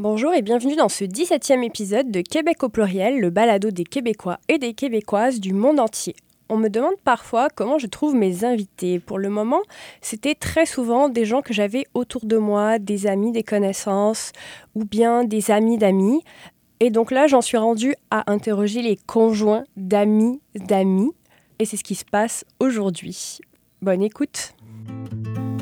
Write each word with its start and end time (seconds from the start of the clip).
Bonjour 0.00 0.34
et 0.34 0.42
bienvenue 0.42 0.74
dans 0.74 0.88
ce 0.88 1.04
17e 1.04 1.62
épisode 1.62 2.10
de 2.10 2.20
Québec 2.20 2.64
au 2.64 2.68
pluriel, 2.68 3.20
le 3.20 3.30
balado 3.30 3.70
des 3.70 3.84
Québécois 3.84 4.38
et 4.48 4.58
des 4.58 4.74
Québécoises 4.74 5.38
du 5.38 5.52
monde 5.52 5.78
entier. 5.78 6.16
On 6.48 6.56
me 6.56 6.68
demande 6.68 6.96
parfois 7.04 7.48
comment 7.48 7.78
je 7.78 7.86
trouve 7.86 8.16
mes 8.16 8.44
invités. 8.44 8.98
Pour 8.98 9.20
le 9.20 9.28
moment, 9.28 9.60
c'était 10.00 10.34
très 10.34 10.66
souvent 10.66 11.08
des 11.08 11.24
gens 11.24 11.42
que 11.42 11.54
j'avais 11.54 11.84
autour 11.94 12.26
de 12.26 12.36
moi, 12.36 12.80
des 12.80 13.06
amis, 13.06 13.30
des 13.30 13.44
connaissances, 13.44 14.32
ou 14.74 14.84
bien 14.84 15.22
des 15.22 15.52
amis 15.52 15.78
d'amis. 15.78 16.24
Et 16.80 16.90
donc 16.90 17.12
là, 17.12 17.28
j'en 17.28 17.40
suis 17.40 17.56
rendue 17.56 17.94
à 18.10 18.28
interroger 18.32 18.82
les 18.82 18.96
conjoints 19.06 19.62
d'amis 19.76 20.40
d'amis. 20.56 21.12
Et 21.60 21.66
c'est 21.66 21.76
ce 21.76 21.84
qui 21.84 21.94
se 21.94 22.04
passe 22.04 22.44
aujourd'hui. 22.58 23.38
Bonne 23.80 24.02
écoute. 24.02 24.54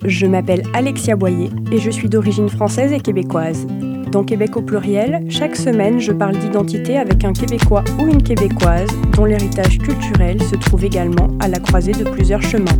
Je 0.04 0.26
m'appelle 0.26 0.62
Alexia 0.72 1.16
Boyer 1.16 1.50
et 1.70 1.78
je 1.78 1.90
suis 1.90 2.08
d'origine 2.08 2.48
française 2.48 2.92
et 2.92 3.00
québécoise. 3.00 3.66
Dans 4.12 4.24
Québec 4.24 4.58
au 4.58 4.62
pluriel, 4.62 5.24
chaque 5.30 5.56
semaine, 5.56 5.98
je 5.98 6.12
parle 6.12 6.36
d'identité 6.36 6.98
avec 6.98 7.24
un 7.24 7.32
Québécois 7.32 7.82
ou 7.98 8.08
une 8.08 8.22
Québécoise 8.22 8.90
dont 9.16 9.24
l'héritage 9.24 9.78
culturel 9.78 10.38
se 10.42 10.54
trouve 10.54 10.84
également 10.84 11.28
à 11.40 11.48
la 11.48 11.58
croisée 11.58 11.92
de 11.92 12.04
plusieurs 12.04 12.42
chemins. 12.42 12.78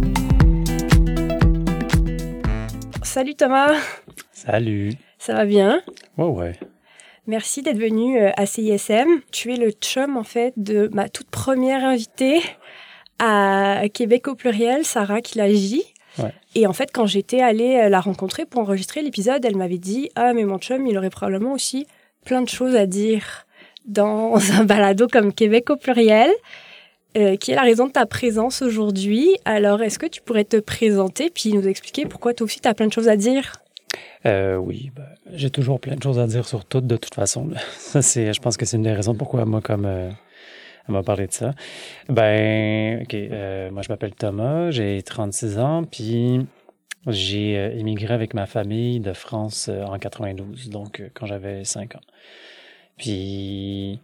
Salut 3.03 3.35
Thomas 3.35 3.73
Salut 4.31 4.91
Ça 5.17 5.33
va 5.33 5.47
bien? 5.47 5.81
Ouais, 6.19 6.27
ouais. 6.27 6.53
Merci 7.27 7.63
d'être 7.63 7.79
venu 7.79 8.21
euh, 8.21 8.31
à 8.37 8.45
CISM. 8.45 9.23
Tu 9.33 9.55
es 9.55 9.57
le 9.57 9.71
chum, 9.71 10.19
en 10.19 10.25
fait, 10.25 10.53
de 10.59 10.91
ma 10.93 11.09
toute 11.09 11.31
première 11.31 11.83
invitée 11.83 12.43
à 13.19 13.85
Québec 13.95 14.29
au 14.29 14.35
pluriel, 14.35 14.85
Sarah 14.85 15.23
Kilagi. 15.23 15.92
Et 16.55 16.67
en 16.67 16.73
fait, 16.73 16.91
quand 16.93 17.07
j'étais 17.07 17.41
allée 17.41 17.77
euh, 17.77 17.89
la 17.89 18.01
rencontrer 18.01 18.45
pour 18.45 18.61
enregistrer 18.61 19.03
l'épisode, 19.03 19.45
elle 19.45 19.57
m'avait 19.57 19.79
dit 19.79 20.11
Ah, 20.15 20.33
mais 20.35 20.45
mon 20.45 20.59
chum, 20.59 20.87
il 20.87 20.97
aurait 20.99 21.11
probablement 21.11 21.53
aussi 21.53 21.87
plein 22.25 22.43
de 22.43 22.49
choses 22.49 22.77
à 22.77 22.87
dire 22.87 23.47
dans 23.87 24.35
un 24.53 24.65
balado 24.65 25.09
comme 25.09 25.33
Québec 25.33 25.71
au 25.71 25.77
pluriel, 25.77 26.31
euh, 27.17 27.37
qui 27.37 27.53
est 27.53 27.55
la 27.55 27.63
raison 27.63 27.87
de 27.87 27.93
ta 27.93 28.07
présence 28.07 28.63
aujourd'hui. 28.63 29.37
Alors, 29.45 29.83
est-ce 29.83 29.99
que 29.99 30.07
tu 30.07 30.21
pourrais 30.23 30.45
te 30.45 30.59
présenter 30.59 31.31
puis 31.31 31.53
nous 31.53 31.67
expliquer 31.67 32.07
pourquoi 32.07 32.35
toi 32.35 32.45
aussi 32.45 32.61
tu 32.61 32.69
as 32.69 32.75
plein 32.75 32.87
de 32.87 32.93
choses 32.93 33.09
à 33.09 33.17
dire? 33.17 33.53
Euh, 34.25 34.57
oui, 34.57 34.91
ben, 34.95 35.05
j'ai 35.33 35.51
toujours 35.51 35.81
plein 35.81 35.97
de 35.97 36.03
choses 36.03 36.19
à 36.19 36.27
dire 36.27 36.47
sur 36.47 36.65
tout, 36.65 36.81
de 36.81 36.97
toute 36.97 37.15
façon. 37.15 37.51
Ça, 37.79 38.03
c'est, 38.03 38.33
je 38.33 38.41
pense 38.41 38.57
que 38.57 38.65
c'est 38.65 38.77
une 38.77 38.85
des 38.85 38.93
raisons 38.93 39.15
pourquoi 39.15 39.45
moi, 39.45 39.61
comme 39.61 39.87
elle 40.89 40.95
m'a 40.95 41.03
parlé 41.03 41.27
de 41.27 41.33
ça. 41.33 41.53
Ben, 42.09 43.03
ok, 43.03 43.15
euh, 43.15 43.71
moi 43.71 43.83
je 43.83 43.89
m'appelle 43.89 44.15
Thomas, 44.15 44.71
j'ai 44.71 45.03
36 45.03 45.59
ans, 45.59 45.85
puis 45.85 46.47
j'ai 47.07 47.59
euh, 47.59 47.73
immigré 47.75 48.15
avec 48.15 48.35
ma 48.35 48.47
famille 48.47 49.01
de 49.01 49.13
France 49.13 49.69
euh, 49.69 49.85
en 49.85 49.99
92, 49.99 50.71
donc 50.71 51.03
quand 51.15 51.27
j'avais 51.27 51.65
5 51.65 51.97
ans. 51.97 52.01
Puis, 52.99 53.99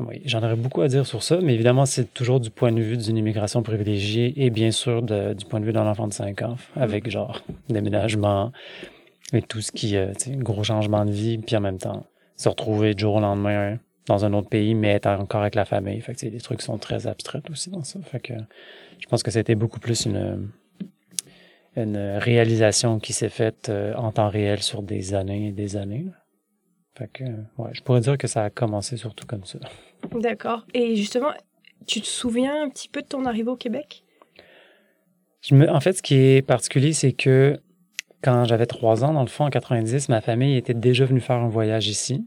oui, 0.00 0.22
j'en 0.24 0.42
aurais 0.42 0.56
beaucoup 0.56 0.82
à 0.82 0.88
dire 0.88 1.06
sur 1.06 1.22
ça, 1.22 1.38
mais 1.40 1.54
évidemment, 1.54 1.86
c'est 1.86 2.12
toujours 2.12 2.40
du 2.40 2.50
point 2.50 2.72
de 2.72 2.80
vue 2.80 2.96
d'une 2.96 3.16
immigration 3.16 3.62
privilégiée 3.62 4.34
et 4.36 4.50
bien 4.50 4.70
sûr 4.70 5.02
de- 5.02 5.34
du 5.34 5.44
point 5.44 5.60
de 5.60 5.64
vue 5.64 5.72
d'un 5.72 5.86
enfant 5.86 6.06
de 6.06 6.12
5 6.12 6.42
ans, 6.42 6.56
avec 6.76 7.08
genre 7.10 7.42
déménagement 7.68 8.52
et 9.32 9.42
tout 9.42 9.60
ce 9.60 9.72
qui, 9.72 9.90
sais, 9.90 10.32
gros 10.36 10.62
changement 10.64 11.04
de 11.04 11.10
vie, 11.10 11.38
puis 11.38 11.56
en 11.56 11.60
même 11.60 11.78
temps, 11.78 12.06
se 12.36 12.48
retrouver 12.48 12.94
du 12.94 13.02
jour 13.02 13.14
au 13.16 13.20
lendemain 13.20 13.78
dans 14.06 14.24
un 14.24 14.32
autre 14.34 14.48
pays, 14.48 14.74
mais 14.74 14.90
être 14.90 15.06
encore 15.06 15.40
avec 15.40 15.54
la 15.54 15.64
famille. 15.64 16.00
Fait 16.00 16.14
que, 16.14 16.26
les 16.26 16.40
trucs 16.40 16.62
sont 16.62 16.78
très 16.78 17.06
abstraits 17.06 17.48
aussi 17.50 17.70
dans 17.70 17.84
ça. 17.84 18.00
Fait 18.02 18.20
que 18.20 18.34
je 18.98 19.06
pense 19.06 19.22
que 19.22 19.30
c'était 19.30 19.54
beaucoup 19.54 19.80
plus 19.80 20.06
une, 20.06 20.50
une 21.76 21.96
réalisation 21.96 22.98
qui 22.98 23.12
s'est 23.12 23.28
faite 23.28 23.68
euh, 23.68 23.94
en 23.94 24.12
temps 24.12 24.28
réel 24.28 24.62
sur 24.62 24.82
des 24.82 25.14
années 25.14 25.48
et 25.48 25.52
des 25.52 25.76
années. 25.76 26.04
là. 26.04 26.12
Fait 26.96 27.08
que, 27.08 27.24
ouais, 27.58 27.70
je 27.72 27.82
pourrais 27.82 28.00
dire 28.00 28.16
que 28.16 28.28
ça 28.28 28.44
a 28.44 28.50
commencé 28.50 28.96
surtout 28.96 29.26
comme 29.26 29.44
ça. 29.44 29.58
D'accord. 30.12 30.64
Et 30.74 30.94
justement, 30.94 31.32
tu 31.86 32.00
te 32.00 32.06
souviens 32.06 32.62
un 32.62 32.68
petit 32.68 32.88
peu 32.88 33.02
de 33.02 33.06
ton 33.06 33.24
arrivée 33.24 33.50
au 33.50 33.56
Québec? 33.56 34.04
Je 35.42 35.54
me, 35.56 35.68
en 35.68 35.80
fait, 35.80 35.94
ce 35.94 36.02
qui 36.02 36.14
est 36.14 36.42
particulier, 36.42 36.92
c'est 36.92 37.12
que 37.12 37.60
quand 38.22 38.44
j'avais 38.44 38.66
trois 38.66 39.04
ans, 39.04 39.12
dans 39.12 39.22
le 39.22 39.28
fond, 39.28 39.44
en 39.44 39.50
90, 39.50 40.08
ma 40.08 40.20
famille 40.20 40.56
était 40.56 40.72
déjà 40.72 41.04
venue 41.04 41.20
faire 41.20 41.36
un 41.36 41.48
voyage 41.48 41.88
ici. 41.88 42.26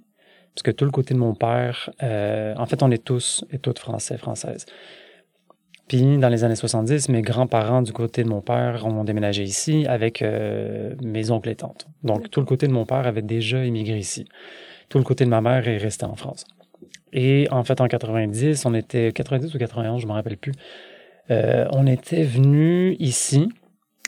Parce 0.57 0.63
que 0.63 0.71
tout 0.71 0.85
le 0.85 0.91
côté 0.91 1.13
de 1.13 1.19
mon 1.19 1.35
père, 1.35 1.91
euh, 2.01 2.55
en 2.57 2.65
fait, 2.65 2.81
on 2.81 2.89
est 2.89 3.03
tous 3.03 3.45
et 3.51 3.59
toutes 3.59 3.77
français, 3.77 4.17
françaises. 4.17 4.65
Puis, 5.87 6.17
dans 6.17 6.29
les 6.29 6.43
années 6.43 6.55
70, 6.55 7.09
mes 7.09 7.21
grands-parents 7.21 7.83
du 7.83 7.93
côté 7.93 8.23
de 8.23 8.27
mon 8.27 8.41
père 8.41 8.83
ont 8.87 9.03
déménagé 9.03 9.43
ici 9.43 9.85
avec 9.87 10.23
euh, 10.23 10.95
mes 11.03 11.29
oncles 11.29 11.49
et 11.49 11.55
tantes. 11.55 11.85
Donc, 12.01 12.31
tout 12.31 12.39
le 12.39 12.47
côté 12.47 12.65
de 12.65 12.71
mon 12.71 12.87
père 12.87 13.05
avait 13.05 13.21
déjà 13.21 13.63
immigré 13.63 13.99
ici. 13.99 14.25
Tout 14.89 14.97
le 14.97 15.03
côté 15.03 15.25
de 15.25 15.29
ma 15.29 15.41
mère 15.41 15.67
est 15.67 15.77
resté 15.77 16.05
en 16.05 16.15
France. 16.15 16.43
Et 17.13 17.47
en 17.51 17.63
fait, 17.63 17.79
en 17.79 17.87
90, 17.87 18.65
on 18.65 18.73
était 18.73 19.11
90 19.11 19.53
ou 19.53 19.59
91, 19.59 20.01
je 20.01 20.07
me 20.07 20.13
rappelle 20.13 20.37
plus. 20.37 20.53
Euh, 21.29 21.67
on 21.71 21.85
était 21.85 22.23
venu 22.23 22.95
ici 22.97 23.47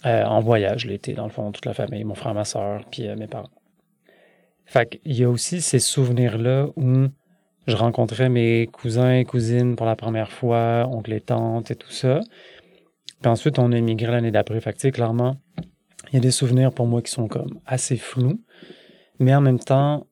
en 0.04 0.40
voyage 0.40 0.88
l'été, 0.88 1.14
dans 1.14 1.26
le 1.26 1.32
fond, 1.32 1.52
toute 1.52 1.66
la 1.68 1.76
famille, 1.76 2.06
mon 2.06 2.16
frère, 2.16 2.34
ma 2.34 2.46
soeur, 2.46 2.86
puis 2.90 3.08
mes 3.16 3.28
parents. 3.28 3.52
Fait 4.70 5.00
qu'il 5.02 5.18
y 5.18 5.24
a 5.24 5.30
aussi 5.32 5.62
ces 5.62 5.80
souvenirs-là 5.80 6.68
où 6.76 7.08
je 7.66 7.76
rencontrais 7.76 8.30
mes 8.30 8.68
cousins 8.68 9.16
et 9.16 9.26
cousines 9.26 9.76
pour 9.76 9.88
la 9.88 9.96
première 9.96 10.32
fois, 10.32 10.88
oncles 10.92 11.14
et 11.14 11.22
tantes 11.22 11.72
et 11.72 11.76
tout 11.76 11.90
ça. 11.90 12.20
Puis 13.20 13.32
ensuite, 13.32 13.58
on 13.58 13.72
a 13.72 13.78
immigré 13.78 14.12
l'année 14.12 14.30
d'après. 14.30 14.62
Fait 14.62 14.74
que, 14.74 14.88
clairement, 14.90 15.38
il 16.10 16.14
y 16.14 16.18
a 16.18 16.20
des 16.20 16.30
souvenirs 16.30 16.72
pour 16.72 16.86
moi 16.86 17.02
qui 17.02 17.10
sont 17.10 17.28
comme 17.28 17.60
assez 17.66 17.98
flous. 17.98 18.40
Mais 19.18 19.34
en 19.34 19.42
même 19.42 19.58
temps, 19.58 20.06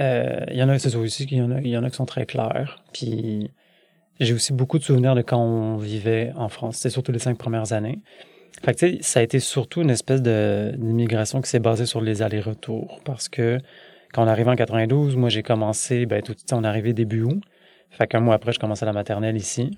euh, 0.00 0.40
il 0.50 0.56
y 0.56 0.62
en 0.62 0.70
a, 0.70 0.78
c'est 0.78 0.96
aussi, 0.96 1.26
y 1.26 1.42
en 1.42 1.50
a, 1.50 1.60
il 1.60 1.68
y 1.68 1.76
en 1.76 1.84
a 1.84 1.90
qui 1.90 1.96
sont 1.96 2.06
très 2.06 2.24
clairs. 2.24 2.82
Puis 2.94 3.50
j'ai 4.20 4.32
aussi 4.32 4.54
beaucoup 4.54 4.78
de 4.78 4.84
souvenirs 4.84 5.16
de 5.16 5.20
quand 5.20 5.38
on 5.38 5.76
vivait 5.76 6.32
en 6.34 6.48
France. 6.48 6.76
C'était 6.76 6.88
surtout 6.88 7.12
les 7.12 7.18
cinq 7.18 7.36
premières 7.36 7.74
années. 7.74 8.00
Fait 8.64 8.72
que, 8.74 9.02
ça 9.02 9.20
a 9.20 9.22
été 9.22 9.38
surtout 9.38 9.82
une 9.82 9.90
espèce 9.90 10.22
d'immigration 10.22 11.42
qui 11.42 11.50
s'est 11.50 11.60
basée 11.60 11.84
sur 11.84 12.00
les 12.00 12.22
allers-retours. 12.22 13.02
Parce 13.04 13.28
que 13.28 13.60
quand 14.12 14.24
on 14.24 14.28
arrivait 14.28 14.50
en 14.50 14.56
92, 14.56 15.16
moi, 15.16 15.28
j'ai 15.28 15.42
commencé, 15.42 16.06
ben, 16.06 16.22
tout 16.22 16.32
de 16.32 16.38
suite, 16.38 16.52
on 16.52 16.64
est 16.64 16.66
arrivé 16.66 16.92
début 16.92 17.22
août. 17.22 17.42
Fait 17.90 18.06
qu'un 18.06 18.20
mois 18.20 18.34
après, 18.34 18.52
je 18.52 18.58
commençais 18.58 18.86
la 18.86 18.92
maternelle 18.92 19.36
ici. 19.36 19.76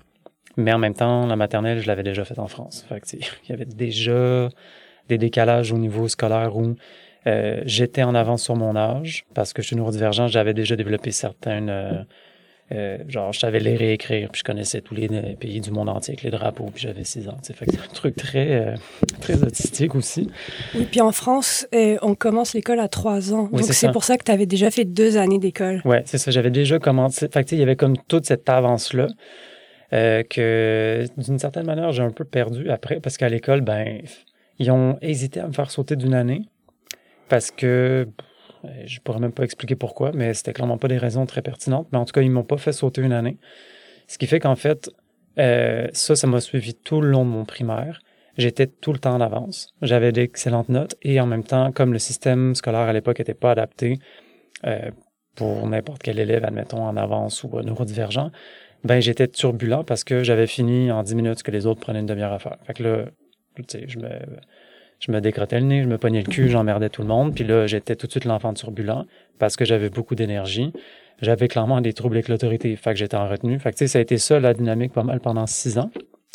Mais 0.57 0.73
en 0.73 0.77
même 0.77 0.93
temps, 0.93 1.25
la 1.27 1.35
maternelle, 1.35 1.79
je 1.79 1.87
l'avais 1.87 2.03
déjà 2.03 2.25
faite 2.25 2.39
en 2.39 2.47
France. 2.47 2.85
Fait 2.89 3.01
il 3.13 3.49
y 3.49 3.53
avait 3.53 3.65
déjà 3.65 4.49
des 5.07 5.17
décalages 5.17 5.71
au 5.71 5.77
niveau 5.77 6.07
scolaire 6.07 6.55
où 6.57 6.75
euh, 7.27 7.61
j'étais 7.65 8.03
en 8.03 8.15
avance 8.15 8.43
sur 8.43 8.55
mon 8.55 8.75
âge 8.75 9.25
parce 9.33 9.53
que 9.53 9.61
je 9.61 9.67
suis 9.67 9.75
neurodivergent, 9.75 10.27
j'avais 10.27 10.53
déjà 10.53 10.75
développé 10.75 11.11
certaines... 11.11 11.69
euh, 11.69 12.03
euh, 12.71 12.97
genre, 13.07 13.33
je 13.33 13.39
savais 13.39 13.59
lire 13.59 13.81
et 13.81 13.93
écrire, 13.93 14.29
puis 14.31 14.39
je 14.39 14.43
connaissais 14.43 14.81
tous 14.81 14.95
les 14.95 15.07
euh, 15.11 15.35
pays 15.35 15.59
du 15.59 15.71
monde 15.71 15.89
entier 15.89 16.13
avec 16.13 16.23
les 16.23 16.31
drapeaux, 16.31 16.69
puis 16.73 16.83
j'avais 16.83 17.03
6 17.03 17.27
ans. 17.27 17.37
Fait 17.43 17.65
que 17.65 17.71
c'est 17.71 17.79
un 17.79 17.93
truc 17.93 18.15
très, 18.15 18.51
euh, 18.51 18.75
très 19.19 19.43
autistique 19.43 19.93
aussi. 19.95 20.29
Oui, 20.75 20.87
puis 20.89 21.01
en 21.01 21.11
France, 21.11 21.67
on 22.01 22.15
commence 22.15 22.53
l'école 22.53 22.79
à 22.79 22.87
3 22.87 23.33
ans. 23.33 23.49
Oui, 23.51 23.61
Donc 23.61 23.73
c'est 23.73 23.91
pour 23.91 24.03
ça 24.03 24.17
que 24.17 24.23
tu 24.23 24.31
avais 24.31 24.45
déjà 24.45 24.71
fait 24.71 24.85
deux 24.85 25.17
années 25.17 25.39
d'école. 25.39 25.81
Ouais, 25.85 26.03
c'est 26.05 26.17
ça. 26.17 26.31
J'avais 26.31 26.51
déjà 26.51 26.79
commencé. 26.79 27.27
Fait 27.27 27.43
que, 27.43 27.55
il 27.55 27.59
y 27.59 27.63
avait 27.63 27.75
comme 27.75 27.97
toute 28.07 28.25
cette 28.25 28.47
avance-là 28.47 29.07
que, 29.91 31.05
d'une 31.17 31.39
certaine 31.39 31.65
manière, 31.65 31.91
j'ai 31.91 32.03
un 32.03 32.11
peu 32.11 32.23
perdu 32.23 32.69
après 32.69 32.99
parce 33.01 33.17
qu'à 33.17 33.27
l'école, 33.27 33.61
ben, 33.61 34.01
ils 34.59 34.71
ont 34.71 34.97
hésité 35.01 35.41
à 35.41 35.47
me 35.47 35.53
faire 35.53 35.69
sauter 35.69 35.97
d'une 35.97 36.13
année 36.13 36.43
parce 37.27 37.51
que 37.51 38.07
euh, 38.65 38.83
je 38.85 38.99
pourrais 38.99 39.19
même 39.19 39.31
pas 39.31 39.43
expliquer 39.43 39.75
pourquoi, 39.75 40.11
mais 40.13 40.33
c'était 40.33 40.53
clairement 40.53 40.77
pas 40.77 40.87
des 40.87 40.97
raisons 40.97 41.25
très 41.25 41.41
pertinentes. 41.41 41.87
Mais 41.91 41.97
en 41.97 42.05
tout 42.05 42.13
cas, 42.13 42.21
ils 42.21 42.31
m'ont 42.31 42.43
pas 42.43 42.57
fait 42.57 42.73
sauter 42.73 43.01
une 43.01 43.13
année. 43.13 43.37
Ce 44.07 44.17
qui 44.17 44.27
fait 44.27 44.39
qu'en 44.39 44.55
fait, 44.55 44.89
euh, 45.39 45.87
ça, 45.93 46.15
ça 46.15 46.27
m'a 46.27 46.41
suivi 46.41 46.73
tout 46.73 47.01
le 47.01 47.09
long 47.09 47.25
de 47.25 47.29
mon 47.29 47.45
primaire. 47.45 48.01
J'étais 48.37 48.67
tout 48.67 48.93
le 48.93 48.99
temps 48.99 49.15
en 49.15 49.21
avance. 49.21 49.73
J'avais 49.81 50.11
d'excellentes 50.11 50.69
notes 50.69 50.95
et 51.01 51.19
en 51.19 51.25
même 51.25 51.43
temps, 51.43 51.71
comme 51.71 51.93
le 51.93 51.99
système 51.99 52.55
scolaire 52.55 52.81
à 52.81 52.93
l'époque 52.93 53.19
n'était 53.19 53.33
pas 53.33 53.51
adapté 53.51 53.99
euh, 54.65 54.91
pour 55.35 55.67
n'importe 55.67 56.03
quel 56.03 56.19
élève, 56.19 56.45
admettons, 56.45 56.83
en 56.83 56.97
avance 56.97 57.43
ou 57.43 57.61
neurodivergent, 57.61 58.31
ben 58.83 58.99
j'étais 58.99 59.27
turbulent 59.27 59.83
parce 59.83 60.03
que 60.03 60.23
j'avais 60.23 60.47
fini 60.47 60.91
en 60.91 61.03
10 61.03 61.15
minutes 61.15 61.39
ce 61.39 61.43
que 61.43 61.51
les 61.51 61.65
autres 61.65 61.81
prenaient 61.81 61.99
une 61.99 62.05
demi-heure 62.05 62.33
à 62.33 62.39
faire. 62.39 62.57
Fait 62.65 62.73
que 62.73 62.83
là, 62.83 63.05
je 63.87 63.99
me, 63.99 64.09
je 65.01 65.11
me 65.11 65.19
décrottais 65.19 65.59
le 65.59 65.65
nez, 65.65 65.83
je 65.83 65.87
me 65.87 65.97
pognais 65.97 66.21
le 66.21 66.29
cul, 66.29 66.47
j'emmerdais 66.47 66.89
tout 66.89 67.01
le 67.01 67.07
monde. 67.07 67.33
Puis 67.33 67.43
là, 67.43 67.65
j'étais 67.65 67.95
tout 67.95 68.05
de 68.05 68.11
suite 68.11 68.25
l'enfant 68.25 68.53
turbulent 68.53 69.05
parce 69.39 69.55
que 69.55 69.65
j'avais 69.65 69.89
beaucoup 69.89 70.13
d'énergie. 70.13 70.71
J'avais 71.21 71.47
clairement 71.47 71.81
des 71.81 71.93
troubles 71.93 72.17
avec 72.17 72.27
l'autorité. 72.27 72.75
Fait 72.75 72.91
que 72.91 72.99
j'étais 72.99 73.17
en 73.17 73.27
retenue. 73.27 73.59
Fait 73.59 73.71
que 73.71 73.77
tu 73.77 73.79
sais, 73.79 73.87
ça 73.87 73.99
a 73.99 74.01
été 74.01 74.17
ça 74.19 74.39
la 74.39 74.53
dynamique 74.53 74.93
pas 74.93 75.03
mal 75.03 75.19
pendant 75.19 75.47
six 75.47 75.79
ans 75.79 75.89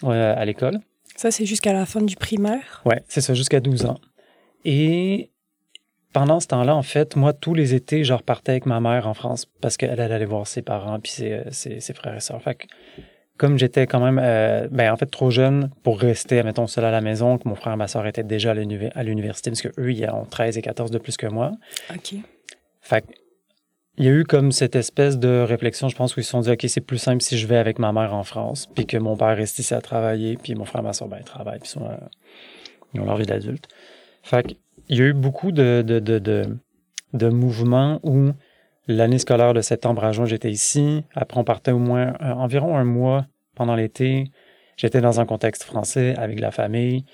euh, 0.04 0.34
à 0.36 0.44
l'école. 0.44 0.80
Ça, 1.14 1.30
c'est 1.30 1.46
jusqu'à 1.46 1.72
la 1.72 1.86
fin 1.86 2.02
du 2.02 2.16
primaire? 2.16 2.82
Ouais, 2.84 3.02
c'est 3.08 3.20
ça, 3.20 3.34
jusqu'à 3.34 3.60
12 3.60 3.86
ans. 3.86 3.98
Et 4.64 5.30
pendant 6.12 6.40
ce 6.40 6.48
temps-là, 6.48 6.74
en 6.74 6.82
fait, 6.82 7.14
moi, 7.14 7.32
tous 7.32 7.54
les 7.54 7.74
étés, 7.74 8.02
je 8.02 8.14
repartais 8.14 8.52
avec 8.52 8.66
ma 8.66 8.80
mère 8.80 9.06
en 9.06 9.14
France 9.14 9.46
parce 9.60 9.76
qu'elle 9.76 10.00
allait 10.00 10.14
aller 10.14 10.24
voir 10.24 10.46
ses 10.46 10.62
parents 10.62 10.98
puis 10.98 11.12
ses, 11.12 11.42
ses, 11.52 11.78
ses 11.80 11.94
frères 11.94 12.16
et 12.16 12.20
sœurs. 12.20 12.42
Fait 12.42 12.56
que, 12.56 12.66
comme 13.36 13.58
j'étais 13.58 13.86
quand 13.86 14.00
même, 14.00 14.20
euh, 14.22 14.68
ben, 14.70 14.92
en 14.92 14.96
fait, 14.96 15.06
trop 15.06 15.30
jeune 15.30 15.70
pour 15.82 16.00
rester, 16.00 16.42
mettons, 16.42 16.66
seul 16.66 16.84
à 16.84 16.90
la 16.90 17.00
maison, 17.00 17.38
que 17.38 17.48
mon 17.48 17.54
frère 17.54 17.74
et 17.74 17.76
ma 17.76 17.88
soeur 17.88 18.06
étaient 18.06 18.24
déjà 18.24 18.52
à 18.52 19.02
l'université, 19.02 19.50
parce 19.50 19.62
qu'eux, 19.62 19.92
ils 19.92 20.08
ont 20.08 20.24
13 20.24 20.58
et 20.58 20.62
14 20.62 20.90
de 20.90 20.98
plus 20.98 21.16
que 21.16 21.26
moi. 21.26 21.52
OK. 21.94 22.14
Fait 22.80 23.02
que, 23.02 23.12
il 23.98 24.04
y 24.04 24.08
a 24.08 24.12
eu 24.12 24.24
comme 24.24 24.52
cette 24.52 24.76
espèce 24.76 25.18
de 25.18 25.40
réflexion, 25.40 25.88
je 25.88 25.96
pense, 25.96 26.16
où 26.16 26.20
ils 26.20 26.24
se 26.24 26.30
sont 26.30 26.40
dit, 26.40 26.50
OK, 26.50 26.64
c'est 26.68 26.80
plus 26.80 26.98
simple 26.98 27.22
si 27.22 27.38
je 27.38 27.46
vais 27.46 27.56
avec 27.56 27.78
ma 27.78 27.92
mère 27.92 28.14
en 28.14 28.24
France, 28.24 28.68
puis 28.74 28.86
que 28.86 28.96
mon 28.96 29.16
père 29.16 29.36
reste 29.36 29.58
ici 29.58 29.72
à 29.74 29.80
travailler, 29.80 30.36
puis 30.36 30.54
mon 30.54 30.64
frère 30.64 30.82
et 30.82 30.84
ma 30.84 30.92
soeur, 30.92 31.08
ben, 31.08 31.18
ils 31.18 31.24
travaillent, 31.24 31.60
puis 31.60 31.68
ils, 31.68 31.72
sont, 31.72 31.86
euh, 31.86 31.96
ils 32.94 33.00
ont 33.00 33.06
leur 33.06 33.16
vie 33.16 33.26
d'adulte. 33.26 33.68
Fait 34.22 34.46
qu'il 34.46 34.98
y 34.98 35.00
a 35.00 35.04
eu 35.04 35.12
beaucoup 35.14 35.50
de, 35.50 35.82
de, 35.86 35.98
de, 35.98 36.18
de, 36.18 36.44
de 37.14 37.28
mouvements 37.28 38.00
où 38.02 38.32
l'année 38.88 39.18
scolaire 39.18 39.54
de 39.54 39.60
septembre 39.60 40.04
à 40.04 40.12
juin, 40.12 40.26
j'étais 40.26 40.50
ici. 40.50 41.04
Après, 41.14 41.38
on 41.38 41.44
partait 41.44 41.72
au 41.72 41.78
moins 41.78 42.14
euh, 42.20 42.32
environ 42.32 42.76
un 42.76 42.84
mois 42.84 43.26
pendant 43.54 43.74
l'été. 43.74 44.30
J'étais 44.76 45.00
dans 45.00 45.20
un 45.20 45.26
contexte 45.26 45.64
français 45.64 46.14
avec 46.16 46.40
la 46.40 46.50
famille. 46.50 47.04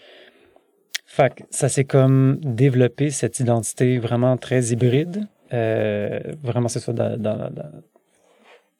Fait 1.06 1.34
que 1.34 1.42
ça 1.50 1.69
s'est 1.69 1.84
comme 1.84 2.38
développé 2.42 3.10
cette 3.10 3.38
identité 3.38 3.98
vraiment 3.98 4.36
très 4.36 4.66
hybride. 4.66 5.26
Euh, 5.52 6.20
vraiment, 6.42 6.69
c'est 6.69 6.80
ça, 6.80 6.92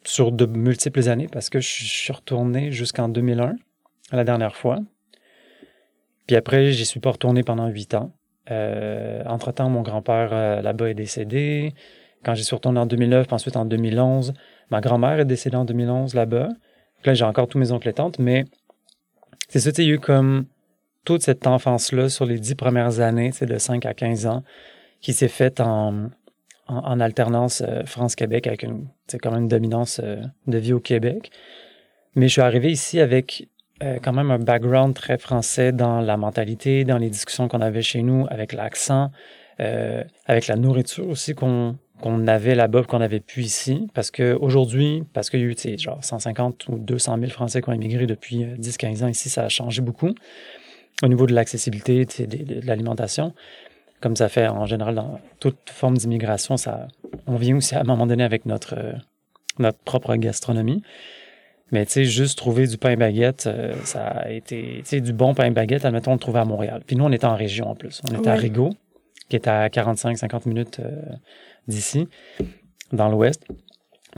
sur 0.05 0.33
de 0.33 0.47
multiples 0.47 1.09
années, 1.09 1.29
parce 1.31 1.51
que 1.51 1.61
je 1.61 1.85
suis 1.85 2.13
retourné 2.13 2.73
jusqu'en 2.73 3.09
2001, 3.09 3.57
la 4.11 4.25
dernière 4.25 4.57
fois. 4.57 4.81
Puis 6.27 6.35
après, 6.35 6.73
j'y 6.73 6.87
suis 6.87 7.01
pas 7.01 7.11
retourné 7.11 7.43
pendant 7.43 7.69
huit 7.69 7.95
ans. 7.95 8.13
Euh, 8.51 9.23
entre-temps, 9.27 9.69
mon 9.69 9.83
grand-père 9.83 10.63
là-bas 10.63 10.91
est 10.91 10.95
décédé. 10.95 11.75
Quand 12.25 12.35
j'y 12.35 12.45
suis 12.45 12.55
retourné 12.55 12.81
en 12.81 12.87
2009, 12.87 13.27
puis 13.27 13.35
ensuite 13.35 13.57
en 13.57 13.65
2011, 13.65 14.33
ma 14.71 14.81
grand-mère 14.81 15.21
est 15.21 15.25
décédée 15.25 15.57
en 15.57 15.65
2011 15.65 16.15
là-bas. 16.15 16.49
Là, 17.05 17.15
j'ai 17.15 17.25
encore 17.25 17.49
tous 17.49 17.59
mes 17.59 17.73
oncles 17.73 17.89
et 17.89 17.93
tantes, 17.93 18.19
mais 18.19 18.45
c'est 19.49 19.61
ça, 19.61 19.71
il 19.79 19.85
y 19.85 19.91
a 19.91 19.95
eu 19.95 19.99
comme 19.99 20.47
toute 21.05 21.23
cette 21.23 21.47
enfance-là 21.47 22.09
sur 22.09 22.25
les 22.27 22.39
dix 22.39 22.55
premières 22.55 23.01
années, 23.01 23.33
c'est 23.33 23.47
de 23.47 23.59
5 23.59 23.85
à 23.87 23.95
15 23.95 24.27
ans, 24.27 24.45
qui 25.01 25.13
s'est 25.13 25.29
faite 25.29 25.61
en, 25.61 26.11
en, 26.69 27.01
alternance 27.01 27.63
euh, 27.67 27.85
France-Québec 27.85 28.47
avec 28.47 28.63
une, 28.63 28.87
quand 29.21 29.33
même 29.33 29.43
une 29.43 29.49
dominance 29.49 30.01
euh, 30.03 30.23
de 30.47 30.59
vie 30.59 30.73
au 30.73 30.81
Québec. 30.81 31.31
Mais 32.15 32.29
je 32.29 32.33
suis 32.33 32.41
arrivé 32.41 32.71
ici 32.71 33.01
avec 33.01 33.49
euh, 33.83 33.99
quand 34.03 34.13
même 34.13 34.31
un 34.31 34.39
background 34.39 34.95
très 34.95 35.19
français 35.19 35.73
dans 35.73 36.01
la 36.01 36.17
mentalité, 36.17 36.85
dans 36.85 36.99
les 36.99 37.11
discussions 37.11 37.49
qu'on 37.49 37.61
avait 37.61 37.83
chez 37.83 38.03
nous, 38.03 38.27
avec 38.31 38.53
l'accent, 38.53 39.11
avec 40.27 40.49
la 40.49 40.57
nourriture 40.57 41.09
aussi 41.09 41.37
qu'on 41.37 41.77
qu'on 42.03 42.27
avait 42.27 42.55
là-bas, 42.55 42.83
qu'on 42.83 43.01
avait 43.01 43.21
pu 43.21 43.43
ici. 43.43 43.89
Parce 43.95 44.11
qu'aujourd'hui, 44.11 45.05
parce 45.15 45.31
qu'il 45.31 45.41
y 45.41 45.45
a 45.45 45.47
eu 45.47 45.79
genre 45.79 46.03
150 46.03 46.69
ou 46.69 46.79
200 46.79 47.19
000 47.19 47.31
Français 47.31 47.63
qui 47.63 47.69
ont 47.71 47.73
immigré 47.73 48.07
depuis 48.07 48.45
10-15 48.45 49.05
ans 49.05 49.09
ici, 49.09 49.31
ça 49.31 49.45
a 49.45 49.49
changé 49.49 49.81
beaucoup 49.81 50.11
au 51.03 51.09
niveau 51.09 51.27
de 51.27 51.35
l'accessibilité, 51.35 52.05
de, 52.05 52.61
de, 52.61 52.67
l'alimentation. 52.67 53.33
Comme 54.01 54.17
ça 54.17 54.29
fait 54.29 54.49
en 54.49 54.67
général 54.67 54.97
dans 54.97 55.21
toute 55.41 55.71
forme 55.71 55.97
d'immigration, 55.97 56.57
ça, 56.57 56.89
on 57.27 57.37
vient 57.37 57.57
aussi 57.57 57.75
à 57.75 57.81
un 57.81 57.85
moment 57.85 58.07
donné 58.07 58.25
avec 58.25 58.47
notre, 58.47 58.75
euh, 58.77 58.93
notre 59.59 59.79
propre 59.79 60.15
gastronomie. 60.17 60.83
Mais 61.71 61.87
tu 61.87 61.93
sais, 61.93 62.05
juste 62.05 62.37
trouver 62.37 62.67
du 62.67 62.77
pain 62.77 62.97
baguette, 62.97 63.47
euh, 63.47 63.75
ça 63.85 64.07
a 64.07 64.31
été, 64.31 64.81
tu 64.81 64.83
sais, 64.85 65.01
du 65.01 65.13
bon 65.13 65.35
pain 65.35 65.51
baguette, 65.51 65.85
admettons, 65.85 66.11
on 66.11 66.15
le 66.15 66.21
trouvait 66.21 66.41
à 66.41 66.45
Montréal. 66.45 66.83
Puis 66.87 66.97
nous, 66.97 67.05
on 67.05 67.13
était 67.13 67.27
en 67.27 67.37
région 67.37 67.69
en 67.69 67.75
plus. 67.75 68.03
On 68.05 68.15
était 68.15 68.27
ouais. 68.27 68.29
à 68.29 68.35
Rigaud, 68.35 68.71
qui 69.29 69.37
est 69.37 69.49
à 69.49 69.69
45-50 69.69 70.49
minutes 70.49 70.81
euh, 70.81 71.01
d'ici, 71.69 72.09
dans 72.93 73.09
l'ouest. 73.09 73.45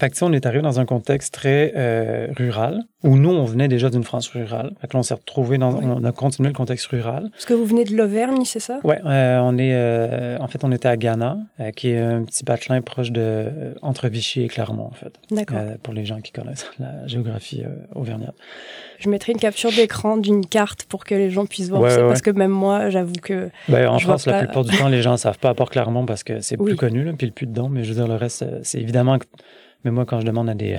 Fait 0.01 0.11
que, 0.11 0.25
on 0.25 0.33
est 0.33 0.45
arrivé 0.45 0.63
dans 0.63 0.81
un 0.81 0.87
contexte 0.87 1.33
très 1.35 1.73
euh, 1.77 2.27
rural, 2.37 2.83
où 3.05 3.17
nous, 3.17 3.31
on 3.31 3.45
venait 3.45 3.69
déjà 3.69 3.91
d'une 3.91 4.03
France 4.03 4.29
rurale. 4.29 4.73
Fait 4.81 4.89
que 4.89 4.95
là, 4.95 5.01
on 5.01 5.03
s'est 5.05 5.15
retrouvé 5.15 5.57
dans, 5.57 5.73
oui. 5.75 5.85
on 5.85 6.03
a 6.03 6.11
continué 6.11 6.49
le 6.49 6.55
contexte 6.55 6.87
rural. 6.87 7.29
Parce 7.31 7.45
que 7.45 7.55
vous 7.55 7.65
venez 7.65 7.85
de 7.85 7.97
l'Auvergne, 7.97 8.45
c'est 8.45 8.61
ça? 8.61 8.81
Ouais, 8.83 9.01
euh, 9.05 9.39
on 9.41 9.57
est, 9.57 9.75
euh, 9.75 10.37
en 10.41 10.49
fait, 10.49 10.65
on 10.65 10.73
était 10.73 10.89
à 10.89 10.97
Ghana, 10.97 11.39
euh, 11.61 11.71
qui 11.71 11.91
est 11.91 12.01
un 12.01 12.25
petit 12.25 12.43
patelin 12.43 12.81
proche 12.81 13.13
de, 13.13 13.21
euh, 13.21 13.75
entre 13.83 14.09
Vichy 14.09 14.43
et 14.43 14.49
Clermont, 14.49 14.87
en 14.87 14.95
fait. 14.95 15.13
D'accord. 15.31 15.59
pour 15.83 15.95
les 15.95 16.05
gens 16.05 16.21
qui 16.21 16.33
connaissent 16.33 16.67
la 16.81 17.07
géographie 17.07 17.63
auvergnate. 17.95 18.35
Je 18.99 19.09
mettrai 19.09 19.33
une 19.33 19.39
capture 19.39 19.71
d'écran 19.71 20.17
d'une 20.17 20.47
carte 20.47 20.85
pour 20.85 21.05
que 21.05 21.15
les 21.15 21.31
gens 21.31 21.47
puissent 21.47 21.69
voir 21.69 21.83
ouais, 21.83 21.91
ça, 21.91 22.03
ouais. 22.03 22.09
parce 22.09 22.23
que 22.23 22.31
même 22.31 22.51
moi, 22.51 22.91
j'avoue 22.91 23.13
que. 23.23 23.51
Ben, 23.69 23.89
en 23.89 23.99
France, 23.99 24.27
la 24.27 24.45
plupart 24.45 24.65
du 24.65 24.77
temps, 24.77 24.89
les 24.89 25.03
gens 25.03 25.13
ne 25.13 25.19
savent 25.19 25.39
pas, 25.39 25.51
à 25.51 25.55
part 25.55 25.71
Clermont, 25.71 26.07
parce 26.07 26.25
que 26.25 26.41
c'est 26.41 26.59
oui. 26.59 26.71
plus 26.71 26.77
connu, 26.77 27.05
là, 27.05 27.13
puis 27.17 27.27
le 27.27 27.33
plus 27.33 27.47
dedans, 27.47 27.69
mais 27.69 27.85
je 27.85 27.91
veux 27.91 27.97
dire, 27.97 28.09
le 28.09 28.17
reste, 28.17 28.45
c'est 28.63 28.81
évidemment 28.81 29.19
que 29.19 29.27
mais 29.85 29.91
moi, 29.91 30.05
quand 30.07 30.21
je 30.21 30.27
demande 30.27 30.49
à 30.49 30.55
des, 30.55 30.79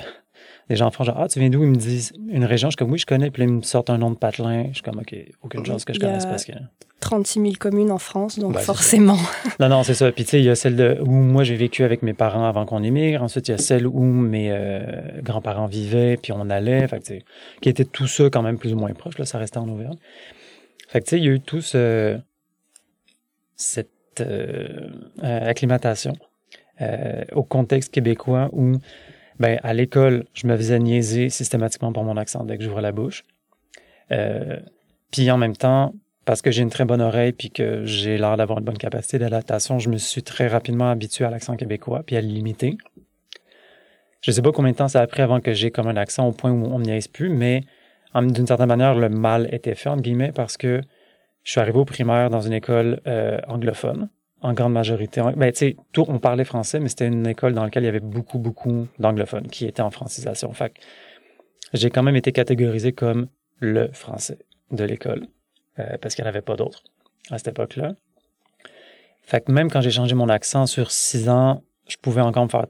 des 0.70 0.76
gens 0.76 0.88
en 0.88 0.92
France, 0.92 1.08
genre, 1.08 1.18
ah, 1.20 1.28
tu 1.28 1.40
viens 1.40 1.50
d'où? 1.50 1.64
Ils 1.64 1.70
me 1.70 1.76
disent 1.76 2.14
une 2.30 2.46
région. 2.46 2.70
Je 2.70 2.72
suis 2.72 2.78
comme, 2.78 2.92
oui, 2.92 2.98
je 2.98 3.06
connais. 3.06 3.30
Puis 3.32 3.44
là, 3.44 3.48
ils 3.50 3.54
me 3.54 3.62
sortent 3.62 3.90
un 3.90 3.98
nom 3.98 4.12
de 4.12 4.18
patelin. 4.18 4.66
Je 4.70 4.76
suis 4.76 4.84
comme, 4.84 5.00
OK, 5.00 5.16
aucune 5.44 5.66
chance 5.66 5.86
que 5.86 5.94
je 5.94 6.00
connaisse 6.00 6.26
parce 6.26 6.46
que. 6.46 6.54
36 7.02 7.40
000 7.40 7.54
communes 7.60 7.92
en 7.92 8.00
France, 8.00 8.40
donc 8.40 8.54
ben, 8.54 8.60
forcément. 8.60 9.18
non, 9.60 9.70
non, 9.70 9.84
c'est 9.84 9.94
ça. 9.94 10.12
Puis 10.12 10.24
tu 10.24 10.32
sais, 10.32 10.40
il 10.40 10.46
y 10.46 10.50
a 10.50 10.56
celle 10.56 10.76
de, 10.76 10.98
où 11.02 11.12
moi 11.12 11.44
j'ai 11.44 11.56
vécu 11.56 11.84
avec 11.84 12.02
mes 12.02 12.14
parents 12.14 12.46
avant 12.46 12.66
qu'on 12.66 12.82
émigre. 12.82 13.22
Ensuite, 13.22 13.48
il 13.48 13.52
y 13.52 13.54
a 13.54 13.58
celle 13.60 13.86
où 13.86 14.02
mes 14.02 14.50
euh, 14.52 15.22
grands-parents 15.22 15.68
vivaient, 15.68 16.18
puis 16.18 16.32
on 16.32 16.50
allait. 16.50 16.88
Fait 16.88 17.00
que, 17.00 17.14
qui 17.62 17.70
était 17.70 17.86
tout 17.86 18.08
ça 18.08 18.30
quand 18.32 18.42
même 18.42 18.58
plus 18.58 18.74
ou 18.74 18.78
moins 18.78 18.92
proche. 18.94 19.20
Là, 19.20 19.26
ça 19.26 19.38
restait 19.38 19.60
en 19.60 19.70
Auvergne. 19.70 19.98
Fait 20.88 21.02
que 21.02 21.06
tu 21.06 21.10
sais, 21.12 21.18
il 21.20 21.26
y 21.26 21.28
a 21.28 21.32
eu 21.32 21.42
tout 21.42 21.62
ce, 21.62 22.18
cette 23.56 23.90
euh, 24.22 24.90
euh, 25.24 25.50
acclimatation 25.50 26.14
euh, 26.82 27.24
au 27.34 27.44
contexte 27.44 27.94
québécois 27.94 28.50
où, 28.52 28.74
ben, 29.40 29.60
à 29.64 29.74
l'école, 29.74 30.26
je 30.34 30.48
me 30.48 30.56
faisais 30.58 30.80
niaiser 30.80 31.30
systématiquement 31.30 31.94
pour 31.94 32.04
mon 32.04 32.18
accent 32.18 32.44
dès 32.44 32.58
que 32.58 32.64
j'ouvrais 32.64 32.82
la 32.82 32.92
bouche. 32.92 33.24
Euh, 34.12 34.60
puis 35.12 35.30
en 35.32 35.38
même 35.38 35.56
temps, 35.56 35.94
parce 36.26 36.42
que 36.42 36.52
j'ai 36.52 36.64
une 36.64 36.70
très 36.70 36.86
bonne 36.86 37.02
oreille 37.02 37.32
puis 37.32 37.52
que 37.52 37.86
j'ai 37.86 38.18
l'air 38.18 38.36
d'avoir 38.38 38.60
une 38.60 38.66
bonne 38.66 38.78
capacité 38.78 39.20
d'adaptation, 39.20 39.80
je 39.80 39.90
me 39.90 39.98
suis 39.98 40.24
très 40.24 40.48
rapidement 40.48 40.90
habitué 40.90 41.26
à 41.26 41.30
l'accent 41.30 41.56
québécois 41.56 42.04
puis 42.06 42.18
à 42.18 42.22
limiter. 42.22 42.78
Je 44.22 44.32
sais 44.32 44.42
pas 44.42 44.52
combien 44.52 44.72
de 44.72 44.78
temps 44.78 44.88
ça 44.88 45.02
a 45.02 45.08
pris 45.08 45.22
avant 45.22 45.40
que 45.40 45.54
j'ai 45.54 45.72
comme 45.72 45.88
un 45.88 45.98
accent 45.98 46.28
au 46.28 46.32
point 46.32 46.52
où 46.52 46.66
on 46.66 46.80
ne 46.80 46.86
niaise 46.86 47.08
plus, 47.08 47.30
mais 47.30 47.62
d'une 48.16 48.48
certaine 48.48 48.68
manière, 48.68 48.96
le 48.96 49.10
mal 49.10 49.48
était 49.54 49.76
fait, 49.76 49.90
entre 49.90 50.02
guillemets, 50.02 50.32
parce 50.32 50.58
que 50.58 50.82
je 51.44 51.52
suis 51.52 51.60
arrivé 51.60 51.78
au 51.78 51.86
primaire 51.86 52.30
dans 52.30 52.42
une 52.42 52.54
école 52.54 53.02
euh, 53.08 53.40
anglophone 53.48 54.10
en 54.46 54.54
grande 54.54 54.74
majorité. 54.74 55.22
Ben, 55.36 55.52
on 55.98 56.20
parlait 56.20 56.46
français, 56.46 56.80
mais 56.80 56.90
c'était 56.90 57.08
une 57.08 57.26
école 57.26 57.54
dans 57.54 57.64
laquelle 57.64 57.84
il 57.84 57.88
y 57.88 57.90
avait 57.90 58.00
beaucoup, 58.00 58.38
beaucoup 58.38 58.88
d'anglophones 59.00 59.48
qui 59.48 59.66
étaient 59.66 59.82
en 59.82 59.90
francisation. 59.90 60.54
Fait 60.54 60.72
j'ai 61.74 61.90
quand 61.90 62.04
même 62.04 62.16
été 62.16 62.32
catégorisé 62.32 62.94
comme 62.94 63.28
le 63.60 63.90
français 63.92 64.38
de 64.72 64.84
l'école, 64.84 65.28
euh, 65.80 65.98
parce 66.00 66.14
qu'il 66.14 66.24
n'y 66.24 66.28
en 66.28 66.30
avait 66.30 66.42
pas 66.42 66.56
d'autres 66.56 66.84
à 67.32 67.40
cette 67.40 67.50
époque-là. 67.50 67.96
Fait 69.24 69.44
que 69.44 69.52
même 69.52 69.72
quand 69.72 69.82
j'ai 69.82 69.90
changé 69.90 70.14
mon 70.14 70.30
accent 70.30 70.68
sur 70.68 70.92
six 70.92 71.28
ans, 71.28 71.64
je 71.88 71.98
pouvais 71.98 72.22
encore 72.22 72.44
me 72.44 72.50
faire 72.50 72.68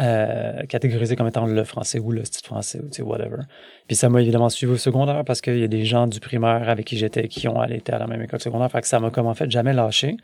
euh, 0.00 0.64
catégoriser 0.66 1.16
comme 1.16 1.26
étant 1.26 1.46
le 1.46 1.64
français 1.64 1.98
ou 1.98 2.12
le 2.12 2.24
style 2.24 2.44
français 2.44 2.80
ou 2.80 2.88
tu 2.88 2.96
sais, 2.96 3.02
whatever. 3.02 3.38
Puis 3.86 3.96
ça 3.96 4.10
m'a 4.10 4.20
évidemment 4.20 4.50
suivi 4.50 4.74
au 4.74 4.76
secondaire 4.76 5.24
parce 5.24 5.40
qu'il 5.40 5.58
y 5.58 5.64
a 5.64 5.68
des 5.68 5.86
gens 5.86 6.06
du 6.06 6.20
primaire 6.20 6.68
avec 6.68 6.84
qui 6.84 6.98
j'étais 6.98 7.28
qui 7.28 7.48
ont 7.48 7.58
allé 7.60 7.82
à 7.88 7.98
la 7.98 8.06
même 8.06 8.20
école 8.20 8.40
secondaire. 8.40 8.70
Fait 8.70 8.82
que 8.82 8.86
ça 8.86 9.00
m'a 9.00 9.10
comme 9.10 9.26
en 9.26 9.34
fait 9.34 9.50
jamais 9.50 9.72
lâché. 9.72 10.18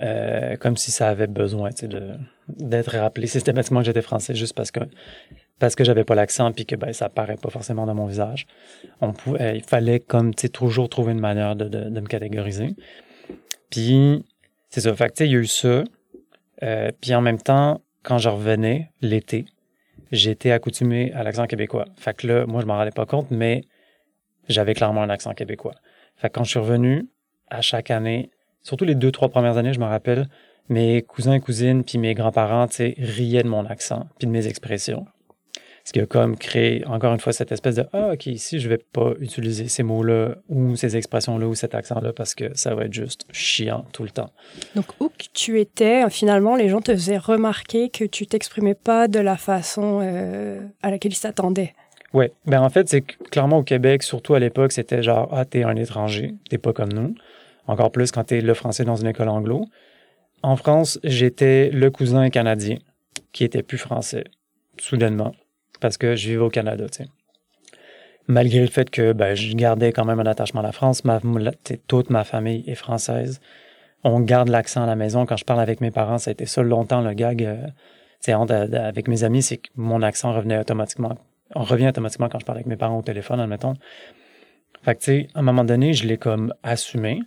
Euh, 0.00 0.56
comme 0.56 0.76
si 0.76 0.92
ça 0.92 1.08
avait 1.08 1.26
besoin 1.26 1.70
de, 1.82 2.12
d'être 2.48 2.96
rappelé 2.96 3.26
systématiquement 3.26 3.80
que 3.80 3.86
j'étais 3.86 4.02
français 4.02 4.36
juste 4.36 4.54
parce 4.54 4.70
que 4.70 4.80
parce 5.58 5.74
que 5.74 5.82
j'avais 5.82 6.04
pas 6.04 6.14
l'accent 6.14 6.52
puis 6.52 6.64
que 6.64 6.76
ben 6.76 6.92
ça 6.92 7.08
paraît 7.08 7.36
pas 7.36 7.50
forcément 7.50 7.86
dans 7.86 7.94
mon 7.94 8.06
visage. 8.06 8.46
On 9.00 9.12
pouvait, 9.12 9.42
euh, 9.42 9.52
il 9.54 9.64
fallait 9.64 9.98
comme 9.98 10.32
tu 10.34 10.48
toujours 10.48 10.88
trouver 10.88 11.12
une 11.12 11.20
manière 11.20 11.56
de, 11.56 11.64
de, 11.64 11.90
de 11.90 12.00
me 12.00 12.06
catégoriser. 12.06 12.76
Puis 13.68 14.24
c'est 14.68 14.80
ça. 14.80 14.94
Fait 14.94 15.12
que 15.12 15.24
il 15.24 15.32
y 15.32 15.34
a 15.34 15.38
eu 15.38 15.46
ça. 15.46 15.82
Euh, 16.62 16.90
puis 17.00 17.14
en 17.14 17.20
même 17.20 17.38
temps, 17.38 17.80
quand 18.02 18.18
je 18.18 18.28
revenais 18.28 18.92
l'été, 19.02 19.46
j'étais 20.12 20.52
accoutumé 20.52 21.12
à 21.14 21.24
l'accent 21.24 21.46
québécois. 21.46 21.86
Fait 21.96 22.16
que 22.16 22.26
là, 22.26 22.46
moi 22.46 22.60
je 22.60 22.66
m'en 22.66 22.76
rendais 22.76 22.90
pas 22.92 23.06
compte, 23.06 23.30
mais 23.30 23.64
j'avais 24.48 24.74
clairement 24.74 25.02
un 25.02 25.10
accent 25.10 25.34
québécois. 25.34 25.74
Fait 26.16 26.28
que 26.28 26.34
quand 26.34 26.44
je 26.44 26.50
suis 26.50 26.58
revenu, 26.60 27.08
à 27.50 27.60
chaque 27.60 27.90
année, 27.90 28.30
surtout 28.62 28.84
les 28.84 28.94
deux, 28.94 29.10
trois 29.10 29.28
premières 29.28 29.56
années, 29.56 29.72
je 29.72 29.80
me 29.80 29.86
rappelle, 29.86 30.28
mes 30.68 31.02
cousins 31.02 31.34
et 31.34 31.40
cousines, 31.40 31.84
puis 31.84 31.98
mes 31.98 32.14
grands-parents, 32.14 32.68
riaient 32.78 33.42
de 33.42 33.48
mon 33.48 33.66
accent, 33.66 34.06
puis 34.18 34.26
de 34.26 34.32
mes 34.32 34.46
expressions. 34.46 35.06
Ce 35.84 35.92
qui 35.92 36.00
a 36.00 36.06
comme 36.06 36.36
créé, 36.36 36.84
encore 36.86 37.12
une 37.12 37.20
fois, 37.20 37.32
cette 37.32 37.52
espèce 37.52 37.74
de 37.74 37.86
Ah, 37.92 38.10
OK, 38.12 38.26
ici, 38.26 38.60
je 38.60 38.68
vais 38.68 38.78
pas 38.78 39.12
utiliser 39.18 39.66
ces 39.66 39.82
mots-là, 39.82 40.36
ou 40.48 40.76
ces 40.76 40.96
expressions-là, 40.96 41.48
ou 41.48 41.54
cet 41.54 41.74
accent-là, 41.74 42.12
parce 42.12 42.34
que 42.34 42.54
ça 42.54 42.74
va 42.74 42.84
être 42.84 42.92
juste 42.92 43.24
chiant 43.32 43.84
tout 43.92 44.04
le 44.04 44.10
temps. 44.10 44.30
Donc, 44.76 44.86
où 45.00 45.08
que 45.08 45.24
tu 45.32 45.58
étais, 45.58 46.08
finalement, 46.10 46.54
les 46.54 46.68
gens 46.68 46.80
te 46.80 46.92
faisaient 46.92 47.18
remarquer 47.18 47.88
que 47.88 48.04
tu 48.04 48.26
t'exprimais 48.26 48.74
pas 48.74 49.08
de 49.08 49.18
la 49.18 49.36
façon 49.36 50.00
euh, 50.02 50.60
à 50.82 50.90
laquelle 50.90 51.12
ils 51.12 51.16
s'attendaient. 51.16 51.74
Oui, 52.12 52.26
ben 52.44 52.60
en 52.60 52.68
fait, 52.70 52.88
c'est 52.88 53.02
clairement 53.02 53.58
au 53.58 53.62
Québec, 53.62 54.02
surtout 54.02 54.34
à 54.34 54.38
l'époque, 54.38 54.72
c'était 54.72 55.02
genre 55.02 55.28
Ah, 55.32 55.44
t'es 55.44 55.62
un 55.62 55.76
étranger, 55.76 56.34
t'es 56.48 56.58
pas 56.58 56.72
comme 56.72 56.92
nous 56.92 57.14
encore 57.70 57.92
plus 57.92 58.10
quand 58.10 58.24
tu 58.24 58.38
es 58.38 58.40
le 58.40 58.54
français 58.54 58.84
dans 58.84 58.96
une 58.96 59.06
école 59.06 59.28
anglo. 59.28 59.64
En 60.42 60.56
France, 60.56 60.98
j'étais 61.04 61.70
le 61.70 61.90
cousin 61.90 62.30
canadien 62.30 62.78
qui 63.32 63.44
était 63.44 63.62
plus 63.62 63.78
français, 63.78 64.24
soudainement, 64.78 65.32
parce 65.80 65.96
que 65.98 66.16
je 66.16 66.30
vivais 66.30 66.42
au 66.42 66.50
Canada, 66.50 66.86
tu 66.88 67.04
sais. 67.04 67.08
Malgré 68.26 68.60
le 68.60 68.68
fait 68.68 68.90
que 68.90 69.12
ben, 69.12 69.34
je 69.34 69.54
gardais 69.54 69.92
quand 69.92 70.04
même 70.04 70.20
un 70.20 70.26
attachement 70.26 70.60
à 70.60 70.62
la 70.62 70.72
France, 70.72 71.02
toute 71.88 72.10
ma 72.10 72.24
famille 72.24 72.62
est 72.66 72.76
française. 72.76 73.40
On 74.04 74.20
garde 74.20 74.48
l'accent 74.48 74.84
à 74.84 74.86
la 74.86 74.94
maison. 74.94 75.26
Quand 75.26 75.36
je 75.36 75.44
parle 75.44 75.60
avec 75.60 75.80
mes 75.80 75.90
parents, 75.90 76.18
ça 76.18 76.30
a 76.30 76.32
été 76.32 76.46
ça 76.46 76.62
longtemps 76.62 77.00
le 77.00 77.12
gag. 77.12 77.42
Euh, 77.42 77.66
sais, 78.20 78.32
avec 78.32 79.08
mes 79.08 79.24
amis, 79.24 79.42
c'est 79.42 79.58
que 79.58 79.68
mon 79.76 80.02
accent 80.02 80.32
revenait 80.32 80.58
automatiquement. 80.58 81.18
Revient 81.54 81.88
automatiquement 81.88 82.28
quand 82.28 82.38
je 82.38 82.44
parle 82.44 82.58
avec 82.58 82.66
mes 82.66 82.76
parents 82.76 82.98
au 82.98 83.02
téléphone, 83.02 83.40
admettons. 83.40 83.74
Fait 84.82 84.94
que, 84.94 85.00
tu 85.00 85.04
sais, 85.04 85.28
à 85.34 85.40
un 85.40 85.42
moment 85.42 85.64
donné, 85.64 85.92
je 85.92 86.06
l'ai 86.06 86.16
comme 86.16 86.54
assumé, 86.62 87.20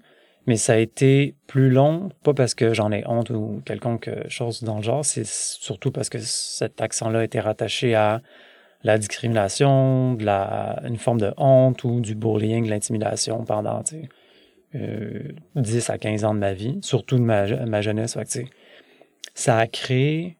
mais 0.45 0.57
ça 0.57 0.73
a 0.73 0.77
été 0.77 1.35
plus 1.47 1.69
long, 1.69 2.09
pas 2.23 2.33
parce 2.33 2.53
que 2.53 2.73
j'en 2.73 2.91
ai 2.91 3.05
honte 3.07 3.29
ou 3.29 3.61
quelconque 3.65 4.09
chose 4.27 4.63
dans 4.63 4.77
le 4.77 4.83
genre, 4.83 5.05
c'est 5.05 5.25
surtout 5.25 5.91
parce 5.91 6.09
que 6.09 6.19
cet 6.19 6.81
accent-là 6.81 7.23
était 7.23 7.39
rattaché 7.39 7.95
à 7.95 8.21
la 8.83 8.97
discrimination, 8.97 10.13
de 10.15 10.25
la, 10.25 10.81
une 10.85 10.97
forme 10.97 11.21
de 11.21 11.33
honte 11.37 11.83
ou 11.85 12.01
du 12.01 12.15
bullying, 12.15 12.65
de 12.65 12.69
l'intimidation 12.69 13.45
pendant, 13.45 13.81
euh, 14.75 15.31
10 15.55 15.89
à 15.89 15.97
15 15.97 16.25
ans 16.25 16.33
de 16.33 16.39
ma 16.39 16.53
vie, 16.53 16.79
surtout 16.81 17.17
de 17.17 17.23
ma, 17.23 17.81
jeunesse. 17.81 18.15
Fait 18.15 18.45
ça 19.33 19.57
a 19.57 19.67
créé 19.67 20.37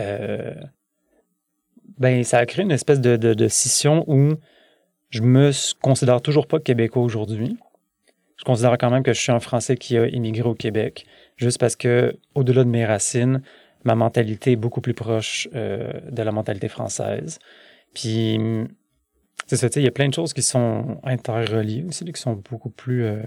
euh, 0.00 0.54
ben 1.98 2.24
ça 2.24 2.38
a 2.38 2.46
créé 2.46 2.64
une 2.64 2.70
espèce 2.70 3.00
de, 3.00 3.16
de, 3.16 3.34
de, 3.34 3.48
scission 3.48 4.04
où 4.06 4.34
je 5.10 5.20
me 5.20 5.50
considère 5.80 6.22
toujours 6.22 6.46
pas 6.46 6.58
québécois 6.58 7.02
aujourd'hui. 7.02 7.58
Je 8.42 8.44
considère 8.44 8.76
quand 8.76 8.90
même 8.90 9.04
que 9.04 9.12
je 9.12 9.20
suis 9.20 9.30
un 9.30 9.38
Français 9.38 9.76
qui 9.76 9.96
a 9.96 10.08
immigré 10.08 10.48
au 10.48 10.54
Québec, 10.56 11.06
juste 11.36 11.60
parce 11.60 11.76
que 11.76 12.18
au-delà 12.34 12.64
de 12.64 12.68
mes 12.68 12.84
racines, 12.84 13.40
ma 13.84 13.94
mentalité 13.94 14.50
est 14.50 14.56
beaucoup 14.56 14.80
plus 14.80 14.94
proche 14.94 15.48
euh, 15.54 15.92
de 16.10 16.22
la 16.24 16.32
mentalité 16.32 16.66
française. 16.66 17.38
Puis 17.94 18.40
c'est 19.46 19.56
ça, 19.56 19.68
il 19.76 19.84
y 19.84 19.86
a 19.86 19.92
plein 19.92 20.08
de 20.08 20.14
choses 20.14 20.32
qui 20.32 20.42
sont 20.42 20.98
interreliées 21.04 21.84
aussi, 21.84 22.04
qui 22.04 22.20
sont 22.20 22.42
beaucoup 22.50 22.70
plus 22.70 23.04
euh, 23.04 23.22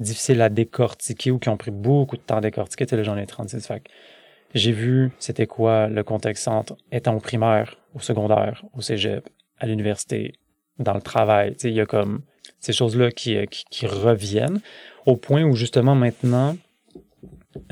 difficiles 0.00 0.42
à 0.42 0.48
décortiquer 0.48 1.30
ou 1.30 1.38
qui 1.38 1.48
ont 1.48 1.56
pris 1.56 1.70
beaucoup 1.70 2.16
de 2.16 2.22
temps 2.22 2.38
à 2.38 2.40
décortiquer. 2.40 2.86
Tu 2.86 2.96
sais, 2.96 3.04
j'en 3.04 3.16
ai 3.16 3.26
36. 3.26 3.64
Fait 3.64 3.84
j'ai 4.52 4.72
vu 4.72 5.12
c'était 5.20 5.46
quoi 5.46 5.86
le 5.86 6.02
contexte 6.02 6.48
entre 6.48 6.76
étant 6.90 7.14
au 7.14 7.20
primaire, 7.20 7.76
au 7.94 8.00
secondaire, 8.00 8.64
au 8.74 8.80
cégep, 8.80 9.28
à 9.58 9.66
l'université, 9.68 10.32
dans 10.80 10.94
le 10.94 11.02
travail. 11.02 11.52
Tu 11.52 11.60
sais, 11.60 11.68
il 11.68 11.76
y 11.76 11.80
a 11.80 11.86
comme 11.86 12.22
ces 12.60 12.72
choses-là 12.72 13.10
qui, 13.10 13.36
euh, 13.36 13.46
qui, 13.46 13.64
qui, 13.70 13.86
reviennent 13.86 14.60
au 15.06 15.16
point 15.16 15.42
où 15.42 15.54
justement 15.54 15.94
maintenant, 15.94 16.56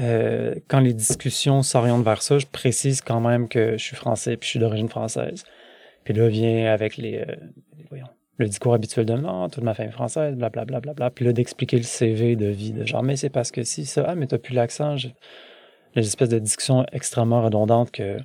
euh, 0.00 0.54
quand 0.68 0.80
les 0.80 0.95
discussions 0.95 1.62
s'orientent 1.62 2.04
vers 2.04 2.23
ça, 2.23 2.38
je 2.38 2.47
précise 2.47 3.00
quand 3.00 3.21
même 3.21 3.49
que 3.49 3.73
je 3.73 3.83
suis 3.83 3.97
français 3.97 4.37
puis 4.37 4.47
je 4.47 4.50
suis 4.50 4.59
d'origine 4.59 4.88
française. 4.88 5.45
Puis 6.04 6.14
là 6.14 6.28
vient 6.28 6.73
avec 6.73 6.97
les, 6.97 7.18
euh, 7.18 7.37
le 8.38 8.47
discours 8.47 8.73
habituel 8.73 9.04
de 9.04 9.14
non, 9.14 9.49
toute 9.49 9.64
ma 9.64 9.75
famille 9.75 9.92
française, 9.92 10.35
blablabla. 10.37 10.64
Bla, 10.64 10.80
bla, 10.80 10.95
bla, 10.95 11.11
Puis 11.11 11.25
là 11.25 11.33
d'expliquer 11.33 11.76
le 11.76 11.83
CV 11.83 12.37
de 12.37 12.47
vie 12.47 12.73
de 12.73 12.85
genre, 12.87 13.02
mais 13.02 13.16
c'est 13.16 13.30
parce 13.30 13.50
que 13.50 13.62
si 13.64 13.85
ça, 13.85 14.04
ah, 14.09 14.14
mais 14.14 14.26
t'as 14.26 14.38
plus 14.38 14.54
l'accent. 14.54 14.97
Je 14.97 15.09
une 15.95 16.02
espèce 16.02 16.28
de 16.28 16.38
discussion 16.38 16.87
extrêmement 16.92 17.42
redondante 17.42 17.90
que 17.90 18.18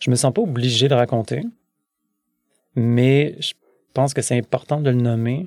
je 0.00 0.10
me 0.10 0.16
sens 0.16 0.32
pas 0.32 0.42
obligé 0.42 0.88
de 0.88 0.94
raconter, 0.94 1.42
mais 2.74 3.36
je 3.40 3.54
pense 3.94 4.14
que 4.14 4.22
c'est 4.22 4.36
important 4.36 4.80
de 4.80 4.90
le 4.90 4.96
nommer 4.96 5.46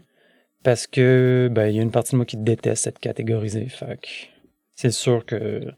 parce 0.63 0.87
que 0.87 1.49
ben, 1.51 1.67
il 1.67 1.75
y 1.75 1.79
a 1.79 1.81
une 1.81 1.91
partie 1.91 2.11
de 2.11 2.17
moi 2.17 2.25
qui 2.25 2.37
déteste 2.37 2.83
cette 2.83 2.99
catégorisée. 2.99 3.67
Fait 3.67 3.99
c'est 4.75 4.91
sûr 4.91 5.25
que 5.25 5.73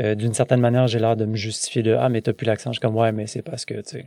euh, 0.00 0.14
d'une 0.14 0.34
certaine 0.34 0.60
manière, 0.60 0.86
j'ai 0.86 0.98
l'air 0.98 1.16
de 1.16 1.24
me 1.24 1.36
justifier 1.36 1.82
de 1.82 1.94
Ah, 1.94 2.08
mais 2.08 2.22
t'as 2.22 2.32
plus 2.32 2.46
l'accent. 2.46 2.70
Je 2.72 2.74
suis 2.74 2.80
comme 2.80 2.96
Ouais, 2.96 3.12
mais 3.12 3.26
c'est 3.26 3.42
parce 3.42 3.64
que, 3.64 3.74
tu 3.74 3.82
sais. 3.84 4.06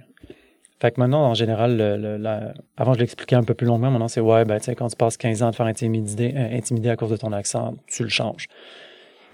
Fait 0.79 0.91
que 0.91 0.99
maintenant, 0.99 1.25
en 1.25 1.33
général, 1.33 1.77
le, 1.77 2.53
avant 2.75 2.93
je 2.93 2.99
l'expliquais 2.99 3.35
un 3.35 3.43
peu 3.43 3.53
plus 3.53 3.65
longuement, 3.65 3.89
maintenant 3.89 4.09
c'est 4.09 4.19
Ouais, 4.19 4.43
ben, 4.43 4.57
tu 4.59 4.65
sais, 4.65 4.75
quand 4.75 4.89
tu 4.89 4.97
passes 4.97 5.17
15 5.17 5.43
ans 5.43 5.47
à 5.47 5.51
te 5.51 5.55
faire 5.55 5.65
intimider, 5.65 6.33
euh, 6.35 6.57
intimider 6.57 6.89
à 6.89 6.97
cause 6.97 7.11
de 7.11 7.17
ton 7.17 7.31
accent, 7.31 7.75
tu 7.87 8.03
le 8.03 8.09
changes. 8.09 8.47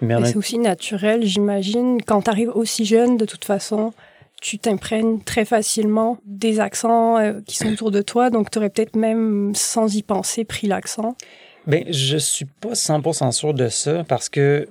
Mais 0.01 0.15
c'est 0.25 0.37
aussi 0.37 0.59
naturel, 0.59 1.25
j'imagine. 1.25 2.01
Quand 2.01 2.21
tu 2.21 2.29
arrives 2.29 2.51
aussi 2.55 2.85
jeune, 2.85 3.17
de 3.17 3.25
toute 3.25 3.43
façon, 3.43 3.93
tu 4.41 4.59
t'imprègnes 4.59 5.19
très 5.21 5.45
facilement 5.45 6.17
des 6.25 6.59
accents 6.59 7.17
euh, 7.17 7.41
qui 7.45 7.57
sont 7.57 7.71
autour 7.71 7.91
de 7.91 8.01
toi, 8.01 8.29
donc 8.29 8.51
tu 8.51 8.57
aurais 8.57 8.69
peut-être 8.69 8.95
même, 8.95 9.53
sans 9.55 9.95
y 9.95 10.03
penser, 10.03 10.45
pris 10.45 10.67
l'accent. 10.67 11.15
Ben, 11.67 11.83
je 11.89 12.17
suis 12.17 12.45
pas 12.45 12.73
100% 12.73 13.31
sûr 13.31 13.53
de 13.53 13.67
ça 13.67 14.03
parce 14.03 14.29
que 14.29 14.67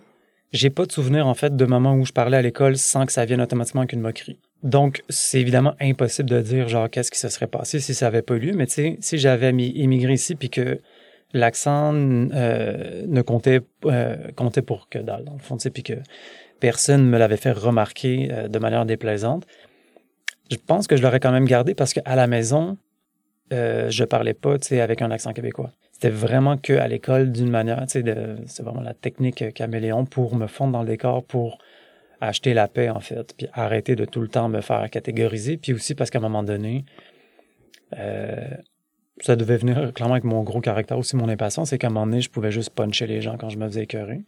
j'ai 0.53 0.71
pas 0.71 0.87
de 0.87 0.93
souvenir, 0.93 1.27
en 1.27 1.35
fait, 1.35 1.55
de 1.55 1.65
moments 1.65 1.95
où 1.95 2.05
je 2.05 2.13
parlais 2.13 2.37
à 2.37 2.43
l'école 2.43 2.77
sans 2.77 3.07
que 3.07 3.13
ça 3.13 3.25
vienne 3.25 3.41
automatiquement 3.41 3.83
avec 3.83 3.93
une 3.93 4.01
moquerie. 4.01 4.39
Donc, 4.63 5.03
c'est 5.09 5.41
évidemment 5.41 5.75
impossible 5.81 6.29
de 6.29 6.41
dire, 6.41 6.69
genre, 6.69 6.91
qu'est-ce 6.91 7.11
qui 7.11 7.19
se 7.19 7.29
serait 7.29 7.47
passé 7.47 7.79
si 7.79 7.95
ça 7.95 8.09
avait 8.09 8.23
pas 8.23 8.37
lieu, 8.37 8.53
mais 8.55 8.67
tu 8.67 8.75
sais, 8.75 8.97
si 9.01 9.19
j'avais 9.19 9.51
immigré 9.51 10.15
ici 10.15 10.35
puis 10.35 10.51
que 10.51 10.81
l'accent 11.33 11.93
euh, 11.95 13.05
ne 13.07 13.23
comptait, 13.23 13.61
euh, 13.85 14.17
comptait 14.35 14.63
pour 14.63 14.89
que 14.89 14.99
dalle, 14.99 15.25
dans 15.25 15.35
le 15.35 15.39
fond, 15.39 15.57
puis 15.57 15.83
que 15.83 15.95
personne 16.61 17.09
me 17.09 17.19
l'avait 17.19 17.37
fait 17.37 17.53
remarquer 17.53 18.29
euh, 18.33 18.49
de 18.49 18.59
manière 18.59 18.87
déplaisante. 18.87 19.47
Je 20.51 20.57
pense 20.57 20.87
que 20.87 20.97
je 20.97 21.03
l'aurais 21.03 21.21
quand 21.21 21.33
même 21.33 21.45
gardé 21.45 21.75
parce 21.75 21.93
qu'à 21.93 22.17
la 22.17 22.27
maison, 22.27 22.79
euh, 23.53 23.91
je 23.91 24.05
parlais 24.05 24.35
pas 24.35 24.57
avec 24.71 25.03
un 25.03 25.11
accent 25.11 25.33
québécois. 25.33 25.73
C'était 25.93 26.11
vraiment 26.11 26.57
que 26.57 26.75
à 26.75 26.87
l'école 26.87 27.33
d'une 27.33 27.51
manière, 27.51 27.85
c'est 27.89 28.03
vraiment 28.63 28.81
la 28.81 28.95
technique 28.95 29.53
caméléon 29.53 30.05
pour 30.05 30.37
me 30.37 30.47
fondre 30.47 30.73
dans 30.73 30.83
le 30.83 30.89
décor, 30.89 31.25
pour 31.25 31.59
acheter 32.21 32.55
la 32.55 32.69
paix 32.69 32.89
en 32.89 33.01
fait, 33.01 33.35
puis 33.37 33.49
arrêter 33.53 33.97
de 33.97 34.05
tout 34.05 34.21
le 34.21 34.29
temps 34.29 34.49
me 34.49 34.61
faire 34.61 34.89
catégoriser, 34.91 35.57
puis 35.57 35.73
aussi 35.73 35.95
parce 35.95 36.11
qu'à 36.11 36.19
un 36.19 36.23
moment 36.23 36.43
donné, 36.43 36.85
euh, 37.99 38.49
ça 39.21 39.37
devait 39.37 39.57
venir 39.57 39.93
clairement 39.93 40.15
avec 40.15 40.25
mon 40.25 40.43
gros 40.43 40.61
caractère 40.61 40.99
aussi, 40.99 41.17
mon 41.17 41.29
impatience, 41.29 41.71
c'est 41.71 41.79
qu'à 41.79 41.89
un 41.89 41.91
moment 41.91 42.07
donné, 42.07 42.21
je 42.21 42.31
pouvais 42.31 42.53
juste 42.53 42.71
puncher 42.71 43.07
les 43.07 43.21
gens 43.21 43.37
quand 43.37 43.49
je 43.49 43.59
me 43.59 43.67
faisais 43.67 43.83
écœurer. 43.83 44.23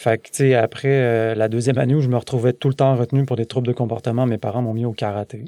Fait 0.00 0.16
que, 0.16 0.28
tu 0.28 0.36
sais, 0.36 0.54
après 0.54 0.88
euh, 0.88 1.34
la 1.34 1.50
deuxième 1.50 1.76
année 1.76 1.94
où 1.94 2.00
je 2.00 2.08
me 2.08 2.16
retrouvais 2.16 2.54
tout 2.54 2.68
le 2.68 2.74
temps 2.74 2.96
retenu 2.96 3.26
pour 3.26 3.36
des 3.36 3.44
troubles 3.44 3.66
de 3.66 3.74
comportement, 3.74 4.24
mes 4.24 4.38
parents 4.38 4.62
m'ont 4.62 4.72
mis 4.72 4.86
au 4.86 4.92
karaté 4.92 5.44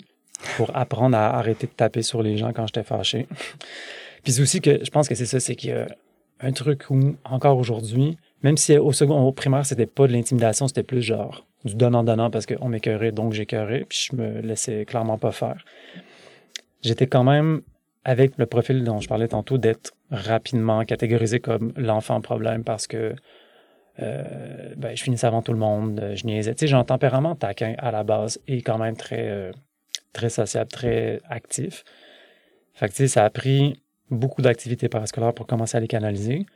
pour 0.58 0.76
apprendre 0.76 1.16
à 1.16 1.38
arrêter 1.38 1.66
de 1.66 1.72
taper 1.72 2.02
sur 2.02 2.22
les 2.22 2.36
gens 2.36 2.52
quand 2.52 2.66
j'étais 2.66 2.82
fâché. 2.82 3.26
Puis 4.24 4.42
aussi 4.42 4.60
que 4.60 4.84
je 4.84 4.90
pense 4.90 5.08
que 5.08 5.14
c'est 5.14 5.24
ça, 5.24 5.40
c'est 5.40 5.56
qu'il 5.56 5.70
y 5.70 5.72
a 5.72 5.86
un 6.40 6.52
truc 6.52 6.90
où, 6.90 7.16
encore 7.24 7.56
aujourd'hui, 7.56 8.18
même 8.42 8.58
si 8.58 8.76
au 8.76 8.92
second, 8.92 9.22
au 9.22 9.32
primaire, 9.32 9.64
c'était 9.64 9.86
pas 9.86 10.06
de 10.06 10.12
l'intimidation, 10.12 10.68
c'était 10.68 10.82
plus 10.82 11.00
genre 11.00 11.46
du 11.64 11.74
donnant-donnant 11.74 12.28
parce 12.28 12.44
qu'on 12.44 12.68
m'écœurait, 12.68 13.10
donc 13.10 13.32
j'écœurais, 13.32 13.86
puis 13.88 14.08
je 14.10 14.16
me 14.16 14.42
laissais 14.42 14.84
clairement 14.84 15.16
pas 15.16 15.32
faire. 15.32 15.64
J'étais 16.82 17.06
quand 17.06 17.24
même 17.24 17.62
avec 18.04 18.36
le 18.36 18.44
profil 18.44 18.84
dont 18.84 19.00
je 19.00 19.08
parlais 19.08 19.28
tantôt, 19.28 19.56
d'être 19.56 19.92
rapidement 20.10 20.84
catégorisé 20.84 21.40
comme 21.40 21.72
l'enfant 21.76 22.20
problème 22.20 22.64
parce 22.64 22.86
que 22.86 23.14
euh, 24.00 24.74
ben, 24.76 24.96
je 24.96 25.02
finissais 25.02 25.26
avant 25.26 25.42
tout 25.42 25.52
le 25.52 25.58
monde, 25.58 26.12
je 26.14 26.26
niaisais. 26.26 26.54
Tu 26.54 26.60
sais, 26.60 26.66
j'ai 26.66 26.76
un 26.76 26.84
tempérament 26.84 27.34
taquin 27.34 27.74
à 27.78 27.90
la 27.90 28.04
base 28.04 28.40
et 28.48 28.62
quand 28.62 28.78
même 28.78 28.96
très, 28.96 29.28
euh, 29.28 29.52
très 30.12 30.30
sociable, 30.30 30.70
très 30.70 31.20
actif. 31.28 31.84
Fait 32.74 32.88
tu 32.88 32.94
sais, 32.94 33.08
ça 33.08 33.24
a 33.24 33.30
pris 33.30 33.82
beaucoup 34.10 34.42
d'activités 34.42 34.88
parascolaires 34.88 35.34
pour 35.34 35.46
commencer 35.46 35.76
à 35.76 35.80
les 35.80 35.88
canaliser. 35.88 36.46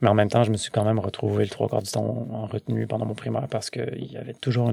Mais 0.00 0.08
en 0.08 0.14
même 0.14 0.28
temps, 0.28 0.42
je 0.42 0.50
me 0.50 0.56
suis 0.56 0.70
quand 0.70 0.84
même 0.84 0.98
retrouvé 0.98 1.44
le 1.44 1.50
trois 1.50 1.68
quarts 1.68 1.82
du 1.82 1.90
temps 1.90 2.26
en 2.30 2.46
retenue 2.46 2.86
pendant 2.86 3.04
mon 3.04 3.14
primaire 3.14 3.46
parce 3.48 3.68
qu'il 3.68 4.10
y 4.10 4.16
avait 4.16 4.32
toujours 4.32 4.72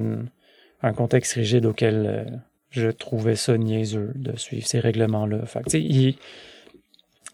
un 0.81 0.93
contexte 0.93 1.33
rigide 1.33 1.65
auquel 1.65 2.05
euh, 2.05 2.23
je 2.69 2.89
trouvais 2.89 3.35
ça 3.35 3.57
niaiseux 3.57 4.13
de 4.15 4.37
suivre 4.37 4.65
ces 4.65 4.79
règlements-là. 4.79 5.45
Fait 5.45 5.61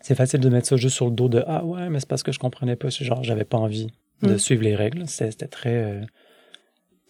c'est 0.01 0.13
facile 0.13 0.39
de 0.39 0.49
mettre 0.49 0.67
ça 0.67 0.75
juste 0.75 0.95
sur 0.95 1.05
le 1.05 1.11
dos 1.11 1.29
de 1.29 1.43
Ah 1.47 1.65
ouais, 1.65 1.89
mais 1.89 1.99
c'est 1.99 2.07
parce 2.07 2.21
que 2.21 2.31
je 2.31 2.37
comprenais 2.37 2.75
pas. 2.75 2.89
Genre, 2.89 3.23
j'avais 3.23 3.43
pas 3.43 3.57
envie 3.57 3.91
de 4.21 4.33
hmm. 4.33 4.39
suivre 4.39 4.63
les 4.63 4.75
règles. 4.75 5.07
C'était 5.07 5.47
très 5.47 5.73
euh, 5.73 6.01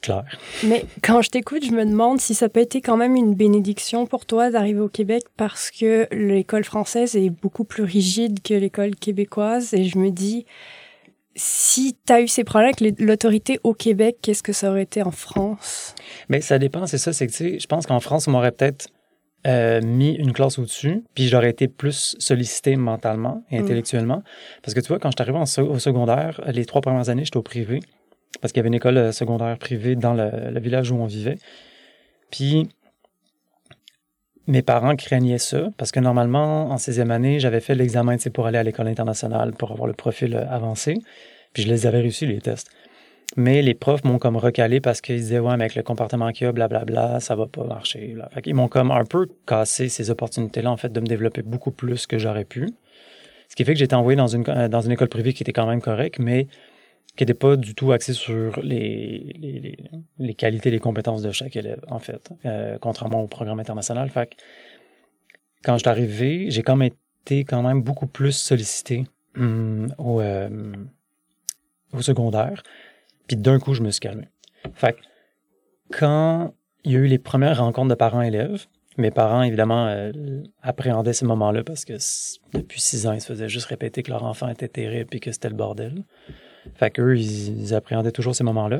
clair. 0.01 0.25
Mais 0.63 0.85
quand 1.01 1.21
je 1.21 1.29
t'écoute, 1.29 1.65
je 1.65 1.71
me 1.71 1.85
demande 1.85 2.19
si 2.19 2.33
ça 2.33 2.49
peut 2.49 2.61
être 2.61 2.75
quand 2.75 2.97
même 2.97 3.15
une 3.15 3.35
bénédiction 3.35 4.05
pour 4.05 4.25
toi 4.25 4.51
d'arriver 4.51 4.79
au 4.79 4.89
Québec 4.89 5.23
parce 5.37 5.71
que 5.71 6.07
l'école 6.11 6.63
française 6.63 7.15
est 7.15 7.29
beaucoup 7.29 7.63
plus 7.63 7.83
rigide 7.83 8.41
que 8.41 8.53
l'école 8.53 8.95
québécoise. 8.95 9.73
Et 9.73 9.85
je 9.85 9.97
me 9.97 10.11
dis, 10.11 10.45
si 11.35 11.97
tu 12.05 12.13
as 12.13 12.21
eu 12.21 12.27
ces 12.27 12.43
problèmes 12.43 12.71
avec 12.79 12.99
l'autorité 12.99 13.59
au 13.63 13.73
Québec, 13.73 14.17
qu'est-ce 14.21 14.43
que 14.43 14.53
ça 14.53 14.69
aurait 14.69 14.83
été 14.83 15.03
en 15.03 15.11
France? 15.11 15.93
Mais 16.29 16.41
ça 16.41 16.59
dépend, 16.59 16.87
c'est 16.87 16.97
ça. 16.97 17.13
C'est 17.13 17.27
que, 17.27 17.59
je 17.59 17.67
pense 17.67 17.85
qu'en 17.85 17.99
France, 17.99 18.27
on 18.27 18.31
m'aurait 18.31 18.51
peut-être 18.51 18.87
euh, 19.45 19.81
mis 19.81 20.13
une 20.13 20.33
classe 20.33 20.57
au-dessus, 20.59 21.03
puis 21.13 21.27
j'aurais 21.27 21.49
été 21.49 21.67
plus 21.67 22.15
sollicité 22.19 22.75
mentalement 22.75 23.43
et 23.51 23.59
mm. 23.59 23.63
intellectuellement. 23.63 24.23
Parce 24.63 24.73
que 24.73 24.79
tu 24.79 24.87
vois, 24.87 24.99
quand 24.99 25.09
je 25.09 25.15
suis 25.17 25.29
arrivé 25.29 25.39
au 25.69 25.79
secondaire, 25.79 26.41
les 26.47 26.65
trois 26.65 26.81
premières 26.81 27.09
années, 27.09 27.25
j'étais 27.25 27.37
au 27.37 27.43
privé, 27.43 27.79
parce 28.41 28.51
qu'il 28.51 28.59
y 28.59 28.61
avait 28.61 28.69
une 28.69 28.75
école 28.75 28.97
euh, 28.97 29.11
secondaire 29.11 29.57
privée 29.57 29.95
dans 29.95 30.13
le 30.13 30.59
village 30.59 30.91
où 30.91 30.95
on 30.95 31.05
vivait. 31.05 31.37
Puis 32.31 32.69
mes 34.47 34.61
parents 34.61 34.95
craignaient 34.95 35.37
ça 35.37 35.69
parce 35.77 35.91
que 35.91 35.99
normalement, 35.99 36.69
en 36.69 36.75
16e 36.75 37.09
année, 37.09 37.39
j'avais 37.39 37.59
fait 37.59 37.75
l'examen 37.75 38.17
pour 38.33 38.45
aller 38.45 38.57
à 38.57 38.63
l'école 38.63 38.87
internationale 38.87 39.53
pour 39.53 39.71
avoir 39.71 39.87
le 39.87 39.93
profil 39.93 40.35
euh, 40.35 40.47
avancé. 40.49 40.95
Puis 41.53 41.63
je 41.63 41.67
les 41.67 41.87
avais 41.87 42.01
réussi, 42.01 42.25
les 42.25 42.39
tests. 42.39 42.69
Mais 43.37 43.61
les 43.61 43.73
profs 43.73 44.03
m'ont 44.03 44.19
comme 44.19 44.37
recalé 44.37 44.79
parce 44.79 45.01
qu'ils 45.01 45.17
disaient, 45.17 45.39
ouais, 45.39 45.57
mais 45.57 45.65
avec 45.65 45.75
le 45.75 45.83
comportement 45.83 46.31
qu'il 46.31 46.45
y 46.45 46.47
a, 46.47 46.51
blablabla, 46.51 47.19
ça 47.19 47.35
va 47.35 47.47
pas 47.47 47.63
marcher. 47.65 48.15
Ils 48.45 48.55
m'ont 48.55 48.67
comme 48.67 48.91
un 48.91 49.03
peu 49.03 49.27
cassé 49.45 49.89
ces 49.89 50.09
opportunités-là, 50.09 50.71
en 50.71 50.77
fait, 50.77 50.91
de 50.91 50.99
me 50.99 51.05
développer 51.05 51.41
beaucoup 51.41 51.71
plus 51.71 52.07
que 52.07 52.17
j'aurais 52.17 52.45
pu. 52.45 52.69
Ce 53.49 53.55
qui 53.55 53.65
fait 53.65 53.73
que 53.73 53.79
j'ai 53.79 53.85
été 53.85 53.95
envoyé 53.95 54.15
dans 54.15 54.27
une, 54.27 54.43
dans 54.43 54.81
une 54.81 54.91
école 54.91 55.09
privée 55.09 55.33
qui 55.33 55.43
était 55.43 55.53
quand 55.53 55.67
même 55.67 55.81
correcte, 55.81 56.19
mais 56.19 56.47
qui 57.15 57.23
n'était 57.23 57.33
pas 57.33 57.55
du 57.55 57.75
tout 57.75 57.91
axé 57.91 58.13
sur 58.13 58.59
les, 58.61 59.35
les, 59.39 59.77
les, 60.19 60.33
qualités 60.33 60.69
les 60.69 60.79
compétences 60.79 61.21
de 61.21 61.31
chaque 61.31 61.55
élève, 61.55 61.79
en 61.87 61.99
fait, 61.99 62.29
euh, 62.45 62.77
contrairement 62.79 63.21
au 63.21 63.27
programme 63.27 63.59
international. 63.59 64.09
Fait 64.09 64.35
quand 65.63 65.73
je 65.73 65.79
suis 65.79 65.89
arrivé, 65.89 66.51
j'ai 66.51 66.61
quand 66.61 66.75
même 66.75 66.91
été 67.23 67.43
quand 67.43 67.63
même 67.63 67.81
beaucoup 67.81 68.07
plus 68.07 68.33
sollicité 68.33 69.05
hum, 69.37 69.93
au, 69.97 70.21
euh, 70.21 70.73
au 71.93 72.01
secondaire. 72.01 72.61
Puis 73.27 73.37
d'un 73.37 73.59
coup, 73.59 73.73
je 73.73 73.81
me 73.81 73.91
suis 73.91 73.99
calmé. 73.99 74.27
Fait 74.73 74.95
quand 75.91 76.53
il 76.83 76.91
y 76.91 76.95
a 76.95 76.99
eu 76.99 77.07
les 77.07 77.19
premières 77.19 77.59
rencontres 77.59 77.89
de 77.89 77.95
parents-élèves, 77.95 78.65
mes 78.97 79.11
parents, 79.11 79.43
évidemment, 79.43 79.87
euh, 79.87 80.11
appréhendaient 80.61 81.13
ces 81.13 81.25
moments-là 81.25 81.63
parce 81.63 81.83
que 81.83 81.93
depuis 82.53 82.79
six 82.79 83.07
ans, 83.07 83.13
ils 83.13 83.21
se 83.21 83.27
faisaient 83.27 83.49
juste 83.49 83.65
répéter 83.65 84.03
que 84.03 84.11
leur 84.11 84.23
enfant 84.23 84.47
était 84.47 84.69
terrible 84.69 85.15
et 85.15 85.19
que 85.19 85.31
c'était 85.31 85.49
le 85.49 85.55
bordel. 85.55 86.03
Fait 86.75 86.91
qu'eux, 86.91 87.17
ils, 87.17 87.61
ils 87.61 87.73
appréhendaient 87.73 88.11
toujours 88.11 88.35
ces 88.35 88.43
moments-là. 88.43 88.79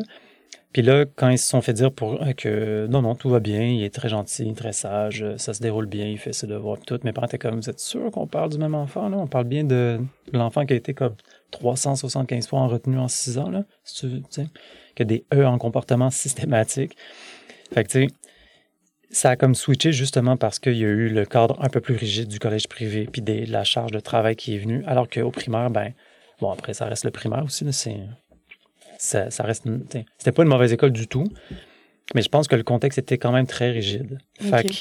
Puis 0.76 0.82
là, 0.82 1.06
quand 1.06 1.30
ils 1.30 1.38
se 1.38 1.48
sont 1.48 1.62
fait 1.62 1.72
dire 1.72 1.90
pour 1.90 2.22
euh, 2.22 2.34
que 2.34 2.86
non, 2.88 3.02
non, 3.02 3.16
tout 3.16 3.30
va 3.30 3.40
bien, 3.40 3.64
il 3.64 3.84
est 3.84 3.94
très 3.94 4.10
gentil, 4.10 4.54
très 4.54 4.74
sage, 4.74 5.24
euh, 5.24 5.38
ça 5.38 5.54
se 5.54 5.62
déroule 5.62 5.86
bien, 5.86 6.06
il 6.06 6.18
fait 6.18 6.34
ses 6.34 6.48
devoirs, 6.48 6.78
tout, 6.86 7.00
mes 7.06 7.14
parents 7.14 7.28
étaient 7.28 7.38
comme, 7.38 7.56
vous 7.56 7.70
êtes 7.70 7.80
sûr 7.80 8.12
qu'on 8.12 8.28
parle 8.28 8.50
du 8.50 8.58
même 8.58 8.76
enfant, 8.76 9.08
là? 9.08 9.18
On 9.18 9.28
parle 9.28 9.46
bien 9.46 9.64
de 9.64 10.00
l'enfant 10.34 10.66
qui 10.66 10.74
a 10.74 10.76
été 10.76 10.94
comme 10.94 11.16
375 11.60 12.48
fois 12.48 12.60
en 12.60 12.68
retenue 12.68 13.00
en 13.00 13.08
six 13.08 13.38
ans, 13.38 13.50
là? 13.50 13.64
Tu 13.96 14.22
sais, 14.30 14.48
qui 14.96 15.02
a 15.02 15.06
des 15.06 15.26
E 15.34 15.46
en 15.46 15.58
comportement 15.58 16.10
systématique. 16.24 16.96
Fait 17.74 17.84
que, 17.84 17.90
tu 17.90 18.08
sais, 18.08 18.14
ça 19.10 19.30
a 19.32 19.36
comme 19.36 19.56
switché 19.56 19.94
justement 19.94 20.36
parce 20.36 20.60
qu'il 20.60 20.78
y 20.78 20.84
a 20.84 20.88
eu 20.88 21.10
le 21.10 21.26
cadre 21.26 21.58
un 21.62 21.70
peu 21.70 21.80
plus 21.80 21.96
rigide 21.96 22.28
du 22.28 22.40
collège 22.40 22.68
privé, 22.68 23.08
puis 23.12 23.22
de 23.22 23.50
la 23.50 23.64
charge 23.64 23.92
de 23.92 24.00
travail 24.00 24.36
qui 24.36 24.56
est 24.56 24.58
venue, 24.58 24.84
alors 24.86 25.10
qu'au 25.10 25.32
primaire, 25.32 25.70
ben, 25.70 25.94
bon, 26.42 26.52
après, 26.52 26.74
ça 26.74 26.86
reste 26.86 27.06
le 27.06 27.12
primaire 27.12 27.44
aussi, 27.46 27.66
c'est, 27.72 27.98
ça, 28.98 29.32
ça 29.32 29.44
reste, 29.44 29.64
c'était 30.18 30.32
pas 30.32 30.44
une 30.44 30.50
mauvaise 30.50 30.74
école 30.74 30.92
du 30.92 31.08
tout, 31.08 31.26
mais 32.14 32.22
je 32.22 32.30
pense 32.30 32.48
que 32.48 32.56
le 32.56 32.64
contexte 32.64 33.00
était 33.00 33.18
quand 33.18 33.32
même 33.32 33.48
très 33.48 33.72
rigide. 33.72 34.20
Fait 34.40 34.68
que, 34.68 34.74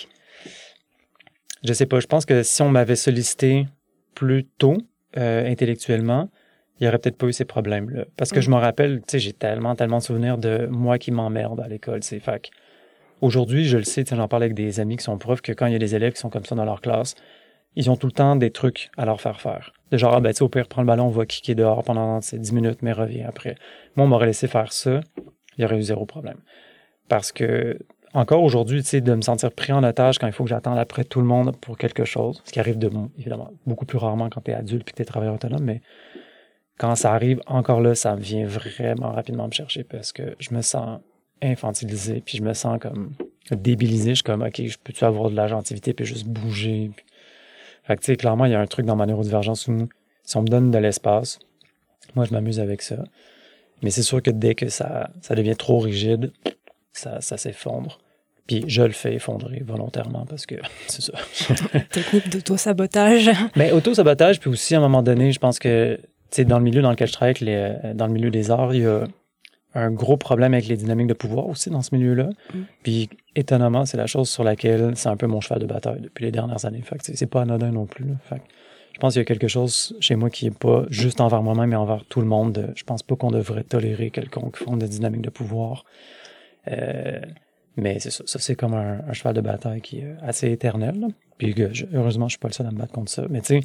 je 1.62 1.72
sais 1.72 1.86
pas, 1.86 2.00
je 2.00 2.06
pense 2.06 2.26
que 2.26 2.42
si 2.42 2.62
on 2.62 2.70
m'avait 2.70 2.96
sollicité 2.96 3.66
plus 4.14 4.44
tôt, 4.58 4.76
euh, 5.16 5.48
intellectuellement, 5.48 6.28
il 6.80 6.84
n'y 6.84 6.88
aurait 6.88 6.98
peut-être 6.98 7.16
pas 7.16 7.26
eu 7.26 7.32
ces 7.32 7.44
problèmes-là. 7.44 8.04
Parce 8.16 8.30
que 8.32 8.40
je 8.40 8.50
me 8.50 8.56
rappelle, 8.56 8.98
tu 8.98 9.04
sais, 9.12 9.18
j'ai 9.18 9.32
tellement, 9.32 9.74
tellement 9.74 9.98
de 9.98 10.02
souvenirs 10.02 10.38
de 10.38 10.66
moi 10.66 10.98
qui 10.98 11.12
m'emmerde 11.12 11.60
à 11.60 11.68
l'école, 11.68 12.02
c'est 12.02 12.20
fait 12.20 12.50
Aujourd'hui, 13.20 13.64
je 13.64 13.78
le 13.78 13.84
sais, 13.84 14.04
j'en 14.10 14.28
parle 14.28 14.42
avec 14.42 14.54
des 14.54 14.80
amis 14.80 14.96
qui 14.96 15.04
sont 15.04 15.16
profs, 15.16 15.40
que 15.40 15.52
quand 15.52 15.66
il 15.66 15.72
y 15.72 15.76
a 15.76 15.78
des 15.78 15.94
élèves 15.94 16.14
qui 16.14 16.20
sont 16.20 16.30
comme 16.30 16.44
ça 16.44 16.54
dans 16.54 16.64
leur 16.64 16.80
classe, 16.80 17.14
ils 17.76 17.90
ont 17.90 17.96
tout 17.96 18.06
le 18.06 18.12
temps 18.12 18.36
des 18.36 18.50
trucs 18.50 18.90
à 18.96 19.04
leur 19.04 19.20
faire 19.20 19.40
faire. 19.40 19.72
De 19.90 19.96
genre, 19.96 20.14
ah 20.14 20.20
ben, 20.20 20.30
tu 20.30 20.38
sais, 20.38 20.42
au 20.42 20.48
pire, 20.48 20.68
prends 20.68 20.82
le 20.82 20.86
ballon, 20.86 21.06
on 21.06 21.10
va 21.10 21.26
kicker 21.26 21.54
dehors 21.54 21.82
pendant 21.84 22.18
10 22.18 22.52
minutes, 22.52 22.82
mais 22.82 22.92
reviens 22.92 23.28
après. 23.28 23.56
Moi, 23.96 24.06
on 24.06 24.08
m'aurait 24.08 24.26
laissé 24.26 24.48
faire 24.48 24.72
ça, 24.72 25.00
il 25.56 25.62
y 25.62 25.64
aurait 25.64 25.78
eu 25.78 25.82
zéro 25.82 26.06
problème. 26.06 26.38
Parce 27.08 27.32
que, 27.32 27.78
encore 28.12 28.42
aujourd'hui, 28.42 28.82
tu 28.82 28.88
sais, 28.88 29.00
de 29.00 29.14
me 29.14 29.22
sentir 29.22 29.52
pris 29.52 29.72
en 29.72 29.82
otage 29.84 30.18
quand 30.18 30.26
il 30.26 30.32
faut 30.32 30.44
que 30.44 30.50
j'attende 30.50 30.78
après 30.78 31.04
tout 31.04 31.20
le 31.20 31.26
monde 31.26 31.56
pour 31.60 31.78
quelque 31.78 32.04
chose, 32.04 32.42
ce 32.44 32.52
qui 32.52 32.60
arrive 32.60 32.78
de, 32.78 32.90
évidemment, 33.18 33.50
beaucoup 33.66 33.86
plus 33.86 33.98
rarement 33.98 34.28
quand 34.28 34.42
tu 34.42 34.50
es 34.50 34.54
adulte 34.54 34.84
puis 34.84 34.92
que 34.92 35.02
tu 35.02 35.06
travailleur 35.06 35.34
autonome, 35.34 35.64
mais 35.64 35.80
quand 36.78 36.94
ça 36.94 37.12
arrive, 37.12 37.40
encore 37.46 37.80
là, 37.80 37.94
ça 37.94 38.16
vient 38.16 38.46
vraiment 38.46 39.12
rapidement 39.12 39.46
me 39.46 39.52
chercher 39.52 39.84
parce 39.84 40.12
que 40.12 40.34
je 40.38 40.54
me 40.54 40.62
sens 40.62 41.00
infantilisé, 41.42 42.22
puis 42.24 42.38
je 42.38 42.42
me 42.42 42.54
sens 42.54 42.78
comme 42.80 43.12
débilisé. 43.50 44.10
Je 44.10 44.14
suis 44.16 44.22
comme, 44.22 44.42
OK, 44.42 44.62
je 44.66 44.78
peux-tu 44.82 45.04
avoir 45.04 45.30
de 45.30 45.36
la 45.36 45.46
gentilité, 45.46 45.92
puis 45.92 46.04
juste 46.04 46.26
bouger. 46.26 46.90
Fait 47.84 47.96
que, 47.96 48.00
tu 48.00 48.06
sais, 48.06 48.16
clairement, 48.16 48.46
il 48.46 48.52
y 48.52 48.54
a 48.54 48.60
un 48.60 48.66
truc 48.66 48.86
dans 48.86 48.96
ma 48.96 49.06
neurodivergence 49.06 49.68
où 49.68 49.88
si 50.24 50.36
on 50.36 50.42
me 50.42 50.48
donne 50.48 50.70
de 50.70 50.78
l'espace, 50.78 51.38
moi, 52.14 52.24
je 52.24 52.32
m'amuse 52.32 52.60
avec 52.60 52.82
ça. 52.82 53.04
Mais 53.82 53.90
c'est 53.90 54.02
sûr 54.02 54.22
que 54.22 54.30
dès 54.30 54.54
que 54.54 54.68
ça, 54.68 55.10
ça 55.20 55.34
devient 55.34 55.56
trop 55.56 55.78
rigide, 55.78 56.32
ça, 56.92 57.20
ça 57.20 57.36
s'effondre. 57.36 57.98
Puis 58.46 58.64
je 58.66 58.82
le 58.82 58.92
fais 58.92 59.14
effondrer 59.14 59.62
volontairement 59.64 60.26
parce 60.26 60.46
que 60.46 60.56
c'est 60.86 61.02
ça. 61.02 61.12
Technique 61.90 62.30
d'auto-sabotage. 62.30 63.30
Mais 63.56 63.72
auto-sabotage, 63.72 64.40
puis 64.40 64.50
aussi 64.50 64.74
à 64.74 64.78
un 64.78 64.82
moment 64.82 65.02
donné, 65.02 65.32
je 65.32 65.38
pense 65.38 65.58
que, 65.58 65.98
sais, 66.36 66.44
dans 66.44 66.58
le 66.58 66.64
milieu 66.64 66.82
dans 66.82 66.90
lequel 66.90 67.08
je 67.08 67.12
travaille, 67.12 67.34
les, 67.40 67.74
dans 67.94 68.06
le 68.06 68.12
milieu 68.12 68.30
des 68.30 68.50
arts, 68.50 68.74
il 68.74 68.82
y 68.82 68.86
a 68.86 69.06
un 69.74 69.90
gros 69.90 70.16
problème 70.16 70.54
avec 70.54 70.66
les 70.66 70.76
dynamiques 70.76 71.08
de 71.08 71.14
pouvoir 71.14 71.48
aussi 71.48 71.70
dans 71.70 71.82
ce 71.82 71.94
milieu-là. 71.94 72.30
Mm. 72.52 72.58
Puis 72.82 73.10
étonnamment, 73.34 73.84
c'est 73.86 73.96
la 73.96 74.06
chose 74.06 74.28
sur 74.28 74.44
laquelle 74.44 74.92
c'est 74.96 75.08
un 75.08 75.16
peu 75.16 75.26
mon 75.26 75.40
cheval 75.40 75.60
de 75.60 75.66
bataille 75.66 76.00
depuis 76.00 76.24
les 76.24 76.30
dernières 76.30 76.64
années. 76.64 76.82
Fait 76.82 76.96
que 76.96 77.04
c'est 77.04 77.26
pas 77.26 77.42
anodin 77.42 77.72
non 77.72 77.86
plus. 77.86 78.06
Fait 78.28 78.40
je 78.92 79.00
pense 79.00 79.14
qu'il 79.14 79.20
y 79.20 79.22
a 79.22 79.24
quelque 79.24 79.48
chose 79.48 79.96
chez 79.98 80.14
moi 80.14 80.30
qui 80.30 80.46
est 80.46 80.56
pas 80.56 80.84
juste 80.88 81.20
envers 81.20 81.42
moi-même, 81.42 81.70
mais 81.70 81.76
envers 81.76 82.04
tout 82.04 82.20
le 82.20 82.28
monde. 82.28 82.72
Je 82.76 82.84
pense 82.84 83.02
pas 83.02 83.16
qu'on 83.16 83.32
devrait 83.32 83.64
tolérer 83.64 84.10
quelconque 84.10 84.56
forme 84.56 84.78
de 84.78 84.86
dynamique 84.86 85.22
de 85.22 85.30
pouvoir. 85.30 85.84
Euh, 86.68 87.18
mais 87.76 87.98
c'est 87.98 88.10
ça, 88.10 88.22
ça 88.24 88.38
c'est 88.38 88.54
comme 88.54 88.74
un, 88.74 89.12
cheval 89.12 89.34
de 89.34 89.40
bataille 89.40 89.80
qui 89.80 89.98
est 89.98 90.14
assez 90.22 90.52
éternel. 90.52 91.08
Puis 91.38 91.52
heureusement, 91.92 92.28
je 92.28 92.34
suis 92.34 92.38
pas 92.38 92.46
le 92.46 92.52
seul 92.54 92.66
à 92.68 92.70
me 92.70 92.78
battre 92.78 92.92
contre 92.92 93.10
ça. 93.10 93.26
Mais 93.28 93.40
tu 93.40 93.58
sais, 93.58 93.60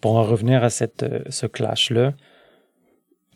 pour 0.00 0.16
en 0.16 0.22
revenir 0.22 0.64
à 0.64 0.70
cette, 0.70 1.02
euh, 1.02 1.20
ce 1.28 1.46
clash-là, 1.46 2.14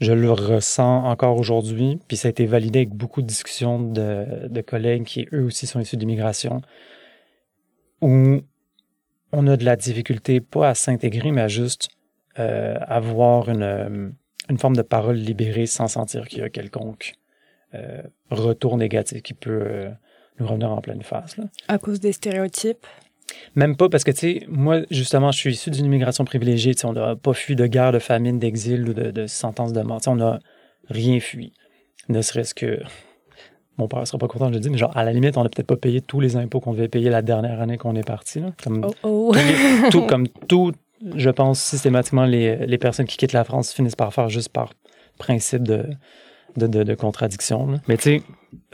je 0.00 0.12
le 0.12 0.32
ressens 0.32 1.04
encore 1.04 1.38
aujourd'hui, 1.38 2.00
puis 2.08 2.16
ça 2.16 2.28
a 2.28 2.30
été 2.30 2.46
validé 2.46 2.80
avec 2.80 2.90
beaucoup 2.90 3.22
de 3.22 3.26
discussions 3.26 3.80
de, 3.80 4.60
collègues 4.60 5.04
qui, 5.04 5.28
eux 5.32 5.44
aussi, 5.44 5.66
sont 5.66 5.80
issus 5.80 5.96
d'immigration, 5.96 6.62
où 8.00 8.40
on 9.32 9.46
a 9.46 9.56
de 9.56 9.64
la 9.64 9.76
difficulté, 9.76 10.40
pas 10.40 10.70
à 10.70 10.74
s'intégrer, 10.74 11.30
mais 11.30 11.42
à 11.42 11.48
juste 11.48 11.88
euh, 12.38 12.76
avoir 12.80 13.48
une, 13.48 13.62
euh, 13.62 14.10
une, 14.48 14.58
forme 14.58 14.76
de 14.76 14.82
parole 14.82 15.16
libérée 15.16 15.66
sans 15.66 15.86
sentir 15.86 16.26
qu'il 16.26 16.40
y 16.40 16.42
a 16.42 16.50
quelconque 16.50 17.14
retour 18.30 18.76
négatif 18.76 19.20
qui 19.22 19.34
peut 19.34 19.88
nous 20.38 20.46
revenir 20.46 20.70
en 20.70 20.80
pleine 20.80 21.02
face. 21.02 21.36
Là. 21.36 21.46
À 21.66 21.78
cause 21.78 21.98
des 21.98 22.12
stéréotypes? 22.12 22.86
Même 23.54 23.76
pas 23.76 23.88
parce 23.88 24.04
que, 24.04 24.10
tu 24.10 24.18
sais, 24.18 24.42
moi, 24.48 24.80
justement, 24.90 25.32
je 25.32 25.38
suis 25.38 25.52
issu 25.52 25.70
d'une 25.70 25.86
immigration 25.86 26.24
privilégiée. 26.24 26.74
On 26.84 26.92
n'a 26.92 27.16
pas 27.16 27.32
fui 27.32 27.56
de 27.56 27.66
guerre, 27.66 27.92
de 27.92 27.98
famine, 27.98 28.38
d'exil 28.38 28.88
ou 28.88 28.94
de, 28.94 29.10
de, 29.10 29.26
sentence 29.26 29.72
de 29.72 29.80
mort. 29.82 30.00
on 30.06 30.16
n'a 30.16 30.40
rien 30.88 31.20
fui. 31.20 31.52
Ne 32.08 32.22
serait-ce 32.22 32.54
que. 32.54 32.80
Mon 33.76 33.88
père 33.88 33.98
ne 33.98 34.04
sera 34.04 34.18
pas 34.18 34.28
content 34.28 34.50
de 34.50 34.54
le 34.54 34.60
dire, 34.60 34.70
mais 34.70 34.78
genre, 34.78 34.96
à 34.96 35.02
la 35.02 35.12
limite, 35.12 35.36
on 35.36 35.42
n'a 35.42 35.48
peut-être 35.48 35.66
pas 35.66 35.76
payé 35.76 36.00
tous 36.00 36.20
les 36.20 36.36
impôts 36.36 36.60
qu'on 36.60 36.74
devait 36.74 36.86
payer 36.86 37.10
la 37.10 37.22
dernière 37.22 37.60
année 37.60 37.76
qu'on 37.76 37.96
est 37.96 38.06
parti. 38.06 38.40
Comme, 38.62 38.86
oh, 39.02 39.32
oh. 39.32 39.34
tout, 39.90 40.02
comme 40.06 40.28
tout, 40.28 40.70
je 41.16 41.28
pense, 41.30 41.60
systématiquement, 41.60 42.24
les, 42.24 42.66
les 42.66 42.78
personnes 42.78 43.06
qui 43.06 43.16
quittent 43.16 43.32
la 43.32 43.42
France 43.42 43.72
finissent 43.72 43.96
par 43.96 44.14
faire 44.14 44.28
juste 44.28 44.50
par 44.50 44.74
principe 45.18 45.64
de, 45.64 45.86
de, 46.56 46.84
de, 46.84 46.94
contradiction. 46.94 47.80
Mais 47.88 47.96
tu 47.96 48.02
sais, 48.02 48.22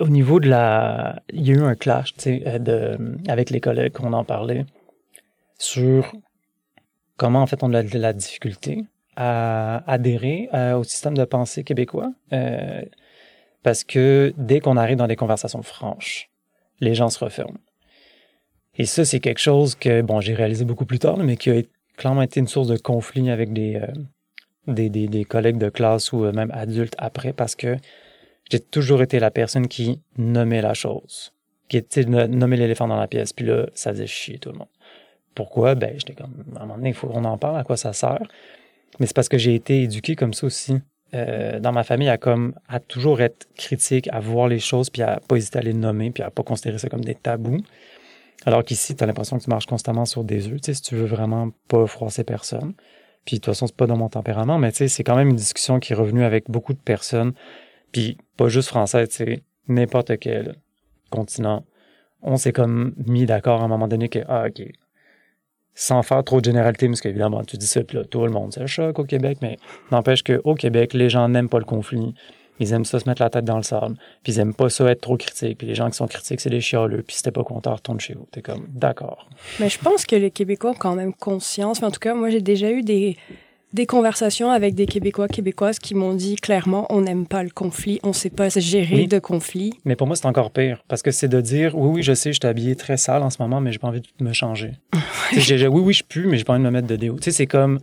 au 0.01 0.09
niveau 0.09 0.41
de 0.41 0.49
la. 0.49 1.23
Il 1.33 1.47
y 1.47 1.53
a 1.53 1.55
eu 1.55 1.63
un 1.63 1.75
clash 1.75 2.15
euh, 2.27 2.59
de, 2.59 2.99
avec 3.29 3.51
les 3.51 3.61
collègues 3.61 3.93
qu'on 3.93 4.13
en 4.13 4.25
parlait 4.25 4.65
sur 5.59 6.13
comment 7.17 7.43
en 7.43 7.47
fait 7.47 7.63
on 7.63 7.73
a 7.75 7.83
de 7.83 7.99
la 7.99 8.13
difficulté 8.13 8.85
à 9.17 9.85
adhérer 9.91 10.49
euh, 10.55 10.77
au 10.77 10.85
système 10.85 11.17
de 11.17 11.25
pensée 11.25 11.65
québécois. 11.65 12.13
Euh, 12.33 12.83
parce 13.63 13.85
que 13.85 14.33
dès 14.39 14.61
qu'on 14.61 14.79
arrive 14.79 14.97
dans 14.97 15.07
des 15.07 15.17
conversations 15.17 15.63
franches, 15.63 16.31
les 16.81 16.95
gens 16.95 17.11
se 17.11 17.23
referment. 17.23 17.59
Et 18.77 18.87
ça, 18.87 19.05
c'est 19.05 19.21
quelque 19.21 19.41
chose 19.41 19.75
que, 19.75 20.01
bon, 20.01 20.23
j'ai 20.23 20.33
réalisé 20.33 20.65
beaucoup 20.65 20.87
plus 20.87 20.99
tard, 20.99 21.19
mais 21.19 21.37
qui 21.37 21.51
a 21.51 21.61
clairement 21.99 22.23
été 22.23 22.41
une 22.41 22.49
source 22.49 22.69
de 22.69 22.79
conflit 22.79 23.31
avec 23.31 23.53
des, 23.53 23.79
collègues 25.29 25.59
de 25.59 25.69
classe 25.69 26.13
ou 26.13 26.21
même 26.33 26.51
adultes 26.55 26.95
après 26.97 27.35
parce 27.35 27.55
que 27.55 27.77
j'ai 28.51 28.61
toujours 28.61 29.03
été 29.03 29.19
la 29.19 29.31
personne 29.31 29.69
qui 29.69 30.01
nommait 30.19 30.63
la 30.63 30.75
chose, 30.75 31.33
qui 31.69 31.77
était 31.77 32.05
nommer 32.05 32.57
l'éléphant 32.57 32.89
dans 32.89 32.99
la 32.99 33.07
pièce. 33.07 33.33
Puis 33.33 33.47
là, 33.47 33.67
ça 33.75 33.93
faisait 33.93 34.07
chier 34.07 34.39
tout 34.39 34.51
le 34.51 34.59
monde. 34.59 34.69
Pourquoi? 35.35 35.75
Ben, 35.75 35.95
j'étais 35.97 36.15
comme, 36.15 36.45
à 36.57 36.59
un 36.59 36.63
moment 36.63 36.77
donné, 36.77 36.91
il 36.91 36.95
faut 36.95 37.07
qu'on 37.07 37.25
en 37.25 37.39
parle, 37.39 37.59
à 37.59 37.65
quoi 37.65 37.77
ça 37.77 37.93
sert. 37.93 38.23
Mais 38.99 39.07
c'est 39.07 39.15
parce 39.15 39.29
que 39.29 39.39
j'ai 39.39 39.55
été 39.55 39.83
éduqué 39.83 40.17
comme 40.17 40.35
ça 40.35 40.47
aussi. 40.47 40.75
Euh, 41.15 41.59
dans 41.59 41.73
ma 41.73 41.83
famille, 41.83 42.09
à 42.09 42.81
toujours 42.81 43.21
être 43.21 43.49
critique, 43.57 44.09
à 44.13 44.21
voir 44.21 44.49
les 44.49 44.59
choses, 44.59 44.91
puis 44.91 45.03
à 45.03 45.21
pas 45.27 45.37
hésiter 45.37 45.59
à 45.59 45.63
les 45.63 45.73
nommer, 45.73 46.11
puis 46.11 46.23
à 46.23 46.31
pas 46.31 46.43
considérer 46.43 46.79
ça 46.79 46.89
comme 46.89 47.05
des 47.05 47.15
tabous. 47.15 47.63
Alors 48.47 48.65
qu'ici, 48.65 48.97
tu 48.97 49.05
as 49.05 49.07
l'impression 49.07 49.39
que 49.39 49.45
tu 49.45 49.51
marches 49.51 49.67
constamment 49.67 50.05
sur 50.05 50.25
des 50.25 50.49
œufs, 50.49 50.61
tu 50.61 50.67
sais, 50.67 50.75
si 50.75 50.83
tu 50.83 50.95
veux 50.95 51.07
vraiment 51.07 51.51
pas 51.69 51.87
froisser 51.87 52.25
personne. 52.25 52.75
Puis 53.25 53.37
de 53.37 53.41
toute 53.41 53.47
façon, 53.47 53.67
c'est 53.67 53.77
pas 53.77 53.87
dans 53.87 53.97
mon 53.97 54.09
tempérament, 54.09 54.59
mais 54.59 54.71
tu 54.73 54.79
sais, 54.79 54.89
c'est 54.89 55.05
quand 55.05 55.17
même 55.17 55.29
une 55.29 55.37
discussion 55.37 55.79
qui 55.79 55.93
est 55.93 55.97
revenue 55.97 56.25
avec 56.25 56.49
beaucoup 56.49 56.73
de 56.73 56.79
personnes. 56.79 57.33
Puis 57.93 58.19
pas 58.37 58.49
juste 58.49 58.69
français, 58.69 59.07
sais, 59.11 59.43
n'importe 59.69 60.19
quel 60.19 60.57
continent. 61.11 61.65
On 62.23 62.37
s'est 62.37 62.53
comme 62.53 62.95
mis 63.07 63.27
d'accord 63.27 63.63
à 63.63 63.65
un 63.65 63.69
moment 63.69 63.89
donné 63.89 64.09
que, 64.09 64.21
ah, 64.29 64.47
OK, 64.49 64.63
sans 65.75 66.03
faire 66.03 66.23
trop 66.25 66.41
de 66.41 66.45
généralité, 66.45 66.87
parce 66.89 67.01
qu'évidemment, 67.01 67.43
tu 67.45 67.57
dis 67.57 67.67
ça, 67.67 67.83
puis 67.83 67.97
là, 67.97 68.05
tout 68.05 68.25
le 68.25 68.31
monde, 68.31 68.53
c'est 68.53 68.67
choc 68.67 68.99
au 68.99 69.05
Québec, 69.05 69.39
mais 69.41 69.57
n'empêche 69.91 70.23
qu'au 70.23 70.55
Québec, 70.55 70.93
les 70.93 71.09
gens 71.09 71.29
n'aiment 71.29 71.49
pas 71.49 71.59
le 71.59 71.65
conflit. 71.65 72.15
Ils 72.59 72.75
aiment 72.75 72.85
ça 72.85 73.01
se 73.01 73.09
mettre 73.09 73.23
la 73.23 73.31
tête 73.31 73.47
dans 73.47 73.57
le 73.57 73.63
sable. 73.63 73.97
Puis 74.23 74.35
ils 74.35 74.39
aiment 74.39 74.53
pas 74.53 74.69
ça 74.69 74.91
être 74.91 75.01
trop 75.01 75.17
critiques. 75.17 75.57
Puis 75.57 75.67
les 75.67 75.75
gens 75.75 75.89
qui 75.89 75.97
sont 75.97 76.07
critiques, 76.07 76.43
c'est 76.43 76.51
des 76.51 76.61
chialeux. 76.61 77.03
Puis 77.03 77.17
si 77.17 77.23
t'es 77.23 77.31
pas 77.31 77.43
content, 77.43 77.75
retourne 77.75 77.99
chez 77.99 78.13
vous. 78.13 78.29
T'es 78.31 78.43
comme, 78.43 78.67
d'accord. 78.69 79.31
Mais 79.61 79.71
je 79.71 79.79
pense 79.79 80.05
que 80.05 80.15
les 80.15 80.31
Québécois 80.31 80.73
ont 80.73 80.75
quand 80.75 80.95
même 80.95 81.15
conscience. 81.15 81.83
en 81.83 81.91
tout 81.91 82.01
cas, 82.01 82.15
moi, 82.15 82.29
j'ai 82.29 82.43
déjà 82.43 82.71
eu 82.71 82.83
des, 82.83 83.17
des 83.73 83.87
conversations 83.87 84.51
avec 84.51 84.75
des 84.75 84.87
Québécois, 84.87 85.29
Québécoises 85.29 85.79
qui 85.79 85.95
m'ont 85.95 86.15
dit 86.15 86.37
clairement 86.37 86.87
on 86.91 87.03
n'aime 87.03 87.27
pas 87.27 87.43
le 87.43 87.51
conflit, 87.51 88.01
on 88.03 88.09
ne 88.09 88.13
sait 88.13 88.31
pas 88.31 88.49
gérer 88.49 89.07
de 89.07 89.19
conflit. 89.19 89.73
Mais 89.85 89.97
pour 89.97 90.07
moi, 90.07 90.17
c'est 90.17 90.27
encore 90.27 90.51
pire 90.51 90.83
parce 90.89 91.03
que 91.03 91.11
c'est 91.11 91.29
de 91.29 91.41
dire 91.41 91.77
oui, 91.77 91.89
oui, 91.97 92.03
je 92.03 92.15
sais, 92.15 92.33
je 92.33 92.39
suis 92.41 92.49
habillé 92.49 92.77
très 92.77 92.97
sale 92.97 93.23
en 93.23 93.31
ce 93.31 93.41
moment, 93.41 93.61
mais 93.61 93.73
j'ai 93.73 93.79
pas 93.79 93.89
envie 93.89 94.01
de 94.01 94.25
me 94.25 94.33
changer. 94.33 94.73
oui, 95.33 95.69
oui, 95.71 95.93
je 95.93 96.05
pue, 96.05 96.27
mais 96.27 96.37
j'ai 96.37 96.45
pas 96.45 96.55
envie 96.55 96.63
de 96.63 96.67
me 96.67 96.73
mettre 96.73 96.89
de 96.89 96.97
déo. 96.97 97.17
Tu 97.17 97.25
sais, 97.25 97.31
c'est 97.31 97.47
comme 97.47 97.79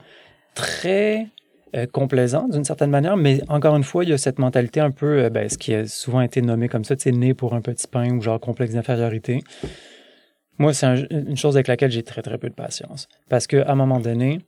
très 0.56 1.28
euh, 1.76 1.86
complaisant 1.86 2.47
d'une 2.47 2.63
certaine 2.63 2.89
manière, 2.89 3.17
mais 3.17 3.41
encore 3.50 3.76
une 3.76 3.84
fois, 3.84 4.04
il 4.04 4.10
y 4.10 4.13
a 4.13 4.17
cette 4.17 4.39
mentalité 4.39 4.80
un 4.80 4.91
peu, 4.91 5.23
euh, 5.23 5.30
ben, 5.30 5.50
ce 5.50 5.58
qui 5.58 5.73
a 5.73 5.86
souvent 5.86 6.21
été 6.21 6.41
nommé 6.41 6.69
comme 6.69 6.84
ça, 6.84 6.95
c'est 6.97 7.12
né 7.12 7.34
pour 7.34 7.54
un 7.54 7.62
petit 7.62 7.88
pain 7.88 8.10
ou 8.12 8.21
genre 8.21 8.39
complexe 8.39 8.73
d'infériorité. 8.73 9.41
Moi, 10.60 10.73
c'est 10.73 10.88
une 11.12 11.38
chose 11.38 11.56
avec 11.56 11.67
laquelle 11.67 11.91
j'ai 11.91 12.04
très, 12.04 12.21
très 12.21 12.38
peu 12.38 12.50
de 12.50 12.54
patience. 12.54 13.08
Parce 13.30 13.47
qu'à 13.47 13.69
un 13.69 13.76
moment 13.76 14.00
donné, 14.00 14.39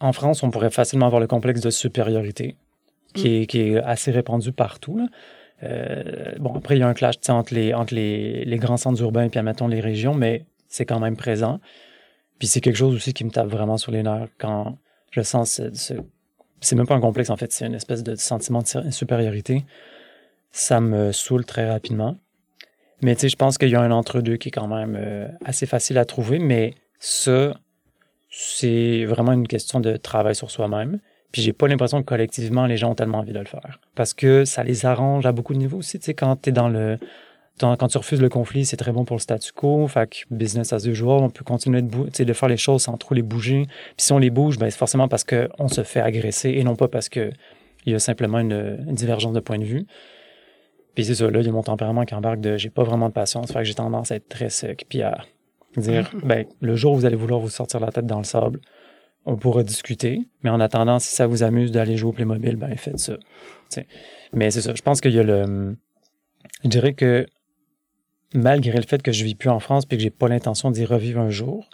en 0.00 0.12
France, 0.12 0.42
on 0.42 0.50
pourrait 0.50 0.70
facilement 0.70 1.06
avoir 1.06 1.20
le 1.20 1.26
complexe 1.26 1.60
de 1.60 1.70
supériorité, 1.70 2.56
qui, 3.14 3.36
est, 3.42 3.46
qui 3.46 3.60
est, 3.60 3.76
assez 3.78 4.10
répandu 4.10 4.52
partout. 4.52 5.08
Euh, 5.62 6.34
bon, 6.38 6.54
après, 6.54 6.76
il 6.76 6.80
y 6.80 6.82
a 6.82 6.88
un 6.88 6.94
clash 6.94 7.16
entre, 7.28 7.54
les, 7.54 7.72
entre 7.72 7.94
les, 7.94 8.44
les, 8.44 8.56
grands 8.58 8.76
centres 8.76 9.00
urbains 9.00 9.24
et 9.24 9.28
puis, 9.30 9.38
admettons, 9.38 9.68
les 9.68 9.80
régions, 9.80 10.14
mais 10.14 10.44
c'est 10.68 10.84
quand 10.84 11.00
même 11.00 11.16
présent. 11.16 11.60
Puis 12.38 12.48
c'est 12.48 12.60
quelque 12.60 12.76
chose 12.76 12.94
aussi 12.94 13.14
qui 13.14 13.24
me 13.24 13.30
tape 13.30 13.48
vraiment 13.48 13.78
sur 13.78 13.92
les 13.92 14.02
nerfs 14.02 14.28
quand 14.38 14.78
je 15.10 15.22
sens 15.22 15.62
ce, 15.72 15.94
c'est 16.60 16.76
même 16.76 16.86
pas 16.86 16.94
un 16.94 17.00
complexe, 17.00 17.30
en 17.30 17.36
fait, 17.36 17.52
c'est 17.52 17.66
une 17.66 17.74
espèce 17.74 18.02
de 18.02 18.14
sentiment 18.14 18.62
de 18.62 18.90
supériorité. 18.90 19.64
Ça 20.50 20.80
me 20.80 21.12
saoule 21.12 21.44
très 21.44 21.68
rapidement. 21.70 22.16
Mais 23.02 23.14
tu 23.14 23.22
sais, 23.22 23.28
je 23.28 23.36
pense 23.36 23.58
qu'il 23.58 23.68
y 23.68 23.74
a 23.74 23.80
un 23.80 23.90
entre-deux 23.90 24.36
qui 24.36 24.48
est 24.48 24.52
quand 24.52 24.68
même 24.68 24.96
euh, 24.98 25.28
assez 25.44 25.66
facile 25.66 25.98
à 25.98 26.04
trouver, 26.04 26.38
mais 26.38 26.74
ça, 26.98 27.54
c'est 28.38 29.06
vraiment 29.06 29.32
une 29.32 29.48
question 29.48 29.80
de 29.80 29.96
travail 29.96 30.34
sur 30.34 30.50
soi-même. 30.50 30.98
Puis 31.32 31.40
j'ai 31.40 31.54
pas 31.54 31.68
l'impression 31.68 32.02
que 32.02 32.06
collectivement, 32.06 32.66
les 32.66 32.76
gens 32.76 32.90
ont 32.90 32.94
tellement 32.94 33.20
envie 33.20 33.32
de 33.32 33.38
le 33.38 33.46
faire. 33.46 33.80
Parce 33.94 34.12
que 34.12 34.44
ça 34.44 34.62
les 34.62 34.84
arrange 34.84 35.24
à 35.24 35.32
beaucoup 35.32 35.54
de 35.54 35.58
niveaux 35.58 35.78
aussi. 35.78 35.98
Tu 35.98 36.04
sais, 36.04 36.14
quand 36.14 36.36
tu 36.36 36.50
es 36.50 36.52
dans 36.52 36.68
le. 36.68 36.98
Quand 37.58 37.88
tu 37.88 37.96
refuses 37.96 38.20
le 38.20 38.28
conflit, 38.28 38.66
c'est 38.66 38.76
très 38.76 38.92
bon 38.92 39.06
pour 39.06 39.16
le 39.16 39.22
statu 39.22 39.52
quo. 39.54 39.88
Fait 39.88 40.10
que 40.10 40.34
business 40.34 40.74
as 40.74 40.84
usual, 40.86 41.22
on 41.22 41.30
peut 41.30 41.44
continuer 41.44 41.80
de, 41.80 42.24
de 42.24 42.32
faire 42.34 42.50
les 42.50 42.58
choses 42.58 42.82
sans 42.82 42.98
trop 42.98 43.14
les 43.14 43.22
bouger. 43.22 43.62
Puis 43.96 44.04
si 44.04 44.12
on 44.12 44.18
les 44.18 44.28
bouge, 44.28 44.58
ben, 44.58 44.68
c'est 44.68 44.76
forcément 44.76 45.08
parce 45.08 45.24
qu'on 45.24 45.68
se 45.68 45.82
fait 45.82 46.00
agresser 46.00 46.50
et 46.50 46.62
non 46.62 46.76
pas 46.76 46.88
parce 46.88 47.08
qu'il 47.08 47.32
y 47.86 47.94
a 47.94 47.98
simplement 47.98 48.38
une, 48.38 48.76
divergence 48.90 49.32
de 49.32 49.40
point 49.40 49.58
de 49.58 49.64
vue. 49.64 49.86
Puis 50.94 51.06
c'est 51.06 51.14
ça, 51.14 51.30
là, 51.30 51.40
il 51.40 51.46
y 51.46 51.48
a 51.48 51.52
mon 51.52 51.62
tempérament 51.62 52.04
qui 52.04 52.14
embarque 52.14 52.40
de 52.40 52.58
j'ai 52.58 52.68
pas 52.68 52.82
vraiment 52.82 53.08
de 53.08 53.14
patience. 53.14 53.50
Fait 53.50 53.60
que 53.60 53.64
j'ai 53.64 53.74
tendance 53.74 54.12
à 54.12 54.16
être 54.16 54.28
très 54.28 54.50
sec. 54.50 54.84
Puis 54.90 55.00
à 55.00 55.24
Dire, 55.76 56.10
mhm. 56.14 56.20
ben, 56.22 56.46
le 56.60 56.76
jour 56.76 56.92
où 56.92 56.96
vous 56.96 57.04
allez 57.04 57.16
vouloir 57.16 57.40
vous 57.40 57.50
sortir 57.50 57.80
la 57.80 57.90
tête 57.90 58.06
dans 58.06 58.18
le 58.18 58.24
sable, 58.24 58.60
on 59.26 59.36
pourra 59.36 59.62
discuter. 59.62 60.28
Mais 60.42 60.50
en 60.50 60.60
attendant, 60.60 60.98
si 60.98 61.14
ça 61.14 61.26
vous 61.26 61.42
amuse 61.42 61.72
d'aller 61.72 61.96
jouer 61.96 62.10
au 62.10 62.12
Playmobil, 62.12 62.56
ben, 62.56 62.74
faites 62.76 62.98
ça. 62.98 63.16
Mais 64.32 64.50
c'est 64.50 64.62
ça. 64.62 64.74
Je 64.74 64.82
pense 64.82 65.00
qu'il 65.00 65.12
y 65.12 65.18
a 65.18 65.22
le. 65.22 65.76
Je 66.64 66.68
dirais 66.68 66.94
que 66.94 67.26
malgré 68.34 68.76
le 68.76 68.86
fait 68.86 69.02
que 69.02 69.12
je 69.12 69.24
vis 69.24 69.34
plus 69.34 69.50
en 69.50 69.60
France 69.60 69.84
et 69.90 69.96
que 69.96 70.02
j'ai 70.02 70.10
pas 70.10 70.28
l'intention 70.28 70.70
d'y 70.70 70.84
revivre 70.84 71.20
un 71.20 71.30
jour, 71.30 71.68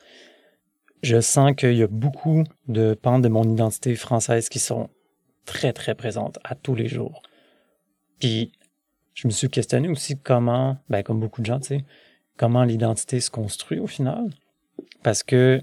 je 1.02 1.20
sens 1.20 1.52
qu'il 1.56 1.74
y 1.74 1.82
a 1.82 1.88
beaucoup 1.88 2.44
de 2.68 2.94
pentes 2.94 3.22
de 3.22 3.28
mon 3.28 3.44
identité 3.44 3.94
française 3.96 4.48
qui 4.48 4.58
sont 4.58 4.88
très, 5.44 5.72
très 5.72 5.94
présentes 5.94 6.38
à 6.44 6.54
tous 6.54 6.74
les 6.74 6.88
jours. 6.88 7.22
Puis, 8.20 8.52
je 9.14 9.26
me 9.26 9.32
suis 9.32 9.48
questionné 9.48 9.88
aussi 9.88 10.16
comment, 10.18 10.78
ben, 10.88 11.02
comme 11.02 11.20
beaucoup 11.20 11.40
de 11.40 11.46
gens, 11.46 11.58
tu 11.58 11.68
sais, 11.68 11.84
comment 12.36 12.64
l'identité 12.64 13.20
se 13.20 13.30
construit 13.30 13.78
au 13.78 13.86
final. 13.86 14.30
Parce 15.02 15.22
que 15.22 15.62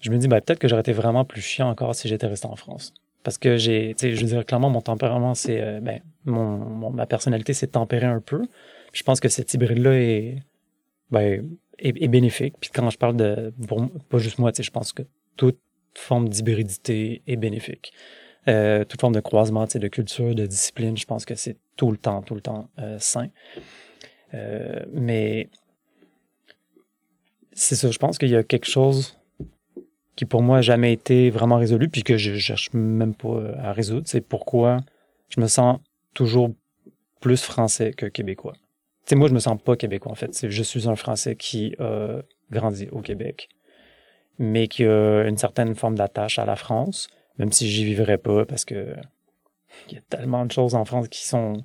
je 0.00 0.10
me 0.10 0.18
dis, 0.18 0.28
ben, 0.28 0.40
peut-être 0.40 0.58
que 0.58 0.68
j'aurais 0.68 0.80
été 0.80 0.92
vraiment 0.92 1.24
plus 1.24 1.40
chiant 1.40 1.68
encore 1.68 1.94
si 1.94 2.08
j'étais 2.08 2.26
resté 2.26 2.46
en 2.46 2.56
France. 2.56 2.94
Parce 3.24 3.36
que 3.36 3.56
j'ai, 3.56 3.94
tu 3.96 4.08
sais, 4.08 4.14
je 4.14 4.20
veux 4.20 4.26
dire, 4.26 4.46
clairement, 4.46 4.70
mon 4.70 4.80
tempérament, 4.80 5.34
c'est, 5.34 5.60
euh, 5.60 5.80
ben, 5.80 6.00
mon, 6.24 6.90
ma 6.90 7.06
personnalité 7.06 7.52
s'est 7.52 7.66
tempérée 7.68 8.06
un 8.06 8.20
peu. 8.20 8.42
Je 8.92 9.02
pense 9.02 9.20
que 9.20 9.28
cet 9.28 9.52
hybride-là 9.54 9.94
est, 9.94 10.42
ben, 11.10 11.48
est, 11.78 12.08
bénéfique. 12.08 12.54
Puis 12.60 12.70
quand 12.72 12.88
je 12.90 12.98
parle 12.98 13.16
de, 13.16 13.52
pas 14.08 14.18
juste 14.18 14.38
moi, 14.38 14.52
tu 14.52 14.58
sais, 14.58 14.62
je 14.62 14.70
pense 14.70 14.92
que 14.92 15.02
toute 15.36 15.58
forme 15.94 16.28
d'hybridité 16.28 17.22
est 17.26 17.36
bénéfique. 17.36 17.92
Euh, 18.46 18.84
toute 18.84 19.00
forme 19.00 19.14
de 19.14 19.20
croisement, 19.20 19.66
tu 19.66 19.72
sais, 19.72 19.78
de 19.78 19.88
culture, 19.88 20.34
de 20.34 20.46
discipline, 20.46 20.96
je 20.96 21.04
pense 21.04 21.24
que 21.24 21.34
c'est 21.34 21.56
tout 21.76 21.90
le 21.90 21.98
temps, 21.98 22.22
tout 22.22 22.34
le 22.34 22.40
temps 22.40 22.68
euh, 22.78 22.98
sain. 22.98 23.28
Euh, 24.34 24.84
mais 24.92 25.48
c'est 27.52 27.76
ça, 27.76 27.90
je 27.90 27.98
pense 27.98 28.18
qu'il 28.18 28.28
y 28.28 28.36
a 28.36 28.42
quelque 28.42 28.66
chose 28.66 29.18
qui 30.16 30.24
pour 30.24 30.42
moi 30.42 30.56
n'a 30.56 30.62
jamais 30.62 30.92
été 30.92 31.30
vraiment 31.30 31.56
résolu, 31.56 31.88
puis 31.88 32.02
que 32.02 32.16
je 32.16 32.36
cherche 32.38 32.72
même 32.72 33.14
pas 33.14 33.40
à 33.58 33.72
résoudre. 33.72 34.06
C'est 34.06 34.20
pourquoi 34.20 34.78
je 35.28 35.40
me 35.40 35.46
sens 35.46 35.78
toujours 36.12 36.50
plus 37.20 37.42
français 37.42 37.92
que 37.92 38.06
québécois. 38.06 38.54
Tu 39.06 39.14
moi, 39.14 39.28
je 39.28 39.34
me 39.34 39.38
sens 39.38 39.58
pas 39.62 39.76
québécois, 39.76 40.12
en 40.12 40.16
fait. 40.16 40.48
Je 40.48 40.62
suis 40.62 40.88
un 40.88 40.96
Français 40.96 41.36
qui 41.36 41.74
a 41.78 42.20
grandi 42.50 42.88
au 42.92 43.00
Québec, 43.00 43.48
mais 44.38 44.68
qui 44.68 44.84
a 44.84 45.22
une 45.26 45.38
certaine 45.38 45.74
forme 45.74 45.94
d'attache 45.94 46.38
à 46.38 46.44
la 46.44 46.56
France, 46.56 47.08
même 47.38 47.52
si 47.52 47.68
j'y 47.68 47.84
vivrais 47.84 48.18
pas, 48.18 48.44
parce 48.44 48.64
que 48.64 48.96
il 49.88 49.94
y 49.94 49.98
a 49.98 50.02
tellement 50.10 50.44
de 50.44 50.52
choses 50.52 50.74
en 50.74 50.84
France 50.84 51.08
qui 51.08 51.26
sont 51.26 51.62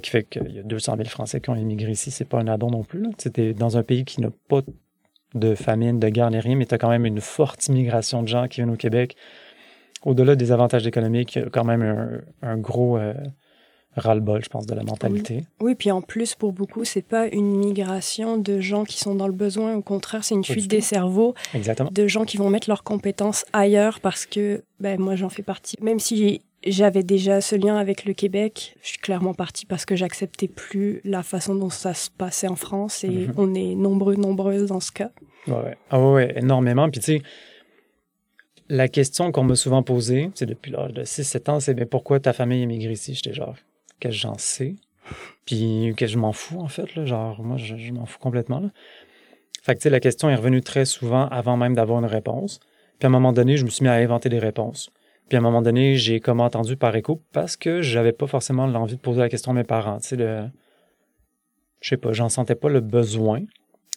qui 0.00 0.10
fait 0.10 0.24
qu'il 0.24 0.52
y 0.52 0.58
a 0.58 0.62
200 0.62 0.96
000 0.96 1.08
Français 1.08 1.40
qui 1.40 1.50
ont 1.50 1.56
immigré 1.56 1.92
ici. 1.92 2.10
C'est 2.10 2.24
pas 2.24 2.38
un 2.38 2.48
addon 2.48 2.70
non 2.70 2.82
plus. 2.82 3.06
C'était 3.18 3.52
dans 3.54 3.76
un 3.76 3.82
pays 3.82 4.04
qui 4.04 4.20
n'a 4.20 4.30
pas 4.48 4.62
de 5.34 5.54
famine, 5.54 5.98
de 5.98 6.08
guerre 6.08 6.30
ni 6.30 6.38
rien, 6.38 6.56
mais 6.56 6.66
tu 6.66 6.74
as 6.74 6.78
quand 6.78 6.88
même 6.88 7.06
une 7.06 7.20
forte 7.20 7.66
immigration 7.66 8.22
de 8.22 8.28
gens 8.28 8.48
qui 8.48 8.56
viennent 8.56 8.70
au 8.70 8.76
Québec. 8.76 9.16
Au-delà 10.04 10.36
des 10.36 10.52
avantages 10.52 10.86
économiques, 10.86 11.34
il 11.36 11.42
y 11.42 11.44
a 11.44 11.50
quand 11.50 11.64
même 11.64 12.22
un, 12.42 12.56
gros 12.58 12.98
euh, 12.98 13.14
ras-le-bol, 13.96 14.44
je 14.44 14.48
pense, 14.48 14.66
de 14.66 14.74
la 14.74 14.82
mentalité. 14.82 15.44
Oui. 15.60 15.74
puis 15.74 15.90
en 15.90 16.02
plus, 16.02 16.34
pour 16.34 16.52
beaucoup, 16.52 16.84
c'est 16.84 17.02
pas 17.02 17.26
une 17.28 17.56
migration 17.56 18.36
de 18.36 18.60
gens 18.60 18.84
qui 18.84 18.98
sont 18.98 19.14
dans 19.14 19.26
le 19.26 19.32
besoin. 19.32 19.74
Au 19.74 19.82
contraire, 19.82 20.24
c'est 20.24 20.34
une 20.34 20.44
fuite 20.44 20.68
des 20.68 20.80
cerveaux. 20.80 21.34
Exactement. 21.54 21.90
De 21.92 22.06
gens 22.06 22.24
qui 22.24 22.36
vont 22.36 22.50
mettre 22.50 22.68
leurs 22.68 22.84
compétences 22.84 23.44
ailleurs 23.52 24.00
parce 24.00 24.26
que, 24.26 24.62
ben, 24.78 25.00
moi, 25.00 25.16
j'en 25.16 25.30
fais 25.30 25.42
partie. 25.42 25.76
Même 25.80 25.98
si 25.98 26.42
j'avais 26.66 27.02
déjà 27.02 27.40
ce 27.40 27.56
lien 27.56 27.76
avec 27.76 28.04
le 28.04 28.14
Québec. 28.14 28.76
Je 28.82 28.88
suis 28.88 28.98
clairement 28.98 29.34
partie 29.34 29.66
parce 29.66 29.84
que 29.84 29.96
j'acceptais 29.96 30.48
plus 30.48 31.00
la 31.04 31.22
façon 31.22 31.54
dont 31.54 31.70
ça 31.70 31.94
se 31.94 32.10
passait 32.10 32.48
en 32.48 32.56
France 32.56 33.04
et 33.04 33.08
mhm. 33.08 33.34
on 33.36 33.54
est 33.54 33.74
nombreux, 33.74 34.16
nombreuses 34.16 34.66
dans 34.66 34.80
ce 34.80 34.92
cas. 34.92 35.10
Ouais, 35.46 35.76
Ah 35.90 36.00
ouais, 36.00 36.38
énormément. 36.38 36.88
Puis 36.90 37.00
tu 37.00 37.06
sais, 37.18 37.22
la 38.68 38.88
question 38.88 39.30
qu'on 39.32 39.44
m'a 39.44 39.56
souvent 39.56 39.82
posée, 39.82 40.30
c'est 40.34 40.46
depuis 40.46 40.72
l'âge 40.72 40.92
de 40.92 41.04
6-7 41.04 41.50
ans, 41.50 41.60
c'est 41.60 41.74
bien 41.74 41.86
pourquoi 41.86 42.20
ta 42.20 42.32
famille 42.32 42.62
émigre 42.62 42.90
ici? 42.90 43.14
J'étais 43.14 43.34
genre, 43.34 43.56
qu'est-ce 44.00 44.14
que 44.14 44.20
j'en 44.20 44.38
sais? 44.38 44.76
Puis 45.44 45.92
que 45.96 46.06
je 46.06 46.16
m'en 46.16 46.32
fous 46.32 46.60
en 46.60 46.68
fait, 46.68 46.94
là, 46.94 47.04
genre 47.04 47.42
moi 47.42 47.58
je, 47.58 47.92
m'en 47.92 48.06
fous 48.06 48.18
complètement. 48.18 48.60
Là. 48.60 48.70
Fait 49.62 49.74
que 49.74 49.80
tu 49.80 49.84
sais, 49.84 49.90
la 49.90 50.00
question 50.00 50.30
est 50.30 50.34
revenue 50.34 50.62
très 50.62 50.86
souvent 50.86 51.28
avant 51.28 51.58
même 51.58 51.74
d'avoir 51.74 51.98
une 51.98 52.06
réponse. 52.06 52.60
Puis 52.98 53.06
à 53.06 53.08
un 53.08 53.10
moment 53.10 53.32
donné, 53.32 53.56
je 53.58 53.64
me 53.64 53.70
suis 53.70 53.82
mis 53.82 53.90
à 53.90 53.94
inventer 53.94 54.30
des 54.30 54.38
réponses. 54.38 54.90
Puis 55.28 55.36
à 55.36 55.40
un 55.40 55.42
moment 55.42 55.62
donné, 55.62 55.96
j'ai 55.96 56.20
comme 56.20 56.40
entendu 56.40 56.76
par 56.76 56.94
écho 56.96 57.22
parce 57.32 57.56
que 57.56 57.80
j'avais 57.80 58.12
pas 58.12 58.26
forcément 58.26 58.66
l'envie 58.66 58.96
de 58.96 59.00
poser 59.00 59.20
la 59.20 59.28
question 59.28 59.52
à 59.52 59.54
mes 59.54 59.64
parents. 59.64 59.98
Tu 59.98 60.08
sais, 60.08 60.16
le... 60.16 60.44
je 61.80 61.88
sais 61.88 61.96
pas, 61.96 62.12
j'en 62.12 62.28
sentais 62.28 62.54
pas 62.54 62.68
le 62.68 62.80
besoin. 62.80 63.40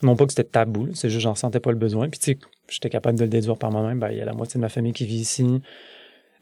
Non 0.03 0.15
pas 0.15 0.25
que 0.25 0.31
c'était 0.31 0.47
tabou, 0.47 0.93
c'est 0.93 1.09
juste 1.09 1.23
j'en 1.23 1.35
sentais 1.35 1.59
pas 1.59 1.71
le 1.71 1.77
besoin. 1.77 2.07
Puis 2.09 2.19
tu 2.19 2.25
sais, 2.33 2.39
j'étais 2.69 2.89
capable 2.89 3.17
de 3.17 3.23
le 3.23 3.29
déduire 3.29 3.57
par 3.57 3.71
moi-même. 3.71 3.99
Ben, 3.99 4.11
il 4.11 4.17
y 4.17 4.21
a 4.21 4.25
la 4.25 4.33
moitié 4.33 4.59
de 4.59 4.61
ma 4.61 4.69
famille 4.69 4.93
qui 4.93 5.05
vit 5.05 5.17
ici. 5.17 5.61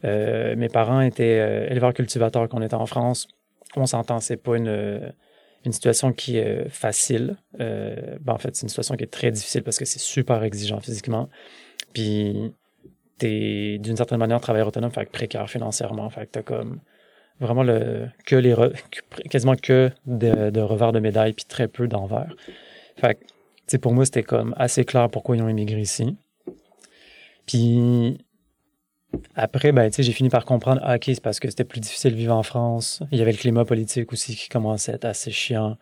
Euh, 0.03 0.55
mes 0.55 0.69
parents 0.69 1.01
étaient 1.01 1.39
euh, 1.39 1.69
éleveurs 1.69 1.93
cultivateurs 1.93 2.47
quand 2.49 2.59
on 2.59 2.61
était 2.61 2.75
en 2.75 2.85
France. 2.85 3.27
On 3.75 3.85
s'entend, 3.85 4.19
c'est 4.19 4.37
pas 4.37 4.57
une, 4.57 5.13
une 5.65 5.71
situation 5.71 6.13
qui 6.13 6.37
est 6.37 6.69
facile. 6.69 7.37
Euh, 7.59 8.17
ben, 8.21 8.33
en 8.33 8.37
fait, 8.37 8.55
c'est 8.55 8.63
une 8.63 8.69
situation 8.69 8.95
qui 8.95 9.03
est 9.03 9.11
très 9.11 9.31
difficile 9.31 9.63
parce 9.63 9.77
que 9.77 9.85
c'est 9.85 9.99
super 9.99 10.43
exigeant 10.43 10.79
physiquement. 10.79 11.29
Puis 11.93 12.53
t'es 13.17 13.77
d'une 13.79 13.97
certaine 13.97 14.19
manière 14.19 14.41
travailleur 14.41 14.67
autonome, 14.67 14.91
fait 14.91 15.05
que 15.05 15.11
précaire 15.11 15.49
financièrement, 15.49 16.09
fait 16.09 16.25
que 16.25 16.31
t'as 16.31 16.41
comme 16.41 16.79
vraiment 17.39 17.63
le 17.63 18.07
que 18.25 18.35
les 18.35 18.55
quasiment 19.29 19.55
que 19.55 19.91
de, 20.05 20.59
revers 20.61 20.91
de 20.91 20.99
médaille 20.99 21.33
puis 21.33 21.45
très 21.45 21.67
peu 21.67 21.87
d'envers. 21.87 22.33
Fait 22.97 23.17
que 23.67 23.77
pour 23.77 23.93
moi 23.93 24.05
c'était 24.05 24.23
comme 24.23 24.53
assez 24.57 24.85
clair 24.85 25.09
pourquoi 25.09 25.35
ils 25.35 25.41
ont 25.41 25.49
immigré 25.49 25.81
ici. 25.81 26.15
Puis 27.45 28.17
après 29.35 29.71
ben 29.71 29.91
j'ai 29.91 30.11
fini 30.11 30.29
par 30.29 30.45
comprendre 30.45 30.81
ah, 30.83 30.95
OK, 30.95 31.03
c'est 31.05 31.21
parce 31.21 31.39
que 31.39 31.49
c'était 31.49 31.63
plus 31.63 31.79
difficile 31.79 32.11
de 32.11 32.17
vivre 32.17 32.35
en 32.35 32.43
France, 32.43 33.01
il 33.11 33.19
y 33.19 33.21
avait 33.21 33.31
le 33.31 33.37
climat 33.37 33.65
politique 33.65 34.11
aussi 34.13 34.35
qui 34.35 34.49
commençait 34.49 34.93
à 34.93 34.95
être 34.95 35.05
assez 35.05 35.31
chiant. 35.31 35.77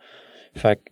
Fait 0.54 0.76
que 0.76 0.90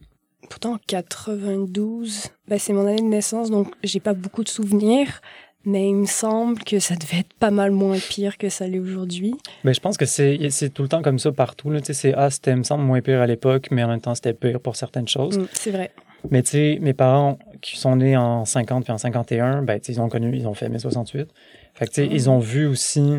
Pourtant, 0.51 0.77
92, 0.87 2.29
ben, 2.49 2.59
c'est 2.59 2.73
mon 2.73 2.87
année 2.87 3.01
de 3.01 3.07
naissance, 3.07 3.51
donc 3.51 3.73
j'ai 3.85 4.01
pas 4.01 4.13
beaucoup 4.13 4.43
de 4.43 4.49
souvenirs. 4.49 5.21
Mais 5.65 5.89
il 5.89 5.95
me 5.95 6.07
semble 6.07 6.59
que 6.65 6.79
ça 6.81 6.97
devait 6.97 7.19
être 7.21 7.33
pas 7.35 7.51
mal 7.51 7.71
moins 7.71 7.99
pire 7.99 8.37
que 8.37 8.49
ça 8.49 8.67
l'est 8.67 8.79
aujourd'hui. 8.81 9.35
Mais 9.65 9.75
je 9.75 9.81
pense 9.81 9.97
que 9.97 10.07
c'est 10.07 10.39
tout 10.75 10.83
le 10.83 10.89
temps 10.89 11.03
comme 11.03 11.19
ça 11.19 11.31
partout. 11.33 11.71
Là. 11.71 11.79
C'est, 11.83 12.15
ah, 12.15 12.31
c'était, 12.31 12.57
me 12.57 12.63
semble, 12.65 12.85
moins 12.85 13.01
pire 13.01 13.21
à 13.21 13.27
l'époque, 13.27 13.69
mais 13.71 13.85
en 13.85 13.89
même 13.89 14.01
temps, 14.01 14.15
c'était 14.15 14.35
pire 14.35 14.61
pour 14.61 14.77
certaines 14.77 15.09
choses. 15.09 15.39
Mm, 15.39 15.47
c'est 15.53 15.71
vrai. 15.71 15.91
Mais 16.31 16.43
tu 16.43 16.51
sais, 16.51 16.79
mes 16.81 16.95
parents 16.95 17.39
qui 17.61 17.79
sont 17.79 17.97
nés 17.97 18.17
en 18.17 18.45
50 18.45 18.85
puis 18.85 18.93
en 18.93 18.99
51, 18.99 19.63
ben, 19.63 19.81
ils 19.89 20.01
ont 20.01 20.09
connu, 20.09 20.37
ils 20.37 20.47
ont 20.47 20.55
fait 20.55 20.69
mai 20.69 20.79
68. 20.79 21.29
Fait 21.75 21.87
que, 21.87 21.91
tu 21.91 22.03
sais, 22.03 22.09
ils 22.11 22.31
ont 22.31 22.39
vu 22.39 22.67
aussi 22.67 23.19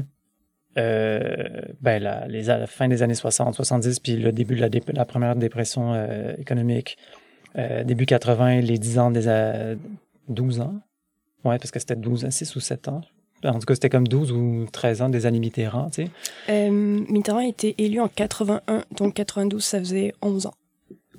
euh, 0.78 1.62
ben, 1.82 2.02
la, 2.02 2.28
les, 2.28 2.44
la 2.44 2.66
fin 2.68 2.88
des 2.88 3.04
années 3.04 3.14
60, 3.14 3.54
70, 3.56 4.00
puis 4.00 4.16
le 4.16 4.32
début 4.32 4.56
de 4.56 4.62
la, 4.62 4.70
dé- 4.70 4.82
la 4.94 5.06
première 5.06 5.36
dépression 5.36 5.94
euh, 5.94 6.34
économique, 6.38 6.98
euh, 7.58 7.84
début 7.84 8.06
80, 8.06 8.62
les 8.62 8.78
10 8.78 9.00
ans 9.00 9.12
des 9.12 9.28
euh, 9.28 9.76
12 10.30 10.62
ans. 10.62 10.74
Ouais, 11.44 11.58
parce 11.58 11.72
que 11.72 11.80
c'était 11.80 11.96
12 11.96 12.26
ans, 12.26 12.32
6 12.32 12.56
ou 12.56 12.60
7 12.60 12.88
ans. 12.88 13.02
En 13.44 13.60
tout 13.60 13.66
cas, 13.66 13.74
c'était 13.74 13.90
comme 13.90 14.08
12 14.08 14.32
ou 14.32 14.66
13 14.72 15.02
ans 15.02 15.10
des 15.10 15.26
années 15.26 15.40
Mitterrand, 15.40 15.90
tu 15.90 16.06
sais. 16.06 16.12
Euh, 16.50 16.72
Mitterrand 16.72 17.40
a 17.40 17.46
été 17.46 17.76
élu 17.78 18.00
en 18.00 18.08
81, 18.08 18.84
donc 18.96 19.14
92, 19.16 19.64
ça 19.64 19.80
faisait 19.80 20.14
11 20.22 20.46
ans. 20.46 20.54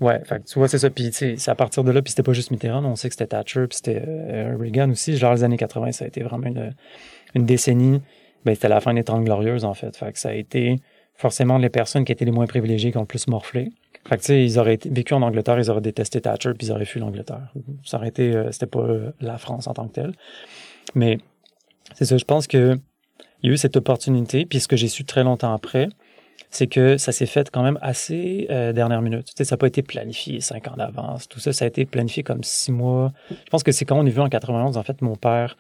Ouais, 0.01 0.21
fait 0.25 0.43
tu 0.45 0.59
vois, 0.59 0.69
c'est 0.69 0.79
ça. 0.79 0.91
Puis, 0.91 1.11
tu 1.11 1.13
sais, 1.13 1.35
c'est 1.37 1.51
à 1.51 1.55
partir 1.55 1.85
de 1.85 1.91
là, 1.91 2.03
puis 2.03 2.11
c'était 2.11 2.23
pas 2.23 2.33
juste 2.33 2.51
Mitterrand, 2.51 2.85
on 2.85 2.97
sait 2.97 3.09
que 3.09 3.15
c'était 3.15 3.27
Thatcher, 3.27 3.67
puis 3.69 3.77
c'était 3.77 4.03
euh, 4.07 4.57
Reagan 4.59 4.91
aussi. 4.91 5.17
Genre, 5.17 5.35
les 5.35 5.45
années 5.45 5.57
80, 5.57 5.93
ça 5.93 6.05
a 6.05 6.09
été 6.09 6.23
vraiment 6.23 6.47
une, 6.47 6.75
une 7.35 7.45
décennie. 7.45 8.01
Ben, 8.45 8.55
c'était 8.55 8.69
la 8.69 8.81
fin 8.81 8.95
des 8.95 9.05
Trente 9.05 9.25
Glorieuses, 9.25 9.65
en 9.65 9.75
fait. 9.75 9.97
Fait 9.97 10.13
que 10.13 10.19
ça 10.19 10.31
a 10.31 10.35
été 10.35 10.77
forcément 11.15 11.59
les 11.59 11.71
personnes 11.71 12.05
qui 12.05 12.13
étaient 12.13 12.25
les 12.25 12.31
moins 12.31 12.47
privilégiées 12.47 12.91
qui 12.91 12.99
ont 12.99 13.03
le 13.03 13.07
plus 13.07 13.27
morflé. 13.29 13.73
Fait 14.07 14.19
que, 14.19 14.33
ils 14.33 14.59
auraient 14.59 14.79
vécu 14.85 15.15
en 15.15 15.23
Angleterre, 15.23 15.59
ils 15.59 15.71
auraient 15.71 15.81
détesté 15.81 16.21
Thatcher, 16.21 16.53
puis 16.55 16.67
ils 16.67 16.73
auraient 16.73 16.85
fui 16.85 17.01
l'Angleterre. 17.01 17.53
Ça 17.85 17.97
aurait 17.97 18.09
été, 18.09 18.35
euh, 18.35 18.53
c'était 18.53 18.67
pas 18.67 18.81
euh, 18.81 19.13
la 19.21 19.39
France 19.39 19.67
en 19.67 19.73
tant 19.73 19.89
que 19.89 19.95
telle. 19.95 20.13
Mais, 20.95 21.19
c'est 21.95 22.05
ça, 22.05 22.19
je 22.19 22.25
pense 22.25 22.47
que 22.47 22.79
il 23.43 23.49
y 23.49 23.51
a 23.51 23.55
eu 23.55 23.57
cette 23.57 23.77
opportunité, 23.77 24.47
puis 24.47 24.61
ce 24.61 24.69
que 24.69 24.77
j'ai 24.77 24.89
su 24.89 25.05
très 25.05 25.23
longtemps 25.23 25.53
après, 25.53 25.89
c'est 26.51 26.67
que 26.67 26.97
ça 26.97 27.13
s'est 27.13 27.27
fait 27.27 27.51
quand 27.51 27.63
même 27.63 27.79
assez 27.83 28.47
euh, 28.51 28.73
dernière 28.73 29.03
minute. 29.03 29.27
Tu 29.27 29.33
sais, 29.37 29.45
ça 29.45 29.55
n'a 29.55 29.59
pas 29.59 29.67
été 29.67 29.83
planifié 29.83 30.41
cinq 30.41 30.69
ans 30.69 30.77
d'avance. 30.77 31.29
Tout 31.29 31.41
ça, 31.41 31.53
ça 31.53 31.65
a 31.65 31.69
été 31.69 31.85
planifié 31.85 32.23
comme 32.23 32.43
six 32.43 32.73
mois. 32.73 33.13
Je 33.31 33.51
pense 33.51 33.63
que 33.63 33.73
c'est 33.73 33.85
quand 33.85 33.99
on 33.99 34.07
est 34.07 34.11
vu 34.11 34.21
en 34.21 34.29
91, 34.29 34.77
en 34.77 34.83
fait, 34.83 35.03
mon 35.03 35.17
père 35.17 35.57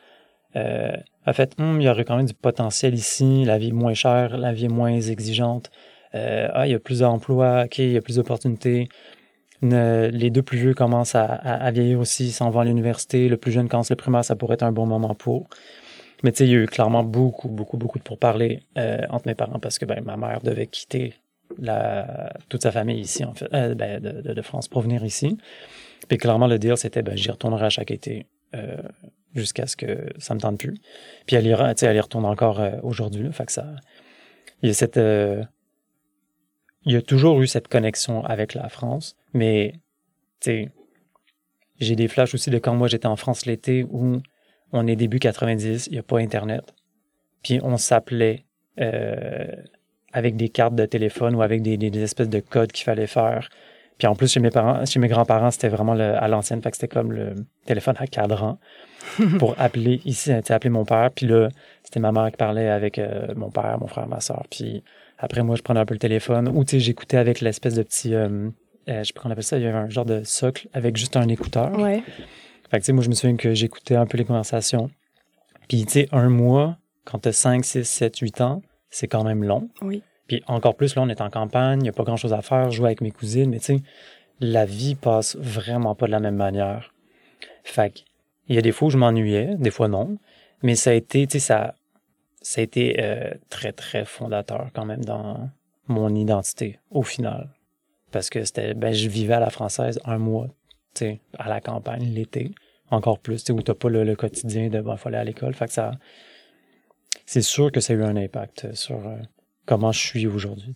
euh, 0.56 0.96
a 1.26 1.32
fait, 1.32 1.54
Hum, 1.58 1.80
il 1.80 1.84
y 1.84 1.88
aurait 1.88 2.04
quand 2.04 2.16
même 2.16 2.26
du 2.26 2.34
potentiel 2.34 2.94
ici, 2.94 3.44
la 3.44 3.58
vie 3.58 3.68
est 3.68 3.72
moins 3.72 3.94
chère, 3.94 4.36
la 4.36 4.52
vie 4.52 4.66
est 4.66 4.68
moins 4.68 4.92
exigeante. 4.92 5.70
Euh, 6.14 6.48
ah, 6.52 6.66
il 6.66 6.72
y 6.72 6.74
a 6.74 6.78
plus 6.78 7.00
d'emplois, 7.00 7.64
ok, 7.64 7.78
il 7.78 7.92
y 7.92 7.96
a 7.96 8.02
plus 8.02 8.16
d'opportunités. 8.16 8.88
Les 9.62 10.30
deux 10.30 10.42
plus 10.42 10.58
vieux 10.58 10.74
commencent 10.74 11.14
à, 11.14 11.24
à, 11.24 11.54
à 11.54 11.70
vieillir 11.70 11.98
aussi, 11.98 12.30
s'en 12.32 12.50
vont 12.50 12.60
à 12.60 12.64
l'université. 12.64 13.28
Le 13.28 13.36
plus 13.36 13.50
jeune 13.52 13.68
commence 13.68 13.90
le 13.90 13.96
primaire, 13.96 14.24
ça 14.24 14.36
pourrait 14.36 14.54
être 14.54 14.62
un 14.62 14.72
bon 14.72 14.86
moment 14.86 15.14
pour. 15.14 15.48
Mais 16.22 16.32
tu 16.32 16.38
sais, 16.38 16.46
il 16.46 16.50
y 16.52 16.54
a 16.54 16.58
eu 16.58 16.66
clairement 16.66 17.02
beaucoup, 17.02 17.48
beaucoup, 17.48 17.76
beaucoup 17.76 17.98
de 17.98 18.04
pourparlers 18.04 18.62
euh, 18.78 18.98
entre 19.10 19.26
mes 19.26 19.34
parents 19.34 19.58
parce 19.58 19.78
que 19.78 19.84
ben, 19.84 20.02
ma 20.04 20.16
mère 20.16 20.40
devait 20.42 20.66
quitter 20.66 21.14
la, 21.58 22.32
toute 22.48 22.62
sa 22.62 22.72
famille 22.72 23.00
ici, 23.00 23.24
en 23.24 23.34
fait, 23.34 23.52
euh, 23.52 23.74
ben, 23.74 24.00
de, 24.00 24.20
de, 24.20 24.34
de 24.34 24.42
France 24.42 24.68
pour 24.68 24.82
venir 24.82 25.04
ici. 25.04 25.36
Puis 26.08 26.18
clairement, 26.18 26.46
le 26.46 26.58
deal, 26.58 26.76
c'était 26.76 27.02
ben, 27.02 27.16
j'y 27.16 27.30
retournerai 27.30 27.66
à 27.66 27.70
chaque 27.70 27.90
été 27.90 28.26
euh, 28.54 28.76
jusqu'à 29.34 29.66
ce 29.66 29.76
que 29.76 30.10
ça 30.18 30.34
me 30.34 30.40
tente 30.40 30.58
plus. 30.58 30.74
Puis 31.26 31.34
elle 31.34 31.46
y, 31.46 31.54
retourne 31.54 32.24
encore 32.24 32.60
euh, 32.60 32.76
aujourd'hui. 32.82 33.32
Fait 33.32 33.50
ça, 33.50 33.66
il 34.62 34.68
y 34.68 34.70
a 34.70 34.74
cette, 34.74 34.96
euh, 34.96 35.42
il 36.84 36.92
y 36.92 36.96
a 36.96 37.02
toujours 37.02 37.40
eu 37.42 37.48
cette 37.48 37.66
connexion 37.66 38.24
avec 38.24 38.54
la 38.54 38.68
France, 38.68 39.16
mais 39.32 39.74
j'ai 40.46 41.96
des 41.96 42.06
flashs 42.06 42.34
aussi 42.34 42.50
de 42.50 42.58
quand 42.58 42.74
moi 42.74 42.86
j'étais 42.86 43.06
en 43.06 43.16
France 43.16 43.44
l'été 43.44 43.84
où 43.90 44.20
on 44.72 44.86
est 44.86 44.94
début 44.94 45.18
90, 45.18 45.88
il 45.88 45.94
n'y 45.94 45.98
a 45.98 46.02
pas 46.04 46.18
Internet. 46.18 46.62
Puis 47.42 47.58
on 47.62 47.76
s'appelait 47.76 48.44
avec 50.12 50.36
des 50.36 50.48
cartes 50.48 50.76
de 50.76 50.86
téléphone 50.86 51.34
ou 51.34 51.42
avec 51.42 51.62
des 51.62 52.02
espèces 52.02 52.28
de 52.28 52.40
codes 52.40 52.70
qu'il 52.70 52.84
fallait 52.84 53.08
faire. 53.08 53.48
Puis 53.98 54.06
en 54.08 54.14
plus, 54.14 54.32
chez 54.32 54.40
mes 54.40 54.50
parents, 54.50 54.84
chez 54.86 54.98
mes 54.98 55.08
grands-parents, 55.08 55.50
c'était 55.52 55.68
vraiment 55.68 55.94
le- 55.94 56.16
à 56.16 56.26
l'ancienne, 56.28 56.60
fait 56.62 56.70
que 56.70 56.76
c'était 56.76 56.88
comme 56.92 57.12
le 57.12 57.34
téléphone 57.64 57.94
à 57.98 58.06
cadran 58.06 58.58
pour 59.38 59.54
appeler 59.58 60.00
ici, 60.04 60.32
appeler 60.32 60.70
mon 60.70 60.84
père. 60.84 61.10
Puis 61.14 61.26
là, 61.26 61.48
c'était 61.82 62.00
ma 62.00 62.10
mère 62.12 62.30
qui 62.30 62.36
parlait 62.36 62.68
avec 62.68 62.98
euh, 62.98 63.28
mon 63.36 63.50
père, 63.50 63.78
mon 63.80 63.86
frère, 63.86 64.06
ma 64.08 64.20
soeur. 64.20 64.42
Puis 64.50 64.82
après, 65.18 65.42
moi, 65.42 65.54
je 65.56 65.62
prenais 65.62 65.80
un 65.80 65.86
peu 65.86 65.94
le 65.94 66.00
téléphone 66.00 66.48
ou 66.48 66.64
tu 66.64 66.72
sais, 66.72 66.80
j'écoutais 66.80 67.16
avec 67.18 67.40
l'espèce 67.40 67.74
de 67.74 67.82
petit, 67.84 68.14
euh, 68.14 68.48
euh, 68.88 68.98
je 68.98 69.04
sais 69.04 69.12
pas 69.12 69.20
comment 69.20 69.30
on 69.30 69.32
appelle 69.32 69.44
ça, 69.44 69.58
il 69.58 69.62
y 69.62 69.66
avait 69.66 69.78
un 69.78 69.88
genre 69.88 70.04
de 70.04 70.24
socle 70.24 70.68
avec 70.72 70.96
juste 70.96 71.16
un 71.16 71.28
écouteur. 71.28 71.78
Ouais. 71.78 72.02
Fait 72.70 72.78
que, 72.78 72.82
tu 72.82 72.86
sais, 72.86 72.92
moi, 72.92 73.04
je 73.04 73.08
me 73.08 73.14
souviens 73.14 73.36
que 73.36 73.54
j'écoutais 73.54 73.94
un 73.94 74.06
peu 74.06 74.18
les 74.18 74.24
conversations. 74.24 74.90
Puis, 75.68 75.84
tu 75.86 75.92
sais, 75.92 76.08
un 76.12 76.28
mois, 76.28 76.76
quand 77.04 77.18
t'as 77.20 77.32
5, 77.32 77.64
6, 77.64 77.84
7, 77.84 78.18
8 78.18 78.40
ans, 78.40 78.60
c'est 78.90 79.06
quand 79.06 79.22
même 79.24 79.44
long. 79.44 79.68
Oui. 79.82 80.02
Puis, 80.26 80.42
encore 80.46 80.74
plus, 80.74 80.94
là, 80.96 81.02
on 81.02 81.08
est 81.08 81.20
en 81.20 81.30
campagne, 81.30 81.80
il 81.80 81.84
n'y 81.84 81.88
a 81.88 81.92
pas 81.92 82.04
grand-chose 82.04 82.32
à 82.32 82.42
faire, 82.42 82.70
je 82.70 82.76
joue 82.76 82.86
avec 82.86 83.00
mes 83.00 83.10
cousines, 83.10 83.50
mais 83.50 83.58
tu 83.58 83.76
sais, 83.76 83.82
la 84.40 84.64
vie 84.64 84.94
passe 84.94 85.36
vraiment 85.36 85.94
pas 85.94 86.06
de 86.06 86.12
la 86.12 86.20
même 86.20 86.36
manière. 86.36 86.94
Fait 87.62 88.04
il 88.48 88.54
y 88.54 88.58
a 88.58 88.62
des 88.62 88.72
fois 88.72 88.88
où 88.88 88.90
je 88.90 88.98
m'ennuyais, 88.98 89.54
des 89.56 89.70
fois 89.70 89.88
non, 89.88 90.18
mais 90.62 90.74
ça 90.74 90.90
a 90.90 90.92
été, 90.94 91.26
tu 91.26 91.32
sais, 91.32 91.38
ça, 91.38 91.74
ça 92.42 92.60
a 92.60 92.64
été 92.64 93.02
euh, 93.02 93.32
très, 93.48 93.72
très 93.72 94.04
fondateur 94.04 94.68
quand 94.74 94.84
même 94.84 95.04
dans 95.04 95.48
mon 95.88 96.14
identité, 96.14 96.78
au 96.90 97.02
final. 97.02 97.50
Parce 98.10 98.30
que 98.30 98.44
c'était, 98.44 98.74
ben, 98.74 98.92
je 98.92 99.08
vivais 99.08 99.34
à 99.34 99.40
la 99.40 99.50
française 99.50 99.98
un 100.04 100.18
mois, 100.18 100.48
tu 100.94 101.06
sais, 101.06 101.20
à 101.38 101.48
la 101.48 101.60
campagne 101.60 102.04
l'été, 102.04 102.50
encore 102.90 103.18
plus, 103.18 103.44
tu 103.44 103.46
sais, 103.46 103.52
où 103.52 103.62
t'as 103.62 103.74
pas 103.74 103.88
le, 103.88 104.04
le 104.04 104.14
quotidien 104.14 104.68
de, 104.68 104.80
bon, 104.80 104.96
faut 104.96 105.08
aller 105.08 105.18
à 105.18 105.24
l'école. 105.24 105.54
Fait 105.54 105.66
que 105.66 105.72
ça, 105.72 105.92
c'est 107.26 107.42
sûr 107.42 107.72
que 107.72 107.80
ça 107.80 107.94
a 107.94 107.96
eu 107.96 108.02
un 108.02 108.16
impact 108.16 108.74
sur 108.74 109.06
euh, 109.06 109.16
comment 109.66 109.92
je 109.92 110.00
suis 110.00 110.26
aujourd'hui. 110.26 110.74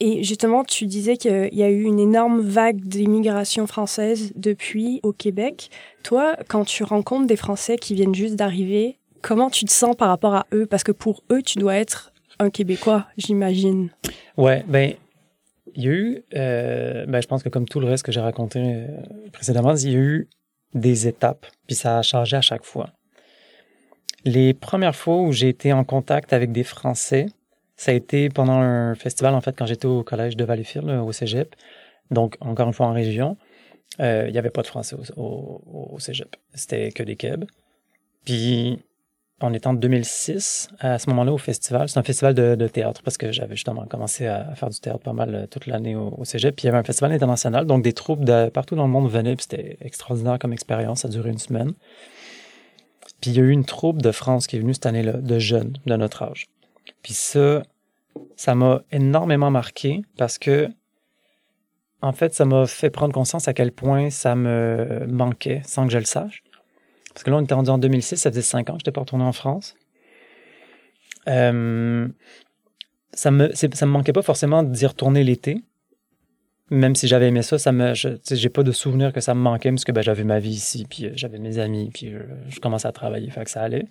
Et 0.00 0.24
justement, 0.24 0.64
tu 0.64 0.86
disais 0.86 1.18
qu'il 1.18 1.50
y 1.52 1.62
a 1.62 1.68
eu 1.68 1.82
une 1.82 2.00
énorme 2.00 2.40
vague 2.40 2.80
d'immigration 2.80 3.66
française 3.66 4.32
depuis 4.34 5.00
au 5.02 5.12
Québec. 5.12 5.70
Toi, 6.02 6.36
quand 6.48 6.64
tu 6.64 6.84
rencontres 6.84 7.26
des 7.26 7.36
Français 7.36 7.76
qui 7.76 7.94
viennent 7.94 8.14
juste 8.14 8.36
d'arriver, 8.36 8.98
comment 9.20 9.50
tu 9.50 9.66
te 9.66 9.70
sens 9.70 9.94
par 9.94 10.08
rapport 10.08 10.34
à 10.34 10.46
eux? 10.54 10.64
Parce 10.64 10.84
que 10.84 10.92
pour 10.92 11.22
eux, 11.30 11.42
tu 11.42 11.58
dois 11.58 11.76
être 11.76 12.12
un 12.38 12.48
Québécois, 12.48 13.06
j'imagine. 13.18 13.90
Ouais, 14.38 14.64
ben, 14.66 14.94
il 15.74 15.84
y 15.84 15.88
a 15.88 15.90
eu, 15.90 16.24
euh, 16.34 17.04
ben, 17.06 17.20
je 17.20 17.26
pense 17.26 17.42
que 17.42 17.50
comme 17.50 17.66
tout 17.66 17.80
le 17.80 17.86
reste 17.86 18.04
que 18.04 18.12
j'ai 18.12 18.20
raconté 18.20 18.60
euh, 18.60 18.86
précédemment, 19.32 19.74
il 19.74 19.90
y 19.90 19.94
a 19.94 19.98
eu 19.98 20.28
des 20.72 21.06
étapes, 21.06 21.46
puis 21.66 21.76
ça 21.76 21.98
a 21.98 22.02
changé 22.02 22.36
à 22.36 22.40
chaque 22.40 22.64
fois. 22.64 22.90
Les 24.24 24.54
premières 24.54 24.96
fois 24.96 25.20
où 25.22 25.32
j'ai 25.32 25.48
été 25.48 25.72
en 25.72 25.84
contact 25.84 26.32
avec 26.32 26.52
des 26.52 26.64
Français, 26.64 27.26
ça 27.76 27.92
a 27.92 27.94
été 27.94 28.28
pendant 28.28 28.60
un 28.60 28.94
festival, 28.94 29.34
en 29.34 29.40
fait, 29.40 29.56
quand 29.56 29.66
j'étais 29.66 29.86
au 29.86 30.02
collège 30.02 30.36
de 30.36 30.44
Valleyfield, 30.44 30.86
là, 30.86 31.02
au 31.02 31.12
cégep. 31.12 31.54
Donc, 32.10 32.36
encore 32.40 32.66
une 32.66 32.74
fois, 32.74 32.86
en 32.86 32.92
région. 32.92 33.36
Euh, 34.00 34.26
Il 34.28 34.32
n'y 34.32 34.38
avait 34.38 34.50
pas 34.50 34.62
de 34.62 34.66
Français 34.66 34.96
au, 35.16 35.96
cégep. 35.98 36.36
C'était 36.54 36.92
que 36.92 37.02
des 37.02 37.16
Keb. 37.16 37.44
Puis, 38.24 38.78
on 39.40 39.54
était 39.54 39.66
en 39.66 39.72
2006 39.72 40.68
à 40.80 40.98
ce 40.98 41.08
moment-là 41.08 41.32
au 41.32 41.38
festival. 41.38 41.88
C'est 41.88 41.98
un 41.98 42.02
festival 42.02 42.34
de, 42.34 42.54
de 42.54 42.68
théâtre 42.68 43.02
parce 43.02 43.16
que 43.16 43.32
j'avais 43.32 43.56
justement 43.56 43.86
commencé 43.86 44.26
à 44.26 44.54
faire 44.54 44.68
du 44.68 44.78
théâtre 44.78 45.00
pas 45.00 45.14
mal 45.14 45.34
euh, 45.34 45.46
toute 45.46 45.66
l'année 45.66 45.96
au, 45.96 46.14
au 46.18 46.24
cégep. 46.24 46.54
Puis 46.54 46.64
il 46.64 46.66
y 46.66 46.68
avait 46.68 46.78
un 46.78 46.84
festival 46.84 47.12
international, 47.12 47.64
donc 47.64 47.82
des 47.82 47.94
troupes 47.94 48.24
de 48.24 48.50
partout 48.50 48.76
dans 48.76 48.84
le 48.84 48.92
monde 48.92 49.10
venaient. 49.10 49.36
Puis 49.36 49.46
c'était 49.48 49.78
extraordinaire 49.80 50.38
comme 50.38 50.52
expérience. 50.52 51.00
Ça 51.00 51.08
a 51.08 51.10
duré 51.10 51.30
une 51.30 51.38
semaine. 51.38 51.72
Puis 53.20 53.30
il 53.30 53.36
y 53.36 53.40
a 53.40 53.42
eu 53.42 53.50
une 53.50 53.64
troupe 53.64 54.02
de 54.02 54.12
France 54.12 54.46
qui 54.46 54.56
est 54.56 54.60
venue 54.60 54.74
cette 54.74 54.86
année-là, 54.86 55.12
de 55.12 55.38
jeunes 55.38 55.74
de 55.86 55.96
notre 55.96 56.22
âge. 56.22 56.46
Puis 57.02 57.12
ça, 57.12 57.62
ça 58.36 58.54
m'a 58.54 58.82
énormément 58.90 59.50
marqué 59.50 60.02
parce 60.16 60.38
que, 60.38 60.68
en 62.02 62.12
fait, 62.12 62.34
ça 62.34 62.44
m'a 62.44 62.66
fait 62.66 62.90
prendre 62.90 63.12
conscience 63.12 63.48
à 63.48 63.52
quel 63.52 63.72
point 63.72 64.10
ça 64.10 64.34
me 64.34 65.06
manquait 65.06 65.62
sans 65.64 65.86
que 65.86 65.92
je 65.92 65.98
le 65.98 66.04
sache. 66.04 66.42
Parce 67.12 67.24
que 67.24 67.30
là, 67.30 67.36
on 67.36 67.42
était 67.42 67.54
rendu 67.54 67.70
en 67.70 67.78
2006, 67.78 68.16
ça 68.16 68.30
faisait 68.30 68.42
cinq 68.42 68.70
ans 68.70 68.74
que 68.74 68.78
je 68.78 68.82
n'étais 68.82 68.92
pas 68.92 69.00
retourné 69.00 69.24
en 69.24 69.32
France. 69.32 69.74
Euh, 71.28 72.08
ça 73.12 73.30
me, 73.30 73.52
ça 73.54 73.86
me 73.86 73.90
manquait 73.90 74.12
pas 74.12 74.22
forcément 74.22 74.62
d'y 74.62 74.86
retourner 74.86 75.24
l'été. 75.24 75.62
Même 76.70 76.94
si 76.94 77.08
j'avais 77.08 77.28
aimé 77.28 77.42
ça, 77.42 77.58
ça 77.58 77.72
me, 77.72 77.94
j'ai 77.94 78.48
pas 78.48 78.62
de 78.62 78.70
souvenir 78.70 79.12
que 79.12 79.20
ça 79.20 79.34
me 79.34 79.40
manquait 79.40 79.70
parce 79.70 79.84
que 79.84 79.90
ben, 79.90 80.02
j'avais 80.02 80.22
ma 80.22 80.38
vie 80.38 80.50
ici, 80.50 80.86
puis 80.88 81.06
euh, 81.06 81.12
j'avais 81.14 81.38
mes 81.38 81.58
amis, 81.58 81.90
puis 81.92 82.14
euh, 82.14 82.22
je 82.48 82.60
commençais 82.60 82.86
à 82.86 82.92
travailler, 82.92 83.28
fait 83.30 83.44
que 83.44 83.50
ça 83.50 83.62
allait. 83.62 83.86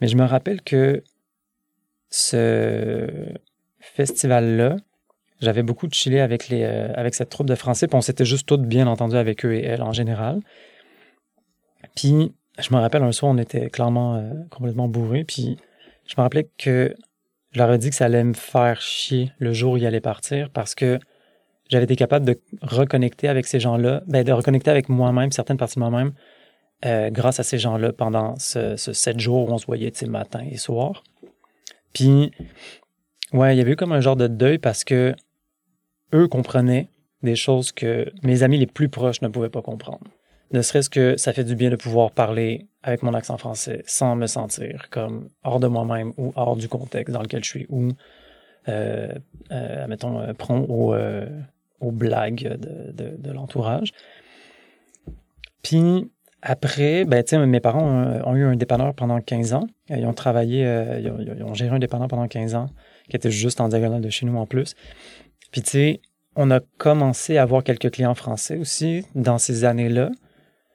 Mais 0.00 0.06
je 0.06 0.16
me 0.16 0.24
rappelle 0.24 0.60
que 0.60 1.02
ce 2.10 3.08
festival-là, 3.80 4.76
j'avais 5.40 5.62
beaucoup 5.62 5.86
de 5.86 5.94
chillé 5.94 6.20
avec, 6.20 6.48
les, 6.48 6.62
euh, 6.62 6.92
avec 6.94 7.14
cette 7.14 7.30
troupe 7.30 7.48
de 7.48 7.54
Français, 7.54 7.86
puis 7.88 7.96
on 7.96 8.02
s'était 8.02 8.26
juste 8.26 8.46
toutes 8.46 8.64
bien 8.64 8.86
entendu 8.86 9.16
avec 9.16 9.46
eux 9.46 9.54
et 9.54 9.62
elles 9.62 9.82
en 9.82 9.92
général. 9.92 10.40
Puis, 11.96 12.34
je 12.58 12.74
me 12.74 12.80
rappelle 12.80 13.02
un 13.02 13.12
soir, 13.12 13.32
on 13.32 13.38
était 13.38 13.70
clairement 13.70 14.22
complètement 14.50 14.88
bourrés, 14.88 15.24
puis 15.24 15.56
je 16.06 16.14
me 16.18 16.22
rappelais 16.22 16.48
que 16.58 16.94
je 17.52 17.58
leur 17.58 17.72
ai 17.72 17.78
dit 17.78 17.88
que 17.88 17.96
ça 17.96 18.06
allait 18.06 18.24
me 18.24 18.34
faire 18.34 18.80
chier 18.82 19.32
le 19.38 19.52
jour 19.54 19.74
où 19.74 19.76
ils 19.78 19.86
allaient 19.86 20.00
partir 20.00 20.50
parce 20.50 20.74
que 20.74 20.98
j'avais 21.68 21.84
été 21.84 21.96
capable 21.96 22.26
de 22.26 22.38
reconnecter 22.60 23.28
avec 23.28 23.46
ces 23.46 23.60
gens-là, 23.60 24.02
ben, 24.06 24.24
de 24.24 24.32
reconnecter 24.32 24.70
avec 24.70 24.88
moi-même, 24.88 25.32
certaines 25.32 25.56
parties 25.56 25.76
de 25.76 25.80
moi-même, 25.80 26.12
euh, 26.84 27.10
grâce 27.10 27.40
à 27.40 27.42
ces 27.42 27.58
gens-là 27.58 27.92
pendant 27.92 28.36
ce, 28.38 28.76
ce 28.76 28.92
sept 28.92 29.20
jours 29.20 29.48
où 29.48 29.52
on 29.52 29.58
se 29.58 29.66
voyait, 29.66 29.92
matin 30.06 30.44
et 30.50 30.56
soir. 30.56 31.04
Puis, 31.92 32.32
ouais, 33.32 33.54
il 33.54 33.58
y 33.58 33.60
avait 33.60 33.72
eu 33.72 33.76
comme 33.76 33.92
un 33.92 34.00
genre 34.00 34.16
de 34.16 34.26
deuil 34.26 34.58
parce 34.58 34.84
que 34.84 35.14
eux 36.12 36.28
comprenaient 36.28 36.88
des 37.22 37.36
choses 37.36 37.72
que 37.72 38.10
mes 38.22 38.42
amis 38.42 38.58
les 38.58 38.66
plus 38.66 38.88
proches 38.88 39.22
ne 39.22 39.28
pouvaient 39.28 39.48
pas 39.48 39.62
comprendre. 39.62 40.04
ne 40.50 40.60
serait-ce 40.60 40.90
que 40.90 41.16
ça 41.16 41.32
fait 41.32 41.44
du 41.44 41.54
bien 41.54 41.70
de 41.70 41.76
pouvoir 41.76 42.10
parler 42.10 42.66
avec 42.82 43.02
mon 43.02 43.14
accent 43.14 43.38
français 43.38 43.82
sans 43.86 44.16
me 44.16 44.26
sentir 44.26 44.88
comme 44.90 45.28
hors 45.44 45.60
de 45.60 45.68
moi-même 45.68 46.12
ou 46.18 46.32
hors 46.36 46.56
du 46.56 46.68
contexte 46.68 47.14
dans 47.14 47.22
lequel 47.22 47.44
je 47.44 47.48
suis 47.48 47.66
ou, 47.68 47.92
mettons, 48.68 50.20
euh, 50.20 50.32
prompt 50.34 50.66
aux, 50.68 50.94
euh, 50.94 51.26
aux 51.80 51.90
blagues 51.90 52.58
de, 52.58 53.32
l'entourage. 53.32 53.92
Puis 55.62 56.10
après, 56.42 57.04
ben, 57.04 57.24
mes 57.46 57.60
parents 57.60 57.86
ont, 58.24 58.34
eu 58.34 58.44
un 58.44 58.56
dépanneur 58.56 58.94
pendant 58.94 59.20
15 59.20 59.52
ans. 59.54 59.66
Ils 59.88 60.06
ont 60.06 60.12
travaillé, 60.12 60.66
euh, 60.66 61.00
ils, 61.00 61.42
ont, 61.44 61.54
géré 61.54 61.76
un 61.76 61.78
dépanneur 61.78 62.08
pendant 62.08 62.26
15 62.26 62.54
ans, 62.54 62.66
qui 63.08 63.16
était 63.16 63.30
juste 63.30 63.60
en 63.60 63.68
diagonale 63.68 64.00
de 64.00 64.10
chez 64.10 64.26
nous 64.26 64.36
en 64.36 64.46
plus. 64.46 64.74
Puis 65.52 65.62
tu 65.62 65.70
sais, 65.70 66.00
on 66.34 66.50
a 66.50 66.60
commencé 66.78 67.36
à 67.36 67.42
avoir 67.42 67.62
quelques 67.62 67.90
clients 67.90 68.14
français 68.14 68.56
aussi 68.56 69.04
dans 69.14 69.38
ces 69.38 69.64
années-là. 69.64 70.10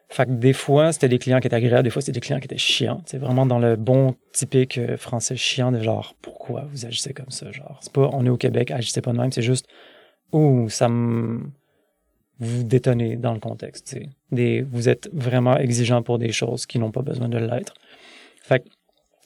Fait 0.10 0.26
que 0.26 0.32
des 0.32 0.54
fois, 0.54 0.94
c'était 0.94 1.10
des 1.10 1.20
clients 1.20 1.40
qui 1.40 1.48
étaient 1.48 1.56
agréables, 1.56 1.84
des 1.84 1.90
fois, 1.90 2.02
c'était 2.02 2.14
des 2.14 2.22
clients 2.22 2.40
qui 2.40 2.46
étaient 2.46 2.58
chiants. 2.58 3.02
C'est 3.06 3.18
vraiment 3.18 3.46
dans 3.46 3.60
le 3.60 3.76
bon 3.76 4.16
typique 4.32 4.78
euh, 4.78 4.96
français 4.96 5.36
chiant 5.36 5.72
de 5.72 5.82
genre, 5.82 6.16
pourquoi 6.22 6.66
vous 6.72 6.86
agissez 6.86 7.14
comme 7.14 7.30
ça? 7.30 7.52
Genre, 7.52 7.78
c'est 7.82 7.92
pas, 7.92 8.10
on 8.14 8.26
est 8.26 8.30
au 8.30 8.38
Québec, 8.38 8.72
agissez 8.72 9.02
pas 9.02 9.12
de 9.12 9.18
même, 9.18 9.32
c'est 9.32 9.42
juste, 9.42 9.68
ouh, 10.32 10.70
ça 10.70 10.88
me, 10.88 11.42
vous 12.40 12.64
détonnez 12.64 13.18
dans 13.18 13.34
le 13.34 13.40
contexte. 13.40 13.98
Des, 14.32 14.62
vous 14.62 14.88
êtes 14.88 15.10
vraiment 15.12 15.58
exigeant 15.58 16.02
pour 16.04 16.20
des 16.20 16.32
choses 16.32 16.66
qui 16.66 16.80
n'ont 16.80 16.92
pas 16.92 17.02
besoin 17.02 17.28
de 17.28 17.38
l'être. 17.38 17.74
Fait 18.42 18.64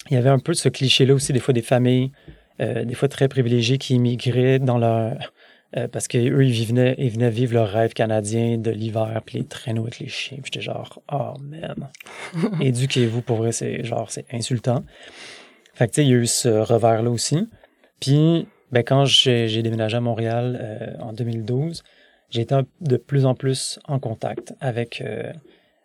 il 0.10 0.16
y 0.16 0.18
avait 0.18 0.30
un 0.30 0.40
peu 0.40 0.56
ce 0.56 0.68
cliché-là 0.68 1.14
aussi, 1.14 1.32
des 1.32 1.40
fois, 1.40 1.54
des 1.54 1.62
familles, 1.62 2.12
euh, 2.60 2.84
des 2.86 2.96
fois 2.96 3.08
très 3.08 3.28
privilégiées 3.28 3.78
qui 3.78 3.96
immigraient 3.96 4.58
dans 4.58 4.80
leur, 4.80 5.32
euh, 5.78 5.88
parce 5.88 6.08
qu'eux, 6.08 6.46
ils 6.46 6.66
venaient, 6.66 6.96
ils 6.98 7.10
venaient 7.10 7.30
vivre 7.30 7.54
leur 7.54 7.70
rêve 7.70 7.94
canadien 7.94 8.58
de 8.58 8.72
l'hiver, 8.72 9.22
puis 9.26 9.40
les 9.40 9.46
traîneaux 9.46 9.84
avec 9.84 10.00
les 10.00 10.10
chiens. 10.10 10.40
J'étais 10.44 10.62
genre, 10.62 11.02
oh 11.12 11.34
man, 11.42 11.90
éduquez-vous, 12.62 13.22
pour 13.22 13.38
vrai, 13.38 13.52
c'est 13.52 13.84
genre, 13.84 14.12
c'est 14.12 14.26
insultant. 14.34 14.84
Fait 15.74 15.88
que 15.88 15.94
tu 15.94 15.96
sais, 16.02 16.06
il 16.06 16.10
y 16.10 16.14
a 16.14 16.18
eu 16.18 16.28
ce 16.28 16.50
revers-là 16.50 17.10
aussi. 17.10 17.48
Puis, 18.00 18.48
ben, 18.72 18.84
quand 18.84 19.06
j'ai 19.06 19.62
déménagé 19.62 19.98
à 19.98 20.02
Montréal 20.02 20.60
euh, 20.62 21.02
en 21.02 21.14
2012, 21.14 21.84
j'ai 22.30 22.42
été 22.42 22.56
de 22.80 22.98
plus 22.98 23.26
en 23.26 23.36
plus 23.36 23.80
en 23.88 24.00
contact 24.00 24.54
avec 24.60 25.02
euh, 25.02 25.32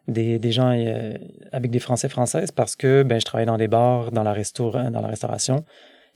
des, 0.09 0.39
des, 0.39 0.53
gens, 0.53 0.73
euh, 0.73 1.15
avec 1.53 1.71
des 1.71 1.81
Français 1.81 2.09
françaises, 2.09 2.53
parce 2.53 2.77
que 2.77 3.03
ben, 3.03 3.21
je 3.21 3.25
travaillais 3.25 3.47
dans 3.47 3.59
des 3.59 3.69
bars, 3.69 4.13
dans 4.13 4.23
la, 4.23 4.35
dans 4.35 5.01
la 5.01 5.09
restauration. 5.09 5.65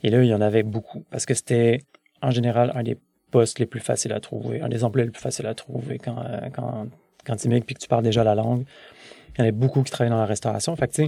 Et 0.02 0.11
là, 0.11 0.22
il 0.22 0.28
y 0.28 0.35
en 0.35 0.40
avait 0.40 0.62
beaucoup, 0.62 1.04
parce 1.11 1.26
que 1.26 1.35
c'était 1.35 1.83
en 2.22 2.30
général 2.30 2.72
un 2.74 2.83
des 2.83 2.96
postes 3.30 3.58
les 3.58 3.66
plus 3.66 3.80
faciles 3.80 4.12
à 4.12 4.20
trouver, 4.20 4.60
un 4.60 4.68
des 4.68 4.84
emplois 4.84 5.04
les 5.04 5.10
plus 5.10 5.22
faciles 5.22 5.46
à 5.46 5.54
trouver 5.54 5.98
quand, 5.98 6.18
euh, 6.18 6.48
quand, 6.52 6.86
quand 7.24 7.36
tu 7.36 7.48
puis 7.48 7.74
que 7.74 7.80
tu 7.80 7.88
parles 7.88 8.04
déjà 8.04 8.24
la 8.24 8.34
langue. 8.34 8.64
Il 9.30 9.38
y 9.38 9.40
en 9.40 9.44
avait 9.44 9.52
beaucoup 9.52 9.82
qui 9.82 9.90
travaillaient 9.90 10.14
dans 10.14 10.20
la 10.20 10.26
restauration. 10.26 10.74
Fait 10.76 11.02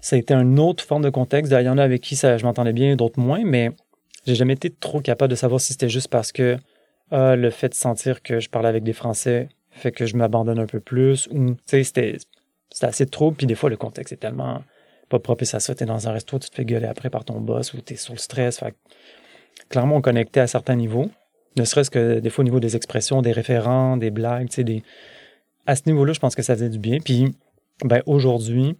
ça 0.00 0.16
a 0.16 0.18
été 0.18 0.34
une 0.34 0.58
autre 0.58 0.82
forme 0.82 1.02
de 1.02 1.10
contexte. 1.10 1.52
Il 1.52 1.64
y 1.64 1.68
en 1.68 1.78
a 1.78 1.82
avec 1.82 2.00
qui 2.00 2.16
ça, 2.16 2.38
je 2.38 2.44
m'entendais 2.44 2.72
bien, 2.72 2.96
d'autres 2.96 3.20
moins, 3.20 3.44
mais 3.44 3.70
j'ai 4.26 4.34
jamais 4.34 4.54
été 4.54 4.70
trop 4.70 5.00
capable 5.00 5.30
de 5.30 5.36
savoir 5.36 5.60
si 5.60 5.72
c'était 5.72 5.88
juste 5.88 6.08
parce 6.08 6.32
que 6.32 6.56
euh, 7.12 7.36
le 7.36 7.50
fait 7.50 7.68
de 7.68 7.74
sentir 7.74 8.22
que 8.22 8.40
je 8.40 8.48
parlais 8.48 8.68
avec 8.68 8.82
des 8.82 8.92
Français 8.92 9.48
fait 9.70 9.92
que 9.92 10.06
je 10.06 10.16
m'abandonne 10.16 10.58
un 10.58 10.66
peu 10.66 10.80
plus. 10.80 11.28
Ou, 11.28 11.56
c'était, 11.66 12.16
assez 12.82 13.06
trop. 13.06 13.32
Puis 13.32 13.46
des 13.46 13.54
fois, 13.54 13.70
le 13.70 13.76
contexte 13.76 14.12
est 14.12 14.16
tellement 14.16 14.62
pas 15.08 15.18
propice 15.18 15.54
à 15.54 15.60
ça. 15.60 15.74
T'es 15.74 15.86
dans 15.86 16.08
un 16.08 16.12
resto, 16.12 16.38
tu 16.38 16.50
te 16.50 16.54
fais 16.54 16.64
gueuler 16.64 16.86
après 16.86 17.10
par 17.10 17.24
ton 17.24 17.40
boss 17.40 17.74
ou 17.74 17.80
t'es 17.80 17.96
sur 17.96 18.12
le 18.12 18.18
stress. 18.18 18.58
Fait 18.58 18.74
clairement, 19.68 19.96
on 19.96 20.00
connectait 20.00 20.40
à 20.40 20.46
certains 20.46 20.76
niveaux. 20.76 21.10
Ne 21.56 21.64
serait-ce 21.64 21.90
que 21.90 22.20
des 22.20 22.30
fois 22.30 22.42
au 22.42 22.44
niveau 22.44 22.60
des 22.60 22.76
expressions, 22.76 23.22
des 23.22 23.32
référents, 23.32 23.96
des 23.96 24.10
blagues, 24.10 24.48
tu 24.48 24.56
sais, 24.56 24.64
des... 24.64 24.82
à 25.66 25.74
ce 25.76 25.82
niveau-là, 25.86 26.12
je 26.12 26.20
pense 26.20 26.34
que 26.34 26.42
ça 26.42 26.54
faisait 26.54 26.68
du 26.68 26.78
bien. 26.78 26.98
Puis, 27.04 27.34
ben, 27.84 28.02
aujourd'hui, 28.06 28.76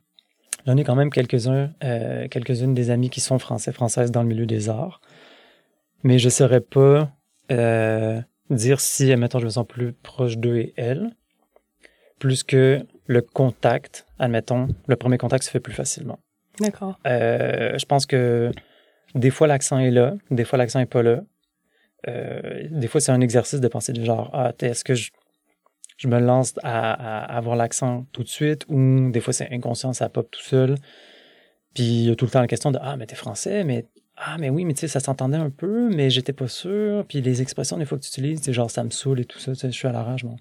j'en 0.67 0.77
ai 0.77 0.85
quand 0.85 0.95
même 0.95 1.11
quelques-uns, 1.11 1.73
euh, 1.83 2.29
quelques-unes 2.29 2.75
des 2.75 2.91
amis 2.91 3.11
qui 3.11 3.21
sont 3.21 3.39
français, 3.39 3.73
françaises 3.73 4.11
dans 4.11 4.23
le 4.23 4.29
milieu 4.29 4.47
des 4.47 4.69
arts. 4.69 5.01
Mais 6.03 6.19
je 6.19 6.27
ne 6.27 6.31
saurais 6.31 6.61
pas 6.61 7.11
euh, 7.51 8.21
dire 8.51 8.81
si, 8.81 9.13
admettons, 9.13 9.39
je 9.39 9.47
me 9.47 9.51
sens 9.51 9.67
plus 9.67 9.93
proche 9.93 10.39
d'eux 10.39 10.57
et 10.57 10.73
elles, 10.77 11.11
plus 12.19 12.43
que 12.43 12.87
le 13.07 13.23
contact, 13.23 14.07
admettons, 14.19 14.69
le 14.87 14.97
premier 14.97 15.19
contact 15.19 15.45
se 15.45 15.51
fait 15.51 15.61
plus 15.61 15.73
facilement. 15.73 16.21
D'accord. 16.61 16.99
Euh, 17.07 17.77
je 17.79 17.85
pense 17.87 18.07
que 18.07 18.53
des 19.15 19.31
fois 19.31 19.47
l'accent 19.47 19.79
est 19.79 19.91
là, 19.91 20.15
des 20.31 20.45
fois 20.45 20.59
l'accent 20.59 20.79
est 20.79 20.87
pas 20.87 21.03
là. 21.03 21.23
Euh, 22.09 22.67
des 22.71 22.89
fois, 22.89 23.01
c'est 23.01 23.13
un 23.13 23.21
exercice 23.21 23.61
de 23.61 23.69
penser 23.69 23.93
du 23.93 24.05
genre, 24.05 24.31
ah, 24.33 24.53
est-ce 24.61 24.85
que 24.85 24.95
je, 24.95 25.11
je, 25.97 26.09
me 26.09 26.19
lance 26.19 26.55
à, 26.63 27.25
avoir 27.37 27.57
l'accent 27.57 28.07
tout 28.13 28.23
de 28.23 28.29
suite 28.29 28.65
ou 28.69 29.11
des 29.11 29.21
fois, 29.21 29.33
c'est 29.33 29.51
inconscient, 29.53 29.93
ça 29.93 30.09
pop 30.09 30.31
tout 30.31 30.43
seul. 30.43 30.77
Puis 31.75 31.85
il 31.85 32.09
y 32.09 32.11
a 32.11 32.17
tout 32.17 32.25
le 32.25 32.31
temps 32.31 32.41
la 32.41 32.47
question 32.47 32.71
de, 32.71 32.79
ah, 32.81 32.97
mais 32.97 33.07
t'es 33.07 33.17
français, 33.17 33.65
mais, 33.65 33.87
ah, 34.17 34.37
mais 34.39 34.51
oui, 34.51 34.65
mais 34.65 34.75
tu 34.75 34.81
sais, 34.81 34.89
ça 34.89 35.01
s'entendait 35.01 35.37
un 35.37 35.51
peu, 35.51 35.89
mais 35.91 36.11
j'étais 36.11 36.33
pas 36.33 36.49
sûr. 36.49 37.05
Puis 37.07 37.21
les 37.21 37.43
expressions, 37.43 37.77
des 37.77 37.85
fois 37.85 37.99
que 37.99 38.03
tu 38.05 38.09
utilises, 38.09 38.41
c'est 38.43 38.53
genre, 38.53 38.71
ça 38.71 38.83
me 38.85 38.91
saoule 38.91 39.21
et 39.21 39.25
tout 39.25 39.39
ça, 39.39 39.53
je 39.55 39.69
suis 39.69 39.89
à 39.89 39.93
la 39.93 40.03
rage, 40.03 40.25
bon. 40.25 40.37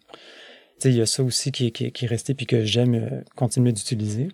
Tu 0.80 0.84
sais, 0.84 0.90
il 0.92 0.98
y 0.98 1.02
a 1.02 1.06
ça 1.06 1.24
aussi 1.24 1.52
qui, 1.52 1.72
qui, 1.74 1.92
qui 1.92 2.06
est 2.06 2.08
resté 2.08 2.34
puis 2.34 2.46
que 2.46 2.64
j'aime 2.64 2.96
euh, 2.96 3.22
continuer 3.36 3.74
d'utiliser. 3.74 4.30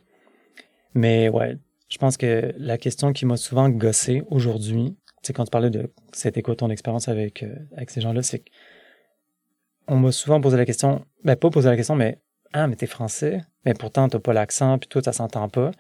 Mais 0.94 1.28
ouais, 1.28 1.58
je 1.90 1.98
pense 1.98 2.18
que 2.18 2.54
la 2.58 2.78
question 2.78 3.14
qui 3.14 3.26
m'a 3.26 3.36
souvent 3.36 3.68
gossé 3.70 4.24
aujourd'hui, 4.30 4.96
sais, 5.26 5.34
quand 5.34 5.44
tu 5.44 5.52
parlais 5.52 5.70
de 5.70 5.92
c'était 6.16 6.42
quoi 6.42 6.56
ton 6.56 6.70
expérience 6.70 7.10
avec, 7.10 7.44
euh, 7.44 7.54
avec 7.76 7.90
ces 7.90 8.00
gens-là, 8.00 8.24
c'est 8.24 8.44
on 9.88 9.98
m'a 9.98 10.12
souvent 10.12 10.40
posé 10.40 10.58
la 10.58 10.66
question, 10.66 11.06
ben 11.24 11.36
pas 11.36 11.50
posé 11.50 11.70
la 11.70 11.76
question, 11.76 11.96
mais 11.96 12.20
ah, 12.54 12.68
mais 12.68 12.76
t'es 12.76 12.88
français, 12.88 13.42
mais 13.66 13.74
pourtant 13.74 14.08
t'as 14.08 14.20
pas 14.20 14.34
l'accent, 14.34 14.80
puis 14.80 14.88
toi, 14.88 15.04
ça 15.04 15.12
s'entend 15.12 15.50
pas. 15.50 15.72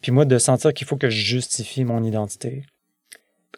Puis 0.00 0.12
moi, 0.12 0.24
de 0.24 0.38
sentir 0.38 0.72
qu'il 0.72 0.86
faut 0.86 0.96
que 0.96 1.10
je 1.10 1.20
justifie 1.20 1.84
mon 1.84 2.02
identité. 2.04 2.64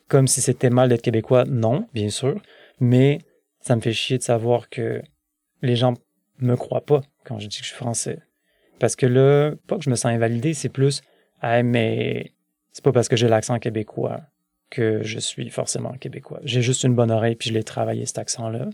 Comme 0.08 0.26
si 0.26 0.40
c'était 0.40 0.70
mal 0.70 0.88
d'être 0.88 1.02
québécois, 1.02 1.44
non, 1.44 1.88
bien 1.92 2.08
sûr, 2.08 2.40
mais 2.80 3.18
ça 3.60 3.76
me 3.76 3.80
fait 3.82 3.92
chier 3.92 4.18
de 4.18 4.22
savoir 4.22 4.70
que 4.70 5.02
les 5.62 5.76
gens 5.76 5.94
me 6.38 6.56
croient 6.56 6.84
pas 6.84 7.02
quand 7.24 7.38
je 7.38 7.46
dis 7.48 7.58
que 7.58 7.64
je 7.64 7.68
suis 7.68 7.76
français. 7.76 8.18
Parce 8.78 8.96
que 8.96 9.06
là, 9.06 9.52
pas 9.66 9.76
que 9.76 9.84
je 9.84 9.90
me 9.90 9.94
sens 9.96 10.06
invalidé, 10.06 10.54
c'est 10.54 10.68
plus, 10.70 11.02
ah, 11.42 11.62
mais 11.62 12.32
c'est 12.72 12.82
pas 12.82 12.92
parce 12.92 13.08
que 13.08 13.16
j'ai 13.16 13.28
l'accent 13.28 13.58
québécois 13.58 14.22
que 14.74 15.02
je 15.02 15.18
suis 15.18 15.50
forcément 15.50 15.92
québécois. 15.92 16.40
J'ai 16.44 16.62
juste 16.62 16.84
une 16.84 16.94
bonne 16.94 17.10
oreille, 17.10 17.36
puis 17.36 17.50
je 17.50 17.54
l'ai 17.54 17.64
travaillé 17.64 18.06
cet 18.06 18.18
accent-là. 18.18 18.68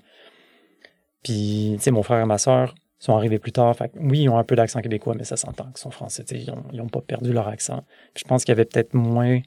Puis, 1.23 1.73
tu 1.77 1.83
sais, 1.83 1.91
mon 1.91 2.03
frère 2.03 2.21
et 2.21 2.27
ma 2.27 2.39
soeur 2.39 2.75
sont 2.99 3.15
arrivés 3.15 3.39
plus 3.39 3.53
tard. 3.53 3.75
Oui, 3.97 4.21
ils 4.23 4.29
ont 4.29 4.39
un 4.39 4.45
peu 4.45 4.57
d'accent 4.57 4.81
québécois, 4.81 5.15
mais 5.17 5.25
ça 5.25 5.37
s'entend 5.37 5.67
qu'ils 5.67 5.79
sont 5.79 5.91
français. 5.91 6.25
Ils 6.31 6.47
n'ont 6.47 6.85
ont 6.85 6.89
pas 6.89 7.01
perdu 7.01 7.33
leur 7.33 7.49
accent. 7.49 7.85
Je 8.17 8.25
pense 8.25 8.45
qu'il 8.45 8.53
y 8.53 8.57
avait 8.57 8.65
peut-être 8.65 8.95
moins 8.95 9.41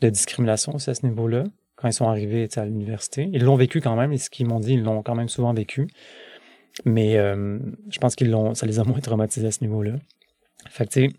de 0.00 0.08
discrimination 0.10 0.74
aussi 0.74 0.90
à 0.90 0.94
ce 0.94 1.06
niveau-là 1.06 1.44
quand 1.76 1.88
ils 1.88 1.92
sont 1.92 2.08
arrivés 2.08 2.48
à 2.56 2.64
l'université. 2.64 3.28
Ils 3.32 3.44
l'ont 3.44 3.56
vécu 3.56 3.80
quand 3.80 3.96
même, 3.96 4.12
et 4.12 4.18
ce 4.18 4.30
qu'ils 4.30 4.46
m'ont 4.46 4.60
dit, 4.60 4.74
ils 4.74 4.82
l'ont 4.82 5.02
quand 5.02 5.14
même 5.14 5.28
souvent 5.28 5.52
vécu. 5.52 5.88
Mais 6.84 7.16
euh, 7.16 7.58
je 7.88 7.98
pense 7.98 8.14
qu'ils 8.14 8.30
l'ont, 8.30 8.54
ça 8.54 8.66
les 8.66 8.78
a 8.78 8.84
moins 8.84 9.00
traumatisés 9.00 9.46
à 9.46 9.52
ce 9.52 9.62
niveau-là. 9.62 9.92
Fait 10.68 10.86
que, 10.86 10.92
tu 10.92 11.08
sais, 11.08 11.16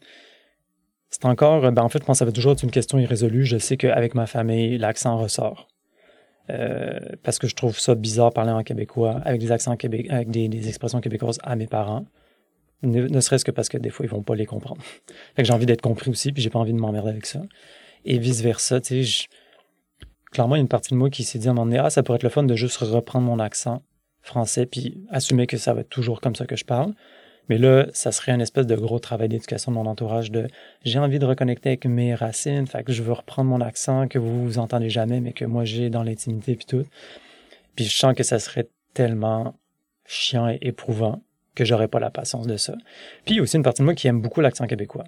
c'est 1.10 1.26
encore, 1.26 1.62
ben 1.72 1.82
en 1.82 1.90
fait, 1.90 2.00
je 2.00 2.06
pense 2.06 2.18
que 2.18 2.20
ça 2.20 2.26
va 2.26 2.32
toujours 2.32 2.52
être 2.52 2.64
une 2.64 2.72
question 2.72 3.00
irrésolue. 3.00 3.44
Je 3.44 3.58
sais 3.58 3.78
qu'avec 3.78 4.14
ma 4.14 4.28
famille, 4.28 4.78
l'accent 4.78 5.18
ressort. 5.18 5.68
Euh, 6.50 7.00
parce 7.24 7.38
que 7.38 7.48
je 7.48 7.56
trouve 7.56 7.78
ça 7.78 7.96
bizarre 7.96 8.32
parler 8.32 8.52
en 8.52 8.64
québécois 8.64 9.22
avec 9.24 9.40
des 9.40 9.52
accents 9.52 9.76
québécois, 9.76 10.16
avec 10.16 10.32
des, 10.32 10.68
expressions 10.68 11.00
québécoises 11.00 11.40
à 11.44 11.56
mes 11.56 11.68
parents. 11.68 12.06
Ne, 12.82 13.20
serait-ce 13.20 13.44
que 13.44 13.52
parce 13.52 13.70
que 13.70 13.78
des 13.78 13.90
fois, 13.90 14.06
ils 14.06 14.10
vont 14.10 14.24
pas 14.24 14.36
les 14.36 14.46
comprendre. 14.46 14.82
Fait 15.36 15.44
j'ai 15.44 15.54
envie 15.54 15.66
d'être 15.66 15.82
compris 15.82 16.10
aussi, 16.10 16.32
puis 16.32 16.42
j'ai 16.42 16.50
pas 16.50 16.60
envie 16.60 16.74
de 16.74 16.80
m'emmerder 16.80 17.10
avec 17.10 17.26
ça. 17.26 17.42
Et 18.06 18.18
vice-versa, 18.18 18.80
tu 18.80 19.04
sais, 19.04 19.28
clairement, 20.32 20.56
il 20.56 20.60
y 20.60 20.62
a 20.62 20.64
une 20.64 20.70
partie 20.70 20.94
de 20.94 20.98
moi 20.98 21.10
qui 21.10 21.24
s'est 21.24 21.40
dit 21.40 21.48
à 21.48 21.52
un 21.52 21.54
moment 21.54 21.66
donné, 21.66 21.80
ah, 21.80 21.90
ça 21.90 22.04
pourrait 22.04 22.18
être 22.18 22.24
le 22.24 22.30
fun 22.30 22.44
de 22.44 22.56
juste 22.56 22.78
reprendre 22.78 23.26
mon 23.26 23.40
accent 23.40 23.84
français, 24.22 24.66
puis 24.66 25.04
assumer 25.10 25.46
que 25.46 25.58
ça 25.58 25.74
va 25.74 25.82
être 25.82 25.90
toujours 25.90 26.22
comme 26.22 26.36
ça 26.36 26.46
que 26.46 26.56
je 26.56 26.66
parle. 26.66 26.94
Mais 27.50 27.58
là, 27.58 27.88
ça 27.94 28.12
serait 28.12 28.32
un 28.32 28.40
espèce 28.40 28.68
de 28.68 28.76
gros 28.76 29.00
travail 29.00 29.28
d'éducation 29.28 29.72
de 29.72 29.78
mon 29.78 29.88
entourage 29.88 30.32
de 30.32 30.48
j'ai 30.86 31.00
envie 31.00 31.20
de 31.20 31.26
reconnecter 31.26 31.70
avec 31.70 31.86
mes 31.86 32.14
racines, 32.14 32.68
fait 32.68 32.84
que 32.84 32.94
je 32.94 33.04
veux 33.04 33.14
reprendre 33.14 33.50
mon 33.50 33.62
accent 33.62 34.08
que 34.08 34.20
vous 34.20 34.44
vous 34.46 34.60
entendez 34.60 34.90
jamais, 34.90 35.20
mais 35.20 35.34
que 35.34 35.46
moi 35.46 35.66
j'ai 35.66 35.90
dans 35.90 36.04
l'intimité 36.04 36.56
puis 36.56 36.66
tout. 36.66 36.86
Puis 37.76 37.86
je 37.86 37.96
sens 37.96 38.14
que 38.14 38.24
ça 38.24 38.40
serait 38.40 38.70
tellement 38.94 39.56
chiant 40.06 40.48
et 40.48 40.60
éprouvant 40.62 41.22
que 41.56 41.66
j'aurais 41.66 41.88
pas 41.88 42.00
la 42.00 42.10
patience 42.10 42.48
de 42.48 42.56
ça. 42.56 42.76
Puis 43.26 43.42
aussi 43.42 43.58
une 43.58 43.64
partie 43.64 43.82
de 43.82 43.86
moi 43.86 43.96
qui 43.96 44.08
aime 44.08 44.22
beaucoup 44.22 44.42
l'accent 44.42 44.66
québécois. 44.66 45.04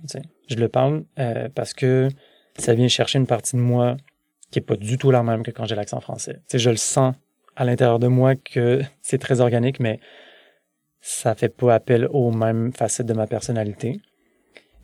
Je 0.47 0.55
le 0.55 0.67
parle 0.67 1.05
euh, 1.19 1.47
parce 1.53 1.73
que 1.73 2.09
ça 2.57 2.73
vient 2.73 2.87
chercher 2.87 3.19
une 3.19 3.27
partie 3.27 3.55
de 3.55 3.61
moi 3.61 3.97
qui 4.51 4.59
est 4.59 4.61
pas 4.61 4.75
du 4.75 4.97
tout 4.97 5.11
la 5.11 5.23
même 5.23 5.43
que 5.43 5.51
quand 5.51 5.65
j'ai 5.65 5.75
l'accent 5.75 6.01
français. 6.01 6.41
sais, 6.47 6.59
je 6.59 6.69
le 6.69 6.75
sens 6.75 7.15
à 7.55 7.63
l'intérieur 7.63 7.99
de 7.99 8.07
moi 8.07 8.35
que 8.35 8.81
c'est 9.01 9.17
très 9.17 9.39
organique, 9.41 9.79
mais 9.79 9.99
ça 11.01 11.33
fait 11.35 11.49
pas 11.49 11.73
appel 11.75 12.07
aux 12.11 12.31
mêmes 12.31 12.71
facettes 12.73 13.07
de 13.07 13.13
ma 13.13 13.27
personnalité. 13.27 13.99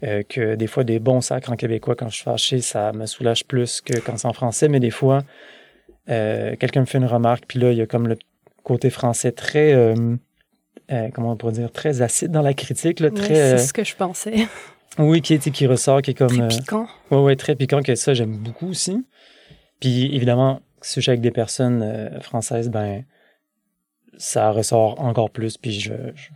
Euh, 0.03 0.22
que 0.28 0.53
des 0.55 0.68
fois, 0.68 0.84
des 0.84 0.99
bons 0.99 1.22
sacres 1.22 1.51
en 1.51 1.55
québécois, 1.55 1.95
quand 1.95 2.07
je 2.09 2.15
suis 2.15 2.24
fâché, 2.24 2.61
ça 2.61 2.91
me 2.93 3.05
soulage 3.07 3.45
plus 3.45 3.82
que 3.82 3.97
quand 3.99 4.15
c'est 4.18 4.28
en 4.28 4.34
français, 4.34 4.68
mais 4.68 4.80
des 4.80 4.91
fois, 4.91 5.24
euh, 6.09 6.55
quelqu'un 6.55 6.82
me 6.82 6.86
fait 6.86 6.99
une 6.99 7.05
remarque, 7.05 7.45
puis 7.47 7.57
là, 7.59 7.72
il 7.72 7.78
y 7.80 7.82
a 7.82 7.88
comme 7.88 8.07
le 8.07 8.15
côté 8.63 8.91
français 8.91 9.32
très, 9.32 9.74
euh, 9.74 10.15
comment 11.15 11.32
on 11.32 11.36
pourrait 11.36 11.53
dire, 11.53 11.72
très 11.72 12.03
acide 12.03 12.32
dans 12.32 12.43
la 12.43 12.53
critique, 12.53 12.99
là, 12.99 13.09
très, 13.09 13.57
c'est 13.57 13.65
ce 13.65 13.74
que 13.74 13.84
je 13.84 13.95
pensais. 13.95 14.36
oui, 14.99 15.22
qui, 15.24 15.34
est- 15.34 15.49
qui 15.51 15.65
ressort, 15.65 16.03
qui 16.03 16.11
est 16.11 16.13
comme, 16.13 16.28
Très 16.30 16.47
piquant. 16.47 16.88
ouais, 17.09 17.18
ouais, 17.18 17.36
très 17.36 17.55
piquant, 17.55 17.82
que 17.82 17.95
ça, 17.95 18.13
j'aime 18.13 18.38
beaucoup 18.38 18.68
aussi. 18.70 19.03
Puis, 19.80 20.15
évidemment, 20.15 20.61
si 20.82 20.95
je 20.99 21.01
suis 21.01 21.09
avec 21.09 21.22
des 21.22 21.32
personnes 21.32 22.11
françaises, 22.22 22.70
ben, 22.70 23.03
ça 24.18 24.51
ressort 24.51 24.99
encore 24.99 25.30
plus, 25.30 25.57
puis 25.57 25.80
je, 25.80 25.93
je, 26.15 26.30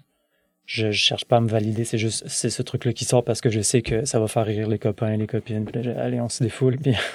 je, 0.66 0.92
cherche 0.92 1.26
pas 1.26 1.38
à 1.38 1.42
me 1.42 1.50
valider, 1.50 1.84
c'est 1.84 1.98
juste, 1.98 2.24
c'est 2.28 2.50
ce 2.50 2.62
truc-là 2.62 2.94
qui 2.94 3.06
sort 3.06 3.24
parce 3.24 3.42
que 3.42 3.50
je 3.50 3.62
sais 3.62 3.82
que 3.82 4.06
ça 4.06 4.20
va 4.20 4.28
faire 4.28 4.46
rire 4.46 4.68
les 4.68 4.80
copains 4.80 5.14
et 5.14 5.18
les 5.18 5.28
copines, 5.28 5.66
puis 5.66 5.82
là, 5.82 6.02
allez, 6.02 6.22
on 6.22 6.30
se 6.30 6.44
défoule, 6.44 6.78
puis... 6.78 6.94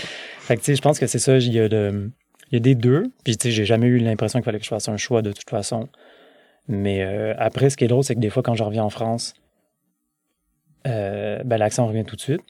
fait 0.40 0.56
que, 0.56 0.60
tu 0.60 0.66
sais, 0.66 0.74
je 0.74 0.82
pense 0.82 0.98
que 0.98 1.06
c'est 1.06 1.18
ça, 1.18 1.36
il 1.38 1.52
y 1.52 1.60
a 1.60 1.68
de... 1.68 2.10
Il 2.50 2.54
y 2.54 2.56
a 2.56 2.60
des 2.60 2.74
deux, 2.74 3.04
puis 3.24 3.36
tu 3.36 3.48
sais, 3.48 3.50
j'ai 3.50 3.66
jamais 3.66 3.88
eu 3.88 3.98
l'impression 3.98 4.38
qu'il 4.38 4.44
fallait 4.44 4.58
que 4.58 4.64
je 4.64 4.70
fasse 4.70 4.88
un 4.88 4.96
choix 4.96 5.20
de 5.20 5.32
toute 5.32 5.50
façon. 5.50 5.86
Mais 6.66 7.02
euh, 7.02 7.34
après, 7.36 7.68
ce 7.68 7.76
qui 7.76 7.84
est 7.84 7.88
drôle, 7.88 8.04
c'est 8.04 8.14
que 8.14 8.20
des 8.20 8.30
fois, 8.30 8.42
quand 8.42 8.54
je 8.54 8.62
reviens 8.62 8.84
en 8.84 8.90
France, 8.90 9.34
euh, 10.86 11.42
ben, 11.44 11.58
l'accent 11.58 11.86
revient 11.86 12.04
tout 12.04 12.16
de 12.16 12.20
suite. 12.20 12.42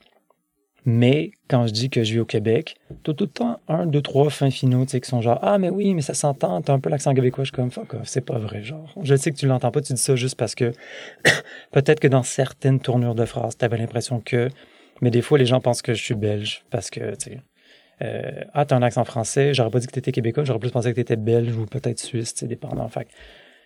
Mais 0.85 1.33
quand 1.49 1.67
je 1.67 1.73
dis 1.73 1.91
que 1.91 2.03
je 2.03 2.15
vis 2.15 2.21
au 2.21 2.25
Québec, 2.25 2.77
t'as 3.03 3.13
tout 3.13 3.25
le 3.25 3.31
temps 3.31 3.61
un, 3.69 3.87
deux, 3.87 4.01
trois 4.01 4.31
fins 4.31 4.51
finaux, 4.51 4.87
qui 4.87 5.01
sont 5.03 5.21
genre 5.21 5.39
Ah, 5.43 5.59
mais 5.59 5.71
oui, 5.71 5.93
mais 5.95 6.01
ça 6.03 6.15
s'entend, 6.15 6.63
t'as 6.63 6.73
un 6.73 6.81
peu 6.81 6.89
l'accent 6.89 7.13
québécois. 7.15 7.45
Je 7.45 7.49
suis 7.49 7.57
comme 7.57 7.71
Fuck 7.71 7.95
off, 7.95 8.03
c'est 8.05 8.21
pas 8.23 8.39
vrai, 8.39 8.63
genre. 8.63 8.95
Je 9.03 9.15
sais 9.17 9.31
que 9.31 9.37
tu 9.37 9.47
l'entends 9.47 9.71
pas, 9.71 9.81
tu 9.81 9.93
dis 9.93 10.01
ça 10.01 10.17
juste 10.17 10.37
parce 10.37 10.55
que 10.55 10.73
peut-être 11.73 12.01
que 12.01 12.09
dans 12.09 12.23
certaines 12.23 12.81
tournures 12.81 13.15
de 13.15 13.25
phrases, 13.25 13.57
t'avais 13.57 13.77
l'impression 13.77 14.21
que. 14.21 14.49
Mais 15.01 15.11
des 15.11 15.23
fois, 15.23 15.39
les 15.39 15.47
gens 15.47 15.61
pensent 15.61 15.83
que 15.83 15.95
je 15.95 16.03
suis 16.03 16.15
belge 16.15 16.65
parce 16.71 16.91
que, 16.91 17.15
tu 17.17 17.31
sais. 17.33 17.41
euh, 18.03 18.45
ah, 18.55 18.65
t'as 18.65 18.77
un 18.77 18.83
accent 18.83 19.05
français, 19.05 19.55
j'aurais 19.55 19.71
pas 19.71 19.81
dit 19.81 19.87
que 19.87 19.93
t'étais 19.93 20.13
québécois, 20.13 20.45
j'aurais 20.45 20.59
plus 20.61 20.71
pensé 20.71 20.91
que 20.91 20.97
t'étais 20.97 21.17
belge 21.17 21.55
ou 21.57 21.67
peut-être 21.67 21.99
suisse, 22.01 22.33
sais, 22.35 22.47
dépendant. 22.47 22.89
Fait 22.89 23.07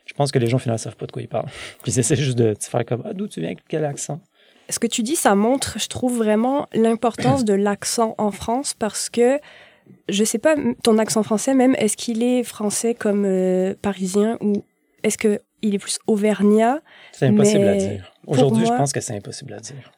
je 0.05 0.15
pense 0.15 0.33
que 0.33 0.39
les 0.39 0.49
gens, 0.49 0.59
finalement, 0.59 0.79
savent 0.79 0.97
pas 0.97 1.07
de 1.07 1.13
quoi 1.13 1.23
ils 1.23 1.29
parlent. 1.29 1.49
Puis 1.83 1.93
ils 1.93 1.99
essaient 2.01 2.17
juste 2.17 2.37
de 2.39 2.55
faire 2.61 2.85
comme 2.85 3.03
Ah, 3.07 3.13
d'où 3.15 3.29
tu 3.29 3.41
viens, 3.41 3.55
quel 3.69 3.85
accent? 3.85 4.21
Ce 4.73 4.79
que 4.79 4.87
tu 4.87 5.03
dis, 5.03 5.17
ça 5.17 5.35
montre, 5.35 5.79
je 5.79 5.87
trouve 5.89 6.17
vraiment 6.17 6.67
l'importance 6.73 7.45
de 7.45 7.53
l'accent 7.55 8.15
en 8.19 8.31
France 8.31 8.75
parce 8.75 9.11
que 9.11 9.39
je 10.09 10.25
sais 10.25 10.39
pas, 10.39 10.55
ton 10.83 10.97
accent 10.99 11.23
français 11.23 11.55
même, 11.55 11.75
est-ce 11.77 11.97
qu'il 11.97 12.23
est 12.23 12.43
français 12.43 12.95
comme 12.95 13.25
euh, 13.27 13.75
parisien 13.83 14.39
ou 14.41 14.65
est-ce 15.03 15.19
que 15.19 15.41
il 15.61 15.75
est 15.75 15.79
plus 15.79 15.99
auvergnat? 16.07 16.81
C'est 17.13 17.27
impossible 17.27 17.69
à 17.69 17.75
dire. 17.77 18.13
Aujourd'hui, 18.27 18.63
moi- 18.65 18.73
je 18.73 18.79
pense 18.79 18.93
que 18.93 19.01
c'est 19.01 19.15
impossible 19.17 19.53
à 19.53 19.59
dire. 19.61 19.93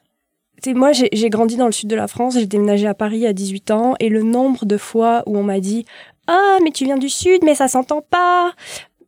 Moi, 0.66 0.92
j'ai 0.92 1.08
j'ai 1.12 1.28
grandi 1.30 1.56
dans 1.56 1.66
le 1.66 1.72
sud 1.72 1.88
de 1.90 1.96
la 1.96 2.08
France, 2.08 2.34
j'ai 2.38 2.46
déménagé 2.46 2.86
à 2.86 2.94
Paris 2.94 3.26
à 3.26 3.32
18 3.34 3.70
ans, 3.70 3.94
et 4.00 4.08
le 4.08 4.22
nombre 4.22 4.64
de 4.64 4.78
fois 4.78 5.22
où 5.26 5.36
on 5.36 5.42
m'a 5.42 5.60
dit 5.60 5.84
Ah, 6.26 6.58
mais 6.64 6.70
tu 6.70 6.84
viens 6.84 6.96
du 6.96 7.10
sud, 7.10 7.44
mais 7.44 7.54
ça 7.54 7.68
s'entend 7.68 8.00
pas 8.00 8.52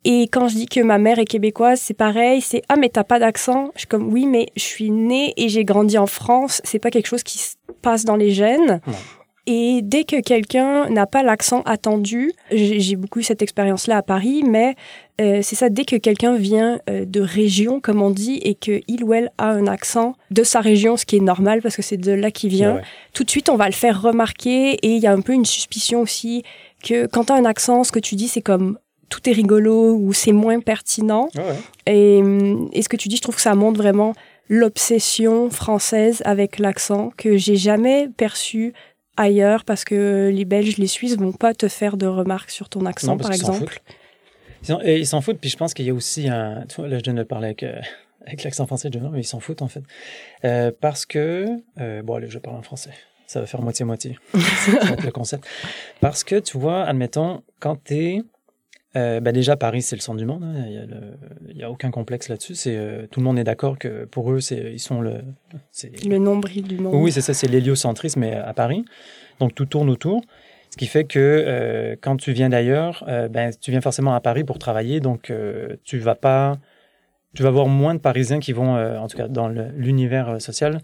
Et 0.08 0.28
quand 0.30 0.46
je 0.46 0.54
dis 0.54 0.66
que 0.66 0.80
ma 0.80 0.98
mère 0.98 1.18
est 1.18 1.24
québécoise, 1.24 1.80
c'est 1.80 1.92
pareil, 1.94 2.40
c'est 2.40 2.62
Ah, 2.68 2.76
mais 2.76 2.88
t'as 2.90 3.02
pas 3.02 3.18
d'accent 3.18 3.70
Je 3.74 3.80
suis 3.80 3.88
comme 3.88 4.12
Oui, 4.12 4.26
mais 4.26 4.46
je 4.54 4.62
suis 4.62 4.90
née 4.90 5.34
et 5.36 5.48
j'ai 5.48 5.64
grandi 5.64 5.98
en 5.98 6.06
France, 6.06 6.60
c'est 6.62 6.78
pas 6.78 6.90
quelque 6.90 7.08
chose 7.08 7.24
qui 7.24 7.38
se 7.38 7.56
passe 7.82 8.04
dans 8.04 8.14
les 8.14 8.30
gènes. 8.30 8.80
Non. 8.86 8.92
Et 9.48 9.80
dès 9.82 10.04
que 10.04 10.20
quelqu'un 10.20 10.88
n'a 10.90 11.06
pas 11.06 11.22
l'accent 11.22 11.62
attendu, 11.66 12.32
j'ai 12.50 12.96
beaucoup 12.96 13.20
eu 13.20 13.22
cette 13.22 13.42
expérience-là 13.42 13.96
à 13.98 14.02
Paris, 14.02 14.42
mais 14.44 14.74
euh, 15.20 15.38
c'est 15.42 15.54
ça, 15.54 15.68
dès 15.70 15.84
que 15.84 15.94
quelqu'un 15.96 16.36
vient 16.36 16.80
euh, 16.90 17.04
de 17.04 17.20
région, 17.20 17.80
comme 17.80 18.02
on 18.02 18.10
dit, 18.10 18.40
et 18.42 18.54
que 18.56 18.80
il 18.88 19.04
ou 19.04 19.12
elle 19.14 19.30
a 19.38 19.48
un 19.50 19.68
accent 19.68 20.14
de 20.32 20.42
sa 20.42 20.60
région, 20.60 20.96
ce 20.96 21.04
qui 21.06 21.16
est 21.16 21.20
normal 21.20 21.62
parce 21.62 21.76
que 21.76 21.82
c'est 21.82 21.96
de 21.96 22.10
là 22.12 22.30
qu'il 22.32 22.50
vient, 22.50 22.74
Ouais, 22.74 22.80
ouais. 22.80 22.86
tout 23.12 23.22
de 23.24 23.30
suite 23.30 23.48
on 23.48 23.56
va 23.56 23.66
le 23.66 23.72
faire 23.72 24.02
remarquer 24.02 24.72
et 24.82 24.88
il 24.96 25.02
y 25.02 25.06
a 25.06 25.12
un 25.12 25.20
peu 25.20 25.32
une 25.32 25.44
suspicion 25.44 26.00
aussi 26.00 26.42
que 26.84 27.06
quand 27.06 27.24
tu 27.26 27.32
as 27.32 27.36
un 27.36 27.44
accent, 27.44 27.84
ce 27.84 27.92
que 27.92 28.00
tu 28.00 28.14
dis 28.16 28.26
c'est 28.28 28.42
comme 28.42 28.78
tout 29.08 29.28
est 29.28 29.32
rigolo 29.32 29.94
ou 29.94 30.12
c'est 30.12 30.32
moins 30.32 30.60
pertinent. 30.60 31.28
Ouais. 31.36 31.56
Et, 31.86 32.18
et 32.72 32.82
ce 32.82 32.88
que 32.88 32.96
tu 32.96 33.08
dis, 33.08 33.16
je 33.16 33.22
trouve 33.22 33.36
que 33.36 33.40
ça 33.42 33.54
montre 33.54 33.78
vraiment 33.78 34.14
l'obsession 34.48 35.50
française 35.50 36.22
avec 36.24 36.58
l'accent 36.58 37.10
que 37.16 37.36
j'ai 37.36 37.56
jamais 37.56 38.08
perçu 38.16 38.72
ailleurs 39.16 39.64
parce 39.64 39.84
que 39.84 40.30
les 40.32 40.44
Belges, 40.44 40.76
les 40.78 40.86
Suisses 40.86 41.16
vont 41.16 41.32
pas 41.32 41.54
te 41.54 41.68
faire 41.68 41.96
de 41.96 42.06
remarques 42.06 42.50
sur 42.50 42.68
ton 42.68 42.84
accent, 42.86 43.12
Non, 43.12 43.16
parce 43.16 43.28
par 43.28 43.34
exemple. 43.34 43.80
Ils 44.84 45.06
s'en- 45.06 45.20
foutent, 45.20 45.38
puis 45.38 45.50
je 45.50 45.56
pense 45.56 45.74
qu'il 45.74 45.86
y 45.86 45.90
a 45.90 45.94
aussi 45.94 46.28
un. 46.28 46.64
Tu 46.68 46.80
là, 46.86 46.98
je 46.98 47.02
viens 47.04 47.14
de 47.14 47.22
parler 47.22 47.46
avec, 47.46 47.62
euh, 47.62 47.78
avec 48.26 48.42
l'accent 48.42 48.66
français 48.66 48.90
de 48.90 48.98
mais 48.98 49.20
ils 49.20 49.24
s'en 49.24 49.38
foutent, 49.40 49.62
en 49.62 49.68
fait. 49.68 49.82
Euh, 50.44 50.72
parce 50.80 51.06
que. 51.06 51.46
euh, 51.80 52.02
bon, 52.02 52.14
allez, 52.16 52.28
je 52.28 52.38
parle 52.38 52.56
en 52.56 52.62
français. 52.62 52.90
Ça 53.28 53.40
va 53.40 53.46
faire 53.46 53.62
moitié-moitié. 53.62 54.18
Le 54.34 55.10
concept. 55.10 55.46
Parce 56.00 56.24
que, 56.24 56.36
tu 56.40 56.58
vois, 56.58 56.82
admettons, 56.84 57.42
quand 57.60 57.76
t'es. 57.76 58.22
Euh, 58.96 59.20
ben 59.20 59.32
déjà, 59.32 59.56
Paris, 59.56 59.82
c'est 59.82 59.96
le 59.96 60.00
centre 60.00 60.18
du 60.18 60.24
monde. 60.24 60.42
hein. 60.42 60.54
Il 61.48 61.56
n'y 61.56 61.62
a, 61.62 61.70
aucun 61.70 61.90
complexe 61.90 62.28
là-dessus. 62.28 62.54
C'est, 62.54 62.76
euh, 62.76 63.06
tout 63.10 63.20
le 63.20 63.24
monde 63.24 63.38
est 63.38 63.44
d'accord 63.44 63.78
que 63.78 64.04
pour 64.06 64.32
eux, 64.32 64.40
c'est, 64.40 64.72
ils 64.72 64.80
sont 64.80 65.00
le. 65.00 65.20
Le 66.04 66.18
nombril 66.18 66.64
du 66.64 66.78
monde. 66.78 66.94
oui, 66.94 67.12
c'est 67.12 67.20
ça, 67.20 67.34
c'est 67.34 67.48
l'héliocentrisme 67.48 68.22
à 68.22 68.54
Paris. 68.54 68.84
Donc 69.40 69.54
tout 69.54 69.66
tourne 69.66 69.90
autour. 69.90 70.22
Ce 70.70 70.76
qui 70.76 70.86
fait 70.86 71.04
que 71.04 71.18
euh, 71.18 71.96
quand 72.00 72.16
tu 72.16 72.32
viens 72.32 72.48
d'ailleurs, 72.48 73.04
euh, 73.08 73.28
ben, 73.28 73.52
tu 73.60 73.70
viens 73.70 73.80
forcément 73.80 74.14
à 74.14 74.20
Paris 74.20 74.44
pour 74.44 74.58
travailler, 74.58 75.00
donc 75.00 75.32
tu 75.84 75.98
vas 75.98 76.14
pas, 76.14 76.58
tu 77.34 77.42
vas 77.42 77.50
avoir 77.50 77.66
moins 77.66 77.94
de 77.94 78.00
Parisiens 78.00 78.40
qui 78.40 78.52
vont, 78.52 78.76
en 78.76 79.08
tout 79.08 79.16
cas 79.16 79.28
dans 79.28 79.48
l'univers 79.48 80.40
social, 80.40 80.80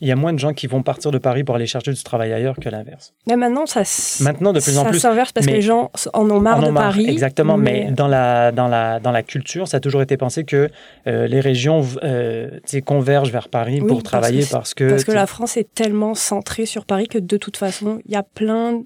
il 0.00 0.08
y 0.08 0.12
a 0.12 0.16
moins 0.16 0.32
de 0.32 0.38
gens 0.38 0.52
qui 0.52 0.66
vont 0.66 0.82
partir 0.82 1.10
de 1.10 1.18
Paris 1.18 1.42
pour 1.42 1.54
aller 1.54 1.66
chercher 1.66 1.92
du 1.92 2.02
travail 2.02 2.32
ailleurs 2.32 2.56
que 2.56 2.68
l'inverse. 2.68 3.14
Mais 3.26 3.36
maintenant, 3.36 3.64
ça, 3.64 3.82
Maintenant, 4.22 4.52
de 4.52 4.60
plus 4.60 4.76
en 4.76 4.84
plus, 4.84 4.98
s'inverse 4.98 5.32
parce 5.32 5.46
que 5.46 5.52
les 5.52 5.62
gens 5.62 5.90
en 6.12 6.30
ont 6.30 6.40
marre 6.40 6.58
en 6.58 6.64
ont 6.64 6.66
de 6.66 6.70
marre, 6.72 6.84
Paris. 6.84 7.06
Exactement, 7.08 7.56
mais, 7.56 7.90
dans, 7.92 8.08
la, 8.08 8.52
dans, 8.52 8.68
la, 8.68 9.00
dans 9.00 9.10
la 9.10 9.22
culture, 9.22 9.68
ça 9.68 9.78
a 9.78 9.80
toujours 9.80 10.02
été 10.02 10.16
pensé 10.16 10.44
que 10.44 10.68
euh, 11.06 11.26
les 11.26 11.40
régions 11.40 11.86
euh, 12.02 12.50
convergent 12.84 13.32
vers 13.32 13.48
Paris 13.48 13.80
Oui, 13.80 13.88
pour 13.88 13.96
parce 13.96 14.02
que 14.02 14.08
travailler 14.08 14.44
parce 14.50 14.74
que... 14.74 14.88
Parce 14.88 15.02
que 15.02 15.06
tu 15.06 15.12
sais, 15.12 15.16
la 15.16 15.26
France 15.26 15.56
est 15.56 15.72
tellement 15.74 16.14
centrée 16.14 16.66
sur 16.66 16.84
Paris 16.84 17.08
que 17.08 17.18
de 17.18 17.36
toute 17.38 17.56
façon, 17.56 18.00
il 18.04 18.12
y 18.12 18.16
a 18.16 18.22
plein, 18.22 18.82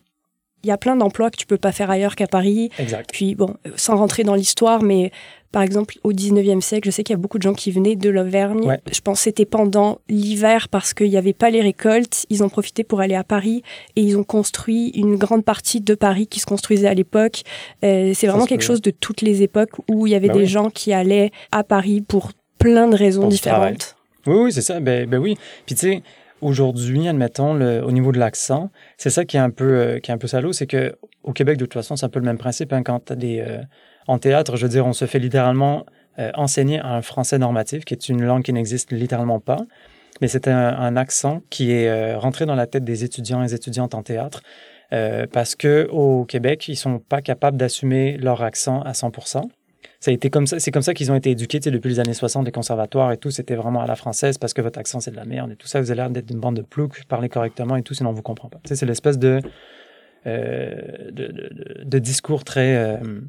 il 0.64 0.68
y 0.68 0.70
a 0.70 0.76
plein 0.78 0.96
d'emplois 0.96 1.30
que 1.30 1.36
tu 1.36 1.46
peux 1.46 1.56
pas 1.58 1.72
faire 1.72 1.90
ailleurs 1.90 2.16
qu'à 2.16 2.26
Paris. 2.26 2.70
Exact. 2.78 3.10
Puis 3.12 3.34
bon, 3.34 3.54
sans 3.76 3.96
rentrer 3.96 4.24
dans 4.24 4.34
l'histoire, 4.34 4.82
mais 4.82 5.10
par 5.52 5.62
exemple 5.62 5.96
au 6.04 6.12
19e 6.12 6.60
siècle, 6.60 6.86
je 6.86 6.90
sais 6.92 7.02
qu'il 7.02 7.12
y 7.14 7.18
a 7.18 7.20
beaucoup 7.20 7.38
de 7.38 7.42
gens 7.42 7.54
qui 7.54 7.70
venaient 7.72 7.96
de 7.96 8.08
l'Auvergne. 8.08 8.60
Ouais. 8.64 8.80
Je 8.92 9.00
pense 9.00 9.18
que 9.18 9.24
c'était 9.24 9.44
pendant 9.46 9.98
l'hiver 10.08 10.68
parce 10.68 10.94
qu'il 10.94 11.08
n'y 11.10 11.16
avait 11.16 11.32
pas 11.32 11.50
les 11.50 11.60
récoltes. 11.60 12.24
Ils 12.30 12.44
ont 12.44 12.48
profité 12.48 12.84
pour 12.84 13.00
aller 13.00 13.14
à 13.16 13.24
Paris 13.24 13.62
et 13.96 14.02
ils 14.02 14.16
ont 14.16 14.22
construit 14.24 14.90
une 14.90 15.16
grande 15.16 15.44
partie 15.44 15.80
de 15.80 15.94
Paris 15.94 16.26
qui 16.28 16.38
se 16.40 16.46
construisait 16.46 16.86
à 16.88 16.94
l'époque. 16.94 17.42
Euh, 17.84 18.12
c'est 18.14 18.26
vraiment 18.28 18.46
quelque 18.46 18.62
chose 18.64 18.80
de 18.82 18.90
toutes 18.92 19.22
les 19.22 19.42
époques 19.42 19.72
où 19.90 20.06
il 20.06 20.12
y 20.12 20.14
avait 20.14 20.28
Bah 20.28 20.34
des 20.34 20.40
oui. 20.40 20.46
gens 20.46 20.70
qui 20.70 20.92
allaient 20.92 21.30
à 21.50 21.64
Paris 21.64 22.00
pour 22.00 22.30
plein 22.58 22.86
de 22.88 22.94
raisons 22.96 23.22
Pour 23.22 23.30
différentes. 23.30 23.96
Oui, 24.26 24.34
oui, 24.36 24.52
c'est 24.52 24.60
ça. 24.62 24.78
Ben, 24.80 25.08
ben 25.08 25.18
oui. 25.18 25.36
Puis 25.66 25.74
tu 25.74 25.80
sais, 25.80 26.02
aujourd'hui, 26.40 27.08
admettons, 27.08 27.54
le, 27.54 27.82
au 27.84 27.92
niveau 27.92 28.12
de 28.12 28.18
l'accent, 28.18 28.70
c'est 28.96 29.10
ça 29.10 29.24
qui 29.24 29.36
est 29.36 29.40
un 29.40 29.50
peu, 29.50 29.64
euh, 29.64 29.98
qui 30.00 30.10
est 30.10 30.14
un 30.14 30.18
peu 30.18 30.26
salaud, 30.26 30.52
c'est 30.52 30.66
que 30.66 30.96
au 31.22 31.32
Québec, 31.32 31.58
de 31.58 31.64
toute 31.64 31.74
façon, 31.74 31.96
c'est 31.96 32.06
un 32.06 32.08
peu 32.08 32.18
le 32.20 32.24
même 32.26 32.38
principe. 32.38 32.72
hein, 32.72 32.82
quand 32.82 33.12
des, 33.12 33.40
euh, 33.40 33.58
en 34.06 34.18
théâtre, 34.18 34.56
je 34.56 34.62
veux 34.62 34.68
dire, 34.70 34.86
on 34.86 34.92
se 34.92 35.04
fait 35.06 35.18
littéralement 35.18 35.84
euh, 36.18 36.30
enseigner 36.34 36.80
un 36.80 37.02
français 37.02 37.38
normatif, 37.38 37.84
qui 37.84 37.94
est 37.94 38.08
une 38.08 38.22
langue 38.24 38.42
qui 38.42 38.52
n'existe 38.52 38.90
littéralement 38.92 39.40
pas. 39.40 39.58
Mais 40.20 40.28
c'est 40.28 40.48
un, 40.48 40.58
un 40.78 40.96
accent 40.96 41.42
qui 41.50 41.72
est 41.72 41.88
euh, 41.88 42.18
rentré 42.18 42.44
dans 42.46 42.54
la 42.56 42.66
tête 42.66 42.84
des 42.84 43.04
étudiants 43.04 43.42
et 43.42 43.46
des 43.46 43.54
étudiantes 43.54 43.94
en 43.94 44.02
théâtre. 44.02 44.42
euh, 44.92 45.26
parce 45.32 45.54
que 45.54 45.88
au 45.92 46.24
Québec, 46.24 46.66
ils 46.68 46.76
sont 46.76 46.98
pas 46.98 47.22
capables 47.22 47.56
d'assumer 47.56 48.16
leur 48.18 48.42
accent 48.42 48.82
à 48.82 48.92
100%. 48.92 49.48
Ça 50.00 50.10
a 50.10 50.14
été 50.14 50.30
comme 50.30 50.46
ça, 50.46 50.58
c'est 50.58 50.70
comme 50.70 50.82
ça 50.82 50.94
qu'ils 50.94 51.12
ont 51.12 51.14
été 51.14 51.30
éduqués 51.30 51.60
tu 51.60 51.70
depuis 51.70 51.90
les 51.90 52.00
années 52.00 52.14
60, 52.14 52.46
les 52.46 52.52
conservatoires 52.52 53.12
et 53.12 53.18
tout. 53.18 53.30
C'était 53.30 53.54
vraiment 53.54 53.82
à 53.82 53.86
la 53.86 53.96
française 53.96 54.38
parce 54.38 54.54
que 54.54 54.62
votre 54.62 54.78
accent 54.78 55.00
c'est 55.00 55.10
de 55.10 55.16
la 55.16 55.26
merde 55.26 55.52
et 55.52 55.56
tout 55.56 55.66
ça. 55.66 55.78
Vous 55.80 55.90
avez 55.90 55.96
l'air 56.00 56.10
d'être 56.10 56.30
une 56.30 56.40
bande 56.40 56.56
de 56.56 56.62
ploucs, 56.62 57.04
parlez 57.04 57.28
correctement 57.28 57.76
et 57.76 57.82
tout, 57.82 57.92
sinon 57.92 58.10
on 58.10 58.14
vous 58.14 58.22
comprend 58.22 58.48
pas. 58.48 58.58
C'est 58.64 58.86
l'espèce 58.86 59.18
de, 59.18 59.40
euh, 60.26 61.10
de, 61.10 61.84
de, 61.84 61.98
discours 61.98 62.44
très, 62.44 62.76
euh, 62.76 63.20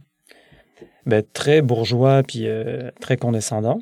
ben, 1.05 1.23
très 1.33 1.61
bourgeois 1.61 2.23
puis 2.23 2.47
euh, 2.47 2.89
très 3.01 3.17
condescendant. 3.17 3.81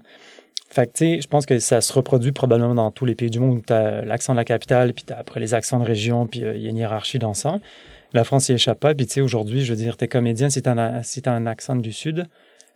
Fait 0.71 0.87
tu 0.87 0.91
sais, 0.95 1.21
je 1.21 1.27
pense 1.27 1.45
que 1.45 1.59
ça 1.59 1.81
se 1.81 1.93
reproduit 1.93 2.31
probablement 2.31 2.75
dans 2.75 2.89
tous 2.89 3.05
les 3.05 3.15
pays 3.15 3.29
du 3.29 3.39
monde 3.39 3.57
où 3.57 3.61
tu 3.61 3.73
as 3.73 4.01
l'accent 4.01 4.33
de 4.33 4.37
la 4.37 4.45
capitale, 4.45 4.93
puis 4.93 5.03
tu 5.05 5.13
as 5.13 5.17
après 5.17 5.39
les 5.39 5.53
accents 5.53 5.79
de 5.79 5.85
région, 5.85 6.25
puis 6.25 6.39
il 6.39 6.61
y 6.61 6.67
a 6.67 6.69
une 6.69 6.77
hiérarchie 6.77 7.19
dans 7.19 7.35
ça. 7.35 7.59
La 8.13 8.23
France 8.23 8.49
y 8.49 8.53
échappe 8.53 8.79
pas. 8.79 8.95
Puis, 8.95 9.05
tu 9.05 9.13
sais, 9.13 9.21
aujourd'hui, 9.21 9.61
je 9.61 9.71
veux 9.71 9.77
dire, 9.77 9.97
tu 9.97 10.05
es 10.05 10.07
comédien, 10.07 10.49
si 10.49 10.61
tu 10.61 10.69
as, 10.69 11.03
si 11.03 11.21
t'as 11.21 11.31
un 11.31 11.45
accent 11.45 11.75
du 11.75 11.91
Sud, 11.91 12.27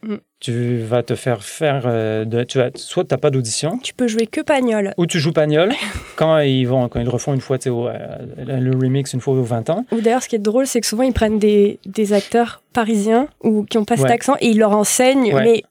Mm. 0.03 0.17
tu 0.41 0.77
vas 0.79 1.01
te 1.03 1.15
faire 1.15 1.43
faire. 1.43 1.83
euh, 1.85 2.25
de, 2.25 2.43
tu 2.43 2.57
vas, 2.57 2.69
soit 2.75 3.05
tu 3.05 3.13
n'as 3.13 3.17
pas 3.17 3.29
d'audition, 3.29 3.77
Tu 3.81 3.93
peux 3.93 4.07
jouer 4.07 4.27
que 4.27 4.41
Pagnol. 4.41 4.93
ou 4.97 5.05
tu 5.05 5.19
joues 5.19 5.31
Pagnol 5.31 5.71
quand 6.17 6.39
ils, 6.39 6.65
vont, 6.65 6.89
quand 6.89 6.99
ils 6.99 7.07
refont 7.09 7.33
une 7.33 7.41
fois, 7.41 7.57
au, 7.67 7.87
euh, 7.87 7.93
le 8.37 8.71
remix 8.77 9.13
une 9.13 9.21
fois 9.21 9.33
aux 9.35 9.43
20 9.43 9.69
ans. 9.69 9.85
Ou 9.91 10.01
d'ailleurs, 10.01 10.21
ce 10.23 10.27
qui 10.29 10.35
est 10.35 10.39
drôle, 10.39 10.67
c'est 10.67 10.81
que 10.81 10.87
souvent, 10.87 11.03
ils 11.03 11.13
prennent 11.13 11.39
des, 11.39 11.79
des 11.85 12.11
acteurs 12.13 12.61
parisiens 12.73 13.27
ou 13.43 13.63
qui 13.63 13.77
ont 13.77 13.85
pas 13.85 13.95
cet 13.95 14.05
Ouais. 14.07 14.11
accent 14.11 14.35
et 14.41 14.47
ils 14.49 14.57
leur 14.59 14.71
enseignent, 14.75 15.33
Ouais. 15.33 15.43
mais 15.43 15.63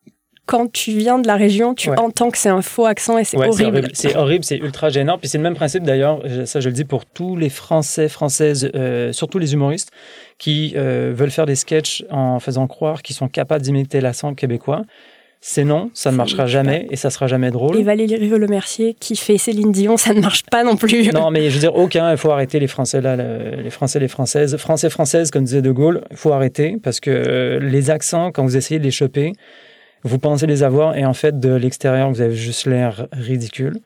quand 0.52 0.70
tu 0.70 0.90
viens 0.90 1.18
de 1.18 1.26
la 1.26 1.36
région, 1.36 1.72
tu 1.72 1.88
entends 1.88 2.30
que 2.30 2.36
c'est 2.36 2.50
un 2.50 2.60
faux 2.60 2.84
accent 2.84 3.16
et 3.16 3.24
c'est 3.24 3.38
horrible. 3.38 3.88
C'est 3.94 4.14
horrible, 4.14 4.44
c'est 4.44 4.58
ultra 4.58 4.90
gênant. 4.90 5.16
Puis 5.16 5.30
c'est 5.30 5.38
le 5.38 5.44
même 5.44 5.54
principe 5.54 5.82
d'ailleurs, 5.82 6.20
ça 6.44 6.60
je 6.60 6.68
le 6.68 6.74
dis 6.74 6.84
pour 6.84 7.06
tous 7.06 7.36
les 7.36 7.48
Français, 7.48 8.06
Françaises, 8.10 8.70
euh, 8.74 9.12
surtout 9.12 9.38
les 9.38 9.54
humoristes, 9.54 9.90
qui 10.36 10.74
euh, 10.76 11.14
veulent 11.16 11.30
faire 11.30 11.46
des 11.46 11.54
sketchs 11.54 12.04
en 12.10 12.38
faisant 12.38 12.66
croire 12.66 13.00
qu'ils 13.00 13.16
sont 13.16 13.28
capables 13.28 13.62
d'imiter 13.62 14.02
l'accent 14.02 14.34
québécois. 14.34 14.82
C'est 15.40 15.64
non, 15.64 15.90
ça 15.94 16.12
ne 16.12 16.16
marchera 16.16 16.46
jamais 16.46 16.86
et 16.90 16.96
ça 16.96 17.08
sera 17.08 17.28
jamais 17.28 17.50
drôle. 17.50 17.78
Et 17.78 17.82
Valérie 17.82 18.28
Lemercier 18.28 18.92
qui 18.92 19.16
fait 19.16 19.38
Céline 19.38 19.72
Dion, 19.72 19.96
ça 19.96 20.12
ne 20.12 20.20
marche 20.20 20.42
pas 20.42 20.64
non 20.64 20.76
plus. 20.76 21.10
Non, 21.14 21.30
mais 21.30 21.48
je 21.48 21.54
veux 21.54 21.60
dire, 21.60 21.74
aucun, 21.74 22.10
il 22.10 22.18
faut 22.18 22.30
arrêter 22.30 22.60
les 22.60 22.68
Français 22.68 23.00
là, 23.00 23.16
les 23.16 23.70
Français, 23.70 24.00
les 24.00 24.08
Françaises. 24.08 24.54
Français, 24.58 24.90
Françaises, 24.90 25.30
comme 25.30 25.44
disait 25.44 25.62
De 25.62 25.72
Gaulle, 25.72 26.02
il 26.10 26.16
faut 26.18 26.32
arrêter 26.32 26.76
parce 26.82 27.00
que 27.00 27.10
euh, 27.10 27.58
les 27.58 27.88
accents, 27.88 28.30
quand 28.30 28.42
vous 28.42 28.58
essayez 28.58 28.78
de 28.78 28.84
les 28.84 28.90
choper, 28.90 29.32
vous 30.04 30.18
pensez 30.18 30.46
les 30.46 30.62
avoir 30.62 30.96
et 30.96 31.04
en 31.04 31.14
fait, 31.14 31.38
de 31.38 31.54
l'extérieur, 31.54 32.10
vous 32.10 32.20
avez 32.20 32.34
juste 32.34 32.66
l'air 32.66 33.06
ridicule. 33.12 33.78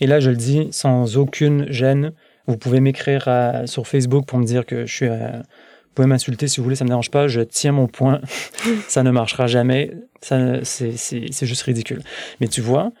Et 0.00 0.06
là, 0.06 0.20
je 0.20 0.30
le 0.30 0.36
dis 0.36 0.68
sans 0.72 1.16
aucune 1.16 1.70
gêne. 1.70 2.12
Vous 2.46 2.56
pouvez 2.56 2.80
m'écrire 2.80 3.28
sur 3.66 3.86
Facebook 3.86 4.26
pour 4.26 4.38
me 4.38 4.44
dire 4.44 4.66
que 4.66 4.86
je 4.86 4.94
suis. 4.94 5.08
Vous 5.08 5.94
pouvez 5.94 6.08
m'insulter 6.08 6.48
si 6.48 6.58
vous 6.58 6.64
voulez, 6.64 6.76
ça 6.76 6.84
me 6.84 6.88
dérange 6.88 7.10
pas. 7.10 7.28
Je 7.28 7.40
tiens 7.40 7.72
mon 7.72 7.86
point. 7.86 8.20
ça 8.88 9.02
ne 9.02 9.10
marchera 9.10 9.46
jamais. 9.46 9.92
Ça, 10.20 10.64
c'est, 10.64 10.96
c'est, 10.96 11.46
juste 11.46 11.62
ridicule. 11.62 12.02
Mais 12.40 12.48
tu 12.48 12.60
vois, 12.60 12.92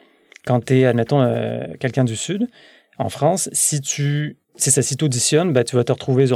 quand 0.44 0.64
tu 0.64 0.78
es, 0.78 0.84
admettons, 0.84 1.22
euh, 1.22 1.64
quelqu'un 1.78 2.04
du 2.04 2.16
Sud, 2.16 2.48
en 2.98 3.08
France, 3.08 3.48
si 3.52 3.80
tu 3.80 4.36
si 4.56 4.70
ça 4.70 4.82
s'y 4.82 4.96
auditionne, 5.02 5.52
ben, 5.52 5.64
tu 5.64 5.76
vas 5.76 5.84
te 5.84 5.92
retrouver 5.92 6.26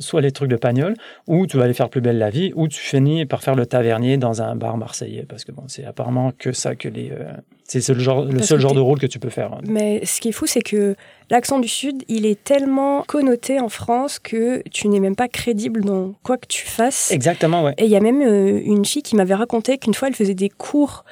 soit, 0.00 0.20
les 0.20 0.32
trucs 0.32 0.50
de 0.50 0.56
Pagnol, 0.56 0.94
ou 1.26 1.46
tu 1.46 1.56
vas 1.56 1.64
aller 1.64 1.74
faire 1.74 1.88
plus 1.88 2.00
belle 2.00 2.18
la 2.18 2.30
vie, 2.30 2.52
ou 2.54 2.68
tu 2.68 2.80
finis 2.80 3.26
par 3.26 3.42
faire 3.42 3.54
le 3.54 3.66
tavernier 3.66 4.16
dans 4.16 4.42
un 4.42 4.56
bar 4.56 4.76
marseillais, 4.76 5.26
parce 5.28 5.44
que 5.44 5.52
bon, 5.52 5.64
c'est 5.66 5.84
apparemment 5.84 6.32
que 6.36 6.52
ça 6.52 6.74
que 6.74 6.88
les. 6.88 7.10
Euh, 7.10 7.32
c'est 7.64 7.86
le, 7.88 7.98
genre, 7.98 8.24
le 8.24 8.42
seul 8.42 8.60
genre 8.60 8.74
de 8.74 8.80
rôle 8.80 8.98
que 8.98 9.06
tu 9.06 9.18
peux 9.18 9.30
faire. 9.30 9.58
Mais 9.66 10.04
ce 10.04 10.20
qui 10.20 10.28
est 10.28 10.32
fou, 10.32 10.46
c'est 10.46 10.60
que 10.60 10.96
l'accent 11.30 11.58
du 11.58 11.68
Sud, 11.68 12.02
il 12.08 12.26
est 12.26 12.42
tellement 12.42 13.02
connoté 13.02 13.58
en 13.58 13.70
France 13.70 14.18
que 14.18 14.62
tu 14.68 14.88
n'es 14.88 15.00
même 15.00 15.16
pas 15.16 15.28
crédible 15.28 15.82
dans 15.82 16.14
quoi 16.22 16.36
que 16.36 16.46
tu 16.46 16.66
fasses. 16.66 17.10
Exactement, 17.10 17.62
ouais. 17.64 17.74
Et 17.78 17.84
il 17.84 17.90
y 17.90 17.96
a 17.96 18.00
même 18.00 18.20
euh, 18.20 18.60
une 18.64 18.84
fille 18.84 19.02
qui 19.02 19.16
m'avait 19.16 19.34
raconté 19.34 19.78
qu'une 19.78 19.94
fois, 19.94 20.08
elle 20.08 20.14
faisait 20.14 20.34
des 20.34 20.50
cours 20.50 21.04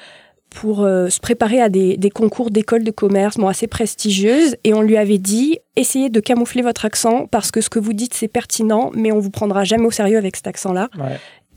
pour 0.53 0.83
euh, 0.83 1.09
se 1.09 1.19
préparer 1.19 1.59
à 1.59 1.67
des, 1.67 1.97
concours 2.13 2.51
d'école 2.51 2.83
de 2.83 2.91
commerce 2.91 3.37
bon, 3.37 3.47
assez 3.47 3.67
prestigieuses. 3.67 4.55
Et 4.63 4.73
on 4.73 4.81
lui 4.81 4.97
avait 4.97 5.17
dit 5.17 5.57
essayez 5.75 6.09
de 6.09 6.19
camoufler 6.19 6.61
votre 6.61 6.85
accent 6.85 7.27
parce 7.27 7.51
que 7.51 7.59
ce 7.59 7.69
que 7.69 7.79
vous 7.79 7.93
dites 7.93 8.13
c'est 8.13 8.27
pertinent 8.27 8.91
mais 8.93 9.11
on 9.11 9.19
vous 9.19 9.31
prendra 9.31 9.63
jamais 9.63 9.85
au 9.85 9.91
sérieux 9.91 10.17
avec 10.17 10.35
cet 10.35 10.45
accent 10.45 10.71
là 10.71 10.89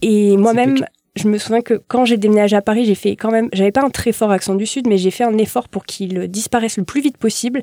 et 0.00 0.38
moi-même 0.38 0.76
je 1.16 1.28
me 1.28 1.36
souviens 1.36 1.60
que 1.60 1.74
quand 1.86 2.06
j'ai 2.06 2.16
déménagé 2.16 2.56
à 2.56 2.62
Paris 2.62 2.86
j'ai 2.86 2.94
fait 2.94 3.14
quand 3.16 3.30
même 3.30 3.50
j'avais 3.52 3.72
pas 3.72 3.82
un 3.82 3.90
très 3.90 4.12
fort 4.12 4.30
accent 4.30 4.54
du 4.54 4.64
sud 4.64 4.86
mais 4.86 4.96
j'ai 4.96 5.10
fait 5.10 5.24
un 5.24 5.36
effort 5.36 5.68
pour 5.68 5.84
qu'il 5.84 6.28
disparaisse 6.28 6.78
le 6.78 6.84
plus 6.84 7.02
vite 7.02 7.18
possible. 7.18 7.62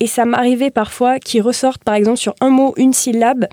Et 0.00 0.06
ça 0.06 0.24
m'arrivait 0.24 0.70
parfois 0.70 1.18
qu'il 1.18 1.42
ressorte 1.42 1.84
par 1.84 1.94
exemple 1.94 2.16
sur 2.16 2.34
un 2.40 2.48
mot 2.48 2.72
une 2.78 2.94
syllabe 2.94 3.46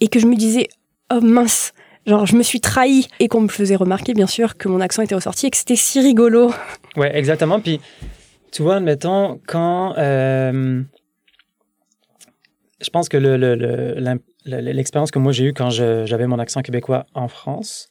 et 0.00 0.08
que 0.08 0.18
je 0.18 0.26
me 0.26 0.34
disais 0.34 0.68
oh 1.12 1.20
mince 1.20 1.72
Genre, 2.06 2.26
je 2.26 2.34
me 2.36 2.42
suis 2.42 2.60
trahi 2.60 3.06
et 3.20 3.28
qu'on 3.28 3.42
me 3.42 3.48
faisait 3.48 3.76
remarquer, 3.76 4.12
bien 4.12 4.26
sûr, 4.26 4.56
que 4.56 4.68
mon 4.68 4.80
accent 4.80 5.02
était 5.02 5.14
ressorti 5.14 5.46
et 5.46 5.50
que 5.50 5.56
c'était 5.56 5.76
si 5.76 6.00
rigolo. 6.00 6.52
Ouais, 6.96 7.16
exactement. 7.16 7.60
Puis, 7.60 7.80
tu 8.50 8.62
vois, 8.62 8.76
admettons, 8.76 9.40
quand. 9.46 9.94
Euh, 9.98 10.82
je 12.80 12.90
pense 12.90 13.08
que 13.08 13.16
l'expérience 14.44 15.10
le, 15.10 15.12
que 15.12 15.18
moi 15.20 15.30
j'ai 15.30 15.44
eue 15.44 15.52
quand 15.52 15.70
j'avais 15.70 16.26
mon 16.26 16.40
accent 16.40 16.62
québécois 16.62 17.06
en 17.14 17.28
France, 17.28 17.88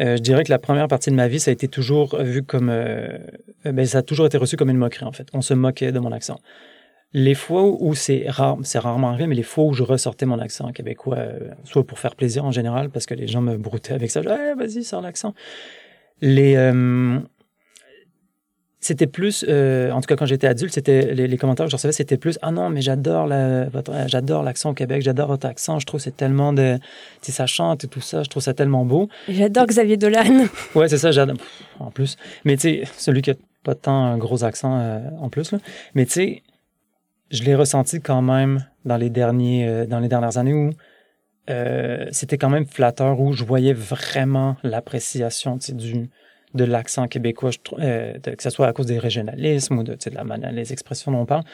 euh, 0.00 0.16
je 0.16 0.22
dirais 0.22 0.42
que 0.42 0.50
la 0.50 0.58
première 0.58 0.88
partie 0.88 1.10
de 1.10 1.14
ma 1.14 1.28
vie, 1.28 1.38
ça 1.38 1.50
a 1.50 1.52
été 1.52 1.68
toujours 1.68 2.16
vu 2.20 2.42
comme. 2.42 2.68
Euh, 2.68 3.16
ben, 3.64 3.86
ça 3.86 3.98
a 3.98 4.02
toujours 4.02 4.26
été 4.26 4.38
reçu 4.38 4.56
comme 4.56 4.70
une 4.70 4.78
moquerie, 4.78 5.04
en 5.04 5.12
fait. 5.12 5.28
On 5.34 5.40
se 5.40 5.54
moquait 5.54 5.92
de 5.92 6.00
mon 6.00 6.10
accent 6.10 6.40
les 7.12 7.34
fois 7.34 7.64
où 7.64 7.94
c'est 7.94 8.26
rare, 8.28 8.58
c'est 8.62 8.78
rarement 8.78 9.08
arrivé, 9.08 9.26
mais 9.26 9.34
les 9.34 9.42
fois 9.42 9.64
où 9.64 9.72
je 9.72 9.82
ressortais 9.82 10.26
mon 10.26 10.38
accent 10.38 10.70
québécois, 10.72 11.16
euh, 11.18 11.50
soit 11.64 11.84
pour 11.84 11.98
faire 11.98 12.14
plaisir 12.14 12.44
en 12.44 12.52
général, 12.52 12.90
parce 12.90 13.06
que 13.06 13.14
les 13.14 13.26
gens 13.26 13.40
me 13.40 13.56
broutaient 13.56 13.94
avec 13.94 14.10
ça, 14.10 14.20
hey, 14.20 14.54
vas-y, 14.56 14.84
sors 14.84 15.00
l'accent. 15.00 15.34
Les, 16.20 16.54
euh, 16.56 17.18
c'était 18.78 19.08
plus, 19.08 19.44
euh, 19.48 19.90
en 19.90 20.00
tout 20.00 20.06
cas 20.06 20.14
quand 20.14 20.26
j'étais 20.26 20.46
adulte, 20.46 20.72
c'était 20.72 21.12
les, 21.12 21.36
commentaires 21.36 21.66
que 21.66 21.70
je 21.70 21.76
recevais, 21.76 21.92
c'était 21.92 22.16
plus 22.16 22.38
ah 22.42 22.50
non 22.50 22.70
mais 22.70 22.80
j'adore 22.80 23.26
la, 23.26 23.68
j'adore 24.06 24.42
l'accent 24.42 24.70
au 24.70 24.74
Québec, 24.74 25.02
j'adore 25.02 25.28
votre 25.28 25.46
accent, 25.46 25.78
je 25.78 25.86
trouve 25.86 26.00
c'est 26.00 26.16
tellement 26.16 26.52
de, 26.52 26.78
tu 27.22 27.32
ça 27.32 27.46
chante 27.46 27.84
et 27.84 27.88
tout 27.88 28.00
ça, 28.00 28.22
je 28.22 28.28
trouve 28.28 28.42
ça 28.42 28.54
tellement 28.54 28.84
beau. 28.84 29.08
J'adore 29.28 29.66
Xavier 29.66 29.96
Dolan. 29.96 30.46
ouais 30.74 30.88
c'est 30.88 30.98
ça, 30.98 31.10
j'adore 31.10 31.36
en 31.78 31.90
plus. 31.90 32.16
Mais 32.44 32.56
tu 32.56 32.62
sais 32.62 32.82
celui 32.96 33.20
qui 33.20 33.32
a 33.32 33.34
pas 33.64 33.74
tant 33.74 34.04
un 34.04 34.16
gros 34.16 34.44
accent 34.44 35.02
en 35.18 35.28
plus 35.28 35.52
là. 35.52 35.58
Mais 35.94 36.06
tu 36.06 36.12
sais 36.12 36.42
je 37.30 37.42
l'ai 37.44 37.54
ressenti 37.54 38.00
quand 38.00 38.22
même 38.22 38.64
dans 38.84 38.96
les, 38.96 39.10
derniers, 39.10 39.68
euh, 39.68 39.86
dans 39.86 40.00
les 40.00 40.08
dernières 40.08 40.38
années 40.38 40.54
où 40.54 40.70
euh, 41.48 42.06
c'était 42.10 42.38
quand 42.38 42.50
même 42.50 42.66
flatteur, 42.66 43.20
où 43.20 43.32
je 43.32 43.44
voyais 43.44 43.72
vraiment 43.72 44.56
l'appréciation 44.62 45.58
du, 45.68 46.10
de 46.54 46.64
l'accent 46.64 47.08
québécois, 47.08 47.50
euh, 47.78 48.18
que 48.18 48.42
ce 48.42 48.50
soit 48.50 48.66
à 48.66 48.72
cause 48.72 48.86
des 48.86 48.98
régionalismes 48.98 49.78
ou 49.78 49.82
de, 49.82 49.94
de 49.94 50.14
la 50.14 50.24
manière, 50.24 50.52
les 50.52 50.72
expressions 50.72 51.12
dont 51.12 51.20
on 51.20 51.26
parle. 51.26 51.44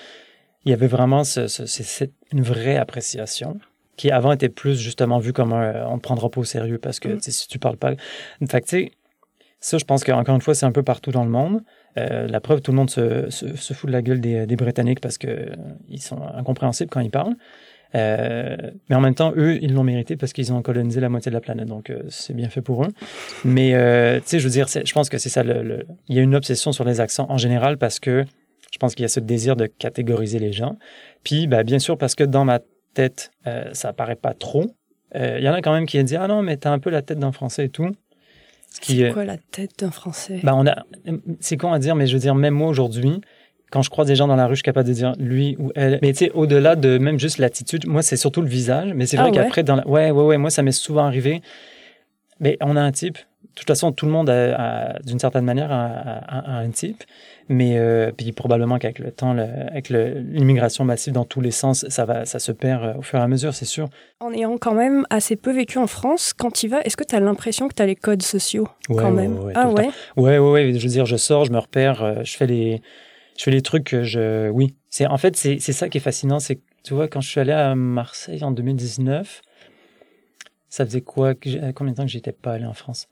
Il 0.64 0.70
y 0.70 0.72
avait 0.72 0.88
vraiment 0.88 1.22
ce, 1.24 1.46
ce, 1.46 2.04
une 2.32 2.42
vraie 2.42 2.76
appréciation 2.76 3.58
qui 3.96 4.10
avant 4.10 4.32
était 4.32 4.48
plus 4.48 4.78
justement 4.78 5.18
vu 5.18 5.32
comme 5.32 5.52
un, 5.52 5.86
on 5.86 5.94
ne 5.94 6.00
prendra 6.00 6.28
pas 6.28 6.40
au 6.40 6.44
sérieux 6.44 6.78
parce 6.78 7.00
que 7.00 7.08
mm. 7.08 7.20
si 7.20 7.48
tu 7.48 7.58
parles 7.58 7.76
pas. 7.76 7.92
Fait 8.48 8.60
que 8.60 8.66
tu 8.66 8.70
sais, 8.70 8.92
ça, 9.60 9.78
je 9.78 9.84
pense 9.84 10.04
qu'encore 10.04 10.34
une 10.34 10.40
fois, 10.40 10.54
c'est 10.54 10.66
un 10.66 10.72
peu 10.72 10.82
partout 10.82 11.12
dans 11.12 11.24
le 11.24 11.30
monde. 11.30 11.62
Euh, 11.98 12.26
la 12.28 12.40
preuve, 12.40 12.60
tout 12.60 12.72
le 12.72 12.76
monde 12.76 12.90
se, 12.90 13.28
fout 13.72 13.88
de 13.88 13.92
la 13.92 14.02
gueule 14.02 14.20
des, 14.20 14.56
Britanniques 14.56 15.00
parce 15.00 15.18
qu'ils 15.18 15.30
euh, 15.30 15.96
sont 15.98 16.20
incompréhensibles 16.34 16.90
quand 16.90 17.00
ils 17.00 17.10
parlent. 17.10 17.36
Euh, 17.94 18.56
mais 18.90 18.96
en 18.96 19.00
même 19.00 19.14
temps, 19.14 19.32
eux, 19.36 19.58
ils 19.62 19.72
l'ont 19.72 19.84
mérité 19.84 20.16
parce 20.16 20.32
qu'ils 20.32 20.52
ont 20.52 20.60
colonisé 20.60 21.00
la 21.00 21.08
moitié 21.08 21.30
de 21.30 21.34
la 21.34 21.40
planète. 21.40 21.66
Donc, 21.66 21.92
c'est 22.08 22.34
bien 22.34 22.48
fait 22.48 22.60
pour 22.60 22.84
eux. 22.84 22.92
Mais, 23.44 23.70
tu 24.20 24.28
sais, 24.28 24.38
je 24.38 24.44
veux 24.44 24.50
dire, 24.50 24.66
je 24.68 24.92
pense 24.92 25.08
que 25.08 25.18
c'est 25.18 25.28
ça. 25.28 25.42
Le, 25.42 25.86
Il 26.08 26.16
y 26.16 26.18
a 26.18 26.22
une 26.22 26.34
obsession 26.34 26.72
sur 26.72 26.84
les 26.84 27.00
accents 27.00 27.26
en 27.30 27.38
général 27.38 27.78
parce 27.78 27.98
que 28.00 28.24
je 28.72 28.78
pense 28.78 28.94
qu'il 28.94 29.02
y 29.02 29.06
a 29.06 29.08
ce 29.08 29.20
désir 29.20 29.56
de 29.56 29.66
catégoriser 29.66 30.38
les 30.38 30.52
gens. 30.52 30.76
Puis, 31.24 31.46
ben, 31.46 31.62
bien 31.62 31.78
sûr, 31.78 31.96
parce 31.96 32.14
que 32.14 32.24
dans 32.24 32.44
ma 32.44 32.60
tête, 32.92 33.30
ça 33.72 33.92
paraît 33.92 34.16
pas 34.16 34.34
trop. 34.34 34.66
Il 35.14 35.40
y 35.40 35.48
en 35.48 35.54
a 35.54 35.62
quand 35.62 35.72
même 35.72 35.86
qui 35.86 36.02
disent 36.02 36.18
Ah 36.20 36.28
non, 36.28 36.42
mais 36.42 36.58
t'as 36.58 36.72
un 36.72 36.78
peu 36.78 36.90
la 36.90 37.00
tête 37.00 37.18
d'un 37.18 37.32
Français 37.32 37.66
et 37.66 37.70
tout. 37.70 37.92
C'est 38.82 39.10
quoi 39.12 39.24
la 39.24 39.36
tête 39.36 39.78
d'un 39.78 39.90
Français? 39.90 40.40
Ben 40.42 40.54
on 40.54 40.66
a, 40.66 40.84
C'est 41.40 41.56
con 41.56 41.72
à 41.72 41.78
dire, 41.78 41.94
mais 41.94 42.06
je 42.06 42.14
veux 42.14 42.20
dire, 42.20 42.34
même 42.34 42.54
moi 42.54 42.68
aujourd'hui, 42.68 43.20
quand 43.70 43.82
je 43.82 43.90
croise 43.90 44.06
des 44.06 44.16
gens 44.16 44.28
dans 44.28 44.36
la 44.36 44.46
rue, 44.46 44.54
je 44.54 44.58
suis 44.58 44.62
capable 44.62 44.88
de 44.88 44.94
dire 44.94 45.14
lui 45.18 45.56
ou 45.58 45.72
elle. 45.74 45.98
Mais 46.02 46.12
tu 46.12 46.26
sais, 46.26 46.30
au-delà 46.32 46.76
de 46.76 46.98
même 46.98 47.18
juste 47.18 47.38
l'attitude, 47.38 47.86
moi, 47.86 48.02
c'est 48.02 48.16
surtout 48.16 48.40
le 48.40 48.48
visage. 48.48 48.92
Mais 48.94 49.06
c'est 49.06 49.16
vrai 49.16 49.30
ah 49.32 49.34
qu'après, 49.34 49.62
dans 49.62 49.76
la... 49.76 49.86
ouais, 49.86 50.10
ouais, 50.10 50.24
ouais, 50.24 50.38
moi, 50.38 50.50
ça 50.50 50.62
m'est 50.62 50.72
souvent 50.72 51.06
arrivé. 51.06 51.42
Mais 52.38 52.56
on 52.60 52.76
a 52.76 52.80
un 52.80 52.92
type. 52.92 53.18
De 53.18 53.60
toute 53.60 53.66
façon, 53.66 53.90
tout 53.90 54.06
le 54.06 54.12
monde, 54.12 54.30
d'une 55.04 55.18
certaine 55.18 55.44
manière, 55.44 55.72
a, 55.72 56.58
un 56.58 56.70
type. 56.70 57.02
Mais 57.48 57.78
euh, 57.78 58.10
puis 58.16 58.32
probablement 58.32 58.78
qu'avec 58.78 58.98
le 58.98 59.12
temps, 59.12 59.36
avec 59.38 59.88
l'immigration 59.88 60.84
massive 60.84 61.12
dans 61.12 61.24
tous 61.24 61.40
les 61.40 61.52
sens, 61.52 61.88
ça 61.88 62.04
va, 62.04 62.24
ça 62.24 62.40
se 62.40 62.50
perd 62.50 62.84
euh, 62.84 62.94
au 62.94 63.02
fur 63.02 63.20
et 63.20 63.22
à 63.22 63.28
mesure, 63.28 63.54
c'est 63.54 63.64
sûr. 63.64 63.88
En 64.18 64.32
ayant 64.32 64.58
quand 64.58 64.74
même 64.74 65.06
assez 65.10 65.36
peu 65.36 65.52
vécu 65.52 65.78
en 65.78 65.86
France, 65.86 66.32
quand 66.32 66.50
tu 66.50 66.66
vas, 66.66 66.82
est-ce 66.82 66.96
que 66.96 67.04
tu 67.04 67.14
as 67.14 67.20
l'impression 67.20 67.68
que 67.68 67.74
tu 67.74 67.82
as 67.82 67.86
les 67.86 67.94
codes 67.94 68.22
sociaux 68.22 68.68
quand 68.88 69.12
même? 69.12 69.38
Ah 69.54 69.68
ouais? 69.68 69.88
Ouais, 70.16 70.38
ouais, 70.38 70.50
ouais. 70.50 70.72
Je 70.74 70.82
veux 70.82 70.92
dire, 70.92 71.06
je 71.06 71.16
sors, 71.16 71.44
je 71.44 71.52
me 71.52 71.58
repère, 71.58 72.02
euh, 72.02 72.24
je 72.24 72.36
fais 72.36 72.46
les, 72.46 72.82
je 73.38 73.44
fais 73.44 73.52
les 73.52 73.62
trucs 73.62 73.84
que 73.84 74.02
je, 74.02 74.48
oui. 74.50 74.74
C'est 74.90 75.06
en 75.06 75.18
fait 75.18 75.36
c'est 75.36 75.58
ça 75.60 75.88
qui 75.88 75.98
est 75.98 76.00
fascinant, 76.00 76.40
c'est 76.40 76.60
tu 76.82 76.94
vois 76.94 77.06
quand 77.06 77.20
je 77.20 77.28
suis 77.28 77.40
allé 77.40 77.52
à 77.52 77.74
Marseille 77.74 78.42
en 78.42 78.50
2019, 78.50 79.42
ça 80.68 80.84
faisait 80.84 81.00
quoi 81.00 81.34
Combien 81.34 81.92
de 81.92 81.96
temps 81.96 82.04
que 82.04 82.10
j'étais 82.10 82.32
pas 82.32 82.52
allé 82.54 82.64
en 82.64 82.72
France? 82.72 83.08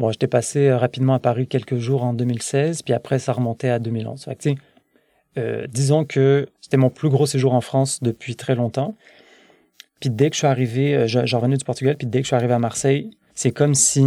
Bon, 0.00 0.10
j'étais 0.10 0.28
passé 0.28 0.68
euh, 0.68 0.78
rapidement 0.78 1.12
à 1.12 1.18
Paris 1.18 1.46
quelques 1.46 1.76
jours 1.76 2.04
en 2.04 2.14
2016, 2.14 2.80
puis 2.80 2.94
après, 2.94 3.18
ça 3.18 3.34
remontait 3.34 3.68
à 3.68 3.78
2011. 3.78 4.24
Fait 4.24 4.54
euh, 5.36 5.66
disons 5.66 6.06
que 6.06 6.48
c'était 6.62 6.78
mon 6.78 6.88
plus 6.88 7.10
gros 7.10 7.26
séjour 7.26 7.52
en 7.52 7.60
France 7.60 8.02
depuis 8.02 8.34
très 8.34 8.54
longtemps. 8.54 8.96
Puis 10.00 10.08
dès 10.08 10.30
que 10.30 10.36
je 10.36 10.38
suis 10.38 10.46
arrivé, 10.46 10.94
euh, 10.94 11.06
j'en 11.06 11.38
revenais 11.38 11.58
du 11.58 11.66
Portugal, 11.66 11.96
puis 11.98 12.06
dès 12.06 12.20
que 12.20 12.24
je 12.24 12.28
suis 12.28 12.34
arrivé 12.34 12.54
à 12.54 12.58
Marseille, 12.58 13.10
c'est 13.34 13.50
comme 13.50 13.74
si 13.74 14.06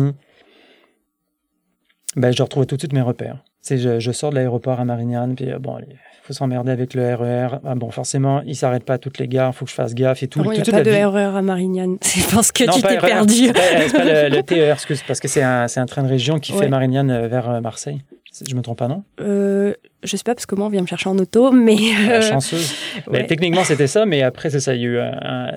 ben, 2.15 2.31
je 2.31 2.41
retrouvais 2.41 2.65
tout 2.65 2.75
de 2.75 2.81
suite 2.81 2.93
mes 2.93 3.01
repères. 3.01 3.43
Je, 3.69 3.99
je 3.99 4.11
sors 4.11 4.31
de 4.31 4.35
l'aéroport 4.35 4.79
à 4.79 4.85
Marignane, 4.85 5.35
puis 5.35 5.51
bon, 5.59 5.77
faut 6.26 6.34
s'emmerder 6.34 6.71
avec 6.71 6.93
le 6.93 7.15
RER. 7.15 7.55
E 7.55 7.59
ah 7.65 7.76
bon, 7.76 7.91
forcément, 7.91 8.41
il 8.45 8.55
s'arrête 8.55 8.86
pas 8.86 8.93
à 8.93 8.97
toutes 8.97 9.19
les 9.19 9.28
gares, 9.28 9.53
faut 9.53 9.65
que 9.65 9.71
je 9.71 9.76
fasse 9.76 9.93
gaffe 9.93 10.24
et 10.24 10.28
tout. 10.28 10.41
Il 10.45 10.51
n'y 10.51 10.59
a 10.61 10.63
pas 10.63 10.82
de 10.82 10.89
RER 10.89 11.34
e 11.34 11.36
à 11.36 11.41
Marignane. 11.41 11.97
Je 12.01 12.34
pense 12.34 12.51
que 12.51 12.63
tu 12.63 12.82
t'es 12.82 12.97
perdu. 12.97 13.47
C'est 13.47 13.53
pas, 13.91 13.99
pas, 13.99 14.30
le, 14.30 14.41
TER, 14.43 14.74
excuse, 14.74 15.03
parce 15.05 15.19
que 15.19 15.28
c'est 15.28 15.43
un, 15.43 15.65
un, 15.76 15.86
train 15.86 16.03
de 16.03 16.07
région 16.07 16.39
qui 16.39 16.53
fait 16.53 16.69
Marignane 16.69 17.11
euh, 17.11 17.28
vers 17.28 17.49
euh, 17.49 17.59
Marseille. 17.59 18.01
Je 18.47 18.55
me 18.55 18.61
trompe 18.61 18.79
pas, 18.79 18.88
non? 18.88 19.03
Euh, 19.21 19.73
Je 20.03 20.17
sais 20.17 20.23
pas, 20.23 20.34
parce 20.34 20.47
que 20.47 20.55
moi, 20.55 20.65
on 20.65 20.69
vient 20.69 20.81
me 20.81 20.88
chercher 20.88 21.07
en 21.09 21.17
auto, 21.19 21.51
mais... 21.51 21.77
Ah, 22.09 22.21
chanceuse. 22.21 22.73
mais 23.11 23.27
techniquement, 23.27 23.63
c'était 23.63 23.86
ça, 23.88 24.05
mais 24.07 24.23
après, 24.23 24.49
c'est 24.49 24.59
ça, 24.59 24.73
il 24.73 24.81
y 24.81 24.86
a 24.86 24.88
eu 24.88 24.99
un... 24.99 25.51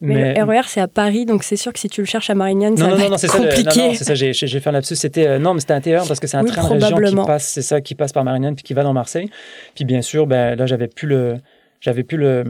mais... 0.00 0.34
le 0.34 0.44
RER, 0.44 0.62
c'est 0.66 0.80
à 0.80 0.86
Paris, 0.86 1.26
donc 1.26 1.42
c'est 1.42 1.56
sûr 1.56 1.72
que 1.72 1.78
si 1.78 1.88
tu 1.88 2.00
le 2.00 2.06
cherches 2.06 2.30
à 2.30 2.34
Marignane, 2.34 2.76
ça 2.76 2.84
non, 2.86 2.96
va 2.96 3.02
non, 3.02 3.10
non, 3.10 3.18
c'est 3.18 3.26
compliqué. 3.26 3.64
Ça, 3.64 3.80
non, 3.80 3.88
non, 3.88 3.94
c'est 3.94 4.04
ça, 4.04 4.14
j'ai 4.14 4.60
fait 4.60 4.68
un 4.68 4.72
lapsus. 4.72 4.94
C'était... 4.94 5.26
Euh, 5.26 5.38
non, 5.40 5.54
mais 5.54 5.60
c'était 5.60 5.74
intérieur, 5.74 6.06
parce 6.06 6.20
que 6.20 6.26
c'est 6.28 6.36
un 6.36 6.44
train 6.44 6.76
de 6.76 6.84
région 6.84 7.22
qui 7.22 7.26
passe, 7.26 7.48
c'est 7.48 7.62
ça, 7.62 7.80
qui 7.80 7.94
passe 7.94 8.12
par 8.12 8.22
Marignane, 8.22 8.54
puis 8.54 8.62
qui 8.62 8.74
va 8.74 8.84
dans 8.84 8.92
Marseille. 8.92 9.28
Puis 9.74 9.84
bien 9.84 10.02
sûr, 10.02 10.26
ben, 10.26 10.54
là, 10.56 10.66
j'avais 10.66 10.88
plus 10.88 11.08
le... 11.08 11.38
J'avais 11.80 12.04
plus 12.04 12.16
le, 12.16 12.44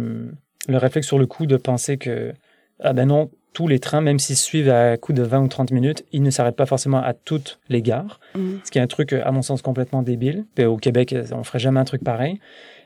le 0.69 0.77
réflexe 0.77 1.07
sur 1.07 1.19
le 1.19 1.27
coup 1.27 1.47
de 1.47 1.57
penser 1.57 1.97
que... 1.97 2.33
Ah 2.81 2.93
ben 2.93 3.07
non, 3.07 3.31
tous 3.55 3.69
les 3.69 3.79
trains, 3.79 4.03
même 4.03 4.19
s'ils 4.19 4.37
suivent 4.37 4.69
à 4.69 4.99
coup 4.99 5.13
de 5.13 5.23
20 5.23 5.41
ou 5.41 5.49
30 5.49 5.71
minutes, 5.71 6.05
ils 6.13 6.23
ne 6.23 6.31
s'arrêtent 6.31 6.57
pas 6.57 6.67
forcément 6.67 6.99
à 6.99 7.15
toutes 7.15 7.61
les 7.71 7.81
gares. 7.81 8.21
Mm. 8.35 8.57
Ce 8.65 8.71
qui 8.71 8.79
est 8.79 8.83
un 8.83 8.87
truc, 8.87 9.13
à 9.15 9.31
mon 9.31 9.41
sens, 9.41 9.63
complètement 9.63 10.03
débile. 10.03 10.45
au 10.61 10.77
Québec, 10.77 11.15
on 11.33 11.45
ferait 11.45 11.61
jamais 11.61 11.81
un 11.81 11.85
truc 11.85 12.05
pareil. 12.05 12.41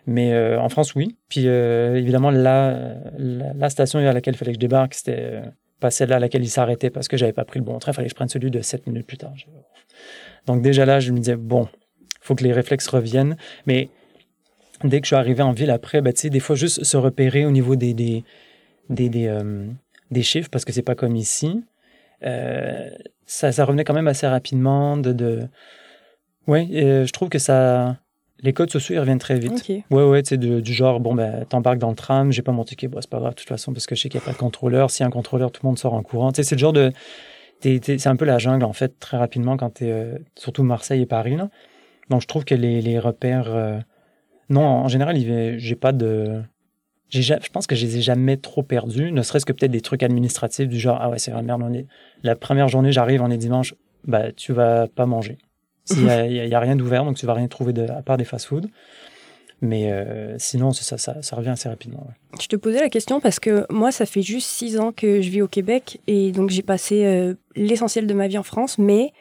Mais 0.06 0.32
euh, 0.32 0.60
en 0.60 0.68
France, 0.68 0.94
oui. 0.94 1.16
Puis 1.28 1.48
euh, 1.48 1.96
évidemment, 1.96 2.30
la, 2.30 2.94
la, 3.18 3.70
station 3.70 3.98
à 3.98 4.12
laquelle 4.12 4.34
il 4.34 4.38
fallait 4.38 4.52
que 4.52 4.56
je 4.56 4.60
débarque, 4.60 4.94
c'était 4.94 5.18
euh, 5.18 5.40
pas 5.80 5.90
celle 5.90 6.12
à 6.12 6.18
laquelle 6.18 6.42
il 6.42 6.48
s'arrêtait 6.48 6.90
parce 6.90 7.08
que 7.08 7.16
j'avais 7.16 7.32
pas 7.32 7.44
pris 7.44 7.58
le 7.58 7.64
bon 7.64 7.78
train. 7.78 7.92
Il 7.92 7.94
fallait 7.94 8.08
que 8.08 8.12
je 8.12 8.14
prenne 8.14 8.28
celui 8.28 8.50
de 8.50 8.60
7 8.60 8.86
minutes 8.86 9.06
plus 9.06 9.18
tard. 9.18 9.34
Donc 10.46 10.62
déjà 10.62 10.86
là, 10.86 11.00
je 11.00 11.12
me 11.12 11.18
disais, 11.18 11.36
bon, 11.36 11.68
faut 12.20 12.34
que 12.34 12.44
les 12.44 12.52
réflexes 12.52 12.88
reviennent. 12.88 13.36
Mais 13.66 13.90
dès 14.84 15.00
que 15.00 15.04
je 15.04 15.08
suis 15.08 15.16
arrivé 15.16 15.42
en 15.42 15.52
ville 15.52 15.70
après, 15.70 16.00
ben, 16.00 16.12
des 16.12 16.40
fois, 16.40 16.56
juste 16.56 16.84
se 16.84 16.96
repérer 16.96 17.44
au 17.44 17.50
niveau 17.50 17.76
des, 17.76 17.92
des, 17.92 18.24
des, 18.88 19.10
des 19.10 19.28
des 20.10 20.22
chiffres 20.22 20.48
parce 20.50 20.64
que 20.64 20.72
c'est 20.72 20.82
pas 20.82 20.94
comme 20.94 21.16
ici. 21.16 21.62
Euh, 22.24 22.88
ça, 23.26 23.52
ça, 23.52 23.64
revenait 23.64 23.84
quand 23.84 23.94
même 23.94 24.08
assez 24.08 24.26
rapidement 24.26 24.96
de, 24.96 25.12
de... 25.12 25.46
ouais 26.46 26.66
euh, 26.72 27.06
je 27.06 27.12
trouve 27.12 27.28
que 27.28 27.38
ça 27.38 27.96
les 28.40 28.52
codes 28.52 28.70
sociaux 28.70 28.96
ils 28.96 28.98
reviennent 28.98 29.18
très 29.18 29.38
vite. 29.38 29.68
Ouais 29.90 30.04
ouais 30.04 30.22
tu 30.22 30.30
sais 30.30 30.36
du 30.36 30.72
genre 30.72 31.00
bon 31.00 31.14
ben 31.14 31.44
t'embarques 31.44 31.78
dans 31.78 31.90
le 31.90 31.96
tram 31.96 32.32
j'ai 32.32 32.42
pas 32.42 32.52
mon 32.52 32.64
ticket. 32.64 32.88
Bon 32.88 33.00
c'est 33.00 33.10
pas 33.10 33.18
grave 33.18 33.32
de 33.32 33.36
toute 33.36 33.48
façon 33.48 33.72
parce 33.72 33.86
que 33.86 33.94
je 33.94 34.02
sais 34.02 34.08
qu'il 34.08 34.20
y 34.20 34.22
a 34.22 34.26
pas 34.26 34.32
de 34.32 34.38
contrôleur. 34.38 34.90
S'il 34.90 35.02
y 35.02 35.04
a 35.04 35.06
un 35.06 35.10
contrôleur 35.10 35.52
tout 35.52 35.60
le 35.62 35.68
monde 35.68 35.78
sort 35.78 35.94
en 35.94 36.02
courant. 36.02 36.32
Tu 36.32 36.36
sais 36.36 36.42
c'est 36.42 36.54
le 36.54 36.60
genre 36.60 36.72
de 36.72 36.92
c'est 37.60 38.06
un 38.06 38.16
peu 38.16 38.24
la 38.24 38.38
jungle 38.38 38.64
en 38.64 38.72
fait 38.72 38.98
très 39.00 39.16
rapidement 39.16 39.56
quand 39.56 39.70
t'es 39.70 39.90
euh, 39.90 40.18
surtout 40.36 40.62
Marseille 40.62 41.02
et 41.02 41.06
Paris 41.06 41.36
là. 41.36 41.50
Donc 42.10 42.22
je 42.22 42.26
trouve 42.26 42.44
que 42.44 42.54
les, 42.54 42.80
les 42.80 42.98
repères 42.98 43.82
non 44.48 44.62
en 44.62 44.88
général 44.88 45.16
j'ai 45.58 45.76
pas 45.76 45.92
de 45.92 46.42
je 47.10 47.50
pense 47.52 47.66
que 47.66 47.74
je 47.74 47.86
les 47.86 47.98
ai 47.98 48.02
jamais 48.02 48.36
trop 48.36 48.62
perdus, 48.62 49.12
ne 49.12 49.22
serait-ce 49.22 49.46
que 49.46 49.52
peut-être 49.52 49.70
des 49.70 49.80
trucs 49.80 50.02
administratifs 50.02 50.68
du 50.68 50.78
genre, 50.78 50.98
ah 51.00 51.10
ouais, 51.10 51.18
c'est 51.18 51.30
vrai, 51.30 51.42
merde, 51.42 51.62
on 51.64 51.72
est... 51.72 51.86
la 52.22 52.36
première 52.36 52.68
journée, 52.68 52.92
j'arrive, 52.92 53.22
on 53.22 53.30
est 53.30 53.38
dimanche, 53.38 53.74
bah, 54.04 54.32
tu 54.32 54.52
vas 54.52 54.86
pas 54.88 55.06
manger. 55.06 55.38
Il 55.90 56.04
n'y 56.04 56.54
a, 56.54 56.58
a, 56.58 56.60
rien 56.60 56.76
d'ouvert, 56.76 57.04
donc 57.04 57.16
tu 57.16 57.24
vas 57.24 57.32
rien 57.32 57.48
trouver 57.48 57.72
de, 57.72 57.82
à 57.84 58.02
part 58.02 58.18
des 58.18 58.24
fast-foods. 58.24 58.68
Mais 59.60 59.90
euh, 59.90 60.36
sinon, 60.38 60.72
ça, 60.72 60.98
ça, 60.98 61.20
ça, 61.20 61.36
revient 61.36 61.48
assez 61.48 61.68
rapidement. 61.68 62.06
Je 62.40 62.46
te 62.46 62.54
posais 62.54 62.78
la 62.78 62.88
question 62.88 63.20
parce 63.20 63.40
que 63.40 63.66
moi, 63.70 63.90
ça 63.90 64.06
fait 64.06 64.22
juste 64.22 64.48
six 64.48 64.78
ans 64.78 64.92
que 64.92 65.20
je 65.20 65.30
vis 65.30 65.42
au 65.42 65.48
Québec 65.48 66.00
et 66.06 66.30
donc 66.30 66.50
j'ai 66.50 66.62
passé 66.62 67.04
euh, 67.04 67.34
l'essentiel 67.56 68.06
de 68.06 68.14
ma 68.14 68.28
vie 68.28 68.38
en 68.38 68.44
France, 68.44 68.78
mais 68.78 69.12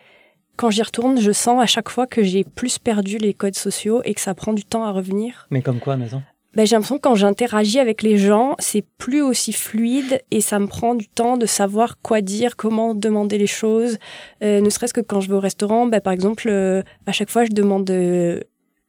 quand 0.55 0.69
j'y 0.69 0.83
retourne, 0.83 1.19
je 1.19 1.31
sens 1.31 1.61
à 1.61 1.65
chaque 1.65 1.89
fois 1.89 2.05
que 2.05 2.21
j'ai 2.21 2.43
plus 2.43 2.77
perdu 2.77 3.17
les 3.17 3.33
codes 3.33 3.55
sociaux 3.55 4.01
et 4.05 4.13
que 4.13 4.21
ça 4.21 4.35
prend 4.35 4.53
du 4.53 4.63
temps 4.63 4.83
à 4.83 4.91
revenir. 4.91 5.47
Mais 5.49 5.63
comme 5.63 5.79
quoi, 5.79 5.97
maison 5.97 6.21
ben, 6.57 6.65
j'ai 6.65 6.75
l'impression 6.75 6.95
que 6.95 7.01
quand 7.01 7.13
j'interagis 7.13 7.77
avec 7.77 8.01
les 8.01 8.17
gens, 8.17 8.55
c'est 8.57 8.83
plus 8.97 9.21
aussi 9.21 9.53
fluide 9.53 10.23
et 10.31 10.41
ça 10.41 10.57
me 10.57 10.65
prend 10.65 10.95
du 10.95 11.07
temps 11.07 11.37
de 11.37 11.45
savoir 11.45 12.01
quoi 12.01 12.21
dire, 12.21 12.55
comment 12.55 12.95
demander 12.95 13.37
les 13.37 13.45
choses. 13.45 13.99
Euh, 14.43 14.59
ne 14.59 14.69
serait-ce 14.71 14.91
que 14.91 15.01
quand 15.01 15.21
je 15.21 15.29
vais 15.29 15.35
au 15.35 15.39
restaurant, 15.39 15.85
ben, 15.85 16.01
par 16.01 16.13
exemple, 16.13 16.47
euh, 16.47 16.81
à 17.05 17.11
chaque 17.11 17.29
fois, 17.29 17.45
je 17.45 17.51
demande 17.51 17.85
de, 17.85 18.43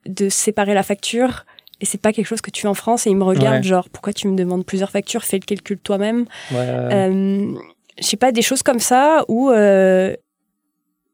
de 0.07 0.31
séparer 0.31 0.73
la 0.73 0.83
facture. 0.83 1.45
Et 1.83 1.85
c'est 1.85 2.01
pas 2.01 2.15
quelque 2.15 2.25
chose 2.25 2.41
que 2.41 2.51
tu 2.51 2.63
fais 2.63 2.69
en 2.69 2.75
France 2.75 3.07
et 3.07 3.11
ils 3.11 3.17
me 3.17 3.25
regardent 3.25 3.63
genre 3.63 3.91
pourquoi 3.91 4.15
tu 4.15 4.29
me 4.29 4.35
demandes 4.35 4.65
plusieurs 4.65 4.91
factures, 4.91 5.23
fais 5.23 5.37
le 5.37 5.45
calcul 5.45 5.79
toi-même. 5.79 6.25
Ouais, 6.51 6.57
euh, 6.59 7.55
je 7.99 8.03
sais 8.03 8.17
pas 8.17 8.33
des 8.33 8.43
choses 8.43 8.63
comme 8.63 8.81
ça 8.81 9.27
où 9.29 9.51
euh, 9.51 10.17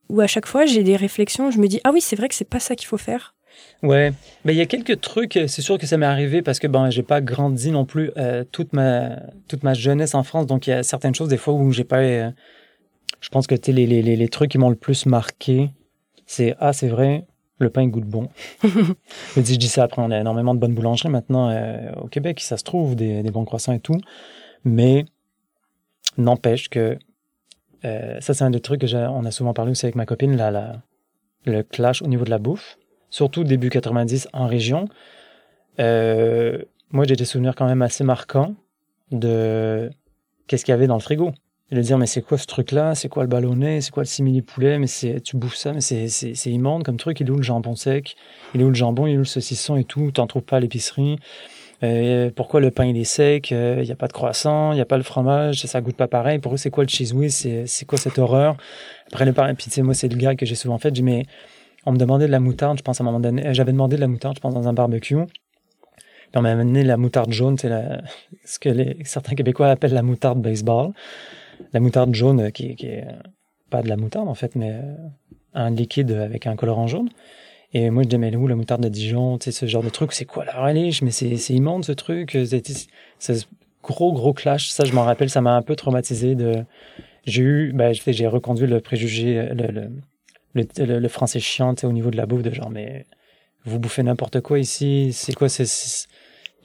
où 0.08 0.20
à 0.20 0.28
chaque 0.28 0.46
fois 0.46 0.66
j'ai 0.66 0.84
des 0.84 0.96
réflexions, 0.96 1.50
je 1.50 1.58
me 1.58 1.66
dis 1.66 1.80
ah 1.84 1.90
oui 1.92 2.00
c'est 2.00 2.16
vrai 2.16 2.28
que 2.28 2.34
c'est 2.34 2.48
pas 2.48 2.60
ça 2.60 2.76
qu'il 2.76 2.86
faut 2.86 2.96
faire. 2.96 3.33
Ouais, 3.84 4.14
mais 4.44 4.54
il 4.54 4.56
y 4.56 4.62
a 4.62 4.66
quelques 4.66 5.02
trucs, 5.02 5.34
c'est 5.46 5.60
sûr 5.60 5.76
que 5.76 5.86
ça 5.86 5.98
m'est 5.98 6.06
arrivé 6.06 6.40
parce 6.40 6.58
que 6.58 6.66
bon, 6.66 6.88
j'ai 6.90 7.02
pas 7.02 7.20
grandi 7.20 7.70
non 7.70 7.84
plus 7.84 8.10
euh, 8.16 8.42
toute 8.50 8.72
ma 8.72 9.16
toute 9.46 9.62
ma 9.62 9.74
jeunesse 9.74 10.14
en 10.14 10.22
France, 10.22 10.46
donc 10.46 10.66
il 10.66 10.70
y 10.70 10.72
a 10.72 10.82
certaines 10.82 11.14
choses 11.14 11.28
des 11.28 11.36
fois 11.36 11.52
où 11.52 11.70
j'ai 11.70 11.84
pas 11.84 11.98
euh, 11.98 12.30
je 13.20 13.28
pense 13.28 13.46
que 13.46 13.54
les, 13.54 13.86
les, 13.86 14.00
les, 14.02 14.16
les 14.16 14.28
trucs 14.28 14.50
qui 14.50 14.56
m'ont 14.58 14.70
le 14.70 14.76
plus 14.76 15.04
marqué, 15.04 15.70
c'est 16.24 16.56
ah, 16.60 16.72
c'est 16.72 16.88
vrai, 16.88 17.26
le 17.58 17.68
pain 17.68 17.86
goûte 17.86 18.06
bon. 18.06 18.30
je 18.64 19.40
dis, 19.40 19.54
je 19.54 19.58
dis 19.58 19.68
ça 19.68 19.82
après, 19.82 20.00
on 20.00 20.10
a 20.10 20.18
énormément 20.18 20.54
de 20.54 20.60
bonnes 20.60 20.74
boulangeries 20.74 21.10
maintenant 21.10 21.50
euh, 21.50 21.92
au 22.00 22.08
Québec, 22.08 22.40
ça 22.40 22.56
se 22.56 22.64
trouve, 22.64 22.96
des, 22.96 23.22
des, 23.22 23.30
bons 23.30 23.44
croissants 23.44 23.74
et 23.74 23.80
tout. 23.80 24.00
Mais 24.64 25.04
n'empêche 26.16 26.70
que 26.70 26.98
ça, 27.82 28.32
c'est 28.32 28.44
un 28.44 28.50
des 28.50 28.60
trucs 28.60 28.80
que 28.80 28.96
on 29.08 29.26
a 29.26 29.30
souvent 29.30 29.52
parlé 29.52 29.72
aussi 29.72 29.84
avec 29.84 29.94
ma 29.94 30.06
copine, 30.06 30.36
là, 30.38 30.80
le 31.44 31.62
clash 31.62 32.00
au 32.00 32.06
niveau 32.06 32.24
de 32.24 32.30
la 32.30 32.38
bouffe 32.38 32.78
surtout 33.14 33.44
début 33.44 33.70
90 33.70 34.28
en 34.32 34.48
région. 34.48 34.88
Euh, 35.78 36.58
moi, 36.90 37.04
j'ai 37.06 37.14
des 37.14 37.24
souvenirs 37.24 37.54
quand 37.54 37.66
même 37.66 37.80
assez 37.80 38.02
marquants 38.02 38.56
de 39.12 39.88
qu'est-ce 40.48 40.64
qu'il 40.64 40.72
y 40.72 40.74
avait 40.74 40.88
dans 40.88 40.96
le 40.96 41.00
frigo. 41.00 41.30
Et 41.70 41.76
de 41.76 41.80
dire, 41.80 41.96
mais 41.96 42.06
c'est 42.06 42.22
quoi 42.22 42.38
ce 42.38 42.46
truc-là? 42.46 42.96
C'est 42.96 43.08
quoi 43.08 43.22
le 43.22 43.28
ballonnet? 43.28 43.80
C'est 43.82 43.92
quoi 43.92 44.02
le 44.02 44.08
simili-poulet? 44.08 44.80
Mais 44.80 44.88
c'est, 44.88 45.20
tu 45.20 45.36
bouffes 45.36 45.54
ça, 45.54 45.72
mais 45.72 45.80
c'est, 45.80 46.08
c'est, 46.08 46.50
immonde 46.50 46.82
comme 46.82 46.96
truc. 46.96 47.20
Il 47.20 47.28
est 47.28 47.30
où 47.30 47.36
le 47.36 47.44
jambon 47.44 47.76
sec? 47.76 48.16
Il 48.52 48.60
est 48.60 48.64
où 48.64 48.68
le 48.68 48.74
jambon? 48.74 49.06
Il 49.06 49.12
est 49.12 49.16
où 49.16 49.20
le 49.20 49.24
saucisson 49.24 49.76
et 49.76 49.84
tout? 49.84 50.10
T'en 50.10 50.26
trouves 50.26 50.42
pas 50.42 50.56
à 50.56 50.60
l'épicerie 50.60 51.18
euh, 51.82 52.30
pourquoi 52.34 52.60
le 52.60 52.70
pain 52.70 52.86
il 52.86 52.96
est 52.96 53.04
sec, 53.04 53.50
il 53.50 53.56
euh, 53.56 53.84
n'y 53.84 53.92
a 53.92 53.96
pas 53.96 54.06
de 54.06 54.12
croissant, 54.12 54.72
il 54.72 54.76
n'y 54.76 54.80
a 54.80 54.86
pas 54.86 54.96
le 54.96 55.02
fromage, 55.02 55.66
ça 55.66 55.80
goûte 55.82 55.96
pas 55.96 56.06
pareil. 56.08 56.38
Pour 56.38 56.54
eux, 56.54 56.56
c'est 56.56 56.70
quoi 56.70 56.84
le 56.84 56.88
cheese 56.88 57.12
whiz 57.12 57.46
C'est 57.66 57.84
quoi 57.84 57.98
cette 57.98 58.18
horreur? 58.18 58.56
Après, 59.08 59.26
le 59.26 59.34
pain, 59.34 59.54
puis 59.54 59.82
moi, 59.82 59.92
c'est 59.92 60.08
le 60.08 60.16
gars 60.16 60.34
que 60.34 60.46
j'ai 60.46 60.54
souvent 60.54 60.78
fait. 60.78 60.88
Je 60.88 60.94
dis, 60.94 61.02
mais 61.02 61.26
on 61.86 61.92
me 61.92 61.98
demandait 61.98 62.26
de 62.26 62.32
la 62.32 62.40
moutarde, 62.40 62.78
je 62.78 62.82
pense 62.82 63.00
à 63.00 63.04
un 63.04 63.06
moment 63.06 63.20
donné. 63.20 63.52
J'avais 63.54 63.72
demandé 63.72 63.96
de 63.96 64.00
la 64.00 64.08
moutarde, 64.08 64.36
je 64.36 64.40
pense, 64.40 64.54
dans 64.54 64.68
un 64.68 64.72
barbecue. 64.72 65.16
On 66.36 66.42
m'a 66.42 66.50
amené 66.50 66.82
la 66.82 66.96
moutarde 66.96 67.32
jaune, 67.32 67.56
c'est 67.58 67.70
ce 68.44 68.58
que 68.58 68.68
les, 68.68 68.96
certains 69.04 69.34
Québécois 69.34 69.68
appellent 69.68 69.94
la 69.94 70.02
moutarde 70.02 70.40
baseball. 70.40 70.92
La 71.72 71.78
moutarde 71.78 72.12
jaune, 72.14 72.40
euh, 72.40 72.50
qui, 72.50 72.74
qui 72.74 72.86
est 72.86 73.06
pas 73.70 73.82
de 73.82 73.88
la 73.88 73.96
moutarde 73.96 74.28
en 74.28 74.34
fait, 74.34 74.56
mais 74.56 74.72
euh, 74.72 74.96
un 75.54 75.70
liquide 75.70 76.10
avec 76.10 76.46
un 76.46 76.56
colorant 76.56 76.88
jaune. 76.88 77.08
Et 77.72 77.90
moi, 77.90 78.02
je 78.02 78.08
disais, 78.08 78.18
mais 78.18 78.34
où 78.34 78.46
la 78.46 78.56
moutarde 78.56 78.82
de 78.82 78.88
Dijon, 78.88 79.38
tu 79.38 79.44
sais, 79.44 79.52
ce 79.52 79.66
genre 79.66 79.82
de 79.82 79.88
truc, 79.88 80.12
c'est 80.12 80.24
quoi 80.24 80.44
la 80.44 80.52
relish? 80.52 81.02
Mais 81.02 81.10
c'est 81.10 81.36
immonde 81.50 81.84
ce 81.84 81.92
truc. 81.92 82.38
C'est 83.18 83.48
gros, 83.82 84.12
gros 84.12 84.32
clash. 84.32 84.70
Ça, 84.70 84.84
je 84.84 84.92
m'en 84.92 85.02
rappelle, 85.02 85.28
ça 85.28 85.40
m'a 85.40 85.56
un 85.56 85.62
peu 85.62 85.74
traumatisé. 85.74 86.36
de 86.36 86.64
J'ai 87.26 87.42
eu, 87.42 87.72
ben, 87.72 87.92
j'ai 87.92 88.26
reconduit 88.28 88.68
le 88.68 88.80
préjugé, 88.80 89.48
le, 89.52 89.66
le, 89.72 89.90
le, 90.54 91.08
français 91.08 91.40
chiant 91.40 91.74
au 91.82 91.92
niveau 91.92 92.10
de 92.10 92.16
la 92.16 92.26
bouffe, 92.26 92.42
de 92.42 92.52
genre, 92.52 92.70
mais 92.70 93.06
vous 93.64 93.78
bouffez 93.78 94.02
n'importe 94.02 94.40
quoi 94.40 94.58
ici, 94.58 95.12
c'est 95.12 95.34
quoi 95.34 95.48
ces, 95.48 95.66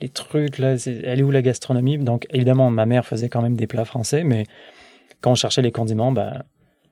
les 0.02 0.10
trucs 0.10 0.58
là, 0.58 0.76
elle 0.86 1.20
est 1.20 1.24
où 1.24 1.32
la 1.32 1.42
gastronomie? 1.42 1.98
Donc 1.98 2.28
évidemment, 2.30 2.70
ma 2.70 2.86
mère 2.86 3.06
faisait 3.06 3.30
quand 3.30 3.42
même 3.42 3.56
des 3.56 3.68
plats 3.68 3.86
français, 3.86 4.24
mais 4.24 4.46
quand 5.22 5.32
on 5.32 5.36
cherchait 5.36 5.62
les 5.62 5.72
condiments, 5.72 6.12
bah, 6.12 6.46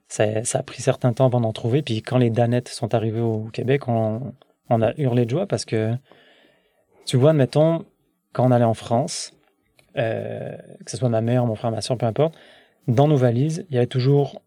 ça, 0.07 0.43
ça 0.43 0.59
a 0.59 0.63
pris 0.63 0.81
certain 0.81 1.13
temps 1.13 1.25
avant 1.25 1.41
d'en 1.41 1.53
trouver. 1.53 1.81
Puis 1.81 2.01
quand 2.01 2.17
les 2.17 2.29
danettes 2.29 2.69
sont 2.69 2.93
arrivées 2.93 3.21
au 3.21 3.49
Québec, 3.53 3.87
on, 3.87 4.33
on 4.69 4.81
a 4.81 4.93
hurlé 4.97 5.25
de 5.25 5.29
joie 5.29 5.45
parce 5.45 5.65
que, 5.65 5.93
tu 7.05 7.17
vois, 7.17 7.33
mettons, 7.33 7.85
quand 8.33 8.45
on 8.45 8.51
allait 8.51 8.65
en 8.65 8.73
France, 8.73 9.33
euh, 9.97 10.55
que 10.85 10.91
ce 10.91 10.97
soit 10.97 11.09
ma 11.09 11.21
mère, 11.21 11.45
mon 11.45 11.55
frère, 11.55 11.71
ma 11.71 11.81
soeur, 11.81 11.97
peu 11.97 12.05
importe, 12.05 12.35
dans 12.87 13.07
nos 13.07 13.17
valises, 13.17 13.65
il 13.69 13.75
y 13.75 13.77
avait 13.77 13.87
toujours 13.87 14.41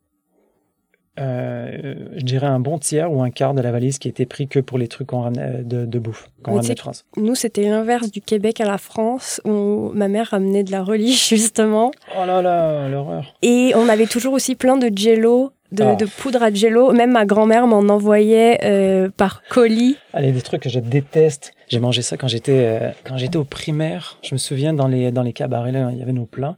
euh, 1.19 1.95
je 2.17 2.23
dirais 2.23 2.47
un 2.47 2.61
bon 2.61 2.79
tiers 2.79 3.13
ou 3.13 3.21
un 3.23 3.31
quart 3.31 3.53
de 3.53 3.61
la 3.61 3.73
valise 3.73 3.99
qui 3.99 4.09
était 4.09 4.27
pris 4.27 4.47
que 4.47 4.61
pour 4.61 4.79
les 4.79 4.89
trucs 4.89 5.11
de, 5.11 5.85
de, 5.85 5.99
bouffe 5.99 6.31
qu'on 6.43 6.55
ramenait 6.55 6.75
de 6.75 6.79
France. 6.79 7.05
Nous, 7.17 7.35
c'était 7.35 7.69
l'inverse 7.69 8.11
du 8.11 8.21
Québec 8.21 8.61
à 8.61 8.65
la 8.65 8.79
France, 8.79 9.41
où 9.45 9.91
ma 9.93 10.09
mère 10.09 10.29
ramenait 10.29 10.63
de 10.63 10.71
la 10.71 10.83
relish, 10.83 11.29
justement. 11.35 11.91
Oh 12.17 12.25
là 12.25 12.41
là, 12.41 12.89
l'horreur. 12.89 13.35
Et 13.43 13.73
on 13.75 13.89
avait 13.89 14.07
toujours 14.07 14.33
aussi 14.35 14.55
plein 14.55 14.77
de 14.77 14.91
jello, 14.97 15.53
de, 15.73 15.83
ah. 15.83 15.95
de 15.97 16.07
poudre 16.07 16.43
à 16.43 16.53
jello. 16.53 16.93
Même 16.93 17.13
ma 17.13 17.27
grand-mère 17.27 17.67
m'en 17.67 17.81
envoyait 17.81 18.61
euh, 18.65 19.11
par 19.15 19.43
colis. 19.51 19.97
Allez, 20.13 20.33
des 20.33 20.43
trucs 20.43 20.63
que 20.63 20.71
je 20.71 20.81
déteste. 20.81 21.53
J'ai 21.69 21.81
mangé 21.81 22.03
ça 22.03 22.17
quand 22.17 22.29
j'étais 22.29 22.53
euh, 22.53 22.91
quand 23.05 23.17
j'étais 23.17 23.37
au 23.37 23.45
primaire. 23.45 24.19
Je 24.23 24.35
me 24.35 24.39
souviens 24.39 24.73
dans 24.73 24.89
les 24.89 25.13
dans 25.13 25.23
les 25.23 25.33
cabarets 25.33 25.73
là, 25.73 25.91
il 25.93 25.99
y 25.99 26.03
avait 26.03 26.13
nos 26.13 26.27
plats. 26.27 26.57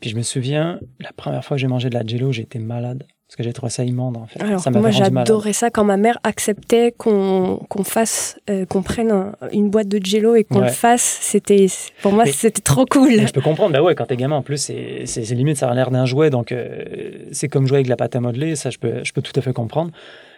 Puis 0.00 0.10
je 0.10 0.16
me 0.16 0.22
souviens 0.22 0.78
la 1.00 1.12
première 1.12 1.44
fois 1.44 1.56
que 1.56 1.60
j'ai 1.60 1.66
mangé 1.66 1.88
de 1.88 1.94
la 1.94 2.06
jello, 2.06 2.30
j'étais 2.30 2.58
malade. 2.58 3.04
Parce 3.26 3.36
que 3.36 3.42
j'ai 3.42 3.52
trouvé 3.52 3.70
ça 3.70 3.82
immonde, 3.82 4.16
en 4.16 4.26
fait. 4.26 4.40
Alors, 4.40 4.62
moi, 4.70 4.92
j'adorais 4.92 5.52
ça 5.52 5.68
quand 5.68 5.82
ma 5.82 5.96
mère 5.96 6.16
acceptait 6.22 6.92
qu'on 6.96 7.58
qu'on 7.68 7.82
fasse, 7.82 8.38
euh, 8.48 8.66
qu'on 8.66 8.82
prenne 8.82 9.32
une 9.50 9.68
boîte 9.68 9.88
de 9.88 10.04
jello 10.04 10.36
et 10.36 10.44
qu'on 10.44 10.60
le 10.60 10.68
fasse. 10.68 11.18
C'était, 11.22 11.66
pour 12.02 12.12
moi, 12.12 12.24
c'était 12.26 12.62
trop 12.62 12.86
cool. 12.86 13.26
Je 13.26 13.32
peux 13.32 13.40
comprendre. 13.40 13.72
Bah 13.72 13.82
ouais, 13.82 13.96
quand 13.96 14.06
t'es 14.06 14.16
gamin, 14.16 14.36
en 14.36 14.42
plus, 14.42 14.58
c'est 14.58 15.34
limite, 15.34 15.56
ça 15.56 15.68
a 15.68 15.74
l'air 15.74 15.90
d'un 15.90 16.06
jouet. 16.06 16.30
Donc, 16.30 16.52
euh, 16.52 16.84
c'est 17.32 17.48
comme 17.48 17.66
jouer 17.66 17.78
avec 17.78 17.88
la 17.88 17.96
pâte 17.96 18.14
à 18.14 18.20
modeler. 18.20 18.54
Ça, 18.54 18.70
je 18.70 18.78
peux, 18.78 19.02
je 19.02 19.12
peux 19.12 19.22
tout 19.22 19.32
à 19.34 19.40
fait 19.40 19.52
comprendre. 19.52 19.90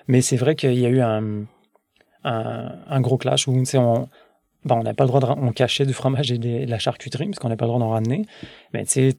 Mais 0.06 0.22
c'est 0.22 0.36
vrai 0.36 0.54
qu'il 0.54 0.78
y 0.78 0.86
a 0.86 0.88
eu 0.88 1.00
un, 1.00 1.44
un, 2.24 3.00
gros 3.02 3.18
clash 3.18 3.46
où 3.48 3.52
on 3.52 4.08
bon, 4.64 4.74
on 4.76 4.82
n'a 4.82 4.94
pas 4.94 5.04
le 5.04 5.08
droit 5.08 5.20
de 5.20 5.26
on 5.26 5.52
cachait 5.52 5.84
du 5.84 5.92
fromage 5.92 6.32
et 6.32 6.38
de, 6.38 6.68
la 6.68 6.78
charcuterie 6.78 7.26
parce 7.26 7.38
qu'on 7.38 7.50
n'a 7.50 7.56
pas 7.56 7.66
le 7.66 7.68
droit 7.70 7.80
d'en 7.80 7.90
ramener. 7.90 8.24
Mais 8.72 8.84
tu 8.84 8.92
sais, 8.92 9.12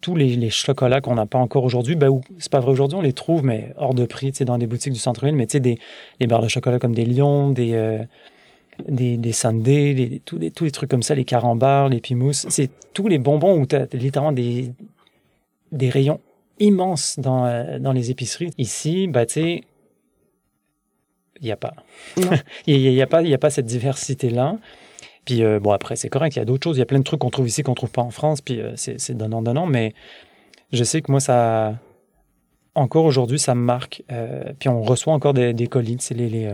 tous 0.00 0.14
les, 0.14 0.50
chocolats 0.50 1.00
qu'on 1.00 1.14
n'a 1.14 1.26
pas 1.26 1.38
encore 1.38 1.64
aujourd'hui, 1.64 1.96
ben, 1.96 2.20
c'est 2.38 2.50
pas 2.50 2.60
vrai 2.60 2.70
aujourd'hui, 2.70 2.98
on 2.98 3.02
les 3.02 3.12
trouve, 3.12 3.44
mais 3.44 3.72
hors 3.76 3.94
de 3.94 4.06
prix, 4.06 4.32
tu 4.32 4.38
sais, 4.38 4.44
dans 4.44 4.58
des 4.58 4.66
boutiques 4.66 4.92
du 4.92 4.98
centre-ville. 4.98 5.34
Mais 5.34 5.46
tu 5.46 5.52
sais, 5.52 5.60
des, 5.60 5.78
barres 6.26 6.42
de 6.42 6.48
chocolat 6.48 6.78
comme 6.78 6.94
des 6.94 7.04
lions, 7.04 7.50
des, 7.50 7.72
euh, 7.74 7.98
des, 8.86 9.16
des 9.16 9.32
sundaes, 9.32 10.20
tous, 10.24 10.38
les, 10.38 10.50
tous 10.50 10.64
les 10.64 10.70
trucs 10.70 10.90
comme 10.90 11.02
ça, 11.02 11.14
les 11.14 11.24
carambars, 11.24 11.88
les 11.88 12.00
pimousses, 12.00 12.46
c'est 12.48 12.70
tous 12.92 13.08
les 13.08 13.18
bonbons 13.18 13.58
où 13.58 13.66
tu 13.66 13.76
as 13.76 13.86
littéralement 13.92 14.32
des, 14.32 14.72
des 15.72 15.90
rayons 15.90 16.20
immenses 16.60 17.18
dans, 17.18 17.46
euh, 17.46 17.78
dans 17.78 17.92
les 17.92 18.10
épiceries. 18.10 18.50
Ici, 18.58 19.08
ben, 19.08 19.26
tu 19.26 19.34
sais, 19.34 19.64
il 21.40 21.44
n'y 21.44 21.52
a 21.52 21.56
pas. 21.56 21.74
Il 22.66 22.78
n'y 22.92 23.02
a, 23.02 23.06
pas. 23.06 23.22
Il 23.22 23.32
a 23.32 23.38
pas 23.38 23.50
cette 23.50 23.66
diversité-là. 23.66 24.56
Puis 25.28 25.44
euh, 25.44 25.60
bon, 25.60 25.72
après, 25.72 25.94
c'est 25.94 26.08
correct, 26.08 26.36
il 26.36 26.38
y 26.38 26.42
a 26.42 26.46
d'autres 26.46 26.64
choses. 26.64 26.78
Il 26.78 26.80
y 26.80 26.82
a 26.82 26.86
plein 26.86 26.98
de 26.98 27.04
trucs 27.04 27.20
qu'on 27.20 27.28
trouve 27.28 27.46
ici 27.46 27.62
qu'on 27.62 27.72
ne 27.72 27.76
trouve 27.76 27.90
pas 27.90 28.00
en 28.00 28.08
France. 28.08 28.40
Puis 28.40 28.62
euh, 28.62 28.72
c'est 28.76 29.14
donnant-donnant. 29.14 29.66
Mais 29.66 29.92
je 30.72 30.82
sais 30.84 31.02
que 31.02 31.10
moi, 31.10 31.20
ça. 31.20 31.74
Encore 32.74 33.04
aujourd'hui, 33.04 33.38
ça 33.38 33.54
me 33.54 33.60
marque. 33.60 34.02
Euh, 34.10 34.54
puis 34.58 34.70
on 34.70 34.80
reçoit 34.80 35.12
encore 35.12 35.34
des, 35.34 35.66
colis. 35.66 35.98
C'est 36.00 36.14
les. 36.14 36.30
les 36.30 36.50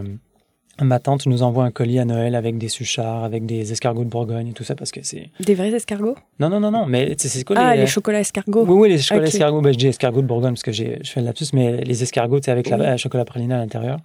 Ma 0.80 0.98
tante 0.98 1.26
nous 1.26 1.44
envoie 1.44 1.62
un 1.62 1.70
colis 1.70 2.00
à 2.00 2.04
Noël 2.04 2.34
avec 2.34 2.58
des 2.58 2.66
suchards, 2.66 3.22
avec 3.22 3.46
des 3.46 3.70
escargots 3.70 4.02
de 4.02 4.08
Bourgogne 4.08 4.48
et 4.48 4.52
tout 4.54 4.64
ça 4.64 4.74
parce 4.74 4.90
que 4.90 5.04
c'est. 5.04 5.30
Des 5.38 5.54
vrais 5.54 5.72
escargots? 5.72 6.16
Non, 6.40 6.48
non, 6.48 6.58
non, 6.58 6.72
non. 6.72 6.86
Mais 6.86 7.14
c'est 7.16 7.44
quoi 7.44 7.54
Ah, 7.56 7.76
les, 7.76 7.86
chocolats 7.86 8.18
escargots 8.18 8.64
Oui, 8.66 8.74
oui, 8.74 8.88
les 8.88 8.98
chocolats 8.98 9.28
escargots. 9.28 9.60
Ben, 9.60 9.72
je 9.72 9.78
dis 9.78 9.86
escargots 9.86 10.22
de 10.22 10.26
Bourgogne 10.26 10.54
parce 10.54 10.64
que 10.64 10.72
je 10.72 10.96
fais 11.04 11.20
le 11.20 11.26
lapsus, 11.26 11.46
mais 11.52 11.76
les 11.84 12.02
escargots, 12.02 12.40
c'est 12.42 12.50
avec 12.50 12.68
la, 12.68 12.96
chocolat 12.96 13.24
praliné 13.24 13.54
à 13.54 13.58
l'intérieur. 13.58 14.00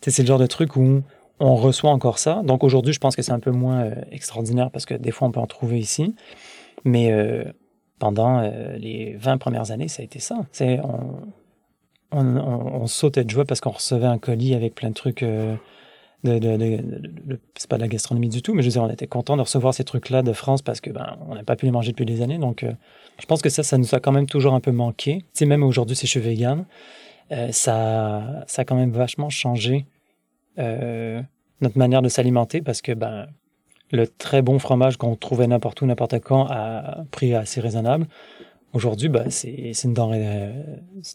C'est 0.00 0.22
le 0.22 0.26
genre 0.26 0.40
de 0.40 0.46
truc 0.46 0.74
où 0.74 1.04
on 1.40 1.56
reçoit 1.56 1.90
encore 1.90 2.18
ça. 2.18 2.42
Donc 2.44 2.64
aujourd'hui, 2.64 2.92
je 2.92 3.00
pense 3.00 3.16
que 3.16 3.22
c'est 3.22 3.32
un 3.32 3.40
peu 3.40 3.50
moins 3.50 3.84
euh, 3.84 3.94
extraordinaire 4.12 4.70
parce 4.70 4.86
que 4.86 4.94
des 4.94 5.10
fois, 5.10 5.28
on 5.28 5.32
peut 5.32 5.40
en 5.40 5.46
trouver 5.46 5.78
ici. 5.78 6.14
Mais 6.84 7.12
euh, 7.12 7.44
pendant 7.98 8.38
euh, 8.38 8.76
les 8.76 9.14
20 9.16 9.38
premières 9.38 9.70
années, 9.70 9.88
ça 9.88 10.02
a 10.02 10.04
été 10.04 10.20
ça. 10.20 10.46
On, 12.12 12.36
on, 12.36 12.86
sautait 12.86 13.24
de 13.24 13.30
joie 13.30 13.44
parce 13.44 13.60
qu'on 13.60 13.70
recevait 13.70 14.06
un 14.06 14.18
colis 14.18 14.54
avec 14.54 14.76
plein 14.76 14.90
de 14.90 14.94
trucs. 14.94 15.24
de, 15.24 15.58
de, 16.22 17.40
c'est 17.56 17.68
pas 17.68 17.76
de 17.76 17.82
la 17.82 17.88
gastronomie 17.88 18.28
du 18.28 18.40
tout, 18.40 18.54
mais 18.54 18.62
je 18.62 18.68
veux 18.68 18.72
dire, 18.72 18.82
on 18.82 18.90
était 18.90 19.08
content 19.08 19.36
de 19.36 19.42
recevoir 19.42 19.74
ces 19.74 19.82
trucs-là 19.82 20.22
de 20.22 20.32
France 20.32 20.62
parce 20.62 20.80
que 20.80 20.90
ben, 20.90 21.16
on 21.28 21.34
n'a 21.34 21.42
pas 21.42 21.56
pu 21.56 21.66
les 21.66 21.72
manger 21.72 21.90
depuis 21.90 22.06
des 22.06 22.22
années. 22.22 22.38
Donc, 22.38 22.64
je 23.18 23.26
pense 23.26 23.42
que 23.42 23.48
ça, 23.48 23.64
ça 23.64 23.78
nous 23.78 23.96
a 23.96 24.00
quand 24.00 24.12
même 24.12 24.26
toujours 24.26 24.54
un 24.54 24.60
peu 24.60 24.70
manqué. 24.70 25.24
Tu 25.34 25.44
même 25.44 25.64
aujourd'hui, 25.64 25.96
si 25.96 26.06
je 26.06 26.12
suis 26.12 26.20
vegan, 26.20 26.66
ça, 27.50 28.44
ça 28.46 28.62
a 28.62 28.64
quand 28.64 28.76
même 28.76 28.92
vachement 28.92 29.28
changé 29.28 29.86
euh, 30.58 31.22
notre 31.60 31.78
manière 31.78 32.02
de 32.02 32.08
s'alimenter 32.08 32.62
parce 32.62 32.82
que 32.82 32.92
ben, 32.92 33.26
le 33.90 34.06
très 34.06 34.42
bon 34.42 34.58
fromage 34.58 34.96
qu'on 34.96 35.16
trouvait 35.16 35.46
n'importe 35.46 35.80
où, 35.82 35.86
n'importe 35.86 36.18
quand, 36.20 36.46
à 36.50 37.04
prix 37.10 37.34
assez 37.34 37.60
raisonnable, 37.60 38.06
aujourd'hui, 38.72 39.08
ben, 39.08 39.30
c'est 39.30 39.72
une 39.84 39.94
denrée 39.94 40.22
euh, 40.22 40.52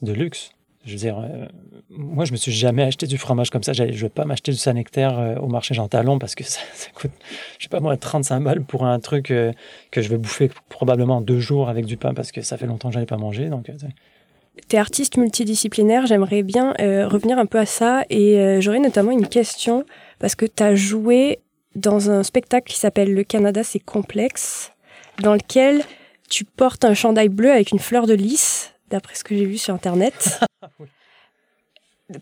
de 0.02 0.14
luxe. 0.14 0.52
Je 0.86 0.94
veux 0.94 0.98
dire, 0.98 1.20
euh, 1.20 1.46
moi, 1.90 2.24
je 2.24 2.32
me 2.32 2.38
suis 2.38 2.54
jamais 2.54 2.84
acheté 2.84 3.06
du 3.06 3.18
fromage 3.18 3.50
comme 3.50 3.64
ça. 3.64 3.74
Je 3.74 3.84
ne 3.84 3.92
vais 3.92 4.10
pas 4.10 4.24
m'acheter 4.24 4.52
du 4.52 4.58
Saint-Nectaire 4.58 5.38
au 5.42 5.48
marché 5.48 5.74
Jean 5.74 5.90
Talon 5.90 6.20
parce 6.20 6.36
que 6.36 6.44
ça, 6.46 6.62
coûte, 6.96 7.12
je 7.58 7.64
sais 7.64 7.70
pas 7.70 7.82
moi, 7.82 7.98
35 7.98 8.40
balles 8.40 8.62
pour 8.62 8.86
un 8.86 9.00
truc 9.00 9.26
que 9.26 9.54
je 10.02 10.10
vais 10.10 10.18
bouffer 10.18 10.50
probablement 10.70 11.20
deux 11.22 11.40
jours 11.40 11.70
avec 11.70 11.86
du 11.86 11.98
pain 11.98 12.14
parce 12.14 12.32
que 12.32 12.42
ça 12.42 12.58
fait 12.58 12.66
longtemps 12.66 12.90
que 12.90 12.94
je 12.94 13.00
n'avais 13.00 13.08
pas 13.08 13.18
mangé. 13.18 13.50
Donc, 13.50 13.70
tu 14.68 14.76
es 14.76 14.80
artiste 14.80 15.18
multidisciplinaire, 15.18 16.06
j'aimerais 16.06 16.44
bien 16.44 16.74
euh, 16.80 17.08
revenir 17.08 17.38
un 17.40 17.46
peu 17.46 17.58
à 17.58 17.66
ça 17.66 18.04
et 18.10 18.40
euh, 18.40 18.62
j'aurais 18.62 18.80
notamment 18.80 19.12
une 19.12 19.28
question 19.28 19.86
parce 20.20 20.36
que 20.36 20.46
tu 20.46 20.64
as 20.64 20.76
joué 20.76 21.40
dans 21.76 22.10
un 22.10 22.24
spectacle 22.24 22.72
qui 22.72 22.80
s'appelle 22.80 23.14
Le 23.14 23.24
Canada 23.24 23.64
c'est 23.64 23.80
complexe, 23.80 24.72
dans 25.22 25.34
lequel 25.34 25.84
tu 26.30 26.46
portes 26.46 26.86
un 26.86 26.94
chandail 26.94 27.30
bleu 27.30 27.52
avec 27.52 27.72
une 27.72 27.80
fleur 27.80 28.06
de 28.06 28.14
lys, 28.14 28.74
d'après 28.90 29.16
ce 29.16 29.24
que 29.24 29.36
j'ai 29.36 29.46
vu 29.46 29.58
sur 29.58 29.74
Internet. 29.74 30.40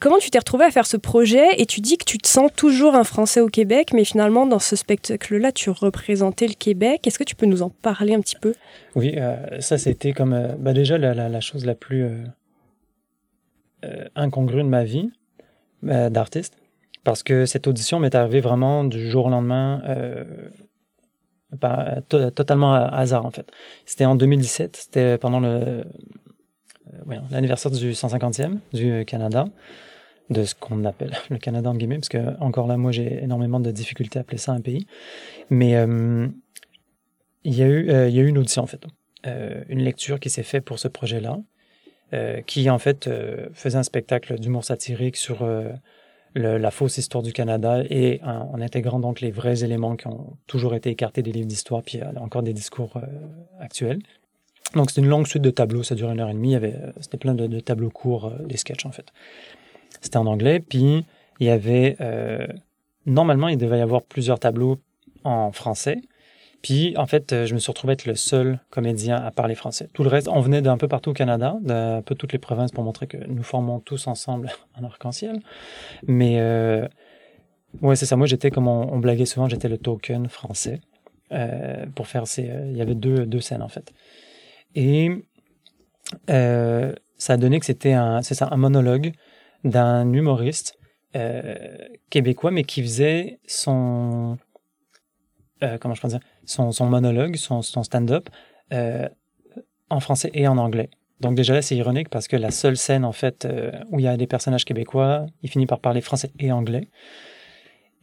Comment 0.01 0.17
tu 0.17 0.29
t'es 0.29 0.39
retrouvé 0.39 0.65
à 0.65 0.71
faire 0.71 0.85
ce 0.85 0.97
projet 0.97 1.61
et 1.61 1.65
tu 1.65 1.79
dis 1.79 1.97
que 1.97 2.03
tu 2.03 2.17
te 2.17 2.27
sens 2.27 2.51
toujours 2.53 2.95
un 2.95 3.05
Français 3.05 3.39
au 3.39 3.47
Québec, 3.47 3.93
mais 3.93 4.03
finalement 4.03 4.45
dans 4.45 4.59
ce 4.59 4.75
spectacle-là, 4.75 5.53
tu 5.53 5.69
représentais 5.69 6.47
le 6.47 6.55
Québec. 6.55 7.07
Est-ce 7.07 7.17
que 7.17 7.23
tu 7.23 7.35
peux 7.35 7.45
nous 7.45 7.61
en 7.61 7.69
parler 7.69 8.13
un 8.13 8.19
petit 8.19 8.35
peu? 8.35 8.53
Oui, 8.95 9.13
euh, 9.15 9.61
ça 9.61 9.77
c'était 9.77 10.11
comme 10.11 10.33
euh, 10.33 10.55
bah 10.59 10.73
déjà 10.73 10.97
la, 10.97 11.39
chose 11.39 11.65
la 11.65 11.73
plus 11.73 12.03
euh, 13.85 14.05
incongrue 14.15 14.63
de 14.63 14.67
ma 14.67 14.83
vie 14.83 15.09
d'artiste, 15.83 16.57
parce 17.05 17.23
que 17.23 17.45
cette 17.45 17.67
audition 17.67 17.99
m'est 17.99 18.15
arrivée 18.15 18.41
vraiment 18.41 18.83
du 18.83 19.09
jour 19.09 19.27
au 19.27 19.29
lendemain. 19.29 19.81
totalement 22.09 22.73
à 22.73 22.87
hasard 22.87 23.25
en 23.25 23.31
fait. 23.31 23.49
C'était 23.85 24.05
en 24.05 24.15
2017, 24.15 24.75
c'était 24.75 25.17
pendant 25.17 25.39
le 25.39 25.85
euh, 27.09 27.15
l'anniversaire 27.31 27.71
du 27.71 27.91
150e 27.91 28.57
du 28.73 29.05
Canada, 29.05 29.45
de 30.29 30.43
ce 30.43 30.55
qu'on 30.55 30.85
appelle 30.85 31.13
le 31.29 31.37
Canada 31.37 31.69
en 31.69 31.75
guillemets, 31.75 31.97
parce 31.97 32.09
que 32.09 32.39
encore 32.39 32.67
là, 32.67 32.77
moi, 32.77 32.91
j'ai 32.91 33.23
énormément 33.23 33.59
de 33.59 33.71
difficultés 33.71 34.19
à 34.19 34.21
appeler 34.21 34.37
ça 34.37 34.51
un 34.51 34.61
pays. 34.61 34.87
Mais 35.49 35.75
euh, 35.75 35.87
euh, 35.87 36.29
il 37.43 37.55
y 37.55 37.63
a 37.63 37.67
eu 37.67 38.27
une 38.27 38.37
audition, 38.37 38.63
en 38.63 38.67
fait, 38.67 38.85
une 39.69 39.79
lecture 39.79 40.19
qui 40.19 40.29
s'est 40.29 40.43
faite 40.43 40.63
pour 40.63 40.79
ce 40.79 40.87
projet-là, 40.87 41.39
qui, 42.45 42.69
en 42.69 42.79
fait, 42.79 43.09
faisait 43.53 43.77
un 43.77 43.83
spectacle 43.83 44.39
d'humour 44.39 44.63
satirique 44.63 45.17
sur 45.17 45.45
la 46.35 46.71
fausse 46.71 46.97
histoire 46.97 47.23
du 47.23 47.33
Canada 47.33 47.83
et 47.89 48.21
en, 48.23 48.61
intégrant 48.61 48.99
donc 48.99 49.19
les 49.19 49.31
vrais 49.31 49.65
éléments 49.65 49.97
qui 49.97 50.07
ont 50.07 50.37
toujours 50.45 50.75
été 50.75 50.91
écartés 50.91 51.23
des 51.23 51.33
livres 51.33 51.47
d'histoire, 51.47 51.83
puis 51.83 51.99
encore 52.17 52.41
des 52.43 52.53
discours 52.53 53.01
actuels. 53.59 53.99
Donc 54.75 54.89
c'était 54.89 55.01
une 55.01 55.07
longue 55.07 55.27
suite 55.27 55.43
de 55.43 55.49
tableaux, 55.49 55.83
ça 55.83 55.95
durait 55.95 56.13
une 56.13 56.19
heure 56.19 56.29
et 56.29 56.33
demie. 56.33 56.55
Avait, 56.55 56.75
euh, 56.75 56.91
c'était 56.99 57.17
plein 57.17 57.33
de, 57.33 57.59
tableaux 57.59 57.89
courts, 57.89 58.25
euh, 58.25 58.43
des 58.45 58.57
sketchs 58.57 58.85
en 58.85 58.91
fait. 58.91 59.13
C'était 60.01 60.17
en 60.17 60.25
anglais, 60.25 60.59
puis 60.59 61.05
il 61.39 61.47
y 61.47 61.49
avait 61.49 61.95
euh, 62.01 62.47
normalement 63.05 63.47
il 63.47 63.57
devait 63.57 63.79
y 63.79 63.81
avoir 63.81 64.03
plusieurs 64.03 64.39
tableaux 64.39 64.77
en 65.23 65.51
français. 65.51 65.97
Puis 66.61 66.95
en 66.97 67.05
fait, 67.05 67.45
je 67.45 67.53
me 67.53 67.59
suis 67.59 67.71
retrouvé 67.71 67.93
être 67.93 68.05
le 68.05 68.15
seul 68.15 68.59
comédien 68.71 69.15
à 69.15 69.31
parler 69.31 69.53
français. 69.53 69.89
Tout 69.93 70.03
le 70.03 70.09
reste, 70.09 70.27
on 70.27 70.41
venait 70.41 70.61
d'un 70.61 70.77
peu 70.77 70.87
partout 70.87 71.11
au 71.11 71.13
Canada, 71.13 71.55
d'un 71.61 72.01
peu 72.01 72.15
toutes 72.15 72.33
les 72.33 72.39
provinces 72.39 72.71
pour 72.71 72.83
montrer 72.83 73.05
que 73.05 73.17
nous 73.27 73.43
formons 73.43 73.79
tous 73.79 74.07
ensemble 74.07 74.49
un 74.75 74.83
arc-en-ciel. 74.83 75.39
Mais 76.07 76.41
ouais, 77.81 77.95
c'est 77.95 78.07
ça. 78.07 78.15
Moi, 78.15 78.25
j'étais 78.25 78.49
comme 78.49 78.67
on, 78.67 78.97
blaguait 78.97 79.27
souvent, 79.27 79.47
j'étais 79.47 79.69
le 79.69 79.77
token 79.77 80.27
français 80.29 80.81
pour 81.93 82.07
faire 82.07 82.27
ces. 82.27 82.49
Il 82.65 82.75
y 82.75 82.81
avait 82.81 82.95
deux, 82.95 83.27
deux 83.27 83.39
scènes 83.39 83.61
en 83.61 83.69
fait. 83.69 83.93
Et 84.75 85.11
euh, 86.29 86.93
ça 87.17 87.33
a 87.33 87.37
donné 87.37 87.59
que 87.59 87.65
c'était 87.65 87.93
un, 87.93 88.21
c'est 88.21 88.41
un 88.41 88.57
monologue 88.57 89.13
d'un 89.63 90.11
humoriste 90.13 90.77
euh, 91.15 91.77
québécois, 92.09 92.51
mais 92.51 92.63
qui 92.63 92.81
faisait 92.81 93.39
son, 93.47 94.37
euh, 95.63 95.77
comment 95.79 95.95
je 95.95 96.01
peux 96.01 96.09
son, 96.45 96.85
monologue, 96.85 97.35
son, 97.35 97.61
son 97.61 97.83
stand-up 97.83 98.29
en 99.89 99.99
français 99.99 100.29
et 100.33 100.47
en 100.47 100.57
anglais. 100.57 100.89
Donc 101.21 101.35
déjà 101.35 101.53
là, 101.53 101.61
c'est 101.61 101.75
ironique 101.75 102.09
parce 102.09 102.27
que 102.27 102.35
la 102.35 102.51
seule 102.51 102.77
scène 102.77 103.05
en 103.05 103.13
fait 103.13 103.47
où 103.89 103.99
il 103.99 104.03
y 104.03 104.07
a 104.07 104.17
des 104.17 104.27
personnages 104.27 104.65
québécois, 104.65 105.25
il 105.41 105.49
finit 105.49 105.65
par 105.65 105.79
parler 105.79 106.01
français 106.01 106.29
et 106.39 106.51
anglais. 106.51 106.89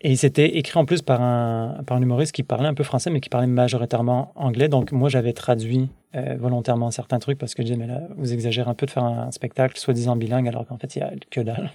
Et 0.06 0.16
c'était 0.16 0.58
écrit 0.58 0.78
en 0.78 0.84
plus 0.84 1.00
par 1.00 1.22
un, 1.22 1.82
par 1.86 1.96
un 1.96 2.02
humoriste 2.02 2.32
qui 2.32 2.42
parlait 2.42 2.68
un 2.68 2.74
peu 2.74 2.84
français, 2.84 3.08
mais 3.08 3.22
qui 3.22 3.30
parlait 3.30 3.46
majoritairement 3.46 4.32
anglais. 4.36 4.68
Donc 4.68 4.92
moi, 4.92 5.08
j'avais 5.08 5.32
traduit 5.32 5.88
euh, 6.14 6.36
volontairement 6.38 6.90
certains 6.90 7.18
trucs 7.18 7.38
parce 7.38 7.54
que 7.54 7.62
je 7.62 7.68
disais, 7.68 7.78
mais 7.78 7.86
là, 7.86 8.02
vous 8.18 8.34
exagérez 8.34 8.68
un 8.68 8.74
peu 8.74 8.84
de 8.84 8.90
faire 8.90 9.02
un, 9.02 9.30
spectacle 9.30 9.78
soi-disant 9.78 10.14
bilingue, 10.14 10.46
alors 10.46 10.66
qu'en 10.66 10.76
fait, 10.76 10.94
il 10.94 10.98
y 10.98 11.02
a 11.02 11.10
que 11.30 11.40
dalle. 11.40 11.70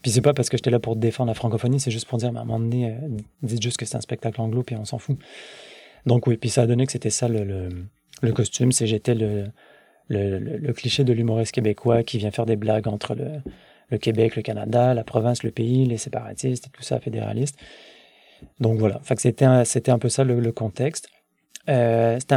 Puis 0.00 0.12
c'est 0.12 0.22
pas 0.22 0.32
parce 0.32 0.48
que 0.48 0.56
j'étais 0.56 0.70
là 0.70 0.80
pour 0.80 0.96
défendre 0.96 1.28
la 1.28 1.34
francophonie, 1.34 1.78
c'est 1.78 1.90
juste 1.90 2.08
pour 2.08 2.16
dire, 2.16 2.32
mais 2.32 2.38
à 2.38 2.42
un 2.42 2.46
moment 2.46 2.58
donné, 2.58 2.86
euh, 2.86 3.18
dites 3.42 3.62
juste 3.62 3.76
que 3.76 3.84
c'est 3.84 3.98
un 3.98 4.00
spectacle 4.00 4.40
anglo, 4.40 4.62
puis 4.62 4.74
on 4.76 4.86
s'en 4.86 4.96
fout. 4.96 5.18
Donc 6.06 6.26
oui, 6.26 6.38
puis 6.38 6.48
ça 6.48 6.62
a 6.62 6.66
donné 6.66 6.86
que 6.86 6.92
c'était 6.92 7.10
ça 7.10 7.28
le, 7.28 7.68
le, 8.22 8.32
costume, 8.32 8.72
c'est 8.72 8.86
j'étais 8.86 9.14
le, 9.14 9.44
le, 10.08 10.38
le, 10.38 10.72
cliché 10.72 11.04
de 11.04 11.12
l'humoriste 11.12 11.52
québécois 11.52 12.02
qui 12.02 12.16
vient 12.16 12.30
faire 12.30 12.46
des 12.46 12.56
blagues 12.56 12.88
entre 12.88 13.14
le, 13.14 13.42
le 13.92 13.98
Québec, 13.98 14.34
le 14.36 14.42
Canada, 14.42 14.94
la 14.94 15.04
province, 15.04 15.44
le 15.44 15.50
pays, 15.50 15.84
les 15.84 15.98
séparatistes 15.98 16.66
et 16.66 16.70
tout 16.70 16.82
ça, 16.82 16.98
fédéraliste. 16.98 17.56
Donc 18.58 18.78
voilà, 18.78 19.00
c'était 19.16 19.44
un, 19.44 19.62
un 19.62 19.98
peu 19.98 20.08
ça 20.08 20.24
le, 20.24 20.50
contexte. 20.50 21.08
Euh, 21.68 22.18
c'était 22.18 22.34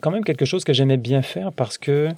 quand 0.00 0.10
même 0.10 0.24
quelque 0.24 0.46
chose 0.46 0.64
que 0.64 0.72
j'aimais 0.72 0.96
bien 0.96 1.20
faire 1.20 1.52
parce 1.52 1.76
que 1.76 2.08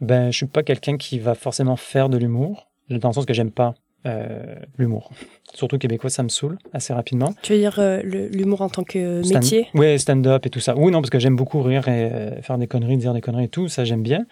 ben, 0.00 0.30
je 0.30 0.36
suis 0.36 0.46
pas 0.46 0.62
quelqu'un 0.62 0.96
qui 0.96 1.18
va 1.18 1.34
forcément 1.34 1.76
faire 1.76 2.08
de 2.08 2.16
l'humour, 2.16 2.70
dans 2.88 3.08
le 3.08 3.14
sens 3.14 3.26
que 3.26 3.34
j'aime 3.34 3.50
pas 3.50 3.74
euh, 4.06 4.56
l'humour. 4.78 5.10
Surtout 5.54 5.78
québécois, 5.78 6.08
ça 6.08 6.22
me 6.22 6.28
saoule 6.28 6.58
assez 6.72 6.92
rapidement. 6.92 7.34
Tu 7.42 7.52
veux 7.52 7.58
dire 7.58 7.78
euh, 7.78 8.00
l'humour 8.02 8.62
en 8.62 8.68
tant 8.68 8.84
que 8.84 9.26
métier? 9.28 9.68
Oui, 9.74 9.98
stand-up 9.98 10.46
et 10.46 10.50
tout 10.50 10.60
ça. 10.60 10.74
Oui, 10.76 10.90
non, 10.90 11.00
parce 11.00 11.10
que 11.10 11.18
j'aime 11.18 11.36
beaucoup 11.36 11.62
rire 11.62 11.88
et 11.88 12.40
faire 12.42 12.58
des 12.58 12.66
conneries, 12.68 12.96
dire 12.96 13.12
des 13.12 13.20
conneries 13.20 13.44
et 13.44 13.48
tout, 13.48 13.68
ça 13.68 13.84
j'aime 13.84 14.02
bien. 14.02 14.24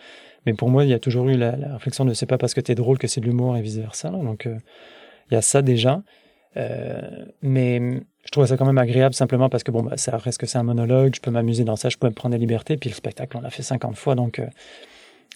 Mais 0.46 0.54
pour 0.54 0.70
moi, 0.70 0.84
il 0.84 0.90
y 0.90 0.94
a 0.94 0.98
toujours 0.98 1.28
eu 1.28 1.36
la, 1.36 1.52
réflexion 1.74 2.04
de 2.04 2.14
c'est 2.14 2.26
pas 2.26 2.38
parce 2.38 2.54
que 2.54 2.60
tu 2.60 2.72
es 2.72 2.74
drôle 2.74 2.98
que 2.98 3.06
c'est 3.06 3.20
de 3.20 3.26
l'humour 3.26 3.56
et 3.56 3.62
vice-versa. 3.62 4.10
Donc, 4.10 4.46
euh, 4.46 4.56
il 5.30 5.34
y 5.34 5.36
a 5.36 5.42
ça 5.42 5.62
déjà. 5.62 6.02
Euh, 6.56 7.26
mais 7.42 8.02
je 8.24 8.30
trouvais 8.30 8.48
ça 8.48 8.56
quand 8.56 8.66
même 8.66 8.78
agréable 8.78 9.14
simplement 9.14 9.48
parce 9.48 9.62
que 9.62 9.70
bon, 9.70 9.82
bah, 9.82 9.96
ça 9.96 10.16
reste 10.16 10.38
que 10.38 10.46
c'est 10.46 10.58
un 10.58 10.62
monologue, 10.62 11.14
je 11.14 11.20
peux 11.20 11.30
m'amuser 11.30 11.64
dans 11.64 11.76
ça, 11.76 11.88
je 11.88 11.96
peux 11.96 12.08
me 12.08 12.14
prendre 12.14 12.34
des 12.34 12.40
libertés. 12.40 12.76
Puis 12.76 12.90
le 12.90 12.94
spectacle, 12.94 13.36
on 13.36 13.40
l'a 13.40 13.50
fait 13.50 13.62
50 13.62 13.96
fois, 13.96 14.14
donc 14.14 14.38
euh, 14.38 14.46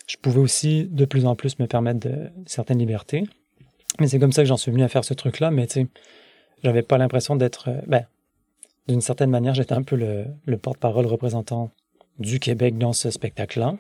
je 0.07 0.17
pouvais 0.17 0.41
aussi 0.41 0.89
de 0.91 1.05
plus 1.05 1.27
en 1.27 1.37
plus 1.37 1.59
me 1.59 1.67
permettre 1.67 2.01
de, 2.01 2.31
certaines 2.47 2.79
libertés. 2.79 3.25
Mais 4.01 4.09
c'est 4.09 4.19
comme 4.19 4.33
ça 4.33 4.43
que 4.43 4.49
j'en 4.49 4.57
suis 4.57 4.73
venu 4.73 4.83
à 4.83 4.89
faire 4.89 5.05
ce 5.05 5.15
truc-là. 5.15 5.51
Mais 5.51 5.67
tu 5.67 5.83
sais, 5.83 5.87
j'avais 6.65 6.83
pas 6.83 6.99
l'impression 6.99 7.37
d'être. 7.37 7.71
Ben, 7.87 8.07
d'une 8.89 9.01
certaine 9.01 9.31
manière, 9.31 9.55
j'étais 9.55 9.75
un 9.75 9.83
peu 9.83 9.97
le 9.97 10.57
porte-parole 10.59 11.07
représentant 11.07 11.71
du 12.19 12.41
Québec 12.41 12.77
dans 12.77 12.93
ce 12.93 13.11
spectacle-là. 13.11 13.77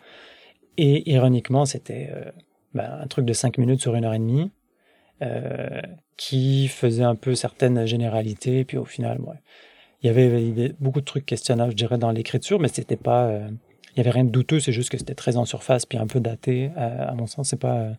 Et 0.77 1.11
ironiquement, 1.11 1.64
c'était 1.64 2.11
euh, 2.12 2.31
ben, 2.75 2.99
un 3.03 3.07
truc 3.07 3.25
de 3.25 3.33
cinq 3.33 3.59
minutes 3.59 3.81
sur 3.81 3.95
une 3.95 4.05
heure 4.05 4.14
et 4.14 4.18
demie. 4.18 4.51
Euh, 5.22 5.81
qui 6.16 6.68
faisait 6.68 7.05
un 7.05 7.14
peu 7.14 7.35
certaines 7.35 7.87
généralités. 7.87 8.64
Puis 8.64 8.77
au 8.77 8.85
final, 8.85 9.20
ouais, 9.20 9.37
il 10.03 10.07
y 10.07 10.11
avait 10.11 10.75
beaucoup 10.81 11.01
de 11.01 11.05
trucs 11.05 11.25
questionnables, 11.25 11.70
je 11.70 11.77
dirais, 11.77 11.99
dans 11.99 12.11
l'écriture, 12.11 12.61
mais 12.61 12.68
c'était 12.68 12.97
pas. 12.97 13.27
Euh, 13.27 13.49
il 13.95 13.99
y 13.99 14.01
avait 14.01 14.11
rien 14.11 14.25
de 14.25 14.31
douteux, 14.31 14.59
c'est 14.59 14.72
juste 14.72 14.91
que 14.91 14.99
c'était 14.99 15.14
très 15.14 15.37
en 15.37 15.45
surface, 15.45 15.87
puis 15.87 15.99
un 15.99 16.07
peu 16.09 16.18
daté. 16.18 16.70
à 16.77 17.14
mon 17.14 17.27
sens, 17.27 17.49
c'est 17.49 17.61
pas. 17.61 17.91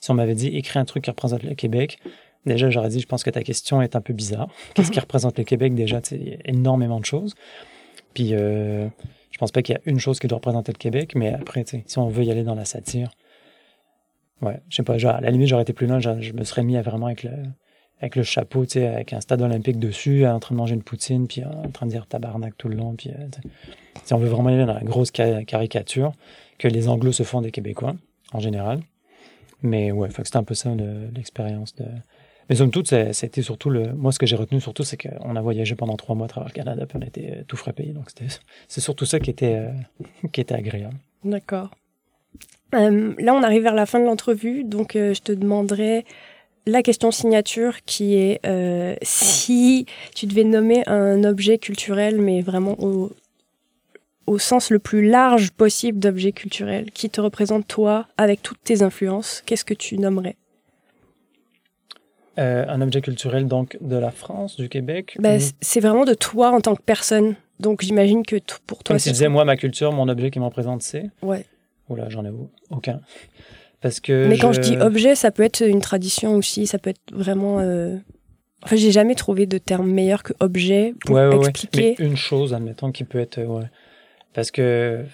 si 0.00 0.10
on 0.10 0.14
m'avait 0.14 0.34
dit 0.34 0.48
écris 0.48 0.78
un 0.78 0.86
truc 0.86 1.04
qui 1.04 1.10
représente 1.10 1.42
le 1.42 1.54
Québec, 1.54 1.98
déjà 2.46 2.70
j'aurais 2.70 2.88
dit 2.88 3.00
je 3.00 3.06
pense 3.06 3.22
que 3.22 3.30
ta 3.30 3.42
question 3.42 3.82
est 3.82 3.96
un 3.96 4.00
peu 4.00 4.14
bizarre. 4.14 4.48
Qu'est-ce 4.74 4.90
qui 4.90 5.00
représente 5.00 5.36
le 5.36 5.44
Québec 5.44 5.74
déjà 5.74 5.98
a 5.98 6.14
énormément 6.46 7.00
de 7.00 7.04
choses. 7.04 7.34
Puis 8.14 8.32
je 9.36 9.38
pense 9.38 9.52
pas 9.52 9.60
qu'il 9.60 9.74
y 9.74 9.76
a 9.76 9.82
une 9.84 10.00
chose 10.00 10.18
qui 10.18 10.28
doit 10.28 10.36
représenter 10.36 10.72
le 10.72 10.78
Québec, 10.78 11.12
mais 11.14 11.30
après, 11.30 11.62
si 11.66 11.98
on 11.98 12.08
veut 12.08 12.24
y 12.24 12.30
aller 12.30 12.42
dans 12.42 12.54
la 12.54 12.64
satire, 12.64 13.10
Ouais, 14.42 14.60
je 14.70 14.76
sais 14.76 14.82
pas, 14.82 14.98
genre, 14.98 15.14
à 15.14 15.20
la 15.20 15.30
limite, 15.30 15.48
j'aurais 15.48 15.62
été 15.62 15.74
plus 15.74 15.86
loin, 15.86 15.98
je 15.98 16.32
me 16.32 16.44
serais 16.44 16.62
mis 16.62 16.76
à 16.76 16.82
vraiment 16.82 17.06
avec 17.06 17.22
le, 17.22 17.30
avec 18.00 18.16
le 18.16 18.22
chapeau, 18.22 18.66
tu 18.66 18.72
sais, 18.72 18.86
avec 18.86 19.12
un 19.12 19.20
stade 19.20 19.40
olympique 19.40 19.78
dessus, 19.78 20.26
en 20.26 20.38
train 20.40 20.54
de 20.54 20.58
manger 20.58 20.74
une 20.74 20.82
poutine, 20.82 21.26
puis 21.26 21.42
en 21.44 21.70
train 21.70 21.86
de 21.86 21.90
dire 21.90 22.06
tabarnak 22.06 22.56
tout 22.58 22.68
le 22.68 22.76
long. 22.76 22.94
Euh, 23.06 23.28
si 24.04 24.12
on 24.12 24.18
veut 24.18 24.28
vraiment 24.28 24.48
aller 24.48 24.64
dans 24.64 24.74
la 24.74 24.80
grosse 24.80 25.10
caricature 25.10 26.12
que 26.58 26.68
les 26.68 26.88
Anglos 26.88 27.12
se 27.12 27.22
font 27.22 27.40
des 27.40 27.50
Québécois, 27.50 27.96
en 28.32 28.40
général. 28.40 28.80
Mais 29.62 29.90
ouais, 29.90 30.08
c'était 30.10 30.36
un 30.36 30.44
peu 30.44 30.54
ça 30.54 30.70
l'expérience 31.14 31.74
de. 31.76 31.86
Mais 32.48 32.56
somme 32.56 32.70
toute, 32.70 32.92
c'était 33.12 33.42
surtout 33.42 33.70
le. 33.70 33.92
Moi, 33.92 34.12
ce 34.12 34.18
que 34.18 34.26
j'ai 34.26 34.36
retenu 34.36 34.60
surtout, 34.60 34.84
c'est 34.84 34.96
qu'on 34.96 35.34
a 35.34 35.40
voyagé 35.40 35.74
pendant 35.74 35.96
trois 35.96 36.14
mois 36.14 36.26
à 36.26 36.28
travers 36.28 36.48
le 36.48 36.54
Canada, 36.54 36.86
puis 36.86 36.98
on 37.00 37.06
était 37.06 37.44
tout 37.48 37.56
frais 37.56 37.72
payé. 37.72 37.92
Donc, 37.92 38.06
c'est 38.68 38.80
surtout 38.80 39.04
ça 39.04 39.18
qui 39.18 39.30
était, 39.30 39.56
euh, 39.56 39.70
qui 40.32 40.40
était 40.40 40.54
agréable. 40.54 40.96
D'accord. 41.24 41.70
Euh, 42.74 43.14
là, 43.18 43.34
on 43.34 43.42
arrive 43.42 43.62
vers 43.62 43.74
la 43.74 43.86
fin 43.86 44.00
de 44.00 44.04
l'entrevue, 44.04 44.64
donc 44.64 44.96
euh, 44.96 45.14
je 45.14 45.22
te 45.22 45.32
demanderai 45.32 46.04
la 46.66 46.82
question 46.82 47.10
signature 47.12 47.84
qui 47.84 48.16
est 48.16 48.44
euh, 48.44 48.96
si 49.02 49.86
tu 50.14 50.26
devais 50.26 50.44
nommer 50.44 50.86
un 50.88 51.22
objet 51.22 51.58
culturel, 51.58 52.20
mais 52.20 52.42
vraiment 52.42 52.74
au, 52.80 53.12
au 54.26 54.38
sens 54.38 54.70
le 54.70 54.80
plus 54.80 55.08
large 55.08 55.52
possible 55.52 56.00
d'objet 56.00 56.32
culturel, 56.32 56.90
qui 56.90 57.08
te 57.08 57.20
représente 57.20 57.68
toi 57.68 58.06
avec 58.16 58.42
toutes 58.42 58.62
tes 58.64 58.82
influences, 58.82 59.42
qu'est-ce 59.46 59.64
que 59.64 59.74
tu 59.74 59.96
nommerais? 59.96 60.36
Un 62.38 62.80
objet 62.80 63.00
culturel 63.00 63.46
donc 63.46 63.78
de 63.80 63.96
la 63.96 64.10
France, 64.10 64.56
du 64.56 64.68
Québec 64.68 65.16
bah, 65.18 65.38
C'est 65.60 65.80
vraiment 65.80 66.04
de 66.04 66.14
toi 66.14 66.50
en 66.50 66.60
tant 66.60 66.74
que 66.74 66.82
personne. 66.82 67.34
Donc 67.60 67.82
j'imagine 67.82 68.24
que 68.24 68.36
pour 68.66 68.84
toi... 68.84 68.94
Comme 68.94 69.02
tu 69.02 69.10
disais, 69.10 69.28
moi, 69.28 69.44
ma 69.44 69.56
culture, 69.56 69.92
mon 69.92 70.08
objet 70.08 70.30
qui 70.30 70.38
me 70.38 70.44
représente, 70.44 70.82
c'est 70.82 71.10
Ouais. 71.22 71.46
Oula, 71.88 72.08
j'en 72.08 72.24
ai 72.24 72.30
aucun. 72.70 73.00
Parce 73.80 74.00
que 74.00 74.26
Mais 74.26 74.38
quand 74.38 74.52
je... 74.52 74.60
dis 74.60 74.76
objet, 74.78 75.14
ça 75.14 75.30
peut 75.30 75.42
être 75.42 75.60
une 75.60 75.80
tradition 75.80 76.34
aussi, 76.34 76.66
ça 76.66 76.78
peut 76.78 76.90
être 76.90 77.12
vraiment. 77.12 77.60
Euh... 77.60 77.96
Enfin, 78.62 78.76
j'ai 78.76 78.90
jamais 78.90 79.14
trouvé 79.14 79.46
de 79.46 79.58
terme 79.58 79.90
meilleur 79.90 80.22
que 80.22 80.32
objet 80.40 80.94
pour 81.04 81.18
expliquer. 81.46 81.94
Mais 81.98 82.04
une 82.04 82.16
chose, 82.16 82.52
admettons, 82.54 82.90
qui 82.90 83.04
peut 83.04 83.20
être. 83.20 83.40
Ouais. 83.40 83.66
Parce 84.34 84.50
que. 84.50 85.04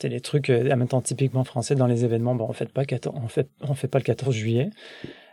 C'est 0.00 0.08
les 0.08 0.20
trucs, 0.20 0.50
euh, 0.50 0.70
admettons, 0.70 1.00
typiquement 1.00 1.44
français 1.44 1.76
dans 1.76 1.86
les 1.86 2.04
événements, 2.04 2.34
bon, 2.34 2.46
on 2.46 2.52
fait 2.52 2.68
pas, 2.68 2.84
14... 2.84 3.16
on 3.22 3.28
fait... 3.28 3.48
on 3.62 3.74
fait 3.74 3.88
pas 3.88 3.98
le 3.98 4.04
14 4.04 4.34
juillet. 4.34 4.68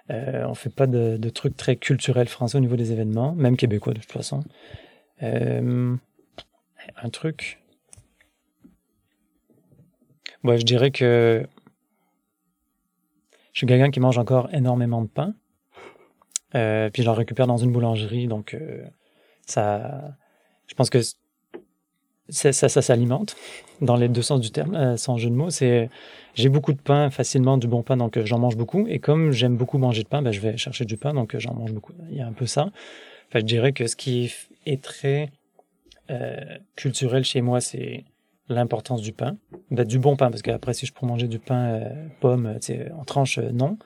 Euh, 0.10 0.46
on 0.46 0.54
fait 0.54 0.74
pas 0.74 0.88
de... 0.88 1.30
trucs 1.30 1.56
très 1.56 1.76
culturels 1.76 2.28
français 2.28 2.58
au 2.58 2.62
niveau 2.62 2.76
des 2.76 2.92
événements, 2.92 3.34
même 3.34 3.56
québécois 3.58 3.94
de 3.94 4.00
toute 4.00 4.12
façon. 4.12 4.44
Euh... 5.24 5.96
Un 7.04 7.10
truc 7.10 7.60
Ouais, 10.44 10.58
je 10.58 10.66
dirais 10.66 10.90
que 10.90 11.46
je 13.54 13.60
suis 13.60 13.68
quelqu'un 13.68 13.92
qui 13.92 14.00
mange 14.00 14.18
encore 14.18 14.50
énormément 14.54 15.02
de 15.04 15.08
pain. 15.08 15.36
Euh, 16.56 16.90
puis 16.90 17.04
je 17.04 17.08
le 17.08 17.14
récupère 17.14 17.48
dans 17.48 17.58
une 17.58 17.72
boulangerie, 17.72 18.28
donc 18.28 18.54
euh, 18.56 18.84
ça, 19.46 20.18
je 20.68 20.74
pense 20.74 20.90
que 20.90 21.00
ça, 22.32 22.52
ça, 22.52 22.82
s'alimente 22.82 23.36
dans 23.82 23.96
les 23.96 24.08
deux 24.08 24.22
sens 24.22 24.40
du 24.40 24.52
terme, 24.52 24.76
euh, 24.76 24.98
sans 24.98 25.18
jeu 25.18 25.30
de 25.30 25.36
mots. 25.36 25.50
C'est, 25.50 25.90
j'ai 26.34 26.50
beaucoup 26.50 26.74
de 26.74 26.82
pain 26.82 27.10
facilement, 27.10 27.58
du 27.58 27.68
bon 27.68 27.84
pain, 27.84 27.98
donc 27.98 28.18
j'en 28.24 28.40
mange 28.40 28.58
beaucoup. 28.58 28.88
Et 28.88 29.00
comme 29.00 29.32
j'aime 29.32 29.56
beaucoup 29.56 29.78
manger 29.78 30.04
de 30.04 30.08
pain, 30.08 30.22
ben, 30.22 30.32
je 30.32 30.40
vais 30.40 30.58
chercher 30.58 30.86
du 30.86 30.98
pain, 30.98 31.14
donc 31.14 31.38
j'en 31.38 31.54
mange 31.54 31.74
beaucoup. 31.74 31.94
Il 32.10 32.18
y 32.18 32.22
a 32.22 32.28
un 32.28 32.34
peu 32.34 32.46
ça. 32.46 32.72
Enfin, 33.30 33.40
je 33.40 33.46
dirais 33.46 33.74
que 33.74 33.88
ce 33.88 33.96
qui 33.96 34.34
est 34.66 34.82
très 34.82 35.32
culturel 36.76 37.24
chez 37.24 37.40
moi, 37.40 37.62
c'est 37.62 38.04
l'importance 38.52 39.02
du 39.02 39.14
pain, 39.14 39.38
bah, 39.72 39.84
du 39.84 40.00
bon 40.00 40.16
pain, 40.16 40.30
parce 40.30 40.42
qu'après, 40.42 40.74
si 40.74 40.86
je 40.86 40.94
prends 40.94 41.08
manger 41.08 41.28
du 41.28 41.40
pain 41.40 41.70
euh, 41.70 42.08
pomme 42.20 42.58
en 42.98 43.06
tranche, 43.06 43.38
euh, 43.38 43.52
non, 43.52 43.78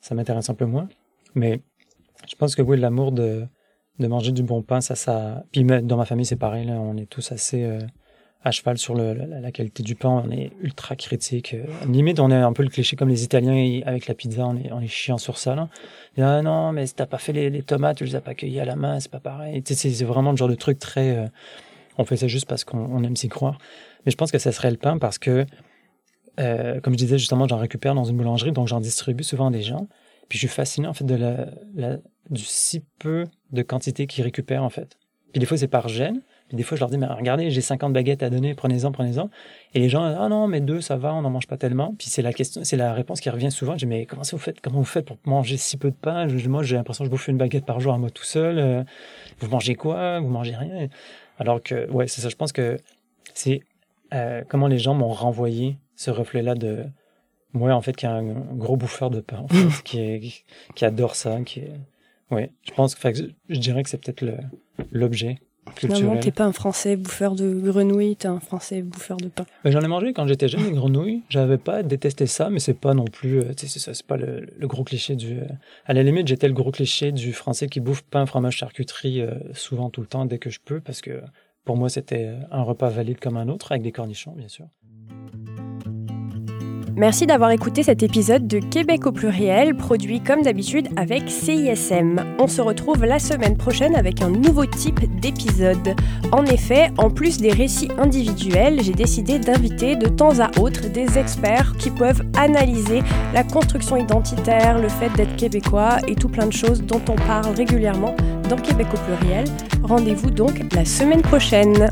ça 0.00 0.14
m'intéresse 0.14 0.48
un 0.48 0.54
peu 0.54 0.64
moins. 0.64 0.88
Mais 1.34 1.60
je 2.28 2.34
pense 2.36 2.54
que 2.54 2.62
oui, 2.62 2.78
l'amour 2.78 3.12
de, 3.12 3.46
de 3.98 4.06
manger 4.06 4.32
du 4.32 4.42
bon 4.42 4.62
pain, 4.62 4.80
ça, 4.80 4.94
ça. 4.94 5.44
Puis 5.52 5.64
dans 5.64 5.96
ma 5.96 6.04
famille, 6.04 6.26
c'est 6.26 6.36
pareil, 6.36 6.66
là, 6.66 6.74
on 6.74 6.96
est 6.96 7.06
tous 7.06 7.32
assez 7.32 7.64
euh, 7.64 7.80
à 8.44 8.50
cheval 8.50 8.78
sur 8.78 8.94
le, 8.94 9.14
la, 9.14 9.50
qualité 9.50 9.82
du 9.82 9.94
pain, 9.94 10.22
on 10.24 10.30
est 10.30 10.52
ultra 10.60 10.96
critique. 10.96 11.56
limite, 11.88 12.20
on 12.20 12.30
est 12.30 12.34
un 12.34 12.52
peu 12.52 12.62
le 12.62 12.68
cliché 12.68 12.96
comme 12.96 13.08
les 13.08 13.24
Italiens 13.24 13.80
avec 13.86 14.06
la 14.06 14.14
pizza, 14.14 14.46
on 14.46 14.56
est, 14.56 14.70
on 14.72 14.80
est 14.80 14.88
chiant 14.88 15.18
sur 15.18 15.38
ça. 15.38 15.54
Là. 15.54 15.68
ah 16.18 16.42
non, 16.42 16.72
mais 16.72 16.86
t'as 16.88 17.06
pas 17.06 17.18
fait 17.18 17.32
les, 17.32 17.62
tomates, 17.62 17.98
tu 17.98 18.04
les 18.04 18.14
as 18.14 18.20
pas 18.20 18.34
cueillies 18.34 18.60
à 18.60 18.64
la 18.64 18.76
main, 18.76 19.00
c'est 19.00 19.10
pas 19.10 19.20
pareil. 19.20 19.62
C'est 19.64 20.04
vraiment 20.04 20.30
le 20.30 20.36
genre 20.36 20.48
de 20.48 20.54
truc 20.54 20.78
très. 20.78 21.28
on 21.98 22.04
fait 22.04 22.16
ça 22.16 22.28
juste 22.28 22.46
parce 22.46 22.64
qu'on 22.64 23.02
aime 23.02 23.16
s'y 23.16 23.28
croire. 23.28 23.58
Mais 24.06 24.12
je 24.12 24.16
pense 24.16 24.30
que 24.30 24.38
ça 24.38 24.52
serait 24.52 24.70
le 24.70 24.76
pain 24.76 24.98
parce 24.98 25.18
que, 25.18 25.44
euh, 26.38 26.80
comme 26.80 26.92
je 26.94 26.98
disais 26.98 27.18
justement, 27.18 27.46
j'en 27.48 27.58
récupère 27.58 27.94
dans 27.94 28.04
une 28.04 28.16
boulangerie, 28.16 28.52
donc 28.52 28.68
j'en 28.68 28.80
distribue 28.80 29.24
souvent 29.24 29.48
à 29.48 29.50
des 29.50 29.62
gens. 29.62 29.88
Puis 30.28 30.38
je 30.38 30.46
suis 30.46 30.54
fasciné 30.54 30.86
en 30.86 30.92
fait 30.92 31.04
de 31.04 31.14
la, 31.14 31.96
du 32.30 32.44
si 32.44 32.84
peu 32.98 33.24
de 33.52 33.62
quantité 33.62 34.06
qu'ils 34.06 34.24
récupèrent 34.24 34.64
en 34.64 34.70
fait. 34.70 34.98
Puis 35.32 35.40
des 35.40 35.46
fois 35.46 35.56
c'est 35.56 35.68
par 35.68 35.88
gêne. 35.88 36.22
Puis 36.48 36.56
des 36.56 36.62
fois 36.62 36.76
je 36.76 36.80
leur 36.80 36.90
dis 36.90 36.98
mais 36.98 37.06
regardez 37.06 37.50
j'ai 37.50 37.60
50 37.60 37.92
baguettes 37.92 38.22
à 38.22 38.30
donner, 38.30 38.54
prenez-en, 38.54 38.92
prenez-en. 38.92 39.30
Et 39.74 39.80
les 39.80 39.88
gens 39.88 40.02
ah 40.02 40.28
non 40.28 40.46
mais 40.46 40.60
deux 40.60 40.80
ça 40.80 40.96
va, 40.96 41.14
on 41.14 41.22
n'en 41.22 41.30
mange 41.30 41.46
pas 41.46 41.56
tellement. 41.56 41.94
Puis 41.98 42.08
c'est 42.08 42.22
la 42.22 42.32
question, 42.32 42.62
c'est 42.64 42.76
la 42.76 42.92
réponse 42.92 43.20
qui 43.20 43.30
revient 43.30 43.50
souvent. 43.50 43.72
Je 43.72 43.78
dis 43.78 43.86
mais 43.86 44.06
comment 44.06 44.22
vous 44.30 44.38
faites, 44.38 44.60
comment 44.60 44.78
vous 44.78 44.84
faites 44.84 45.06
pour 45.06 45.18
manger 45.24 45.56
si 45.56 45.76
peu 45.76 45.90
de 45.90 45.96
pain? 45.96 46.26
Moi 46.48 46.62
j'ai 46.62 46.76
l'impression 46.76 47.04
que 47.04 47.06
je 47.06 47.10
bouffe 47.10 47.28
une 47.28 47.38
baguette 47.38 47.66
par 47.66 47.80
jour 47.80 47.92
à 47.92 47.98
moi 47.98 48.10
tout 48.10 48.24
seul. 48.24 48.58
Euh, 48.58 48.84
vous 49.38 49.48
mangez 49.48 49.74
quoi? 49.74 50.20
Vous 50.20 50.28
mangez 50.28 50.56
rien 50.56 50.88
Alors 51.38 51.62
que 51.62 51.90
ouais 51.90 52.08
c'est 52.08 52.20
ça. 52.20 52.28
Je 52.28 52.36
pense 52.36 52.52
que 52.52 52.78
c'est 53.34 53.60
euh, 54.14 54.42
comment 54.48 54.68
les 54.68 54.78
gens 54.78 54.94
m'ont 54.94 55.08
renvoyé 55.08 55.78
ce 55.96 56.10
reflet-là 56.10 56.54
de 56.54 56.84
moi, 57.56 57.74
en 57.74 57.80
fait, 57.80 57.96
qui 57.96 58.06
est 58.06 58.08
un 58.08 58.22
gros 58.24 58.76
bouffeur 58.76 59.10
de 59.10 59.20
pain, 59.20 59.46
qui, 59.84 59.98
est, 59.98 60.44
qui 60.74 60.84
adore 60.84 61.16
ça, 61.16 61.40
qui 61.40 61.60
est... 61.60 61.72
Oui, 62.30 62.42
je 62.62 62.72
pense 62.72 62.94
que 62.94 63.08
je 63.48 63.58
dirais 63.58 63.82
que 63.84 63.88
c'est 63.88 63.98
peut-être 63.98 64.24
l'objet 64.90 65.38
culturel. 65.76 65.96
Finalement, 65.96 66.20
t'es 66.20 66.32
pas 66.32 66.44
un 66.44 66.52
Français 66.52 66.96
bouffeur 66.96 67.36
de 67.36 67.60
grenouilles, 67.60 68.16
t'es 68.16 68.26
un 68.26 68.40
Français 68.40 68.82
bouffeur 68.82 69.16
de 69.16 69.28
pain. 69.28 69.46
J'en 69.64 69.80
ai 69.80 69.86
mangé 69.86 70.12
quand 70.12 70.26
j'étais 70.26 70.48
jeune, 70.48 70.64
les 70.64 70.72
grenouilles. 70.72 71.22
J'avais 71.28 71.56
pas 71.56 71.84
détesté 71.84 72.26
ça, 72.26 72.50
mais 72.50 72.58
c'est 72.58 72.74
pas 72.74 72.94
non 72.94 73.04
plus, 73.04 73.38
euh, 73.38 73.52
c'est 73.56 74.06
pas 74.06 74.16
le, 74.16 74.48
gros 74.62 74.82
cliché 74.82 75.14
du. 75.14 75.38
Euh, 75.38 75.44
à 75.84 75.92
la 75.92 76.02
limite, 76.02 76.26
j'étais 76.26 76.48
le 76.48 76.54
gros 76.54 76.72
cliché 76.72 77.12
du 77.12 77.32
Français 77.32 77.68
qui 77.68 77.78
bouffe 77.78 78.02
pain, 78.02 78.26
fromage, 78.26 78.56
charcuterie 78.56 79.22
souvent 79.52 79.88
tout 79.88 80.00
le 80.00 80.08
temps 80.08 80.24
dès 80.24 80.38
que 80.38 80.50
je 80.50 80.58
peux, 80.64 80.80
parce 80.80 81.00
que 81.00 81.20
pour 81.64 81.76
moi, 81.76 81.88
c'était 81.88 82.34
un 82.50 82.62
repas 82.62 82.88
valide 82.88 83.20
comme 83.20 83.36
un 83.36 83.48
autre, 83.48 83.70
avec 83.70 83.82
des 83.82 83.92
cornichons, 83.92 84.32
bien 84.32 84.48
sûr. 84.48 84.66
Merci 86.98 87.26
d'avoir 87.26 87.50
écouté 87.50 87.82
cet 87.82 88.02
épisode 88.02 88.48
de 88.48 88.58
Québec 88.58 89.04
au 89.04 89.12
pluriel, 89.12 89.76
produit 89.76 90.22
comme 90.22 90.40
d'habitude 90.40 90.88
avec 90.96 91.28
CISM. 91.28 92.24
On 92.38 92.46
se 92.46 92.62
retrouve 92.62 93.04
la 93.04 93.18
semaine 93.18 93.58
prochaine 93.58 93.94
avec 93.94 94.22
un 94.22 94.30
nouveau 94.30 94.64
type 94.64 95.00
d'épisode. 95.20 95.94
En 96.32 96.46
effet, 96.46 96.90
en 96.96 97.10
plus 97.10 97.36
des 97.36 97.52
récits 97.52 97.90
individuels, 97.98 98.82
j'ai 98.82 98.94
décidé 98.94 99.38
d'inviter 99.38 99.96
de 99.96 100.08
temps 100.08 100.40
à 100.40 100.50
autre 100.58 100.88
des 100.88 101.18
experts 101.18 101.74
qui 101.78 101.90
peuvent 101.90 102.22
analyser 102.34 103.02
la 103.34 103.44
construction 103.44 103.98
identitaire, 103.98 104.78
le 104.78 104.88
fait 104.88 105.10
d'être 105.18 105.36
québécois 105.36 105.98
et 106.08 106.14
tout 106.14 106.30
plein 106.30 106.46
de 106.46 106.52
choses 106.54 106.82
dont 106.82 107.02
on 107.10 107.16
parle 107.26 107.54
régulièrement 107.54 108.16
dans 108.48 108.56
Québec 108.56 108.86
au 108.94 108.96
pluriel. 108.96 109.44
Rendez-vous 109.82 110.30
donc 110.30 110.64
la 110.72 110.86
semaine 110.86 111.20
prochaine. 111.20 111.90